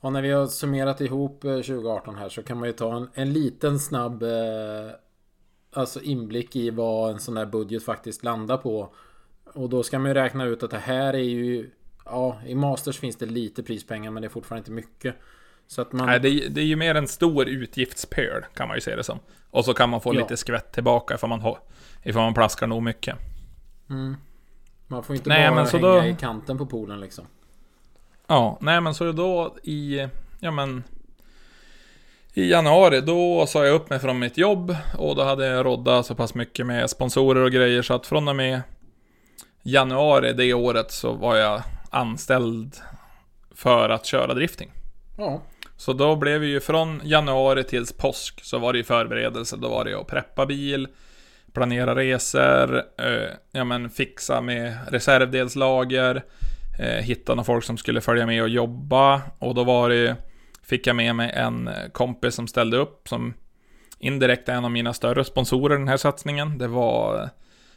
Och 0.00 0.12
när 0.12 0.22
vi 0.22 0.30
har 0.30 0.46
summerat 0.46 1.00
ihop 1.00 1.44
eh, 1.44 1.50
2018 1.56 2.14
här 2.16 2.28
så 2.28 2.42
kan 2.42 2.58
man 2.58 2.68
ju 2.68 2.72
ta 2.72 2.96
en, 2.96 3.08
en 3.14 3.32
liten 3.32 3.78
snabb 3.78 4.22
eh, 4.22 4.28
Alltså 5.76 6.00
inblick 6.00 6.56
i 6.56 6.70
vad 6.70 7.10
en 7.12 7.20
sån 7.20 7.34
där 7.34 7.46
budget 7.46 7.84
faktiskt 7.84 8.24
landar 8.24 8.56
på. 8.56 8.94
Och 9.54 9.68
då 9.68 9.82
ska 9.82 9.98
man 9.98 10.08
ju 10.10 10.14
räkna 10.14 10.44
ut 10.44 10.62
att 10.62 10.70
det 10.70 10.78
här 10.78 11.14
är 11.14 11.18
ju 11.18 11.70
Ja, 12.04 12.38
i 12.46 12.54
Masters 12.54 12.98
finns 12.98 13.16
det 13.16 13.26
lite 13.26 13.62
prispengar 13.62 14.10
men 14.10 14.20
det 14.22 14.26
är 14.26 14.30
fortfarande 14.30 14.60
inte 14.60 14.70
mycket. 14.72 15.14
Så 15.66 15.82
att 15.82 15.92
man... 15.92 16.06
Nej, 16.06 16.20
det 16.20 16.28
är, 16.28 16.48
det 16.48 16.60
är 16.60 16.64
ju 16.64 16.76
mer 16.76 16.94
en 16.94 17.08
stor 17.08 17.48
utgiftspöl, 17.48 18.44
kan 18.54 18.68
man 18.68 18.76
ju 18.76 18.80
se 18.80 18.96
det 18.96 19.04
som. 19.04 19.18
Och 19.50 19.64
så 19.64 19.74
kan 19.74 19.90
man 19.90 20.00
få 20.00 20.14
Ja. 20.14 20.20
lite 20.20 20.36
skvätt 20.36 20.72
tillbaka 20.72 21.14
ifall 21.14 21.28
man, 21.30 21.40
har, 21.40 21.58
ifall 22.02 22.22
man 22.22 22.34
plaskar 22.34 22.66
nog 22.66 22.82
mycket. 22.82 23.16
Mm. 23.90 24.16
Man 24.86 25.02
får 25.04 25.16
inte 25.16 25.28
Nej, 25.28 25.48
bara 25.48 25.54
men 25.54 25.66
så 25.66 25.76
hänga 25.76 25.88
då- 25.88 26.04
i 26.04 26.16
kanten 26.20 26.58
på 26.58 26.66
poolen 26.66 27.00
liksom. 27.00 27.26
Ja, 28.26 28.58
nej 28.60 28.80
men 28.80 28.94
så 28.94 29.12
då 29.12 29.56
i, 29.62 30.08
ja 30.40 30.50
men 30.50 30.84
i 32.34 32.50
januari, 32.50 33.00
då 33.00 33.46
sa 33.46 33.64
jag 33.66 33.74
upp 33.74 33.90
mig 33.90 33.98
från 33.98 34.18
mitt 34.18 34.38
jobb 34.38 34.76
och 34.98 35.16
då 35.16 35.22
hade 35.24 35.46
jag 35.46 35.66
roddat 35.66 36.06
så 36.06 36.14
pass 36.14 36.34
mycket 36.34 36.66
med 36.66 36.90
sponsorer 36.90 37.40
och 37.42 37.50
grejer 37.50 37.82
så 37.82 37.94
att 37.94 38.06
från 38.06 38.28
och 38.28 38.36
med 38.36 38.60
januari 39.62 40.32
det 40.32 40.54
året 40.54 40.90
så 40.92 41.12
var 41.12 41.36
jag 41.36 41.62
anställd 41.90 42.76
för 43.54 43.88
att 43.88 44.06
köra 44.06 44.34
drifting. 44.34 44.70
Ja. 45.18 45.42
Så 45.76 45.92
då 45.92 46.16
blev 46.16 46.40
vi 46.40 46.46
ju 46.46 46.60
från 46.60 47.00
januari 47.04 47.64
tills 47.64 47.92
påsk 47.92 48.44
så 48.44 48.58
var 48.58 48.72
det 48.72 48.78
ju 48.78 48.84
förberedelse. 48.84 49.56
Då 49.56 49.68
var 49.68 49.84
det 49.84 49.90
ju 49.90 50.00
att 50.00 50.06
preppa 50.06 50.46
bil, 50.46 50.88
planera 51.52 51.94
resor, 51.94 52.76
eh, 52.76 53.28
ja 53.52 53.64
men 53.64 53.90
fixa 53.90 54.40
med 54.40 54.76
reservdelslager, 54.88 56.24
eh, 56.78 57.04
hitta 57.04 57.34
några 57.34 57.44
folk 57.44 57.64
som 57.64 57.76
skulle 57.76 58.00
följa 58.00 58.26
med 58.26 58.42
och 58.42 58.48
jobba. 58.48 59.22
Och 59.38 59.54
då 59.54 59.64
var 59.64 59.88
det 59.88 59.96
ju, 59.96 60.14
fick 60.62 60.86
jag 60.86 60.96
med 60.96 61.16
mig 61.16 61.30
en 61.30 61.70
kompis 61.92 62.34
som 62.34 62.48
ställde 62.48 62.76
upp 62.76 63.08
som 63.08 63.34
indirekt 63.98 64.48
är 64.48 64.52
en 64.52 64.64
av 64.64 64.70
mina 64.70 64.92
större 64.94 65.24
sponsorer 65.24 65.78
den 65.78 65.88
här 65.88 65.96
satsningen. 65.96 66.58
Det 66.58 66.68
var 66.68 67.30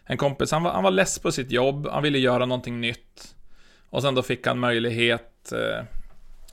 en 0.04 0.18
kompis, 0.18 0.52
han 0.52 0.64
var, 0.64 0.72
han 0.72 0.84
var 0.84 0.92
less 0.92 1.20
på 1.20 1.32
sitt 1.32 1.52
jobb, 1.52 1.88
han 1.92 2.04
ville 2.04 2.20
göra 2.20 2.46
någonting 2.46 2.82
nytt. 2.82 3.36
Och 3.90 4.02
sen 4.02 4.16
då 4.16 4.22
fick 4.22 4.48
han 4.48 4.60
möjlighet 4.60 5.52
eh, 5.52 5.86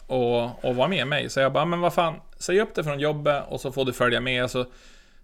och, 0.07 0.65
och 0.65 0.77
vara 0.77 0.89
med 0.89 1.07
mig. 1.07 1.31
Så 1.31 1.41
jag 1.41 1.53
bara, 1.53 1.65
men 1.65 1.81
vad 1.81 1.95
fan, 1.95 2.15
säg 2.39 2.61
upp 2.61 2.75
det 2.75 2.85
från 2.85 3.01
jobbet 3.01 3.45
och 3.49 3.61
så 3.61 3.73
får 3.73 3.85
du 3.85 3.93
följa 3.93 4.21
med. 4.21 4.51
Så 4.51 4.67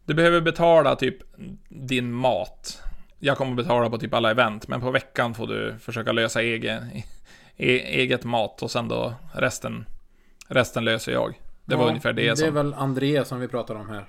du 0.05 0.14
behöver 0.14 0.41
betala 0.41 0.97
typ 0.97 1.16
din 1.68 2.12
mat. 2.12 2.83
Jag 3.18 3.37
kommer 3.37 3.55
betala 3.55 3.91
på 3.91 3.99
typ 3.99 4.14
alla 4.14 4.31
event, 4.31 4.68
men 4.68 4.81
på 4.81 4.91
veckan 4.91 5.35
får 5.35 5.47
du 5.47 5.74
försöka 5.81 6.12
lösa 6.12 6.43
egen, 6.43 6.91
e, 7.57 7.78
eget 8.01 8.24
mat 8.24 8.62
och 8.62 8.70
sen 8.70 8.89
då 8.89 9.14
resten, 9.35 9.85
resten 10.49 10.85
löser 10.85 11.12
jag. 11.12 11.35
Det 11.64 11.76
var 11.76 11.85
Ja, 11.85 11.89
ungefär 11.89 12.12
det, 12.12 12.22
Det 12.22 12.28
är 12.28 12.35
som... 12.35 12.55
väl 12.55 12.74
André 12.74 13.24
som 13.24 13.41
vi 13.41 13.49
pratar 13.49 13.74
om 13.74 13.89
här. 13.89 14.05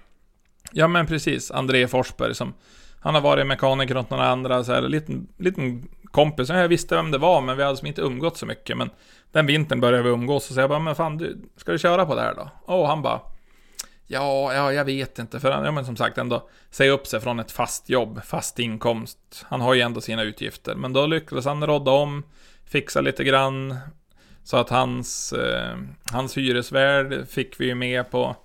Ja 0.72 0.88
men 0.88 1.08
precis, 1.08 1.52
André 1.52 1.88
Forsberg 1.88 2.36
som 2.36 2.54
Han 3.00 3.16
har 3.16 3.22
varit 3.22 3.48
mekaniker 3.48 3.98
åt 3.98 4.10
några 4.10 4.28
andra 4.28 4.64
så 4.64 4.74
här, 4.74 4.82
liten, 4.82 5.28
liten 5.38 5.88
kompis, 6.12 6.50
jag 6.50 6.68
visste 6.68 6.96
vem 6.96 7.12
det 7.12 7.18
var 7.18 7.42
men 7.42 7.58
vi 7.58 7.64
hade 7.64 7.78
som 7.78 7.88
inte 7.88 8.02
umgått 8.02 8.38
så 8.38 8.46
mycket. 8.46 8.78
Men 8.78 8.90
Den 9.32 9.46
vintern 9.46 9.82
började 9.82 10.04
vi 10.04 10.10
umgås 10.10 10.50
och 10.50 10.54
så 10.54 10.60
jag 10.60 10.70
bara, 10.70 10.80
men 10.80 10.96
fan 10.96 11.18
du, 11.18 11.42
ska 11.58 11.72
du 11.72 11.80
köra 11.80 12.06
på 12.06 12.16
det 12.16 12.22
här 12.22 12.36
då? 12.36 12.50
Och 12.66 12.88
han 12.88 13.02
bara 13.02 13.20
Ja, 14.08 14.54
ja, 14.54 14.74
jag 14.74 14.86
vet 14.86 15.20
inte. 15.20 15.40
För 15.40 15.52
han, 15.52 15.66
ja 15.66 15.72
men 15.72 15.86
som 15.86 15.96
sagt 15.96 16.18
ändå 16.18 16.50
Säga 16.70 16.92
upp 16.92 17.08
sig 17.08 17.20
från 17.20 17.40
ett 17.40 17.52
fast 17.52 17.90
jobb, 17.90 18.24
fast 18.24 18.60
inkomst. 18.60 19.46
Han 19.50 19.62
har 19.62 19.74
ju 19.74 19.82
ändå 19.82 20.02
sina 20.02 20.24
utgifter. 20.24 20.76
Men 20.76 20.94
då 20.94 21.06
lyckades 21.06 21.46
han 21.46 21.68
rodda 21.68 21.92
om 21.92 22.24
Fixa 22.66 23.02
lite 23.02 23.24
grann 23.24 23.76
Så 24.44 24.58
att 24.58 24.70
hans, 24.70 25.34
eh, 25.34 25.78
hans 26.12 26.38
hyresvärd 26.38 27.28
fick 27.28 27.60
vi 27.60 27.66
ju 27.66 27.76
med 27.76 28.12
på 28.12 28.36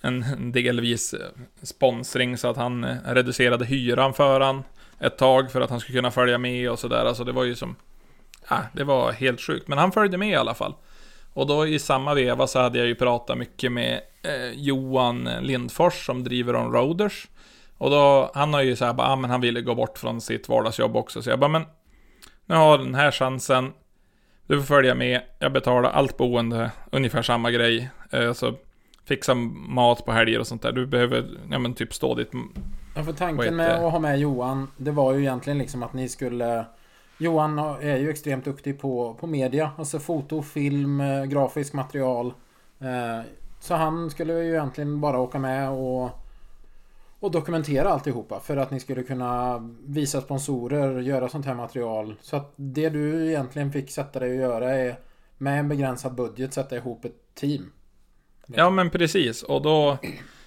en 0.00 0.52
delvis 0.52 1.14
sponsring 1.62 2.38
så 2.38 2.48
att 2.48 2.56
han 2.56 2.84
eh, 2.84 2.96
reducerade 3.04 3.64
hyran 3.64 4.14
för 4.14 4.40
han 4.40 4.64
ett 5.00 5.18
tag 5.18 5.52
för 5.52 5.60
att 5.60 5.70
han 5.70 5.80
skulle 5.80 5.98
kunna 5.98 6.10
följa 6.10 6.38
med 6.38 6.70
och 6.70 6.78
sådär. 6.78 7.04
Alltså 7.04 7.24
det 7.24 7.32
var 7.32 7.44
ju 7.44 7.54
som... 7.54 7.76
Ja, 8.48 8.58
det 8.72 8.84
var 8.84 9.12
helt 9.12 9.40
sjukt. 9.40 9.68
Men 9.68 9.78
han 9.78 9.92
följde 9.92 10.18
med 10.18 10.30
i 10.30 10.34
alla 10.34 10.54
fall. 10.54 10.74
Och 11.32 11.46
då 11.46 11.66
i 11.66 11.78
samma 11.78 12.14
veva 12.14 12.46
så 12.46 12.60
hade 12.60 12.78
jag 12.78 12.86
ju 12.86 12.94
pratat 12.94 13.38
mycket 13.38 13.72
med 13.72 14.00
eh, 14.22 14.50
Johan 14.54 15.30
Lindfors 15.40 16.06
som 16.06 16.24
driver 16.24 16.56
On 16.56 16.72
Roaders. 16.72 17.28
Och 17.78 17.90
då, 17.90 18.30
han 18.34 18.54
har 18.54 18.62
ju 18.62 18.76
så 18.76 18.84
här 18.84 18.92
bara, 18.92 19.08
ah, 19.08 19.16
men 19.16 19.30
han 19.30 19.40
ville 19.40 19.60
gå 19.60 19.74
bort 19.74 19.98
från 19.98 20.20
sitt 20.20 20.48
vardagsjobb 20.48 20.96
också. 20.96 21.22
Så 21.22 21.30
jag 21.30 21.38
bara, 21.38 21.48
men 21.48 21.64
nu 22.46 22.54
har 22.54 22.78
den 22.78 22.94
här 22.94 23.10
chansen. 23.10 23.72
Du 24.46 24.58
får 24.58 24.66
följa 24.66 24.94
med. 24.94 25.20
Jag 25.38 25.52
betalar 25.52 25.90
allt 25.90 26.16
boende, 26.16 26.70
ungefär 26.92 27.22
samma 27.22 27.50
grej. 27.50 27.90
Eh, 28.10 28.32
så 28.32 28.54
fixa 29.04 29.34
mat 29.68 30.04
på 30.04 30.12
helger 30.12 30.40
och 30.40 30.46
sånt 30.46 30.62
där. 30.62 30.72
Du 30.72 30.86
behöver, 30.86 31.26
ja 31.50 31.58
men 31.58 31.74
typ 31.74 31.94
stå 31.94 32.14
ditt... 32.14 32.32
Ja, 32.96 33.02
för 33.04 33.12
tanken 33.12 33.56
med 33.56 33.74
att 33.74 33.92
ha 33.92 33.98
med 33.98 34.18
Johan, 34.18 34.70
det 34.76 34.90
var 34.90 35.12
ju 35.12 35.20
egentligen 35.20 35.58
liksom 35.58 35.82
att 35.82 35.92
ni 35.92 36.08
skulle... 36.08 36.64
Johan 37.18 37.58
är 37.58 37.96
ju 37.96 38.10
extremt 38.10 38.44
duktig 38.44 38.80
på, 38.80 39.14
på 39.20 39.26
media, 39.26 39.70
alltså 39.78 39.98
foto, 39.98 40.42
film, 40.42 41.00
eh, 41.00 41.24
grafisk 41.24 41.72
material. 41.72 42.34
Eh, 42.80 43.24
Så 43.60 43.74
han 43.74 44.10
skulle 44.10 44.32
ju 44.32 44.50
egentligen 44.50 45.00
bara 45.00 45.18
åka 45.18 45.38
med 45.38 45.70
och, 45.70 46.10
och 47.20 47.30
dokumentera 47.30 47.88
alltihopa 47.88 48.40
för 48.40 48.56
att 48.56 48.70
ni 48.70 48.80
skulle 48.80 49.02
kunna 49.02 49.58
visa 49.86 50.20
sponsorer, 50.20 51.00
göra 51.00 51.28
sånt 51.28 51.46
här 51.46 51.54
material. 51.54 52.14
Så 52.20 52.36
att 52.36 52.52
det 52.56 52.88
du 52.88 53.26
egentligen 53.26 53.72
fick 53.72 53.90
sätta 53.90 54.18
dig 54.18 54.30
att 54.30 54.40
göra 54.40 54.70
är 54.70 54.98
med 55.38 55.58
en 55.58 55.68
begränsad 55.68 56.14
budget 56.14 56.54
sätta 56.54 56.76
ihop 56.76 57.04
ett 57.04 57.34
team. 57.34 57.72
Ja 58.46 58.70
men 58.70 58.90
precis, 58.90 59.42
och 59.42 59.62
då... 59.62 59.98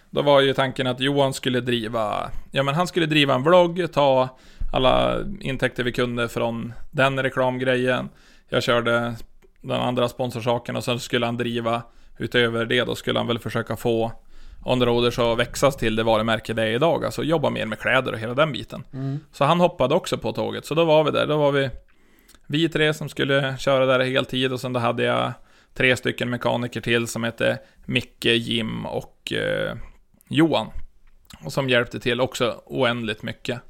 Då 0.09 0.21
var 0.21 0.41
ju 0.41 0.53
tanken 0.53 0.87
att 0.87 0.99
Johan 0.99 1.33
skulle 1.33 1.61
driva... 1.61 2.31
Ja 2.51 2.63
men 2.63 2.75
han 2.75 2.87
skulle 2.87 3.05
driva 3.05 3.35
en 3.35 3.43
vlogg, 3.43 3.87
ta 3.93 4.37
alla 4.73 5.17
intäkter 5.39 5.83
vi 5.83 5.91
kunde 5.91 6.29
från 6.29 6.73
den 6.91 7.23
reklamgrejen. 7.23 8.09
Jag 8.49 8.63
körde 8.63 9.15
den 9.61 9.81
andra 9.81 10.09
sponsorsaken 10.09 10.75
och 10.75 10.83
sen 10.83 10.99
skulle 10.99 11.25
han 11.25 11.37
driva 11.37 11.81
utöver 12.17 12.65
det 12.65 12.83
då 12.83 12.95
skulle 12.95 13.19
han 13.19 13.27
väl 13.27 13.39
försöka 13.39 13.75
få 13.75 14.11
On 14.65 14.79
the 14.79 14.85
Roaders 14.85 15.19
att 15.19 15.39
växas 15.39 15.77
till 15.77 15.95
det 15.95 16.03
varumärke 16.03 16.53
det 16.53 16.63
är 16.63 16.67
idag. 16.67 17.05
Alltså 17.05 17.23
jobba 17.23 17.49
mer 17.49 17.65
med 17.65 17.79
kläder 17.79 18.13
och 18.13 18.19
hela 18.19 18.33
den 18.33 18.51
biten. 18.51 18.83
Så 19.31 19.45
han 19.45 19.59
hoppade 19.59 19.95
också 19.95 20.17
på 20.17 20.31
tåget. 20.31 20.65
Så 20.65 20.75
då 20.75 20.85
var 20.85 21.03
vi 21.03 21.11
där. 21.11 21.27
Då 21.27 21.37
var 21.37 21.51
vi 21.51 21.69
vi 22.47 22.69
tre 22.69 22.93
som 22.93 23.09
skulle 23.09 23.57
köra 23.57 23.85
där 23.85 23.99
heltid 23.99 24.53
och 24.53 24.59
sen 24.59 24.73
då 24.73 24.79
hade 24.79 25.03
jag 25.03 25.31
tre 25.73 25.95
stycken 25.95 26.29
mekaniker 26.29 26.81
till 26.81 27.07
som 27.07 27.23
hette 27.23 27.59
Micke, 27.85 28.25
Jim 28.25 28.85
och 28.85 29.33
eh, 29.33 29.75
Johan. 30.29 30.67
Och 31.43 31.53
som 31.53 31.69
hjälpte 31.69 31.99
till 31.99 32.21
också 32.21 32.61
oändligt 32.65 33.23
mycket. 33.23 33.61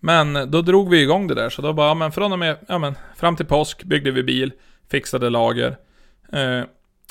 Men 0.00 0.50
då 0.50 0.62
drog 0.62 0.90
vi 0.90 1.02
igång 1.02 1.26
det 1.26 1.34
där, 1.34 1.50
så 1.50 1.62
då 1.62 1.72
bara, 1.72 1.88
ja, 1.88 1.94
men 1.94 2.12
från 2.12 2.32
och 2.32 2.38
med, 2.38 2.58
ja 2.68 2.78
men, 2.78 2.94
fram 3.16 3.36
till 3.36 3.46
påsk 3.46 3.84
byggde 3.84 4.10
vi 4.10 4.22
bil, 4.22 4.52
fixade 4.90 5.30
lager. 5.30 5.76
Eh, 6.32 6.62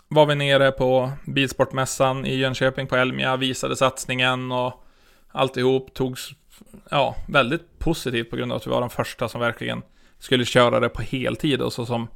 var 0.08 0.26
vi 0.26 0.36
nere 0.36 0.72
på 0.72 1.12
Bilsportmässan 1.26 2.26
i 2.26 2.36
Jönköping 2.36 2.88
på 2.88 2.96
Elmia, 2.96 3.38
visade 3.38 3.76
satsningen 3.76 4.52
och 4.52 4.86
alltihop 5.32 5.94
togs, 5.94 6.30
ja, 6.92 7.16
väldigt 7.28 7.80
positivt 7.80 8.30
på 8.30 8.36
grund 8.36 8.52
av 8.52 8.56
att 8.56 8.68
vi 8.68 8.72
var 8.72 8.82
de 8.82 8.90
första 8.90 9.30
som 9.30 9.42
verkligen 9.42 9.82
skulle 10.20 10.46
köra 10.46 10.80
det 10.80 10.90
på 10.90 11.02
heltid 11.02 11.62
och 11.62 11.74
så 11.74 11.86
som, 11.86 12.08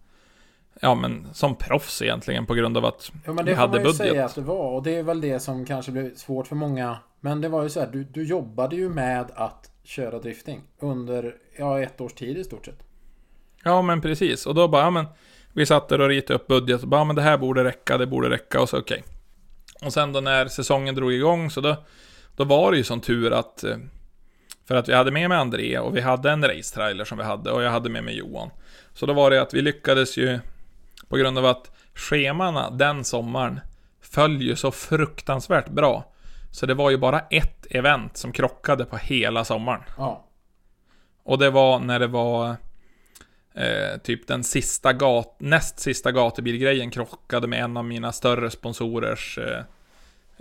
ja 0.81 0.95
men, 0.95 1.27
som 1.33 1.55
proffs 1.55 2.01
egentligen 2.01 2.45
på 2.45 2.53
grund 2.53 2.77
av 2.77 2.85
att 2.85 3.11
Ja 3.25 3.33
men 3.33 3.45
vi 3.45 3.51
det 3.51 3.55
får 3.57 3.61
hade 3.61 3.79
budget. 3.79 3.95
säga 3.95 4.25
att 4.25 4.35
det 4.35 4.41
var. 4.41 4.71
Och 4.71 4.83
det 4.83 4.95
är 4.95 5.03
väl 5.03 5.21
det 5.21 5.39
som 5.39 5.65
kanske 5.65 5.91
blev 5.91 6.15
svårt 6.15 6.47
för 6.47 6.55
många. 6.55 6.97
Men 7.19 7.41
det 7.41 7.49
var 7.49 7.63
ju 7.63 7.69
så 7.69 7.79
här, 7.79 7.87
du, 7.87 8.03
du 8.03 8.23
jobbade 8.25 8.75
ju 8.75 8.89
med 8.89 9.31
att 9.35 9.71
köra 9.83 10.19
drifting. 10.19 10.61
Under, 10.79 11.35
ja 11.57 11.81
ett 11.81 12.01
års 12.01 12.13
tid 12.13 12.37
i 12.37 12.43
stort 12.43 12.65
sett. 12.65 12.79
Ja 13.63 13.81
men 13.81 14.01
precis, 14.01 14.45
och 14.45 14.55
då 14.55 14.67
bara, 14.67 14.81
ja 14.83 14.89
men 14.89 15.05
Vi 15.53 15.65
satt 15.65 15.89
där 15.89 16.01
och 16.01 16.09
ritade 16.09 16.39
upp 16.39 16.47
budget 16.47 16.81
och 16.81 16.87
bara, 16.87 16.99
ja, 17.01 17.03
men 17.05 17.15
det 17.15 17.21
här 17.21 17.37
borde 17.37 17.63
räcka, 17.63 17.97
det 17.97 18.07
borde 18.07 18.29
räcka 18.29 18.61
och 18.61 18.69
så 18.69 18.79
okej 18.79 19.03
Och 19.85 19.93
sen 19.93 20.13
då 20.13 20.19
när 20.19 20.47
säsongen 20.47 20.95
drog 20.95 21.13
igång 21.13 21.51
så 21.51 21.61
då, 21.61 21.75
då 22.35 22.43
var 22.43 22.71
det 22.71 22.77
ju 22.77 22.83
som 22.83 23.01
tur 23.01 23.31
att 23.31 23.63
eh, 23.63 23.77
för 24.67 24.75
att 24.75 24.89
vi 24.89 24.93
hade 24.93 25.11
med 25.11 25.29
mig 25.29 25.37
André 25.37 25.77
och 25.79 25.95
vi 25.97 26.01
hade 26.01 26.31
en 26.31 26.43
racetrailer 26.47 27.05
som 27.05 27.17
vi 27.17 27.23
hade 27.23 27.51
och 27.51 27.63
jag 27.63 27.71
hade 27.71 27.89
med 27.89 28.03
mig 28.03 28.17
Johan. 28.17 28.49
Så 28.93 29.05
då 29.05 29.13
var 29.13 29.31
det 29.31 29.41
att 29.41 29.53
vi 29.53 29.61
lyckades 29.61 30.17
ju 30.17 30.39
på 31.13 31.17
grund 31.17 31.37
av 31.37 31.45
att 31.45 31.71
schemana 31.93 32.69
den 32.69 33.03
sommaren 33.03 33.59
föll 34.01 34.41
ju 34.41 34.55
så 34.55 34.71
fruktansvärt 34.71 35.69
bra. 35.69 36.13
Så 36.51 36.65
det 36.65 36.73
var 36.73 36.89
ju 36.89 36.97
bara 36.97 37.19
ett 37.19 37.65
event 37.69 38.17
som 38.17 38.31
krockade 38.31 38.85
på 38.85 38.97
hela 38.97 39.45
sommaren. 39.45 39.81
Ja. 39.97 40.25
Och 41.23 41.37
det 41.37 41.49
var 41.49 41.79
när 41.79 41.99
det 41.99 42.07
var 42.07 42.55
eh, 43.55 43.97
typ 44.03 44.27
den 44.27 44.43
sista 44.43 44.93
gat, 44.93 45.35
näst 45.39 45.79
sista 45.79 46.11
gatubilgrejen 46.11 46.91
krockade 46.91 47.47
med 47.47 47.63
en 47.63 47.77
av 47.77 47.85
mina 47.85 48.11
större 48.11 48.49
sponsorers 48.49 49.37
eh, 49.37 49.63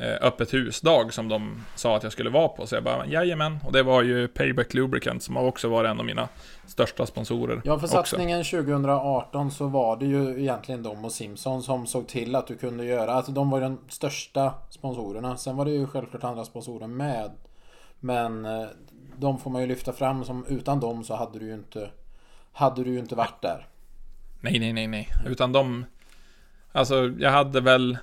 öppet 0.03 0.55
husdag 0.55 1.15
som 1.15 1.29
de 1.29 1.65
sa 1.75 1.97
att 1.97 2.03
jag 2.03 2.13
skulle 2.13 2.31
vara 2.31 2.49
på. 2.49 2.67
Så 2.67 2.75
jag 2.75 2.85
bara, 2.85 3.07
jajamän. 3.07 3.59
Och 3.65 3.73
det 3.73 3.83
var 3.83 4.03
ju 4.03 4.29
Payback 4.29 4.75
Lubricant 4.75 5.23
som 5.23 5.37
har 5.37 5.45
också 5.45 5.69
varit 5.69 5.91
en 5.91 5.99
av 5.99 6.07
mina 6.07 6.29
största 6.67 7.07
sponsorer. 7.07 7.63
Ja, 7.65 7.79
för 7.79 7.87
också. 7.87 7.97
satsningen 7.97 8.45
2018 8.45 9.51
så 9.51 9.67
var 9.67 9.97
det 9.97 10.07
ju 10.07 10.41
egentligen 10.41 10.83
de 10.83 11.05
och 11.05 11.13
Simpson 11.13 11.63
som 11.63 11.87
såg 11.87 12.09
till 12.09 12.35
att 12.35 12.47
du 12.47 12.57
kunde 12.57 12.85
göra. 12.85 13.13
Alltså 13.13 13.33
de 13.33 13.51
var 13.51 13.59
ju 13.59 13.65
de 13.65 13.79
största 13.89 14.55
sponsorerna. 14.71 15.37
Sen 15.37 15.57
var 15.57 15.65
det 15.65 15.71
ju 15.71 15.87
självklart 15.87 16.25
andra 16.25 16.45
sponsorer 16.45 16.87
med. 16.87 17.31
Men 18.01 18.45
eh, 18.45 18.67
de 19.17 19.39
får 19.39 19.51
man 19.51 19.61
ju 19.61 19.67
lyfta 19.67 19.93
fram 19.93 20.25
som 20.25 20.47
utan 20.47 20.81
dem 20.81 21.05
så 21.05 21.15
hade 21.15 21.39
du 21.39 21.47
ju 21.47 21.55
inte 21.55 21.91
hade 22.53 22.85
du 22.85 22.91
ju 22.91 22.99
inte 22.99 23.15
varit 23.15 23.43
där. 23.43 23.67
Nej, 24.41 24.59
nej, 24.59 24.73
nej, 24.73 24.87
nej. 24.87 25.09
Utan 25.27 25.53
de... 25.53 25.85
Alltså, 26.73 27.13
jag 27.19 27.31
hade 27.31 27.61
väl 27.61 27.99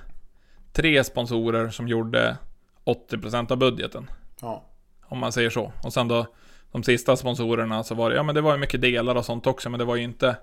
tre 0.73 1.03
sponsorer 1.03 1.69
som 1.69 1.87
gjorde 1.87 2.37
80% 2.85 3.51
av 3.51 3.57
budgeten. 3.57 4.09
Ja. 4.41 4.63
Om 5.05 5.17
man 5.19 5.31
säger 5.31 5.49
så. 5.49 5.71
Och 5.83 5.93
sen 5.93 6.07
då 6.07 6.25
de 6.71 6.83
sista 6.83 7.15
sponsorerna 7.15 7.83
så 7.83 7.95
var 7.95 8.09
det, 8.09 8.15
ja 8.15 8.23
men 8.23 8.35
det 8.35 8.41
var 8.41 8.51
ju 8.53 8.57
mycket 8.57 8.81
delar 8.81 9.15
och 9.15 9.25
sånt 9.25 9.47
också, 9.47 9.69
men 9.69 9.79
det 9.79 9.85
var 9.85 9.95
ju 9.95 10.03
inte 10.03 10.35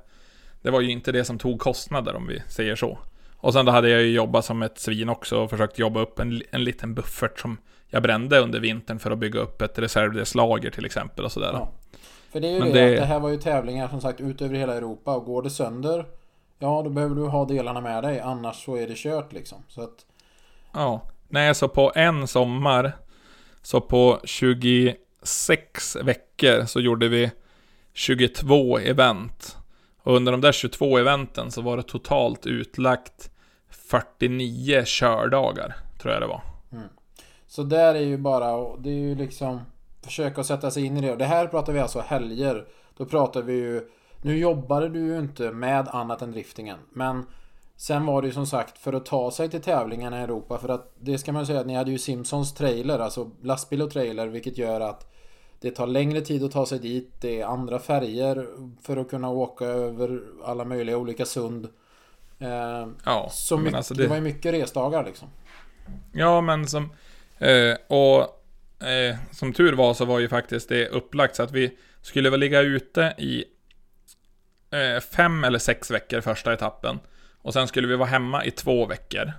Det 0.62 0.70
var 0.70 0.80
ju 0.80 0.90
inte 0.90 1.12
det 1.12 1.24
som 1.24 1.38
tog 1.38 1.60
kostnader 1.60 2.16
om 2.16 2.26
vi 2.26 2.42
säger 2.48 2.76
så. 2.76 2.98
Och 3.36 3.52
sen 3.52 3.64
då 3.66 3.72
hade 3.72 3.88
jag 3.88 4.02
ju 4.02 4.10
jobbat 4.14 4.44
som 4.44 4.62
ett 4.62 4.78
svin 4.78 5.08
också 5.08 5.38
och 5.38 5.50
försökt 5.50 5.78
jobba 5.78 6.00
upp 6.00 6.18
en, 6.18 6.42
en 6.50 6.64
liten 6.64 6.94
buffert 6.94 7.38
som 7.40 7.56
jag 7.88 8.02
brände 8.02 8.38
under 8.40 8.60
vintern 8.60 8.98
för 8.98 9.10
att 9.10 9.18
bygga 9.18 9.40
upp 9.40 9.62
ett 9.62 9.78
reservdelslager 9.78 10.70
till 10.70 10.84
exempel 10.84 11.24
och 11.24 11.32
sådär. 11.32 11.50
Ja. 11.52 11.68
För 12.32 12.40
det 12.40 12.48
är 12.48 12.52
ju 12.52 12.58
Men 12.58 12.72
det, 12.72 12.80
det- 12.88 12.96
det 12.96 13.04
här 13.04 13.20
var 13.20 13.28
ju 13.28 13.36
tävlingar 13.36 13.88
som 13.88 14.00
sagt 14.00 14.20
ut 14.20 14.42
över 14.42 14.54
hela 14.54 14.74
Europa 14.74 15.16
och 15.16 15.24
går 15.24 15.42
det 15.42 15.50
sönder 15.50 16.04
Ja 16.58 16.82
då 16.82 16.90
behöver 16.90 17.14
du 17.14 17.22
ha 17.26 17.44
delarna 17.44 17.80
med 17.80 18.02
dig 18.02 18.20
annars 18.20 18.64
så 18.64 18.76
är 18.76 18.86
det 18.88 18.96
kört 18.96 19.32
liksom. 19.32 19.58
Så 19.68 19.82
att 19.82 20.06
Ja. 20.76 21.02
Nej, 21.28 21.54
så 21.54 21.68
på 21.68 21.92
en 21.94 22.26
sommar, 22.26 22.92
så 23.62 23.80
på 23.80 24.20
26 24.24 25.96
veckor 25.96 26.64
så 26.64 26.80
gjorde 26.80 27.08
vi 27.08 27.30
22 27.92 28.78
event. 28.78 29.56
Och 30.02 30.16
under 30.16 30.32
de 30.32 30.40
där 30.40 30.52
22 30.52 30.98
eventen 30.98 31.50
så 31.50 31.62
var 31.62 31.76
det 31.76 31.82
totalt 31.82 32.46
utlagt 32.46 33.30
49 33.70 34.82
kördagar, 34.84 35.76
tror 35.98 36.12
jag 36.12 36.22
det 36.22 36.26
var. 36.26 36.42
Mm. 36.72 36.88
Så 37.46 37.62
där 37.62 37.94
är 37.94 38.00
ju 38.00 38.16
bara, 38.16 38.76
det 38.76 38.90
är 38.90 38.94
ju 38.94 39.14
liksom 39.14 39.60
Försöka 40.06 40.44
sätta 40.44 40.70
sig 40.70 40.84
in 40.84 40.96
i 40.96 41.00
det. 41.00 41.12
Och 41.12 41.18
det 41.18 41.24
här 41.24 41.46
pratar 41.46 41.72
vi 41.72 41.78
alltså 41.78 42.00
helger. 42.00 42.66
Då 42.96 43.04
pratar 43.04 43.42
vi 43.42 43.52
ju 43.52 43.88
Nu 44.22 44.38
jobbade 44.38 44.88
du 44.88 44.98
ju 44.98 45.18
inte 45.18 45.52
med 45.52 45.88
annat 45.88 46.22
än 46.22 46.32
driftingen. 46.32 46.78
Men 46.92 47.26
Sen 47.76 48.06
var 48.06 48.22
det 48.22 48.28
ju 48.28 48.34
som 48.34 48.46
sagt 48.46 48.78
för 48.78 48.92
att 48.92 49.06
ta 49.06 49.30
sig 49.30 49.50
till 49.50 49.62
tävlingarna 49.62 50.20
i 50.20 50.22
Europa. 50.22 50.58
För 50.58 50.68
att 50.68 50.92
det 51.00 51.18
ska 51.18 51.32
man 51.32 51.46
säga 51.46 51.60
att 51.60 51.66
ni 51.66 51.74
hade 51.74 51.90
ju 51.90 51.98
Simpsons 51.98 52.54
trailer. 52.54 52.98
Alltså 52.98 53.30
lastbil 53.42 53.82
och 53.82 53.90
trailer. 53.90 54.26
Vilket 54.26 54.58
gör 54.58 54.80
att 54.80 55.12
det 55.60 55.70
tar 55.70 55.86
längre 55.86 56.20
tid 56.20 56.44
att 56.44 56.52
ta 56.52 56.66
sig 56.66 56.78
dit. 56.78 57.10
Det 57.20 57.40
är 57.40 57.46
andra 57.46 57.78
färger 57.78 58.46
för 58.82 58.96
att 58.96 59.10
kunna 59.10 59.30
åka 59.30 59.64
över 59.64 60.22
alla 60.44 60.64
möjliga 60.64 60.96
olika 60.96 61.24
sund. 61.26 61.68
Eh, 62.38 62.88
Ja, 63.04 63.28
så 63.32 63.58
mycket, 63.58 63.76
alltså 63.76 63.94
det... 63.94 64.02
det- 64.02 64.08
var 64.08 64.16
ju 64.16 64.22
mycket 64.22 64.54
resdagar 64.54 65.04
liksom. 65.04 65.28
Ja, 66.12 66.40
men 66.40 66.66
som... 66.66 66.92
Eh, 67.38 67.76
och 67.86 68.20
eh, 68.88 69.16
som 69.32 69.52
tur 69.52 69.72
var 69.72 69.94
så 69.94 70.04
var 70.04 70.18
ju 70.18 70.28
faktiskt 70.28 70.68
det 70.68 70.88
upplagt 70.88 71.36
så 71.36 71.42
att 71.42 71.52
vi 71.52 71.76
skulle 72.02 72.30
väl 72.30 72.40
ligga 72.40 72.60
ute 72.60 73.14
i 73.18 73.44
eh, 74.70 75.00
fem 75.00 75.44
eller 75.44 75.58
sex 75.58 75.90
veckor 75.90 76.20
första 76.20 76.52
etappen. 76.52 76.98
Och 77.46 77.52
sen 77.52 77.68
skulle 77.68 77.88
vi 77.88 77.96
vara 77.96 78.08
hemma 78.08 78.44
i 78.44 78.50
två 78.50 78.86
veckor. 78.86 79.32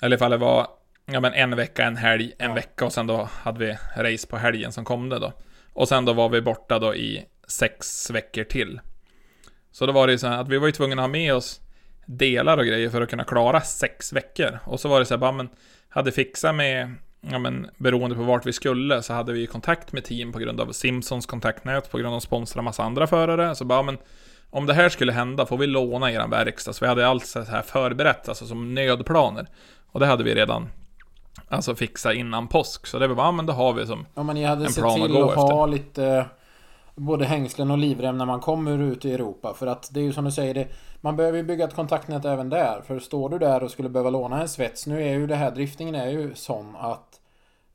Eller 0.00 0.16
ifall 0.16 0.30
det 0.30 0.36
var 0.36 0.66
ja, 1.06 1.20
men 1.20 1.34
en 1.34 1.56
vecka, 1.56 1.84
en 1.84 1.96
helg, 1.96 2.32
en 2.38 2.54
vecka 2.54 2.84
och 2.84 2.92
sen 2.92 3.06
då 3.06 3.28
hade 3.32 3.58
vi 3.58 3.78
race 3.96 4.26
på 4.26 4.36
helgen 4.36 4.72
som 4.72 4.84
kom 4.84 5.08
det 5.08 5.18
då. 5.18 5.32
Och 5.72 5.88
sen 5.88 6.04
då 6.04 6.12
var 6.12 6.28
vi 6.28 6.40
borta 6.40 6.78
då 6.78 6.94
i 6.94 7.24
sex 7.48 8.10
veckor 8.10 8.44
till. 8.44 8.80
Så 9.70 9.86
då 9.86 9.92
var 9.92 10.06
det 10.06 10.12
ju 10.12 10.18
så 10.18 10.26
här 10.26 10.38
att 10.38 10.48
vi 10.48 10.58
var 10.58 10.66
ju 10.66 10.72
tvungna 10.72 11.02
att 11.02 11.08
ha 11.08 11.08
med 11.08 11.34
oss 11.34 11.60
delar 12.06 12.58
och 12.58 12.66
grejer 12.66 12.90
för 12.90 13.02
att 13.02 13.10
kunna 13.10 13.24
klara 13.24 13.60
sex 13.60 14.12
veckor. 14.12 14.58
Och 14.64 14.80
så 14.80 14.88
var 14.88 14.98
det 14.98 15.06
så 15.06 15.14
här, 15.14 15.18
bara, 15.18 15.32
men 15.32 15.48
hade 15.88 16.12
fixat 16.12 16.54
med, 16.54 16.94
ja 17.20 17.38
men 17.38 17.70
beroende 17.76 18.16
på 18.16 18.22
vart 18.22 18.46
vi 18.46 18.52
skulle, 18.52 19.02
så 19.02 19.12
hade 19.12 19.32
vi 19.32 19.46
kontakt 19.46 19.92
med 19.92 20.04
team 20.04 20.32
på 20.32 20.38
grund 20.38 20.60
av 20.60 20.72
Simpsons 20.72 21.26
kontaktnät, 21.26 21.90
på 21.90 21.98
grund 21.98 22.12
av 22.12 22.16
att 22.16 22.22
sponsra 22.22 22.62
massa 22.62 22.82
andra 22.82 23.06
förare. 23.06 23.54
Så 23.54 23.64
bara, 23.64 23.82
men 23.82 23.98
om 24.50 24.66
det 24.66 24.74
här 24.74 24.88
skulle 24.88 25.12
hända, 25.12 25.46
får 25.46 25.58
vi 25.58 25.66
låna 25.66 26.12
eran 26.12 26.30
verkstad? 26.30 26.72
Så 26.72 26.84
vi 26.84 26.88
hade 26.88 27.08
allt 27.08 27.26
så 27.26 27.42
här 27.42 27.62
förberett, 27.62 28.28
alltså 28.28 28.46
som 28.46 28.74
nödplaner. 28.74 29.46
Och 29.92 30.00
det 30.00 30.06
hade 30.06 30.24
vi 30.24 30.34
redan 30.34 30.68
Alltså 31.48 31.74
fixa 31.74 32.14
innan 32.14 32.48
påsk, 32.48 32.86
så 32.86 32.98
det 32.98 33.08
var 33.08 33.14
bara, 33.14 33.26
ja, 33.26 33.32
men 33.32 33.46
då 33.46 33.52
har 33.52 33.72
vi 33.72 33.86
som 33.86 34.06
Ja 34.14 34.22
men 34.22 34.34
ni 34.34 34.44
hade 34.44 34.64
En 34.64 34.70
sett 34.70 34.82
plan 34.82 35.02
att 35.02 35.06
till 35.06 35.16
gå 35.16 35.30
att 35.30 35.36
ha 35.36 35.66
lite 35.66 36.26
Både 36.94 37.24
hängslen 37.24 37.70
och 37.70 37.78
livrem 37.78 38.18
när 38.18 38.26
man 38.26 38.40
kommer 38.40 38.78
ut 38.78 39.04
i 39.04 39.14
Europa 39.14 39.54
För 39.54 39.66
att 39.66 39.94
det 39.94 40.00
är 40.00 40.04
ju 40.04 40.12
som 40.12 40.24
du 40.24 40.30
säger 40.30 40.54
det, 40.54 40.68
Man 41.00 41.16
behöver 41.16 41.38
ju 41.38 41.44
bygga 41.44 41.64
ett 41.64 41.74
kontaktnät 41.74 42.24
även 42.24 42.48
där 42.48 42.82
För 42.86 42.98
står 42.98 43.28
du 43.28 43.38
där 43.38 43.62
och 43.62 43.70
skulle 43.70 43.88
behöva 43.88 44.10
låna 44.10 44.40
en 44.40 44.48
svets 44.48 44.86
Nu 44.86 45.02
är 45.02 45.12
ju 45.12 45.26
det 45.26 45.36
här 45.36 45.50
driftingen 45.50 45.94
är 45.94 46.08
ju 46.08 46.34
sån 46.34 46.76
att 46.76 47.20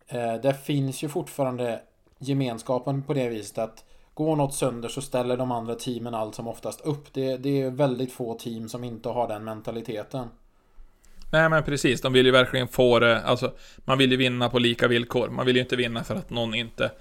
eh, 0.08 0.34
Det 0.34 0.54
finns 0.54 1.04
ju 1.04 1.10
fortfarande 1.10 1.80
Gemenskapen 2.20 3.04
på 3.04 3.14
det 3.14 3.30
viset 3.30 3.58
att 3.58 3.84
Går 4.14 4.36
något 4.36 4.54
sönder 4.54 4.90
så 4.90 5.02
ställer 5.02 5.38
de 5.38 5.52
andra 5.52 5.76
teamen 5.76 6.14
allt 6.14 6.36
som 6.36 6.48
oftast 6.48 6.82
upp 6.82 7.14
Det, 7.14 7.38
det 7.38 7.62
är 7.62 7.72
väldigt 7.72 8.14
få 8.14 8.34
team 8.34 8.70
som 8.70 8.84
inte 8.84 9.10
har 9.10 9.28
den 9.28 9.44
mentaliteten 9.44 10.28
Nej 11.32 11.50
men 11.50 11.64
precis, 11.64 12.02
de 12.02 12.14
vill 12.14 12.26
ju 12.26 12.32
verkligen 12.32 12.68
få 12.68 13.00
det, 13.00 13.22
alltså 13.22 13.54
man 13.78 13.98
vill 13.98 14.12
ju 14.12 14.18
vinna 14.18 14.50
på 14.50 14.60
lika 14.60 14.88
villkor. 14.88 15.30
Man 15.30 15.46
vill 15.46 15.56
ju 15.56 15.62
inte 15.62 15.76
vinna 15.76 16.04
för 16.04 16.16
att 16.16 16.30
någon 16.30 16.54
inte 16.54 16.92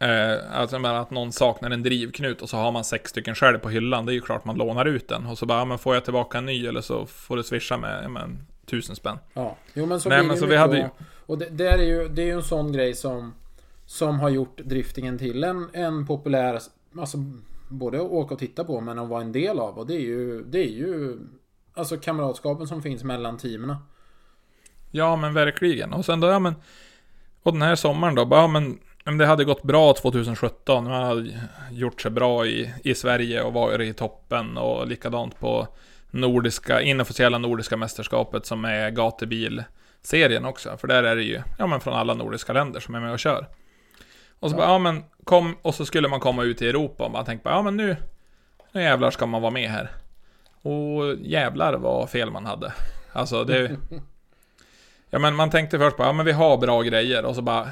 eh, 0.00 0.58
Alltså 0.58 0.86
att 0.86 1.10
någon 1.10 1.32
saknar 1.32 1.70
en 1.70 1.82
drivknut 1.82 2.42
och 2.42 2.48
så 2.48 2.56
har 2.56 2.72
man 2.72 2.84
sex 2.84 3.10
stycken 3.10 3.34
själv 3.34 3.58
på 3.58 3.68
hyllan. 3.68 4.06
Det 4.06 4.12
är 4.12 4.14
ju 4.14 4.20
klart 4.20 4.44
man 4.44 4.56
lånar 4.56 4.84
ut 4.84 5.08
den. 5.08 5.26
Och 5.26 5.38
så 5.38 5.46
bara, 5.46 5.58
ja, 5.58 5.64
men 5.64 5.78
får 5.78 5.94
jag 5.94 6.04
tillbaka 6.04 6.38
en 6.38 6.46
ny 6.46 6.66
eller 6.66 6.80
så 6.80 7.06
får 7.06 7.36
du 7.36 7.42
swisha 7.42 7.76
med, 7.76 8.04
ja, 8.04 8.08
men, 8.08 8.46
tusen 8.66 8.96
spänn. 8.96 9.18
Ja, 9.34 9.56
jo 9.74 9.86
men 9.86 10.00
så 10.00 10.08
Nej, 10.08 10.22
men 10.22 10.36
så 10.36 10.46
vi 10.46 10.56
hade 10.56 10.78
ju- 10.78 10.88
och 11.26 11.38
det, 11.38 11.48
det, 11.50 11.68
är 11.68 11.78
ju, 11.78 12.08
det 12.08 12.22
är 12.22 12.26
ju 12.26 12.32
en 12.32 12.42
sån 12.42 12.72
grej 12.72 12.94
som 12.94 13.34
som 13.88 14.20
har 14.20 14.28
gjort 14.28 14.60
driftingen 14.64 15.18
till 15.18 15.44
en, 15.44 15.68
en 15.72 16.06
populär 16.06 16.60
Alltså 16.98 17.18
Både 17.68 17.98
att 17.98 18.10
åka 18.10 18.34
och 18.34 18.40
titta 18.40 18.64
på 18.64 18.80
men 18.80 18.98
att 18.98 19.08
vara 19.08 19.22
en 19.22 19.32
del 19.32 19.58
av 19.58 19.78
och 19.78 19.86
det 19.86 19.94
är 19.94 20.00
ju 20.00 20.44
Det 20.44 20.58
är 20.58 20.70
ju 20.70 21.18
Alltså 21.74 21.96
kamratskapen 21.96 22.66
som 22.66 22.82
finns 22.82 23.04
mellan 23.04 23.38
teamen 23.38 23.76
Ja 24.90 25.16
men 25.16 25.34
verkligen. 25.34 25.92
Och 25.92 26.04
sen 26.04 26.20
då, 26.20 26.26
ja 26.28 26.38
men 26.38 26.54
Och 27.42 27.52
den 27.52 27.62
här 27.62 27.76
sommaren 27.76 28.14
då, 28.14 28.24
bara, 28.24 28.40
ja, 28.40 28.46
men 28.46 28.78
det 29.18 29.26
hade 29.26 29.44
gått 29.44 29.62
bra 29.62 29.94
2017. 29.94 30.84
Man 30.84 31.04
hade 31.04 31.40
gjort 31.70 32.00
sig 32.00 32.10
bra 32.10 32.46
i, 32.46 32.74
i 32.84 32.94
Sverige 32.94 33.42
och 33.42 33.52
varit 33.52 33.90
i 33.90 33.92
toppen 33.92 34.56
och 34.58 34.86
likadant 34.86 35.40
på 35.40 35.68
nordiska, 36.10 36.80
inofficiella 36.80 37.38
nordiska 37.38 37.76
mästerskapet 37.76 38.46
som 38.46 38.64
är 38.64 38.90
gatebilserien 38.90 40.44
också. 40.44 40.76
För 40.76 40.88
där 40.88 41.02
är 41.02 41.16
det 41.16 41.22
ju, 41.22 41.40
ja 41.58 41.66
men 41.66 41.80
från 41.80 41.94
alla 41.94 42.14
nordiska 42.14 42.52
länder 42.52 42.80
som 42.80 42.94
är 42.94 43.00
med 43.00 43.12
och 43.12 43.18
kör. 43.18 43.46
Och 44.40 44.50
så 44.50 44.56
bara, 44.56 44.66
ja 44.66 44.78
men 44.78 45.04
kom, 45.24 45.56
och 45.62 45.74
så 45.74 45.84
skulle 45.86 46.08
man 46.08 46.20
komma 46.20 46.42
ut 46.42 46.62
i 46.62 46.68
Europa 46.68 47.04
och 47.04 47.10
man 47.10 47.24
tänkte 47.24 47.44
bara, 47.44 47.54
ja 47.54 47.62
men 47.62 47.76
nu, 47.76 47.96
nu 48.72 48.82
jävlar 48.82 49.10
ska 49.10 49.26
man 49.26 49.42
vara 49.42 49.52
med 49.52 49.70
här. 49.70 49.90
Och 50.62 51.16
jävlar 51.20 51.76
vad 51.76 52.10
fel 52.10 52.30
man 52.30 52.46
hade. 52.46 52.72
Alltså 53.12 53.44
det... 53.44 53.76
Ja 55.10 55.18
men 55.18 55.34
man 55.34 55.50
tänkte 55.50 55.78
först 55.78 55.96
bara, 55.96 56.08
ja 56.08 56.12
men 56.12 56.26
vi 56.26 56.32
har 56.32 56.56
bra 56.56 56.82
grejer 56.82 57.24
och 57.24 57.34
så 57.34 57.42
bara 57.42 57.68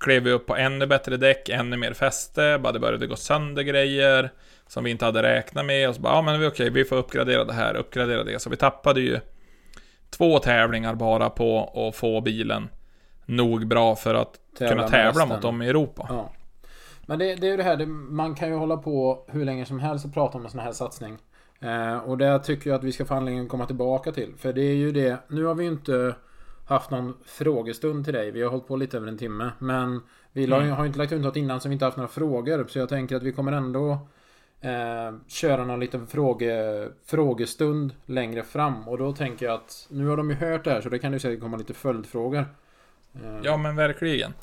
klev 0.00 0.22
vi 0.22 0.30
upp 0.30 0.46
på 0.46 0.56
ännu 0.56 0.86
bättre 0.86 1.16
däck, 1.16 1.48
ännu 1.48 1.76
mer 1.76 1.92
fäste, 1.92 2.58
bara 2.62 2.72
det 2.72 2.78
började 2.78 3.06
gå 3.06 3.16
sönder 3.16 3.62
grejer 3.62 4.30
som 4.66 4.84
vi 4.84 4.90
inte 4.90 5.04
hade 5.04 5.22
räknat 5.22 5.66
med 5.66 5.88
och 5.88 5.94
så 5.94 6.00
bara, 6.00 6.14
ja 6.14 6.22
men 6.22 6.46
okej, 6.46 6.70
vi 6.70 6.84
får 6.84 6.96
uppgradera 6.96 7.44
det 7.44 7.52
här, 7.52 7.74
uppgradera 7.74 8.24
det. 8.24 8.42
Så 8.42 8.50
vi 8.50 8.56
tappade 8.56 9.00
ju 9.00 9.20
två 10.10 10.38
tävlingar 10.38 10.94
bara 10.94 11.30
på 11.30 11.72
att 11.88 11.96
få 11.96 12.20
bilen 12.20 12.68
nog 13.26 13.66
bra 13.66 13.96
för 13.96 14.14
att 14.14 14.40
Tävla 14.58 14.74
kunna 14.74 14.88
tävla 14.88 15.26
mot 15.26 15.42
dem 15.42 15.62
i 15.62 15.68
Europa. 15.68 16.06
Ja 16.08 16.30
Men 17.06 17.18
det, 17.18 17.34
det 17.34 17.46
är 17.46 17.50
ju 17.50 17.56
det 17.56 17.62
här, 17.62 17.76
det, 17.76 17.86
man 17.86 18.34
kan 18.34 18.48
ju 18.48 18.54
hålla 18.54 18.76
på 18.76 19.24
hur 19.28 19.44
länge 19.44 19.66
som 19.66 19.78
helst 19.78 20.04
och 20.04 20.14
prata 20.14 20.38
om 20.38 20.44
en 20.44 20.50
sån 20.50 20.60
här 20.60 20.72
satsning 20.72 21.18
eh, 21.60 21.96
Och 21.96 22.18
det 22.18 22.38
tycker 22.38 22.70
jag 22.70 22.78
att 22.78 22.84
vi 22.84 22.92
ska 22.92 23.04
få 23.04 23.14
anledning 23.14 23.44
att 23.44 23.48
komma 23.48 23.66
tillbaka 23.66 24.12
till 24.12 24.34
För 24.36 24.52
det 24.52 24.62
är 24.62 24.74
ju 24.74 24.92
det, 24.92 25.18
nu 25.28 25.44
har 25.44 25.54
vi 25.54 25.64
ju 25.64 25.70
inte 25.70 26.14
haft 26.66 26.90
någon 26.90 27.14
frågestund 27.24 28.04
till 28.04 28.14
dig. 28.14 28.30
Vi 28.30 28.42
har 28.42 28.50
hållit 28.50 28.66
på 28.66 28.76
lite 28.76 28.96
över 28.96 29.08
en 29.08 29.18
timme. 29.18 29.50
Men 29.58 30.00
vi 30.32 30.46
la, 30.46 30.60
har 30.60 30.84
ju 30.84 30.86
inte 30.86 30.98
lagt 30.98 31.12
ut 31.12 31.22
något 31.22 31.36
innan 31.36 31.60
så 31.60 31.68
vi 31.68 31.72
inte 31.72 31.84
haft 31.84 31.96
några 31.96 32.08
frågor. 32.08 32.66
Så 32.68 32.78
jag 32.78 32.88
tänker 32.88 33.16
att 33.16 33.22
vi 33.22 33.32
kommer 33.32 33.52
ändå 33.52 33.90
eh, 34.60 35.14
köra 35.26 35.64
någon 35.64 35.80
liten 35.80 36.06
fråge, 36.06 36.88
frågestund 37.06 37.94
längre 38.06 38.42
fram. 38.42 38.88
Och 38.88 38.98
då 38.98 39.12
tänker 39.12 39.46
jag 39.46 39.54
att 39.54 39.86
nu 39.90 40.06
har 40.06 40.16
de 40.16 40.30
ju 40.30 40.36
hört 40.36 40.64
det 40.64 40.70
här 40.70 40.80
så 40.80 40.88
det 40.88 40.98
kan 40.98 41.12
ju 41.12 41.18
säkert 41.18 41.40
komma 41.40 41.56
lite 41.56 41.74
följdfrågor. 41.74 42.44
Ja 43.42 43.56
men 43.56 43.76
verkligen. 43.76 44.34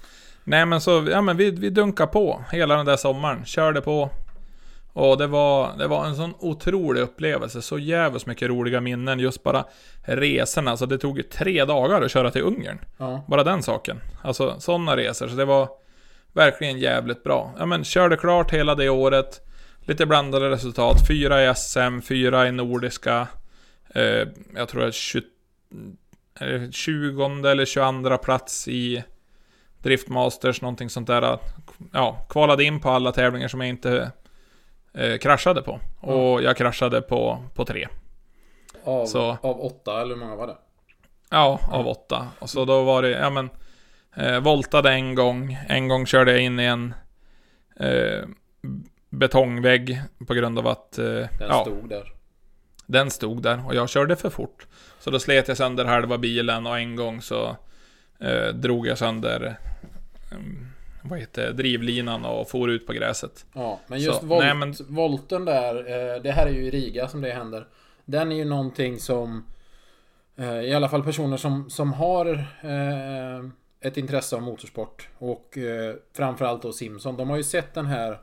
Nej 0.43 0.65
men 0.65 0.81
så, 0.81 1.07
ja 1.11 1.21
men 1.21 1.37
vi, 1.37 1.51
vi 1.51 1.69
dunkar 1.69 2.07
på 2.07 2.43
hela 2.51 2.75
den 2.75 2.85
där 2.85 2.97
sommaren. 2.97 3.45
Körde 3.45 3.81
på. 3.81 4.09
Och 4.93 5.17
det 5.17 5.27
var, 5.27 5.77
det 5.77 5.87
var 5.87 6.05
en 6.05 6.15
sån 6.15 6.33
otrolig 6.39 7.01
upplevelse. 7.01 7.61
Så 7.61 7.79
jävligt 7.79 8.25
mycket 8.25 8.49
roliga 8.49 8.81
minnen. 8.81 9.19
Just 9.19 9.43
bara 9.43 9.65
resorna. 10.01 10.77
Så 10.77 10.85
det 10.85 10.97
tog 10.97 11.17
ju 11.17 11.23
tre 11.23 11.65
dagar 11.65 12.01
att 12.01 12.11
köra 12.11 12.31
till 12.31 12.41
Ungern. 12.41 12.79
ja. 12.97 13.25
Bara 13.27 13.43
den 13.43 13.63
saken. 13.63 14.01
Alltså 14.21 14.59
sådana 14.59 14.97
resor. 14.97 15.27
Så 15.27 15.35
det 15.35 15.45
var 15.45 15.69
verkligen 16.33 16.79
jävligt 16.79 17.23
bra. 17.23 17.55
Ja 17.59 17.65
men 17.65 17.83
körde 17.83 18.17
klart 18.17 18.51
hela 18.53 18.75
det 18.75 18.89
året. 18.89 19.47
Lite 19.85 20.05
blandade 20.05 20.49
resultat. 20.49 21.07
Fyra 21.07 21.43
i 21.51 21.55
SM, 21.55 22.01
fyra 22.01 22.47
i 22.47 22.51
Nordiska. 22.51 23.27
Eh, 23.95 24.27
jag 24.55 24.67
tror 24.69 24.83
att 24.87 24.93
20, 24.93 25.17
eh, 25.17 25.23
20 26.71 27.47
eller 27.47 27.65
22 27.65 28.17
plats 28.17 28.67
i 28.67 29.03
Driftmasters, 29.81 30.61
någonting 30.61 30.89
sånt 30.89 31.07
där. 31.07 31.39
Ja, 31.93 32.25
kvalade 32.29 32.63
in 32.63 32.79
på 32.79 32.89
alla 32.89 33.11
tävlingar 33.11 33.47
som 33.47 33.61
jag 33.61 33.69
inte 33.69 34.11
eh, 34.93 35.17
kraschade 35.17 35.61
på. 35.61 35.79
Och 35.99 36.43
jag 36.43 36.57
kraschade 36.57 37.01
på, 37.01 37.43
på 37.53 37.65
tre. 37.65 37.87
Av, 38.83 39.05
Så- 39.05 39.37
av 39.41 39.61
åtta 39.61 40.01
eller 40.01 40.15
hur 40.15 40.21
många 40.21 40.35
var 40.35 40.47
det? 40.47 40.57
Ja, 41.29 41.59
av 41.71 41.87
åtta. 41.87 42.27
Och 42.39 42.49
så 42.49 42.65
då 42.65 42.83
var 42.83 43.01
det, 43.01 43.09
ja 43.09 43.29
men, 43.29 43.49
eh, 44.15 44.39
voltade 44.39 44.91
en 44.91 45.15
gång. 45.15 45.57
En 45.67 45.87
gång 45.87 46.05
körde 46.05 46.31
jag 46.31 46.41
in 46.41 46.59
i 46.59 46.65
en 46.65 46.93
eh, 47.79 48.25
betongvägg 49.09 50.01
på 50.27 50.33
grund 50.33 50.59
av 50.59 50.67
att 50.67 50.97
eh, 50.97 51.05
Den 51.05 51.29
ja, 51.39 51.61
stod 51.61 51.89
där. 51.89 52.13
den 52.85 53.11
stod 53.11 53.41
där 53.43 53.65
och 53.67 53.75
jag 53.75 53.89
körde 53.89 54.15
för 54.15 54.29
fort. 54.29 54.67
Så 55.01 55.09
då 55.11 55.19
slet 55.19 55.47
jag 55.47 55.57
sönder 55.57 55.85
halva 55.85 56.17
bilen 56.17 56.67
och 56.67 56.77
en 56.79 56.95
gång 56.95 57.21
så 57.21 57.55
eh, 58.19 58.47
drog 58.47 58.87
jag 58.87 58.97
sönder 58.97 59.55
mm, 60.31 60.65
vad 61.03 61.19
heter 61.19 61.51
drivlinan 61.53 62.25
och 62.25 62.49
for 62.49 62.69
ut 62.69 62.87
på 62.87 62.93
gräset. 62.93 63.45
Ja, 63.53 63.79
men 63.87 63.99
just 63.99 64.19
Så, 64.19 64.25
volt, 64.25 64.43
nej, 64.43 64.55
men- 64.55 64.75
volten 64.87 65.45
där, 65.45 65.75
eh, 65.75 66.21
det 66.21 66.31
här 66.31 66.47
är 66.47 66.51
ju 66.51 66.63
i 66.65 66.71
Riga 66.71 67.07
som 67.07 67.21
det 67.21 67.31
händer. 67.31 67.65
Den 68.05 68.31
är 68.31 68.35
ju 68.35 68.45
någonting 68.45 68.99
som 68.99 69.45
eh, 70.37 70.59
i 70.61 70.73
alla 70.73 70.89
fall 70.89 71.03
personer 71.03 71.37
som, 71.37 71.69
som 71.69 71.93
har 71.93 72.33
eh, 72.61 73.49
ett 73.81 73.97
intresse 73.97 74.35
av 74.35 74.41
motorsport 74.41 75.09
och 75.17 75.57
eh, 75.57 75.95
framförallt 76.13 76.61
då 76.61 76.71
Simson. 76.73 77.17
De 77.17 77.29
har 77.29 77.37
ju 77.37 77.43
sett 77.43 77.73
den 77.73 77.85
här 77.85 78.17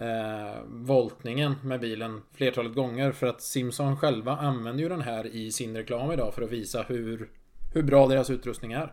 eh, 0.00 0.62
voltningen 0.66 1.54
med 1.62 1.80
bilen 1.80 2.22
flertalet 2.34 2.74
gånger 2.74 3.12
för 3.12 3.26
att 3.26 3.42
Simson 3.42 3.96
själva 3.96 4.36
använder 4.36 4.82
ju 4.82 4.88
den 4.88 5.00
här 5.00 5.26
i 5.26 5.52
sin 5.52 5.76
reklam 5.76 6.12
idag 6.12 6.34
för 6.34 6.42
att 6.42 6.52
visa 6.52 6.82
hur, 6.82 7.28
hur 7.74 7.82
bra 7.82 8.06
deras 8.06 8.30
utrustning 8.30 8.72
är. 8.72 8.92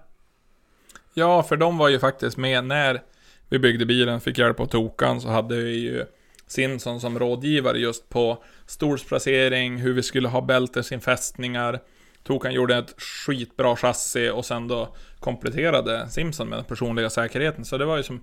Ja, 1.13 1.43
för 1.43 1.57
de 1.57 1.77
var 1.77 1.89
ju 1.89 1.99
faktiskt 1.99 2.37
med 2.37 2.63
när 2.63 3.01
vi 3.49 3.59
byggde 3.59 3.85
bilen, 3.85 4.21
fick 4.21 4.37
hjälp 4.37 4.59
av 4.59 4.65
Tokan, 4.65 5.21
så 5.21 5.27
hade 5.27 5.55
vi 5.55 5.71
ju 5.71 6.05
Simson 6.47 7.01
som 7.01 7.19
rådgivare 7.19 7.79
just 7.79 8.09
på 8.09 8.43
stolsplacering, 8.65 9.77
hur 9.77 9.93
vi 9.93 10.03
skulle 10.03 10.27
ha 10.27 10.41
bältesinfästningar. 10.41 11.79
Tokan 12.23 12.53
gjorde 12.53 12.75
ett 12.75 13.01
skitbra 13.01 13.75
chassi 13.75 14.29
och 14.29 14.45
sen 14.45 14.67
då 14.67 14.95
kompletterade 15.19 16.09
Simson 16.09 16.49
med 16.49 16.57
den 16.57 16.65
personliga 16.65 17.09
säkerheten. 17.09 17.65
Så 17.65 17.77
det 17.77 17.85
var 17.85 17.97
ju 17.97 18.03
som... 18.03 18.21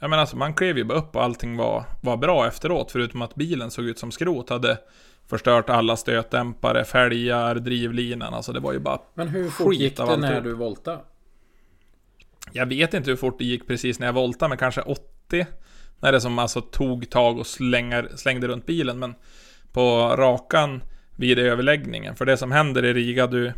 Jag 0.00 0.10
menar 0.10 0.20
alltså, 0.20 0.36
man 0.36 0.54
klev 0.54 0.78
ju 0.78 0.84
bara 0.84 0.98
upp 0.98 1.16
och 1.16 1.22
allting 1.22 1.56
var, 1.56 1.84
var 2.00 2.16
bra 2.16 2.46
efteråt, 2.46 2.92
förutom 2.92 3.22
att 3.22 3.34
bilen 3.34 3.70
såg 3.70 3.84
ut 3.84 3.98
som 3.98 4.10
skrot. 4.10 4.50
Hade 4.50 4.78
förstört 5.26 5.70
alla 5.70 5.96
stötdämpare, 5.96 6.84
fälgar, 6.84 7.54
drivlinan. 7.54 8.34
Alltså 8.34 8.52
det 8.52 8.60
var 8.60 8.72
ju 8.72 8.78
bara 8.78 9.00
Men 9.14 9.28
hur 9.28 9.50
fort 9.50 9.74
gick 9.74 9.96
det 9.96 10.16
när 10.16 10.40
du 10.40 10.54
voltade? 10.54 10.98
Jag 12.52 12.66
vet 12.66 12.94
inte 12.94 13.10
hur 13.10 13.16
fort 13.16 13.38
det 13.38 13.44
gick 13.44 13.66
precis 13.66 13.98
när 13.98 14.06
jag 14.06 14.12
voltade, 14.12 14.48
men 14.48 14.58
kanske 14.58 14.80
80. 14.80 15.46
När 16.00 16.12
det 16.12 16.20
som 16.20 16.38
alltså 16.38 16.60
tog 16.60 17.10
tag 17.10 17.38
och 17.38 17.46
slänger, 17.46 18.08
slängde 18.16 18.48
runt 18.48 18.66
bilen. 18.66 18.98
Men 18.98 19.14
på 19.72 20.14
rakan 20.16 20.82
vid 21.16 21.38
överläggningen. 21.38 22.16
För 22.16 22.24
det 22.24 22.36
som 22.36 22.52
händer 22.52 22.84
i 22.84 22.92
Riga, 22.92 23.26
du... 23.26 23.52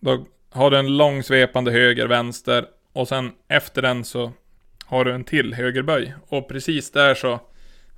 Då 0.00 0.26
har 0.50 0.70
du 0.70 0.78
en 0.78 0.96
lång 0.96 1.22
svepande 1.22 1.70
höger, 1.70 2.06
vänster. 2.06 2.66
Och 2.92 3.08
sen 3.08 3.32
efter 3.48 3.82
den 3.82 4.04
så 4.04 4.32
har 4.90 5.04
du 5.04 5.12
en 5.12 5.24
till 5.24 5.54
högerböj. 5.54 6.14
Och 6.28 6.48
precis 6.48 6.90
där 6.90 7.14
så... 7.14 7.40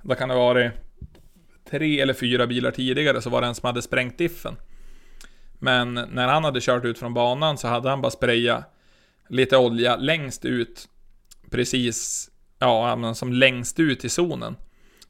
Då 0.01 0.15
kan 0.15 0.29
det 0.29 0.35
vara 0.35 0.71
tre 1.69 1.99
eller 1.99 2.13
fyra 2.13 2.47
bilar 2.47 2.71
tidigare 2.71 3.21
så 3.21 3.29
var 3.29 3.41
det 3.41 3.47
en 3.47 3.55
som 3.55 3.67
hade 3.67 3.81
sprängt 3.81 4.17
diffen. 4.17 4.55
Men 5.53 5.93
när 5.93 6.27
han 6.27 6.43
hade 6.43 6.61
kört 6.61 6.85
ut 6.85 6.99
från 6.99 7.13
banan 7.13 7.57
så 7.57 7.67
hade 7.67 7.89
han 7.89 8.01
bara 8.01 8.11
sprayat 8.11 8.73
lite 9.29 9.57
olja 9.57 9.95
längst 9.95 10.45
ut. 10.45 10.87
Precis, 11.49 12.29
ja, 12.59 13.13
som 13.13 13.33
längst 13.33 13.79
ut 13.79 14.05
i 14.05 14.09
zonen. 14.09 14.55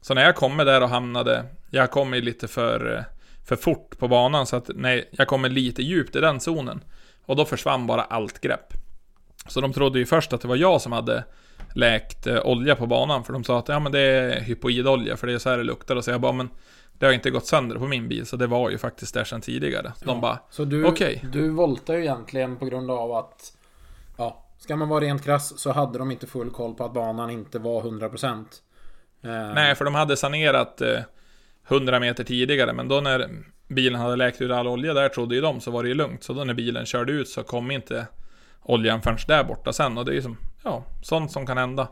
Så 0.00 0.14
när 0.14 0.24
jag 0.24 0.36
kommer 0.36 0.64
där 0.64 0.80
och 0.80 0.88
hamnade, 0.88 1.44
jag 1.70 1.90
kommer 1.90 2.20
lite 2.20 2.48
för, 2.48 3.04
för 3.46 3.56
fort 3.56 3.98
på 3.98 4.08
banan 4.08 4.46
så 4.46 4.56
att 4.56 4.70
nej, 4.74 5.08
jag 5.10 5.28
kommer 5.28 5.48
lite 5.48 5.82
djupt 5.82 6.16
i 6.16 6.20
den 6.20 6.40
zonen. 6.40 6.80
Och 7.26 7.36
då 7.36 7.44
försvann 7.44 7.86
bara 7.86 8.02
allt 8.02 8.40
grepp. 8.40 8.72
Så 9.48 9.60
de 9.60 9.72
trodde 9.72 9.98
ju 9.98 10.06
först 10.06 10.32
att 10.32 10.40
det 10.40 10.48
var 10.48 10.56
jag 10.56 10.80
som 10.80 10.92
hade 10.92 11.24
läkt 11.74 12.26
eh, 12.26 12.46
olja 12.46 12.76
på 12.76 12.86
banan. 12.86 13.24
För 13.24 13.32
de 13.32 13.44
sa 13.44 13.58
att 13.58 13.68
ja 13.68 13.80
men 13.80 13.92
det 13.92 14.00
är 14.00 14.40
hypoidolja 14.40 15.16
för 15.16 15.26
det 15.26 15.32
är 15.32 15.38
så 15.38 15.50
här 15.50 15.58
det 15.58 15.64
luktar. 15.64 15.96
Och 15.96 16.04
så 16.04 16.10
jag 16.10 16.20
bara 16.20 16.32
men 16.32 16.48
det 16.98 17.06
har 17.06 17.12
inte 17.12 17.30
gått 17.30 17.46
sönder 17.46 17.76
på 17.76 17.86
min 17.86 18.08
bil. 18.08 18.26
Så 18.26 18.36
det 18.36 18.46
var 18.46 18.70
ju 18.70 18.78
faktiskt 18.78 19.14
där 19.14 19.24
sedan 19.24 19.40
tidigare. 19.40 19.92
De 20.04 20.20
bara 20.20 20.38
Så 20.50 20.64
du, 20.64 20.84
Okej. 20.84 21.24
du 21.32 21.50
voltar 21.50 21.94
ju 21.94 22.00
egentligen 22.00 22.56
på 22.56 22.64
grund 22.66 22.90
av 22.90 23.12
att 23.12 23.52
Ja, 24.16 24.44
ska 24.58 24.76
man 24.76 24.88
vara 24.88 25.04
rent 25.04 25.24
krass 25.24 25.58
så 25.58 25.72
hade 25.72 25.98
de 25.98 26.10
inte 26.10 26.26
full 26.26 26.50
koll 26.50 26.74
på 26.74 26.84
att 26.84 26.94
banan 26.94 27.30
inte 27.30 27.58
var 27.58 27.82
100% 27.82 28.44
eh, 29.22 29.54
Nej, 29.54 29.74
för 29.74 29.84
de 29.84 29.94
hade 29.94 30.16
sanerat 30.16 30.80
eh, 30.80 31.00
100 31.68 32.00
meter 32.00 32.24
tidigare, 32.24 32.72
men 32.72 32.88
då 32.88 33.00
när 33.00 33.30
bilen 33.68 34.00
hade 34.00 34.16
läkt 34.16 34.40
ut 34.40 34.50
all 34.50 34.66
olja 34.66 34.94
där 34.94 35.08
trodde 35.08 35.34
ju 35.34 35.40
de 35.40 35.60
så 35.60 35.70
var 35.70 35.82
det 35.82 35.88
ju 35.88 35.94
lugnt. 35.94 36.22
Så 36.22 36.32
då 36.32 36.44
när 36.44 36.54
bilen 36.54 36.86
körde 36.86 37.12
ut 37.12 37.28
så 37.28 37.42
kom 37.42 37.70
inte 37.70 38.06
oljan 38.62 39.02
förrän 39.02 39.18
där 39.28 39.44
borta 39.44 39.72
sen. 39.72 39.98
Och 39.98 40.04
det 40.04 40.12
är 40.12 40.14
ju 40.14 40.22
som, 40.22 40.36
ja, 40.64 40.84
sånt 41.02 41.32
som 41.32 41.46
kan 41.46 41.58
hända. 41.58 41.88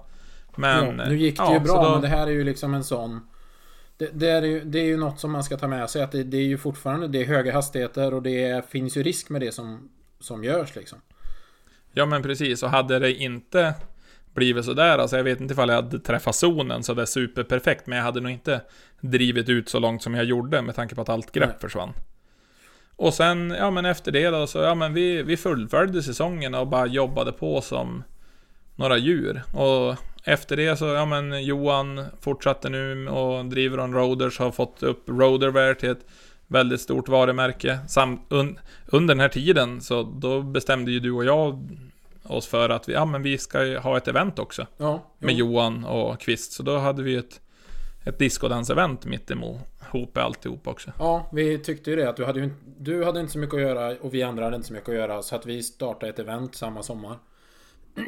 Men... 0.56 0.98
ja, 0.98 1.04
nu 1.08 1.16
gick 1.16 1.36
det 1.36 1.42
ja, 1.42 1.54
ju 1.54 1.60
bra 1.60 1.82
då- 1.82 1.90
men 1.90 2.00
det 2.00 2.08
här 2.08 2.26
är 2.26 2.30
ju 2.30 2.44
liksom 2.44 2.74
en 2.74 2.84
sån 2.84 3.20
det, 3.96 4.10
det, 4.12 4.30
är 4.30 4.42
ju, 4.42 4.64
det 4.64 4.78
är 4.78 4.84
ju 4.84 4.96
något 4.96 5.20
som 5.20 5.32
man 5.32 5.44
ska 5.44 5.56
ta 5.56 5.68
med 5.68 5.90
sig 5.90 6.02
att 6.02 6.12
det, 6.12 6.22
det 6.22 6.36
är 6.36 6.44
ju 6.44 6.58
fortfarande 6.58 7.08
det 7.08 7.22
är 7.22 7.26
höga 7.26 7.52
hastigheter 7.52 8.14
och 8.14 8.22
det 8.22 8.70
finns 8.70 8.96
ju 8.96 9.02
risk 9.02 9.28
med 9.28 9.40
det 9.40 9.52
som, 9.52 9.90
som 10.20 10.44
görs 10.44 10.76
liksom. 10.76 10.98
Ja 11.92 12.06
men 12.06 12.22
precis, 12.22 12.62
och 12.62 12.70
hade 12.70 12.98
det 12.98 13.14
inte 13.14 13.74
blivit 14.34 14.64
sådär, 14.64 14.98
alltså 14.98 15.16
jag 15.16 15.24
vet 15.24 15.40
inte 15.40 15.52
ifall 15.52 15.68
jag 15.68 15.76
hade 15.76 15.98
träffat 15.98 16.34
zonen 16.34 16.82
sådär 16.82 17.04
superperfekt, 17.04 17.86
men 17.86 17.98
jag 17.98 18.04
hade 18.04 18.20
nog 18.20 18.32
inte 18.32 18.60
drivit 19.00 19.48
ut 19.48 19.68
så 19.68 19.78
långt 19.78 20.02
som 20.02 20.14
jag 20.14 20.24
gjorde 20.24 20.62
med 20.62 20.74
tanke 20.74 20.94
på 20.94 21.00
att 21.00 21.08
allt 21.08 21.32
grepp 21.32 21.48
Nej. 21.48 21.58
försvann. 21.60 21.92
Och 22.96 23.14
sen, 23.14 23.50
ja 23.50 23.70
men 23.70 23.84
efter 23.84 24.12
det 24.12 24.30
då, 24.30 24.46
så 24.46 24.58
ja 24.58 24.74
men 24.74 24.94
vi, 24.94 25.22
vi 25.22 25.36
fullföljde 25.36 26.02
säsongen 26.02 26.54
och 26.54 26.68
bara 26.68 26.86
jobbade 26.86 27.32
på 27.32 27.60
som 27.60 28.04
några 28.82 28.98
djur. 28.98 29.42
Och 29.52 29.96
efter 30.24 30.56
det 30.56 30.76
så, 30.76 30.84
ja 30.84 31.04
men 31.06 31.44
Johan 31.44 32.04
fortsatte 32.20 32.68
nu 32.68 33.08
och 33.08 33.44
driver 33.44 33.80
on 33.80 33.94
Roaders, 33.94 34.38
har 34.38 34.50
fått 34.50 34.82
upp 34.82 35.08
Roaderwear 35.08 35.74
till 35.74 35.90
ett 35.90 36.06
väldigt 36.46 36.80
stort 36.80 37.08
varumärke. 37.08 37.78
Sam, 37.88 38.20
un, 38.28 38.58
under 38.86 39.14
den 39.14 39.20
här 39.20 39.28
tiden 39.28 39.80
så 39.80 40.02
då 40.02 40.42
bestämde 40.42 40.90
ju 40.90 41.00
du 41.00 41.12
och 41.12 41.24
jag 41.24 41.68
oss 42.22 42.46
för 42.46 42.68
att 42.68 42.88
vi, 42.88 42.92
ja 42.92 43.04
men 43.04 43.22
vi 43.22 43.38
ska 43.38 43.64
ju 43.64 43.78
ha 43.78 43.96
ett 43.96 44.08
event 44.08 44.38
också. 44.38 44.66
Ja, 44.76 45.02
Med 45.18 45.34
jo. 45.34 45.46
Johan 45.46 45.84
och 45.84 46.20
Kvist. 46.20 46.52
Så 46.52 46.62
då 46.62 46.78
hade 46.78 47.02
vi 47.02 47.16
ett, 47.16 47.40
ett 48.04 48.18
discodans-event 48.18 49.06
mitt 49.06 49.30
emot 49.30 49.60
alltihop 50.14 50.68
också. 50.68 50.92
Ja, 50.98 51.28
vi 51.32 51.58
tyckte 51.58 51.90
ju 51.90 51.96
det 51.96 52.08
att 52.08 52.16
du 52.16 52.24
hade 52.24 52.38
ju 52.38 52.44
inte, 52.44 52.56
du 52.78 53.04
hade 53.04 53.20
inte 53.20 53.32
så 53.32 53.38
mycket 53.38 53.54
att 53.54 53.60
göra 53.60 53.96
och 54.00 54.14
vi 54.14 54.22
andra 54.22 54.44
hade 54.44 54.56
inte 54.56 54.68
så 54.68 54.74
mycket 54.74 54.88
att 54.88 54.94
göra 54.94 55.22
så 55.22 55.36
att 55.36 55.46
vi 55.46 55.62
startade 55.62 56.12
ett 56.12 56.18
event 56.18 56.54
samma 56.54 56.82
sommar. 56.82 57.16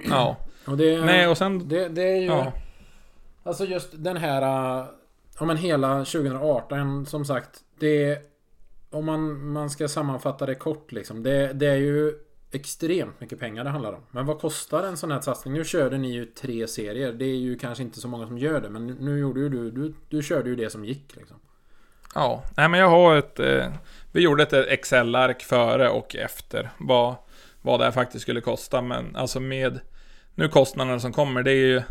Ja. 0.09 0.36
Och 0.66 0.77
det, 0.77 1.05
Nej 1.05 1.28
och 1.28 1.39
sen... 1.39 1.69
det, 1.69 1.89
det 1.89 2.02
är 2.02 2.16
ju... 2.16 2.27
Ja. 2.27 2.52
Alltså 3.43 3.65
just 3.65 3.89
den 3.93 4.16
här... 4.16 4.43
äh, 4.81 4.86
Ja 5.39 5.44
men 5.44 5.56
hela 5.56 5.98
2018 6.05 7.06
som 7.06 7.24
sagt. 7.24 7.61
Det... 7.78 8.19
Om 8.90 9.05
man, 9.05 9.52
man 9.52 9.70
ska 9.70 9.89
sammanfatta 9.89 10.47
det 10.47 10.55
kort 10.55 10.93
liksom. 10.93 11.23
Det, 11.23 11.52
det 11.52 11.66
är 11.66 11.77
ju 11.77 12.12
extremt 12.52 13.20
mycket 13.20 13.40
pengar 13.40 13.65
det 13.65 13.70
handlar 13.70 13.93
om. 13.93 14.01
Men 14.11 14.27
vad 14.27 14.40
kostar 14.40 14.82
en 14.82 14.97
sån 14.97 15.11
här 15.11 15.20
satsning? 15.20 15.55
Nu 15.55 15.65
körde 15.65 15.98
ni 15.98 16.12
ju 16.12 16.27
tre 16.27 16.66
serier. 16.66 17.12
Det 17.12 17.24
är 17.24 17.36
ju 17.36 17.59
kanske 17.59 17.82
inte 17.82 18.01
så 18.01 18.09
många 18.09 18.27
som 18.27 18.39
gör 18.39 18.61
det. 18.61 18.70
Men 18.70 18.86
nu 18.86 19.19
gjorde 19.19 19.40
ju 19.40 19.48
du... 19.48 19.70
Du, 19.70 19.94
du 20.09 20.23
körde 20.23 20.51
ju 20.51 20.56
det 20.56 20.70
som 20.70 20.85
gick 20.85 21.16
liksom. 21.16 21.36
Ja, 22.15 22.43
nej 22.56 22.69
men 22.69 22.81
jag 22.81 22.89
har 22.89 23.16
ett... 23.16 23.40
Eh, 23.40 23.66
vi 24.12 24.20
gjorde 24.20 24.43
ett 24.43 24.52
Excel-ark 24.52 25.43
före 25.43 25.89
och 25.89 26.16
efter. 26.16 26.70
Vad, 26.78 27.15
vad 27.65 27.81
det 27.81 27.85
här 27.85 27.93
faktiskt 27.93 28.23
skulle 28.23 28.41
kosta. 28.41 28.82
Men 28.82 29.16
alltså 29.16 29.41
med 29.41 29.81
nu 30.35 30.49
kostnaderna 30.49 31.01
som 31.01 31.12
kommer, 31.12 31.43
det 31.43 31.51
är 31.51 31.66
ju 31.66 31.82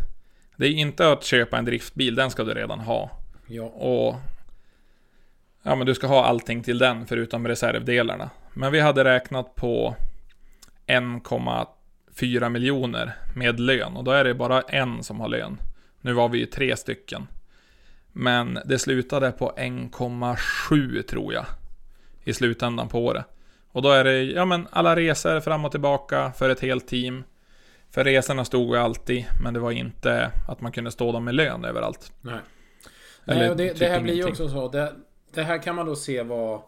det 0.56 0.66
är 0.66 0.70
inte 0.70 1.12
att 1.12 1.24
köpa 1.24 1.58
en 1.58 1.64
driftbil, 1.64 2.14
den 2.14 2.30
ska 2.30 2.44
du 2.44 2.54
redan 2.54 2.80
ha. 2.80 3.10
Ja. 3.46 3.64
Och 3.64 4.16
Ja 5.66 5.74
men 5.74 5.86
du 5.86 5.94
ska 5.94 6.06
ha 6.06 6.24
allting 6.24 6.62
till 6.62 6.78
den 6.78 7.06
förutom 7.06 7.48
reservdelarna. 7.48 8.30
Men 8.52 8.72
vi 8.72 8.80
hade 8.80 9.04
räknat 9.04 9.54
på 9.54 9.96
1,4 10.86 12.48
miljoner 12.48 13.16
med 13.36 13.60
lön 13.60 13.96
och 13.96 14.04
då 14.04 14.10
är 14.10 14.24
det 14.24 14.34
bara 14.34 14.62
en 14.62 15.02
som 15.02 15.20
har 15.20 15.28
lön. 15.28 15.58
Nu 16.00 16.12
var 16.12 16.28
vi 16.28 16.38
ju 16.38 16.46
tre 16.46 16.76
stycken. 16.76 17.26
Men 18.12 18.58
det 18.64 18.78
slutade 18.78 19.30
på 19.32 19.52
1,7 19.56 21.02
tror 21.02 21.34
jag. 21.34 21.46
I 22.24 22.32
slutändan 22.32 22.88
på 22.88 23.04
året. 23.04 23.26
Och 23.74 23.82
då 23.82 23.90
är 23.90 24.04
det, 24.04 24.22
ja 24.22 24.44
men 24.44 24.66
alla 24.70 24.96
resor 24.96 25.40
fram 25.40 25.64
och 25.64 25.70
tillbaka 25.70 26.32
för 26.32 26.50
ett 26.50 26.60
helt 26.60 26.88
team. 26.88 27.24
För 27.90 28.04
resorna 28.04 28.44
stod 28.44 28.74
ju 28.74 28.76
alltid, 28.76 29.24
men 29.42 29.54
det 29.54 29.60
var 29.60 29.70
inte 29.70 30.30
att 30.48 30.60
man 30.60 30.72
kunde 30.72 30.90
stå 30.90 31.12
dem 31.12 31.24
med 31.24 31.34
lön 31.34 31.64
överallt. 31.64 32.12
Nej. 32.20 32.38
Eller 33.24 33.40
Nej, 33.40 33.50
och 33.50 33.56
det, 33.56 33.68
typ 33.68 33.78
det 33.78 33.86
här 33.86 34.00
blir 34.00 34.14
ju 34.14 34.24
också 34.24 34.48
så. 34.48 34.68
Det, 34.68 34.92
det 35.34 35.42
här 35.42 35.62
kan 35.62 35.74
man 35.74 35.86
då 35.86 35.96
se 35.96 36.22
vad, 36.22 36.60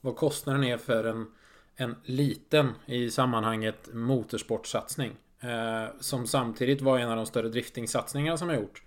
vad 0.00 0.16
kostnaden 0.16 0.64
är 0.64 0.76
för 0.76 1.04
en, 1.04 1.26
en 1.76 1.96
liten 2.04 2.72
i 2.86 3.10
sammanhanget 3.10 3.88
motorsportsatsning. 3.92 5.12
Eh, 5.40 5.94
som 6.00 6.26
samtidigt 6.26 6.80
var 6.80 6.98
en 6.98 7.10
av 7.10 7.16
de 7.16 7.26
större 7.26 7.48
driftingsatsningarna 7.48 8.36
som 8.36 8.48
jag 8.48 8.58
gjort. 8.58 8.82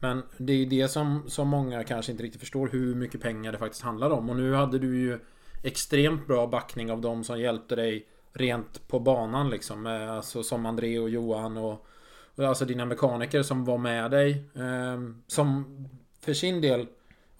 Men 0.00 0.22
det 0.36 0.52
är 0.52 0.56
ju 0.56 0.66
det 0.66 0.88
som, 0.88 1.24
som 1.28 1.48
många 1.48 1.84
kanske 1.84 2.12
inte 2.12 2.24
riktigt 2.24 2.40
förstår 2.40 2.68
hur 2.68 2.94
mycket 2.94 3.22
pengar 3.22 3.52
det 3.52 3.58
faktiskt 3.58 3.82
handlar 3.82 4.10
om. 4.10 4.30
Och 4.30 4.36
nu 4.36 4.54
hade 4.54 4.78
du 4.78 4.98
ju 4.98 5.18
extremt 5.62 6.26
bra 6.26 6.46
backning 6.46 6.92
av 6.92 7.00
de 7.00 7.24
som 7.24 7.40
hjälpte 7.40 7.76
dig 7.76 8.06
rent 8.32 8.88
på 8.88 9.00
banan 9.00 9.50
liksom. 9.50 9.86
Eh, 9.86 10.12
alltså 10.12 10.42
som 10.42 10.66
André 10.66 10.98
och 10.98 11.10
Johan 11.10 11.56
och, 11.56 11.86
och 12.34 12.44
alltså 12.44 12.64
dina 12.64 12.84
mekaniker 12.84 13.42
som 13.42 13.64
var 13.64 13.78
med 13.78 14.10
dig. 14.10 14.44
Eh, 14.54 15.00
som 15.26 15.64
för 16.20 16.34
sin 16.34 16.60
del 16.60 16.86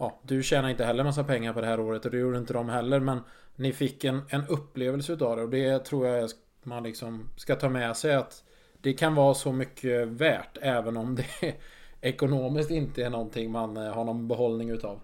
Ja, 0.01 0.20
du 0.22 0.42
tjänar 0.42 0.68
inte 0.68 0.84
heller 0.84 1.05
massa 1.05 1.24
pengar 1.24 1.52
på 1.52 1.60
det 1.60 1.66
här 1.66 1.80
året 1.80 2.05
och 2.05 2.10
det 2.10 2.18
gjorde 2.18 2.38
inte 2.38 2.52
de 2.52 2.68
heller 2.68 3.01
men 3.01 3.20
Ni 3.56 3.72
fick 3.72 4.05
en, 4.05 4.22
en 4.28 4.47
upplevelse 4.47 5.12
utav 5.12 5.36
det 5.36 5.42
och 5.42 5.51
det 5.51 5.84
tror 5.84 6.06
jag 6.06 6.30
man 6.62 6.82
liksom 6.82 7.28
ska 7.36 7.56
ta 7.56 7.68
med 7.68 7.97
sig 7.97 8.14
att 8.14 8.44
Det 8.80 8.92
kan 8.92 9.14
vara 9.14 9.34
så 9.34 9.52
mycket 9.52 10.09
värt 10.09 10.59
även 10.60 10.97
om 10.97 11.14
det 11.14 11.55
ekonomiskt 12.01 12.70
inte 12.70 13.05
är 13.05 13.10
någonting 13.10 13.51
man 13.51 13.76
eh, 13.76 13.92
har 13.92 14.05
någon 14.05 14.28
behållning 14.28 14.70
utav. 14.70 15.01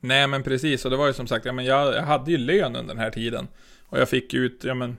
Nej 0.00 0.26
men 0.26 0.42
precis, 0.42 0.84
och 0.84 0.90
det 0.90 0.96
var 0.96 1.06
ju 1.06 1.12
som 1.12 1.26
sagt, 1.26 1.46
ja, 1.46 1.52
men 1.52 1.64
jag, 1.64 1.94
jag 1.94 2.02
hade 2.02 2.30
ju 2.30 2.38
lön 2.38 2.76
under 2.76 2.94
den 2.94 3.02
här 3.02 3.10
tiden. 3.10 3.48
Och 3.86 3.98
jag 3.98 4.08
fick 4.08 4.34
ut, 4.34 4.64
ja 4.64 4.74
men 4.74 4.96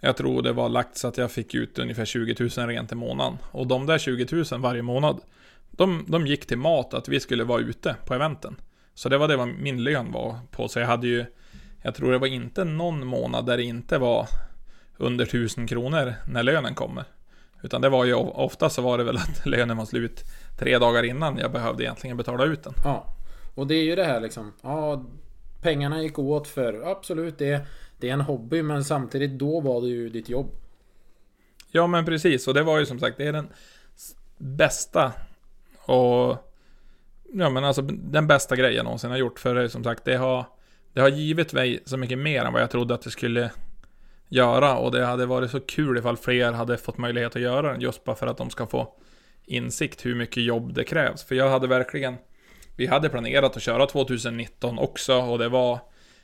Jag 0.00 0.16
tror 0.16 0.42
det 0.42 0.52
var 0.52 0.68
lagt 0.68 0.96
så 0.96 1.08
att 1.08 1.18
jag 1.18 1.32
fick 1.32 1.54
ut 1.54 1.78
ungefär 1.78 2.04
20 2.04 2.50
000 2.56 2.68
rent 2.68 2.92
i 2.92 2.94
månaden. 2.94 3.38
Och 3.50 3.66
de 3.66 3.86
där 3.86 3.98
20 3.98 4.44
000 4.52 4.60
varje 4.60 4.82
månad 4.82 5.20
de, 5.76 6.04
de 6.08 6.26
gick 6.26 6.46
till 6.46 6.58
mat, 6.58 6.94
att 6.94 7.08
vi 7.08 7.20
skulle 7.20 7.44
vara 7.44 7.60
ute 7.60 7.96
på 8.06 8.14
eventen. 8.14 8.56
Så 8.94 9.08
det 9.08 9.18
var 9.18 9.28
det 9.28 9.36
var 9.36 9.46
min 9.46 9.84
lön 9.84 10.12
var 10.12 10.38
på. 10.50 10.68
Så 10.68 10.78
jag 10.78 10.86
hade 10.86 11.06
ju 11.06 11.24
Jag 11.82 11.94
tror 11.94 12.12
det 12.12 12.18
var 12.18 12.26
inte 12.26 12.64
någon 12.64 13.06
månad 13.06 13.46
där 13.46 13.56
det 13.56 13.62
inte 13.62 13.98
var 13.98 14.28
Under 14.96 15.24
1000 15.24 15.66
kronor 15.66 16.14
när 16.28 16.42
lönen 16.42 16.74
kommer. 16.74 17.04
Utan 17.62 17.80
det 17.80 17.88
var 17.88 18.04
ju 18.04 18.14
ofta 18.14 18.70
så 18.70 18.82
var 18.82 18.98
det 18.98 19.04
väl 19.04 19.16
att 19.16 19.46
lönen 19.46 19.76
var 19.76 19.84
slut 19.84 20.24
Tre 20.58 20.78
dagar 20.78 21.02
innan 21.02 21.38
jag 21.38 21.52
behövde 21.52 21.84
egentligen 21.84 22.16
betala 22.16 22.44
ut 22.44 22.62
den. 22.62 22.74
Ja. 22.84 23.06
Och 23.54 23.66
det 23.66 23.74
är 23.74 23.84
ju 23.84 23.94
det 23.94 24.04
här 24.04 24.20
liksom. 24.20 24.52
Ja, 24.62 25.04
pengarna 25.60 26.02
gick 26.02 26.18
åt 26.18 26.48
för 26.48 26.90
absolut 26.90 27.38
det, 27.38 27.66
det 27.98 28.08
är 28.08 28.12
en 28.12 28.20
hobby 28.20 28.62
men 28.62 28.84
samtidigt 28.84 29.38
då 29.38 29.60
var 29.60 29.80
det 29.80 29.88
ju 29.88 30.08
ditt 30.08 30.28
jobb. 30.28 30.50
Ja 31.70 31.86
men 31.86 32.04
precis, 32.04 32.48
och 32.48 32.54
det 32.54 32.62
var 32.62 32.78
ju 32.78 32.86
som 32.86 33.00
sagt, 33.00 33.16
det 33.16 33.26
är 33.26 33.32
den 33.32 33.48
bästa 34.38 35.12
och 35.78 36.50
Ja 37.36 37.50
men 37.50 37.64
alltså 37.64 37.82
den 37.82 38.26
bästa 38.26 38.56
grejen 38.56 38.76
jag 38.76 38.84
någonsin 38.84 39.10
har 39.10 39.18
gjort 39.18 39.38
för 39.38 39.54
det, 39.54 39.68
som 39.68 39.84
sagt 39.84 40.04
det 40.04 40.16
har 40.16 40.44
Det 40.92 41.00
har 41.00 41.08
givit 41.08 41.52
mig 41.52 41.82
så 41.84 41.96
mycket 41.96 42.18
mer 42.18 42.44
än 42.44 42.52
vad 42.52 42.62
jag 42.62 42.70
trodde 42.70 42.94
att 42.94 43.02
det 43.02 43.10
skulle 43.10 43.50
Göra 44.28 44.76
och 44.76 44.92
det 44.92 45.06
hade 45.06 45.26
varit 45.26 45.50
så 45.50 45.60
kul 45.60 45.98
ifall 45.98 46.16
fler 46.16 46.52
hade 46.52 46.76
fått 46.76 46.98
möjlighet 46.98 47.36
att 47.36 47.42
göra 47.42 47.72
den 47.72 47.80
just 47.80 48.04
bara 48.04 48.16
för 48.16 48.26
att 48.26 48.36
de 48.36 48.50
ska 48.50 48.66
få 48.66 48.94
Insikt 49.46 50.06
hur 50.06 50.14
mycket 50.14 50.42
jobb 50.42 50.74
det 50.74 50.84
krävs 50.84 51.24
för 51.24 51.34
jag 51.34 51.50
hade 51.50 51.66
verkligen 51.66 52.16
vi 52.76 52.86
hade 52.86 53.08
planerat 53.08 53.56
att 53.56 53.62
köra 53.62 53.86
2019 53.86 54.78
också 54.78 55.14
och 55.14 55.38
det 55.38 55.48
var 55.48 55.78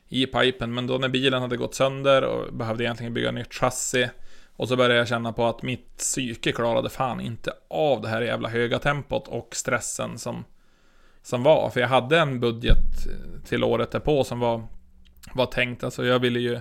i 0.09 0.27
pipen. 0.27 0.75
Men 0.75 0.87
då 0.87 0.99
när 0.99 1.09
bilen 1.09 1.43
hade 1.43 1.57
gått 1.57 1.75
sönder 1.75 2.23
och 2.23 2.55
behövde 2.55 2.85
egentligen 2.85 3.15
bygga 3.15 3.31
nytt 3.31 3.55
chassi 3.55 4.09
och 4.57 4.69
så 4.69 4.77
började 4.77 4.95
jag 4.95 5.09
känna 5.09 5.33
på 5.33 5.47
att 5.47 5.63
mitt 5.63 5.97
psyke 5.97 6.53
klarade 6.53 6.91
fan 6.91 7.21
inte 7.21 7.53
av 7.69 8.01
det 8.03 8.09
här 8.09 8.23
jävla 8.23 8.49
höga 8.49 8.79
tempot 8.79 9.29
och 9.29 9.49
stressen 9.57 10.19
som 10.19 10.45
Som 11.23 11.43
var, 11.43 11.71
för 11.71 11.81
jag 11.81 11.89
hade 11.89 12.19
en 12.19 12.41
budget 12.41 13.07
till 13.45 13.65
året 13.65 13.91
därpå 13.91 14.25
som 14.25 14.41
var 14.41 14.63
Var 15.33 15.47
tänkt, 15.47 15.85
alltså 15.85 16.07
jag 16.07 16.19
ville 16.19 16.41
ju 16.41 16.61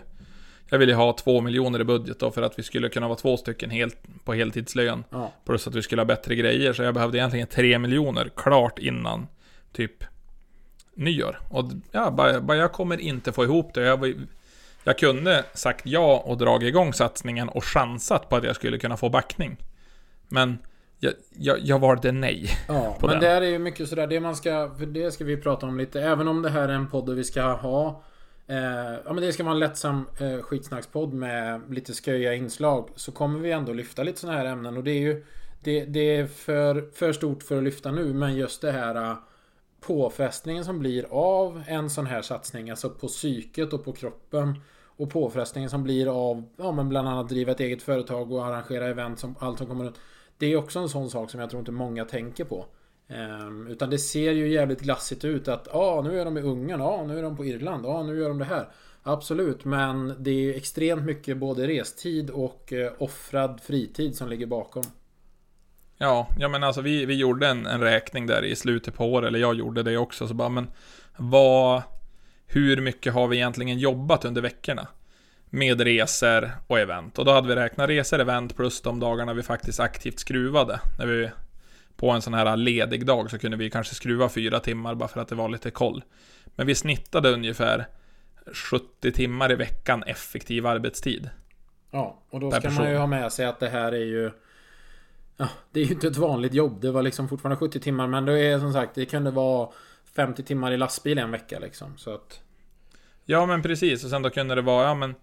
Jag 0.70 0.80
ville 0.80 0.94
ha 0.94 1.14
två 1.14 1.42
miljoner 1.42 1.80
i 1.80 1.84
budget 1.84 2.20
då 2.20 2.32
för 2.32 2.42
att 2.42 2.60
vi 2.60 2.64
skulle 2.64 2.90
kunna 2.90 3.08
vara 3.08 3.18
två 3.18 3.38
stycken 3.38 3.70
helt 3.70 3.98
på 4.24 4.34
heltidslön. 4.34 5.04
Ja. 5.10 5.34
Plus 5.46 5.68
att 5.68 5.76
vi 5.76 5.82
skulle 5.82 6.02
ha 6.02 6.06
bättre 6.06 6.36
grejer. 6.36 6.74
Så 6.74 6.84
jag 6.84 6.94
behövde 6.94 7.18
egentligen 7.18 7.48
tre 7.48 7.80
miljoner 7.80 8.30
klart 8.36 8.80
innan 8.80 9.28
Typ 9.72 10.04
Nyår 10.94 11.40
och 11.50 11.66
ja, 11.92 12.12
bara, 12.12 12.42
bara 12.42 12.58
jag 12.58 12.72
kommer 12.72 13.02
inte 13.02 13.32
få 13.32 13.44
ihop 13.44 13.74
det 13.74 13.82
jag 13.82 14.28
jag 14.84 14.98
kunde 14.98 15.46
sagt 15.54 15.82
ja 15.86 16.24
och 16.26 16.38
dragit 16.38 16.68
igång 16.68 16.94
satsningen 16.94 17.50
och 17.50 17.64
chansat 17.64 18.30
på 18.30 18.36
att 18.36 18.44
jag 18.44 18.56
skulle 18.56 18.78
kunna 18.78 18.98
få 18.98 19.10
backning. 19.10 19.58
Men 20.28 20.58
jag, 21.00 21.14
jag, 21.38 21.60
jag 21.60 21.80
valde 21.80 22.12
nej. 22.12 22.50
Ja, 22.68 22.98
men 23.02 23.10
den. 23.10 23.20
där 23.20 23.42
är 23.42 23.46
ju 23.46 23.60
mycket 23.60 23.90
sådär, 23.90 24.08
det 24.08 24.20
man 24.20 24.36
ska, 24.36 24.76
för 24.78 24.86
det 24.86 25.12
ska 25.12 25.24
vi 25.24 25.38
prata 25.38 25.66
om 25.66 25.78
lite, 25.78 26.02
även 26.02 26.28
om 26.28 26.42
det 26.42 26.50
här 26.50 26.70
är 26.70 26.74
en 26.74 26.88
podd 26.88 27.06
där 27.06 27.14
vi 27.14 27.24
ska 27.24 27.44
ha 27.44 28.04
eh, 28.48 28.58
Ja 29.06 29.14
men 29.14 29.16
det 29.16 29.34
ska 29.34 29.44
vara 29.44 29.54
en 29.54 29.60
lättsam 29.60 30.06
eh, 30.20 30.42
skitsnackspodd 30.42 31.14
med 31.14 31.62
lite 31.70 31.94
sköja 31.94 32.34
inslag 32.34 32.90
Så 32.96 33.12
kommer 33.12 33.40
vi 33.40 33.52
ändå 33.52 33.74
lyfta 33.74 34.04
lite 34.04 34.20
sådana 34.20 34.38
här 34.38 34.46
ämnen 34.46 34.78
och 34.78 34.84
det 34.84 34.92
är 34.92 35.00
ju 35.00 35.26
Det, 35.64 35.86
det 35.86 36.16
är 36.16 36.28
för, 36.28 36.90
för 36.94 37.14
stort 37.14 37.44
för 37.44 37.58
att 37.58 37.64
lyfta 37.64 37.92
nu 37.92 38.14
men 38.14 38.36
just 38.36 38.62
det 38.62 38.72
här 38.72 38.96
eh, 38.96 39.18
Påfrestningen 39.82 40.66
som 40.66 40.80
blir 40.80 41.06
av 41.12 41.64
en 41.68 41.90
sån 41.90 42.06
här 42.06 42.22
satsning, 42.22 42.70
alltså 42.70 42.90
på 42.90 43.08
psyket 43.08 43.74
och 43.74 43.86
på 43.86 43.94
kroppen 43.94 44.60
och 45.00 45.10
påfrestningen 45.10 45.70
som 45.70 45.84
blir 45.84 46.32
av, 46.32 46.44
ja 46.58 46.72
men 46.72 46.90
bland 46.90 47.08
annat 47.08 47.30
driva 47.30 47.52
ett 47.52 47.60
eget 47.60 47.82
företag 47.82 48.32
och 48.32 48.46
arrangera 48.46 48.88
event 48.88 49.20
som 49.20 49.36
allt 49.40 49.58
som 49.58 49.68
kommer 49.68 49.86
runt. 49.86 50.00
Det 50.38 50.46
är 50.46 50.58
också 50.58 50.80
en 50.80 50.90
sån 50.90 51.10
sak 51.10 51.32
som 51.32 51.40
jag 51.40 51.50
tror 51.50 51.60
inte 51.60 51.72
många 51.72 52.06
tänker 52.06 52.46
på. 52.46 52.66
Um, 53.08 53.68
utan 53.68 53.90
det 53.90 53.98
ser 53.98 54.32
ju 54.32 54.48
jävligt 54.48 54.82
glassigt 54.82 55.26
ut 55.26 55.48
att 55.48 55.68
ja, 55.74 55.80
ah, 55.80 56.02
nu 56.02 56.20
är 56.20 56.26
de 56.26 56.38
i 56.38 56.42
Ungern, 56.42 56.80
ja, 56.80 56.86
ah, 56.86 57.04
nu 57.04 57.18
är 57.18 57.24
de 57.24 57.38
på 57.38 57.46
Irland, 57.46 57.86
ja, 57.86 57.90
ah, 57.90 58.04
nu 58.04 58.20
gör 58.20 58.30
de 58.30 58.40
det 58.40 58.46
här. 58.46 58.68
Absolut, 59.04 59.66
men 59.66 60.16
det 60.20 60.30
är 60.30 60.36
ju 60.36 60.54
extremt 60.54 61.04
mycket 61.04 61.38
både 61.38 61.68
restid 61.68 62.30
och 62.30 62.74
eh, 62.74 62.92
offrad 62.98 63.62
fritid 63.62 64.16
som 64.16 64.30
ligger 64.30 64.46
bakom. 64.46 64.84
Ja, 66.02 66.28
ja 66.38 66.48
men 66.48 66.64
alltså 66.64 66.82
vi, 66.82 67.06
vi 67.06 67.16
gjorde 67.16 67.48
en, 67.48 67.66
en 67.66 67.82
räkning 67.82 68.28
där 68.28 68.46
i 68.46 68.56
slutet 68.56 68.96
på 68.96 69.06
året, 69.06 69.28
eller 69.28 69.40
jag 69.40 69.56
gjorde 69.56 69.84
det 69.84 69.98
också, 69.98 70.28
så 70.28 70.34
bara 70.34 70.50
men 70.50 70.68
vad... 71.18 71.82
Hur 72.52 72.82
mycket 72.82 73.14
har 73.14 73.28
vi 73.28 73.38
egentligen 73.38 73.80
jobbat 73.80 74.26
under 74.26 74.42
veckorna? 74.42 74.88
Med 75.50 75.82
resor 75.82 76.52
och 76.68 76.80
event. 76.80 77.20
Och 77.20 77.26
då 77.26 77.32
hade 77.32 77.48
vi 77.48 77.56
räknat 77.56 77.90
resor, 77.90 78.20
event 78.20 78.56
plus 78.56 78.82
de 78.82 79.00
dagarna 79.00 79.34
vi 79.34 79.44
faktiskt 79.44 79.80
aktivt 79.80 80.20
skruvade. 80.20 80.80
När 81.00 81.06
vi 81.06 81.30
på 81.96 82.10
en 82.12 82.22
sån 82.22 82.34
här 82.34 82.58
ledig 82.58 83.06
dag 83.06 83.32
så 83.32 83.40
kunde 83.40 83.58
vi 83.58 83.70
kanske 83.70 83.96
skruva 83.96 84.30
fyra 84.30 84.60
timmar 84.60 84.96
bara 84.96 85.10
för 85.10 85.22
att 85.22 85.28
det 85.28 85.36
var 85.36 85.50
lite 85.50 85.72
koll. 85.72 86.04
Men 86.46 86.68
vi 86.68 86.76
snittade 86.76 87.30
ungefär 87.30 87.88
70 88.54 89.12
timmar 89.12 89.52
i 89.52 89.56
veckan 89.56 90.04
effektiv 90.04 90.68
arbetstid. 90.68 91.30
Ja, 91.92 92.20
och 92.30 92.40
då 92.40 92.52
ska 92.52 92.60
man 92.70 92.78
person. 92.78 92.92
ju 92.92 92.98
ha 92.98 93.08
med 93.08 93.32
sig 93.32 93.46
att 93.46 93.60
det 93.60 93.70
här 93.70 93.92
är 93.92 94.06
ju 94.06 94.32
Ja, 95.40 95.50
det 95.72 95.80
är 95.80 95.86
ju 95.86 95.94
inte 95.94 96.08
ett 96.08 96.18
vanligt 96.18 96.54
jobb. 96.54 96.82
Det 96.82 96.92
var 96.92 97.04
liksom 97.04 97.30
fortfarande 97.30 97.58
70 97.58 97.80
timmar 97.80 98.08
men 98.08 98.26
det 98.26 98.40
är 98.40 98.60
som 98.60 98.74
sagt, 98.74 98.96
det 98.96 99.06
kunde 99.06 99.32
vara 99.32 99.70
50 100.16 100.44
timmar 100.44 100.72
i 100.72 100.78
lastbil 100.78 101.18
en 101.18 101.32
vecka 101.32 101.60
liksom. 101.60 101.98
Så 101.98 102.14
att 102.14 102.42
Ja 103.26 103.46
men 103.46 103.62
precis, 103.62 104.04
och 104.04 104.10
sen 104.10 104.22
då 104.22 104.30
kunde 104.30 104.56
det 104.56 104.62
vara, 104.62 104.88
ja 104.88 104.94
men 104.94 105.16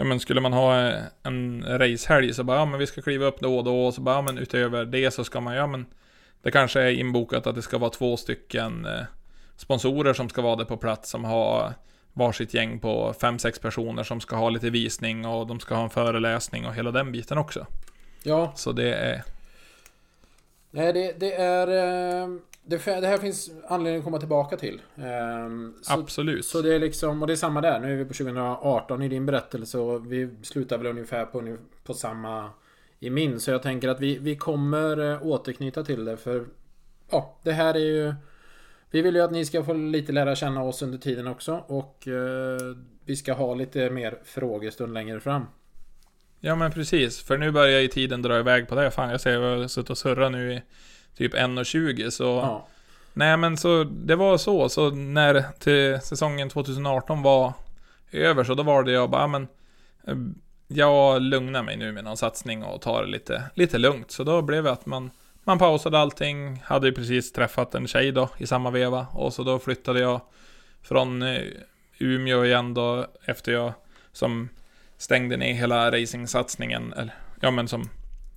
Ja 0.00 0.04
men 0.04 0.20
skulle 0.20 0.40
man 0.40 0.52
ha 0.52 0.88
eh, 0.88 1.02
en 1.22 1.64
racehelg 1.68 2.34
så 2.34 2.44
bara, 2.44 2.58
ja 2.58 2.64
men 2.64 2.78
vi 2.78 2.86
ska 2.86 3.02
kliva 3.02 3.26
upp 3.26 3.40
då 3.40 3.58
och 3.58 3.64
då, 3.64 3.86
och 3.86 3.94
så 3.94 4.00
bara, 4.00 4.14
ja 4.14 4.22
men 4.22 4.38
utöver 4.38 4.84
det 4.84 5.10
så 5.10 5.24
ska 5.24 5.40
man, 5.40 5.54
ja 5.54 5.66
men 5.66 5.86
Det 6.42 6.50
kanske 6.50 6.80
är 6.80 6.90
inbokat 6.90 7.46
att 7.46 7.54
det 7.54 7.62
ska 7.62 7.78
vara 7.78 7.90
två 7.90 8.16
stycken 8.16 8.86
eh, 8.86 9.00
Sponsorer 9.56 10.14
som 10.14 10.28
ska 10.28 10.42
vara 10.42 10.56
där 10.56 10.64
på 10.64 10.76
plats 10.76 11.10
som 11.10 11.24
har 11.24 11.72
Varsitt 12.12 12.54
gäng 12.54 12.80
på 12.80 13.14
fem 13.20 13.38
sex 13.38 13.58
personer 13.58 14.02
som 14.02 14.20
ska 14.20 14.36
ha 14.36 14.50
lite 14.50 14.70
visning 14.70 15.26
och 15.26 15.46
de 15.46 15.60
ska 15.60 15.74
ha 15.74 15.84
en 15.84 15.90
föreläsning 15.90 16.66
och 16.66 16.74
hela 16.74 16.90
den 16.90 17.12
biten 17.12 17.38
också. 17.38 17.66
Ja, 18.22 18.52
Så 18.56 18.72
det 18.72 18.94
är, 18.94 19.22
Nej, 20.70 20.92
det, 20.92 21.20
det 21.20 21.34
är... 21.34 21.68
eh, 22.22 22.28
det, 22.68 22.84
det 22.84 23.06
här 23.06 23.18
finns 23.18 23.50
anledning 23.68 23.98
att 23.98 24.04
komma 24.04 24.18
tillbaka 24.18 24.56
till. 24.56 24.82
Ehm, 24.96 25.74
så, 25.82 25.92
Absolut. 25.92 26.44
så 26.44 26.62
det 26.62 26.74
är 26.74 26.78
liksom, 26.78 27.22
och 27.22 27.26
det 27.26 27.34
är 27.34 27.36
samma 27.36 27.60
där. 27.60 27.80
Nu 27.80 27.92
är 27.92 27.96
vi 27.96 28.04
på 28.04 28.14
2018 28.14 29.02
i 29.02 29.08
din 29.08 29.26
berättelse 29.26 29.78
och 29.78 30.12
vi 30.12 30.28
slutar 30.42 30.78
väl 30.78 30.86
ungefär 30.86 31.24
på, 31.24 31.56
på 31.84 31.94
samma 31.94 32.50
i 33.00 33.10
min. 33.10 33.40
Så 33.40 33.50
jag 33.50 33.62
tänker 33.62 33.88
att 33.88 34.00
vi, 34.00 34.18
vi 34.18 34.36
kommer 34.36 35.10
eh, 35.12 35.26
återknyta 35.26 35.84
till 35.84 36.04
det 36.04 36.16
för 36.16 36.46
ja, 37.10 37.38
det 37.42 37.52
här 37.52 37.74
är 37.74 37.78
ju 37.78 38.14
Vi 38.90 39.02
vill 39.02 39.14
ju 39.14 39.20
att 39.20 39.32
ni 39.32 39.44
ska 39.44 39.64
få 39.64 39.72
lite 39.72 40.12
lära 40.12 40.34
känna 40.34 40.62
oss 40.62 40.82
under 40.82 40.98
tiden 40.98 41.26
också 41.26 41.64
och 41.66 42.08
eh, 42.08 42.76
vi 43.04 43.16
ska 43.16 43.32
ha 43.32 43.54
lite 43.54 43.90
mer 43.90 44.18
frågestund 44.24 44.94
längre 44.94 45.20
fram. 45.20 45.46
Ja 46.40 46.54
men 46.54 46.72
precis, 46.72 47.22
för 47.22 47.38
nu 47.38 47.50
börjar 47.50 47.80
ju 47.80 47.88
tiden 47.88 48.22
dra 48.22 48.38
iväg 48.38 48.68
på 48.68 48.74
det. 48.74 48.90
Fan 48.90 49.10
jag 49.10 49.20
säger, 49.20 49.40
jag 49.40 49.58
har 49.58 49.68
suttit 49.68 49.90
och 49.90 49.98
surrat 49.98 50.32
nu 50.32 50.52
i 50.52 50.62
typ 51.16 51.34
1.20 51.34 52.10
så... 52.10 52.24
Ja, 52.24 52.68
Nej 53.12 53.36
men 53.36 53.56
så, 53.56 53.84
det 53.84 54.16
var 54.16 54.38
så, 54.38 54.68
så 54.68 54.90
när 54.90 55.44
till 55.58 56.00
säsongen 56.06 56.48
2018 56.50 57.22
var 57.22 57.52
över 58.12 58.44
så 58.44 58.54
då 58.54 58.62
var 58.62 58.82
det 58.82 58.92
jag 58.92 59.10
bara, 59.10 59.22
"Ja, 59.22 59.26
men 59.26 59.48
eh, 60.06 60.16
jag 60.68 61.22
lugnar 61.22 61.62
mig 61.62 61.76
nu 61.76 61.92
med 61.92 62.04
någon 62.04 62.16
satsning 62.16 62.64
och 62.64 62.80
tar 62.80 63.02
det 63.02 63.08
lite, 63.08 63.42
lite 63.54 63.78
lugnt. 63.78 64.10
Så 64.10 64.24
då 64.24 64.42
blev 64.42 64.64
det 64.64 64.72
att 64.72 64.86
man, 64.86 65.10
man 65.44 65.58
pausade 65.58 65.98
allting, 65.98 66.62
hade 66.64 66.86
ju 66.86 66.92
precis 66.94 67.32
träffat 67.32 67.74
en 67.74 67.86
tjej 67.86 68.12
då 68.12 68.28
i 68.38 68.46
samma 68.46 68.70
veva. 68.70 69.06
Och 69.12 69.32
så 69.32 69.42
då 69.42 69.58
flyttade 69.58 70.00
jag 70.00 70.20
från 70.82 71.22
eh, 71.22 71.42
Umeå 71.98 72.44
igen 72.44 72.74
då 72.74 73.06
efter 73.24 73.52
jag 73.52 73.72
som 74.12 74.48
stängde 74.98 75.36
ner 75.36 75.52
hela 75.54 75.90
racingsatsningen, 75.90 76.92
eller 76.92 77.14
ja 77.40 77.50
men 77.50 77.68
som 77.68 77.88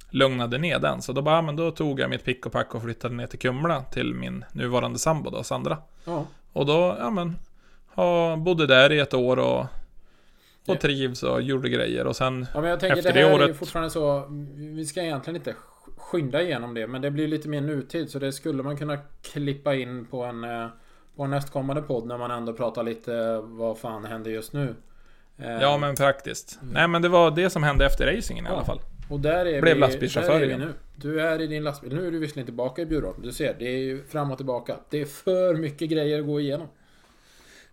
lugnade 0.10 0.58
ner 0.58 0.80
den. 0.80 1.02
Så 1.02 1.14
då 1.14 1.22
bara, 1.22 1.36
ja, 1.36 1.42
men 1.42 1.56
då 1.56 1.72
tog 1.72 2.00
jag 2.00 2.10
mitt 2.10 2.24
pick 2.24 2.46
och 2.46 2.52
pack 2.52 2.76
och 2.76 2.82
flyttade 2.84 3.16
ner 3.16 3.28
till 3.28 3.40
Kumla 3.40 3.82
till 3.84 4.14
min 4.14 4.46
nuvarande 4.54 5.00
sambo 5.00 5.30
då, 5.30 5.44
Sandra. 5.44 5.78
ja. 6.06 6.26
Och 6.54 6.66
då, 6.66 6.96
ja 7.00 7.10
men, 7.10 7.36
ha, 7.96 8.36
bodde 8.38 8.68
där 8.68 8.92
i 8.92 9.00
ett 9.00 9.14
år 9.14 9.40
och, 9.40 9.66
och 10.68 10.80
trivs 10.80 11.24
och 11.24 11.42
gjorde 11.42 11.70
grejer 11.70 12.08
och 12.08 12.16
sen, 12.16 12.48
Ja 12.54 12.62
men 12.62 12.70
jag 12.70 12.80
tänker 12.80 12.98
Efter 12.98 13.14
det 13.14 13.20
det 13.20 13.26
här 13.28 13.34
är 13.34 13.38
ju 13.40 13.44
året- 13.46 13.58
fortfarande 13.58 13.90
så 13.90 14.26
Vi 14.56 14.86
ska 14.86 15.02
egentligen 15.02 15.36
inte 15.38 15.52
sk- 15.52 15.56
skynda 15.98 16.42
igenom 16.42 16.74
det 16.74 16.88
men 16.88 17.02
det 17.02 17.12
blir 17.12 17.28
lite 17.28 17.50
mer 17.50 17.62
nutid 17.62 18.10
så 18.10 18.20
det 18.20 18.32
skulle 18.32 18.64
man 18.64 18.78
kunna 18.78 18.98
klippa 19.22 19.76
in 19.76 20.06
på 20.06 20.24
en 20.24 20.44
eh, 20.44 20.68
På 21.16 21.24
en 21.24 21.30
nästkommande 21.30 21.82
podd 21.82 22.06
när 22.08 22.18
man 22.18 22.32
ändå 22.32 22.54
pratar 22.54 22.84
lite 22.84 23.38
vad 23.44 23.78
fan 23.78 24.06
händer 24.06 24.32
just 24.32 24.54
nu 24.54 24.76
ja 25.44 25.78
men 25.78 25.96
praktiskt. 25.96 26.60
Nej 26.62 26.88
men 26.88 27.02
det 27.02 27.10
var 27.10 27.32
det 27.32 27.50
som 27.50 27.64
hände 27.64 27.86
efter 27.86 28.16
racingen 28.16 28.46
i 28.46 28.50
Ja. 28.50 28.56
alla 28.56 28.66
fall. 28.66 28.80
Och 29.10 29.20
där 29.20 29.46
är 29.46 29.62
Blev 29.62 29.78
lastbilschaufför 29.78 30.44
igen. 30.44 30.60
nu 30.60 30.74
Du 30.96 31.22
är 31.22 31.42
i 31.42 31.48
din 31.48 31.64
lastbil 31.64 31.96
Nu 31.96 32.08
är 32.08 32.12
du 32.12 32.20
visserligen 32.20 32.46
tillbaka 32.46 32.82
i 32.82 32.86
Bjurholm 32.86 33.22
Du 33.24 33.32
ser 33.32 33.56
det 33.60 33.66
är 33.66 33.78
ju 33.78 34.04
fram 34.04 34.32
och 34.32 34.38
tillbaka 34.38 34.76
Det 34.90 35.02
är 35.02 35.06
för 35.06 35.56
mycket 35.56 35.90
grejer 35.90 36.20
att 36.20 36.26
gå 36.26 36.40
igenom 36.40 36.68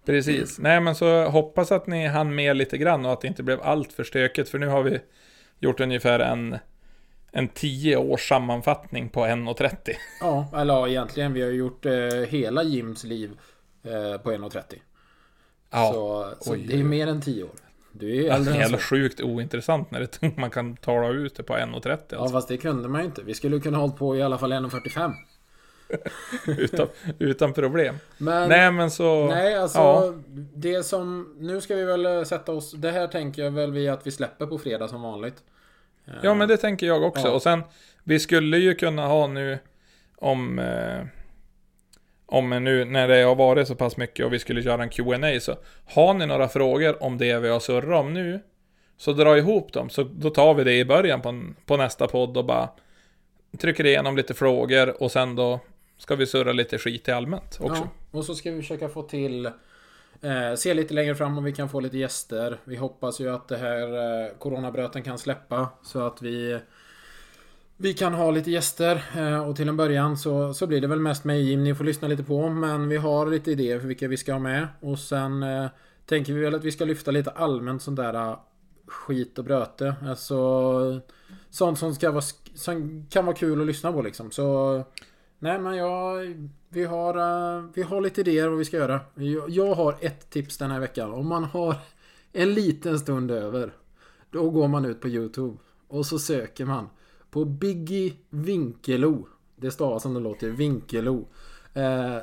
Precis. 0.07 0.59
Nej 0.59 0.81
men 0.81 0.95
så 0.95 1.25
hoppas 1.25 1.73
att 1.73 1.87
ni 1.87 2.07
hann 2.07 2.35
med 2.35 2.57
lite 2.57 2.79
grann 2.79 3.07
och 3.07 3.13
att 3.13 3.21
det 3.21 3.29
inte 3.29 3.43
blev 3.43 3.61
allt 3.63 3.93
för 3.93 4.05
stökigt 4.05 4.49
för 4.49 4.59
nu 4.59 4.67
har 4.67 4.83
vi 4.83 4.99
gjort 5.61 5.81
ungefär 5.81 6.21
en 6.21 6.59
en 7.33 7.49
10 7.49 7.97
års 7.97 8.29
sammanfattning 8.29 9.09
på 9.09 9.25
1.30. 9.27 9.75
Ja 10.21 10.49
eller 10.57 10.75
ja, 10.75 10.89
egentligen 10.89 11.33
vi 11.33 11.43
har 11.43 11.51
gjort 11.51 11.87
eh, 11.87 11.93
hela 12.29 12.63
Jims 12.63 13.05
liv 13.05 13.31
eh, 13.85 14.21
På 14.23 14.33
1.30 14.33 14.61
Ja. 15.71 15.93
Så, 15.93 16.29
så 16.41 16.53
Oj, 16.53 16.65
det 16.69 16.75
är 16.75 16.79
oj. 16.79 16.85
mer 16.85 17.07
än 17.07 17.21
10 17.21 17.45
år 17.45 17.51
Du 17.93 18.11
är 18.11 18.15
ju 18.15 18.23
Det 18.23 18.29
är 18.29 18.35
äldre 18.35 18.55
än 18.55 18.61
jävla 18.61 18.79
så 18.79 18.85
sjukt 18.85 19.21
ointressant 19.21 19.91
när 19.91 20.01
det, 20.01 20.37
man 20.37 20.51
kan 20.51 20.77
tala 20.77 21.09
ut 21.09 21.35
det 21.35 21.43
på 21.43 21.55
1.30 21.55 21.89
Ja 22.09 22.19
alltså. 22.19 22.33
fast 22.33 22.49
det 22.49 22.57
kunde 22.57 22.89
man 22.89 23.01
ju 23.01 23.07
inte. 23.07 23.23
Vi 23.23 23.35
skulle 23.35 23.61
kunna 23.61 23.79
hållit 23.79 23.97
på 23.97 24.17
i 24.17 24.23
alla 24.23 24.39
fall 24.39 24.53
1.45. 24.53 25.13
utan, 26.47 26.89
utan 27.19 27.53
problem. 27.53 27.95
Men 28.19 28.49
Nej 28.49 28.73
men 28.73 28.91
så... 28.91 29.27
nej 29.27 29.55
alltså 29.55 29.79
ja. 29.79 30.15
det 30.55 30.83
som... 30.83 31.35
Nu 31.39 31.61
ska 31.61 31.75
vi 31.75 31.85
väl 31.85 32.07
eh, 32.07 32.23
sätta 32.23 32.53
oss... 32.53 32.73
Det 32.73 32.91
här 32.91 33.07
tänker 33.07 33.45
jag 33.45 33.51
väl 33.51 33.73
vi 33.73 33.89
att 33.89 34.07
vi 34.07 34.11
släpper 34.11 34.47
på 34.47 34.59
fredag 34.59 34.89
som 34.89 35.03
vanligt. 35.03 35.43
Ja 36.23 36.35
men 36.35 36.49
det 36.49 36.57
tänker 36.57 36.87
jag 36.87 37.03
också. 37.03 37.27
Ja. 37.27 37.33
Och 37.33 37.43
sen, 37.43 37.63
vi 38.05 38.21
skulle 38.21 38.59
ju 38.59 38.75
kunna 38.75 39.07
ha 39.07 39.27
nu 39.27 39.59
om... 40.17 40.59
Eh, 40.59 41.18
om 42.31 42.51
nu 42.51 42.85
när 42.85 43.09
det 43.09 43.23
har 43.23 43.35
varit 43.35 43.69
så 43.69 43.75
pass 43.75 43.97
mycket 43.97 44.27
och 44.27 44.33
vi 44.33 44.39
skulle 44.39 44.61
göra 44.61 44.83
en 44.83 44.89
Q&A 44.89 45.41
så 45.41 45.57
har 45.87 46.15
ni 46.15 46.27
några 46.27 46.49
frågor 46.49 47.03
om 47.03 47.19
det 47.19 47.39
vi 47.39 47.49
har 47.49 47.61
surrat 47.61 48.01
om 48.01 48.15
nu 48.15 48.41
så 48.97 49.13
dra 49.13 49.39
ihop 49.39 49.73
dem 49.73 49.91
så 49.91 50.03
då 50.03 50.31
tar 50.31 50.55
vi 50.55 50.65
det 50.65 50.79
i 50.79 50.85
början 50.85 51.21
på, 51.21 51.43
på 51.67 51.77
nästa 51.77 52.07
podd 52.07 52.37
och 52.37 52.45
bara 52.45 52.69
trycker 53.59 53.87
igenom 53.87 54.17
lite 54.17 54.35
frågor 54.35 55.03
och 55.03 55.13
sen 55.13 55.37
då 55.37 55.61
ska 55.99 56.17
vi 56.17 56.27
surra 56.27 56.53
lite 56.53 56.79
skit 56.79 57.09
i 57.09 57.11
allmänt 57.11 57.59
också. 57.61 57.83
Ja, 57.83 58.19
och 58.19 58.25
så 58.25 58.35
ska 58.35 58.51
vi 58.51 58.61
försöka 58.61 58.89
få 58.89 59.03
till... 59.03 59.47
Eh, 60.23 60.55
se 60.57 60.75
lite 60.75 60.95
längre 60.95 61.15
fram 61.15 61.39
om 61.39 61.45
vi 61.45 61.53
kan 61.53 61.69
få 61.69 61.81
lite 61.81 61.99
gäster. 61.99 62.59
Vi 62.65 62.77
hoppas 62.77 63.21
ju 63.21 63.35
att 63.35 63.49
det 63.49 63.57
här 63.57 63.83
eh, 64.27 64.33
coronabröten 64.39 65.03
kan 65.03 65.19
släppa 65.19 65.69
så 65.83 66.07
att 66.07 66.23
vi... 66.23 66.59
Vi 67.81 67.95
kan 67.95 68.15
ha 68.15 68.31
lite 68.31 68.51
gäster 68.51 69.05
eh, 69.17 69.49
och 69.49 69.57
till 69.57 69.69
en 69.69 69.77
början 69.77 70.17
så, 70.17 70.55
så 70.55 70.67
blir 70.67 70.81
det 70.81 70.87
väl 70.87 71.01
mest 71.01 71.25
mig 71.25 71.41
och 71.41 71.45
Jim 71.45 71.65
ni 71.65 71.75
får 71.75 71.85
lyssna 71.85 72.09
lite 72.09 72.23
på 72.23 72.49
men 72.49 72.89
vi 72.89 72.97
har 72.97 73.27
lite 73.27 73.51
idéer 73.51 73.81
för 73.81 73.89
vilka 73.89 74.09
vi 74.09 74.17
ska 74.17 74.33
ha 74.33 74.39
med 74.39 74.69
och 74.81 74.99
sen 74.99 75.43
eh, 75.43 75.67
tänker 76.07 76.33
vi 76.33 76.41
väl 76.41 76.55
att 76.55 76.65
vi 76.65 76.73
ska 76.73 76.85
lyfta 76.85 77.11
lite 77.11 77.31
allmänt 77.31 77.83
sånt 77.83 77.97
där 77.97 78.15
eh, 78.15 78.39
skit 78.87 79.39
och 79.39 79.45
bröte. 79.45 79.95
Alltså 80.07 81.01
sånt 81.51 81.79
som, 81.79 81.95
ska 81.95 82.11
vara, 82.11 82.25
som 82.55 83.07
kan 83.11 83.27
vara 83.27 83.37
kul 83.37 83.61
att 83.61 83.67
lyssna 83.67 83.93
på 83.93 84.03
liksom. 84.03 84.31
Så 84.31 84.83
nej 85.39 85.59
men 85.59 85.77
jag 85.77 86.35
vi 86.69 86.85
har, 86.85 87.15
eh, 87.17 87.65
vi 87.75 87.83
har 87.83 88.01
lite 88.01 88.21
idéer 88.21 88.49
vad 88.49 88.59
vi 88.59 88.65
ska 88.65 88.77
göra. 88.77 89.01
Jag, 89.15 89.51
jag 89.51 89.75
har 89.75 89.97
ett 90.01 90.31
tips 90.31 90.59
den 90.59 90.71
här 90.71 90.81
veckan. 90.81 91.13
Om 91.13 91.29
man 91.29 91.45
har 91.45 91.77
en 92.33 92.55
liten 92.55 92.99
stund 92.99 93.31
över. 93.31 93.73
Då 94.31 94.51
går 94.51 94.69
man 94.69 94.85
ut 94.85 95.01
på 95.01 95.09
YouTube. 95.09 95.57
Och 95.89 96.07
så 96.07 96.19
söker 96.19 96.65
man 96.65 96.89
på 97.31 97.45
Biggie 97.45 98.13
Winkelo. 98.31 99.29
Det 99.57 99.71
stavas 99.71 100.03
som 100.03 100.15
det 100.15 100.21
låter, 100.21 100.51
Winkelo. 100.51 101.27
Eh, 101.75 102.17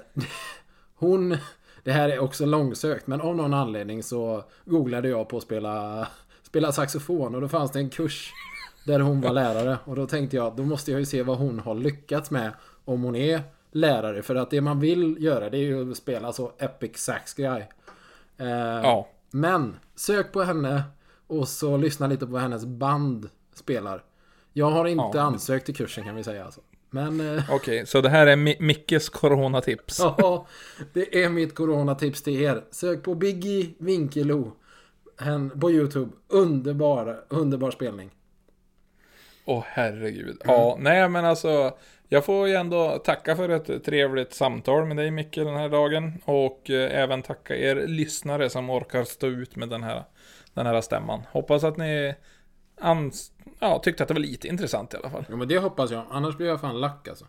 hon... 0.95 1.37
Det 1.83 1.91
här 1.91 2.09
är 2.09 2.19
också 2.19 2.45
långsökt 2.45 3.07
men 3.07 3.21
av 3.21 3.35
någon 3.35 3.53
anledning 3.53 4.03
så 4.03 4.43
googlade 4.65 5.09
jag 5.09 5.29
på 5.29 5.37
att 5.37 5.43
spela, 5.43 6.07
spela 6.43 6.71
saxofon 6.71 7.35
och 7.35 7.41
då 7.41 7.47
fanns 7.47 7.71
det 7.71 7.79
en 7.79 7.89
kurs 7.89 8.31
där 8.85 8.99
hon 8.99 9.21
var 9.21 9.33
lärare 9.33 9.77
och 9.85 9.95
då 9.95 10.07
tänkte 10.07 10.35
jag 10.35 10.55
då 10.55 10.63
måste 10.63 10.91
jag 10.91 10.99
ju 10.99 11.05
se 11.05 11.23
vad 11.23 11.37
hon 11.37 11.59
har 11.59 11.75
lyckats 11.75 12.31
med 12.31 12.51
om 12.85 13.03
hon 13.03 13.15
är 13.15 13.41
lärare 13.71 14.21
för 14.21 14.35
att 14.35 14.49
det 14.49 14.61
man 14.61 14.79
vill 14.79 15.23
göra 15.23 15.49
det 15.49 15.57
är 15.57 15.61
ju 15.61 15.91
att 15.91 15.97
spela 15.97 16.33
så 16.33 16.51
epic 16.57 16.97
sax 16.97 17.33
guy. 17.33 17.61
Eh, 18.37 18.47
Ja. 18.83 19.07
Men 19.31 19.75
sök 19.95 20.31
på 20.31 20.43
henne 20.43 20.83
och 21.27 21.47
så 21.47 21.77
lyssna 21.77 22.07
lite 22.07 22.25
på 22.25 22.31
vad 22.31 22.41
hennes 22.41 22.65
band 22.65 23.29
spelar. 23.53 24.03
Jag 24.57 24.71
har 24.71 24.85
inte 24.85 25.03
Ja. 25.17 25.21
ansökt 25.21 25.65
till 25.65 25.75
kursen 25.75 26.03
kan 26.03 26.15
vi 26.15 26.23
säga 26.23 26.45
alltså. 26.45 26.61
Men 26.89 27.35
eh, 27.37 27.43
Okej, 27.51 27.85
så 27.85 28.01
det 28.01 28.09
här 28.09 28.27
är 28.27 28.35
Mi- 28.35 28.57
Mickes 28.61 29.09
coronatips. 29.09 29.99
ja, 30.17 30.47
det 30.93 31.23
är 31.23 31.29
mitt 31.29 31.55
coronatips 31.55 32.21
till 32.21 32.41
er. 32.41 32.63
Sök 32.71 33.03
på 33.03 33.15
Biggie 33.15 33.73
Winkelo 33.77 34.51
hen, 35.19 35.59
på 35.59 35.71
YouTube. 35.71 36.11
Underbar, 36.27 37.25
underbar 37.29 37.71
spelning. 37.71 38.09
Åh 39.45 39.63
herregud. 39.67 40.41
Ja, 40.45 40.77
nej 40.79 41.09
men 41.09 41.25
alltså. 41.25 41.73
Jag 42.09 42.25
får 42.25 42.47
ju 42.47 42.53
ändå 42.55 42.97
tacka 43.05 43.35
för 43.35 43.49
ett 43.49 43.83
trevligt 43.85 44.33
samtal 44.33 44.85
med 44.85 44.97
dig 44.97 45.11
Micke 45.11 45.35
den 45.35 45.55
här 45.55 45.69
dagen. 45.69 46.21
Och 46.25 46.69
eh, 46.69 46.99
även 47.01 47.21
tacka 47.21 47.55
er 47.55 47.87
lyssnare 47.87 48.49
som 48.49 48.69
orkar 48.69 49.03
stå 49.03 49.27
ut 49.27 49.55
med 49.55 49.69
den 49.69 49.83
här, 49.83 50.03
den 50.53 50.65
här 50.65 50.81
stämman. 50.81 51.21
Hoppas 51.31 51.63
att 51.63 51.77
ni 51.77 52.15
ans- 52.81 53.31
ja, 53.59 53.79
tyckte 53.79 54.03
att 54.03 54.07
det 54.07 54.13
var 54.13 54.21
lite 54.21 54.47
intressant 54.47 54.93
i 54.93 54.97
alla 54.97 55.09
fall. 55.09 55.25
Jo 55.29 55.37
men 55.37 55.47
det 55.47 55.57
hoppas 55.59 55.91
jag. 55.91 56.03
Annars 56.09 56.37
blir 56.37 56.47
jag 56.47 56.61
fan 56.61 56.79
lack 56.81 57.07
alltså. 57.07 57.25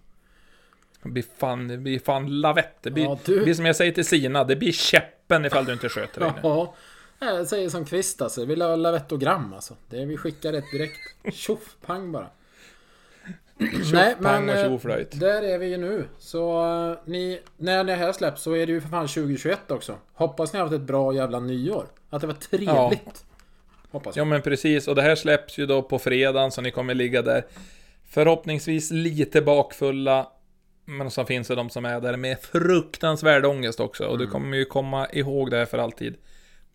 Det 1.02 1.08
blir 1.08 1.24
fan, 1.38 1.68
det 1.68 1.78
blir 1.78 1.98
fan 1.98 2.40
lavett. 2.40 2.82
Det 2.82 2.90
blir, 2.90 3.04
Ja, 3.04 3.18
du- 3.24 3.38
det 3.38 3.44
blir 3.44 3.54
som 3.54 3.66
jag 3.66 3.76
säger 3.76 3.92
till 3.92 4.04
Sina, 4.06 4.44
det 4.44 4.56
blir 4.56 4.72
käppen 4.72 5.44
ifall 5.44 5.64
du 5.64 5.72
inte 5.72 5.88
sköter 5.88 6.20
dig. 6.20 6.32
Ja, 6.42 6.74
jag 7.18 7.46
säger 7.46 7.68
som 7.68 7.84
Kvist 7.84 8.22
alltså. 8.22 8.40
Vi 8.40 8.46
vill 8.46 8.62
ha 8.62 8.76
lavettogram 8.76 9.52
alltså. 9.54 9.74
Det 9.88 10.04
vi 10.04 10.16
skickar 10.16 10.52
ett 10.52 10.64
direkt. 10.72 10.98
Tjoff, 11.32 11.76
pang 11.86 12.12
bara. 12.12 12.26
Nej 13.92 14.14
pang 14.22 14.46
men 14.46 14.56
eh, 14.56 14.62
där 15.20 15.42
är 15.42 15.58
vi 15.58 15.66
ju 15.66 15.76
nu. 15.76 16.04
Så 16.18 16.64
eh, 16.90 16.98
ni, 17.04 17.40
när 17.56 17.84
det 17.84 17.94
här 17.94 18.12
släpps 18.12 18.42
så 18.42 18.56
är 18.56 18.66
det 18.66 18.72
ju 18.72 18.80
för 18.80 18.88
fan 18.88 19.08
2021 19.08 19.70
också. 19.70 19.98
Hoppas 20.12 20.52
ni 20.52 20.58
har 20.58 20.66
haft 20.66 20.74
ett 20.74 20.80
bra 20.86 21.14
jävla 21.14 21.40
nyår. 21.40 21.86
Att 22.10 22.20
det 22.20 22.26
var 22.26 22.34
trevligt. 22.34 23.24
Hoppas 23.90 24.16
Ja 24.16 24.20
jag. 24.20 24.26
men 24.26 24.42
precis, 24.42 24.88
och 24.88 24.94
det 24.94 25.02
här 25.02 25.14
släpps 25.14 25.58
ju 25.58 25.66
då 25.66 25.82
på 25.82 25.98
fredagen 25.98 26.50
så 26.52 26.60
ni 26.60 26.70
kommer 26.70 26.94
ligga 26.94 27.22
där 27.22 27.46
förhoppningsvis 28.08 28.90
lite 28.90 29.42
bakfulla. 29.42 30.32
Men 30.84 31.10
så 31.10 31.24
finns 31.24 31.48
det 31.48 31.54
de 31.54 31.70
som 31.70 31.84
är 31.84 32.00
där 32.00 32.16
med 32.16 32.40
fruktansvärd 32.40 33.44
ångest 33.44 33.80
också. 33.80 34.04
Och 34.04 34.14
Mm. 34.14 34.26
du 34.26 34.32
kommer 34.32 34.56
ju 34.56 34.64
komma 34.64 35.08
ihåg 35.10 35.50
det 35.50 35.56
här 35.56 35.66
för 35.66 35.78
alltid. 35.78 36.16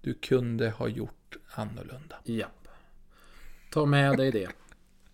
Du 0.02 0.14
kunde 0.14 0.70
ha 0.70 0.88
gjort 0.88 1.36
annorlunda. 1.54 2.16
Japp. 2.24 2.68
Ta 3.72 3.86
med 3.86 4.18
dig 4.18 4.32
det. 4.32 4.48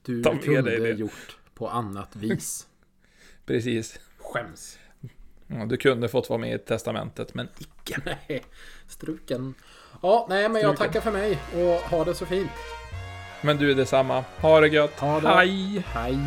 Du 0.01 0.23
kunde 0.23 0.61
det. 0.79 0.89
gjort 0.89 1.37
på 1.53 1.67
annat 1.69 2.15
vis. 2.15 2.67
Precis. 3.45 3.99
Skäms. 4.17 4.79
Ja, 5.47 5.65
du 5.65 5.77
kunde 5.77 6.09
fått 6.09 6.29
vara 6.29 6.39
med 6.39 6.55
i 6.55 6.57
testamentet, 6.59 7.33
men 7.33 7.47
icke. 7.59 8.01
Nej, 8.05 8.43
struken. 8.87 9.53
Ja, 10.01 10.25
nej 10.29 10.49
men 10.49 10.61
jag 10.61 10.77
tackar 10.77 11.01
för 11.01 11.11
mig 11.11 11.37
och 11.55 11.89
ha 11.89 12.03
det 12.03 12.15
så 12.15 12.25
fint. 12.25 12.51
Men 13.41 13.57
du 13.57 13.71
är 13.71 13.75
detsamma. 13.75 14.23
Ha 14.41 14.59
det 14.61 14.67
gött. 14.67 14.99
Ha 14.99 15.19
det. 15.19 15.27
Hej! 15.29 15.83
Hej! 15.93 16.17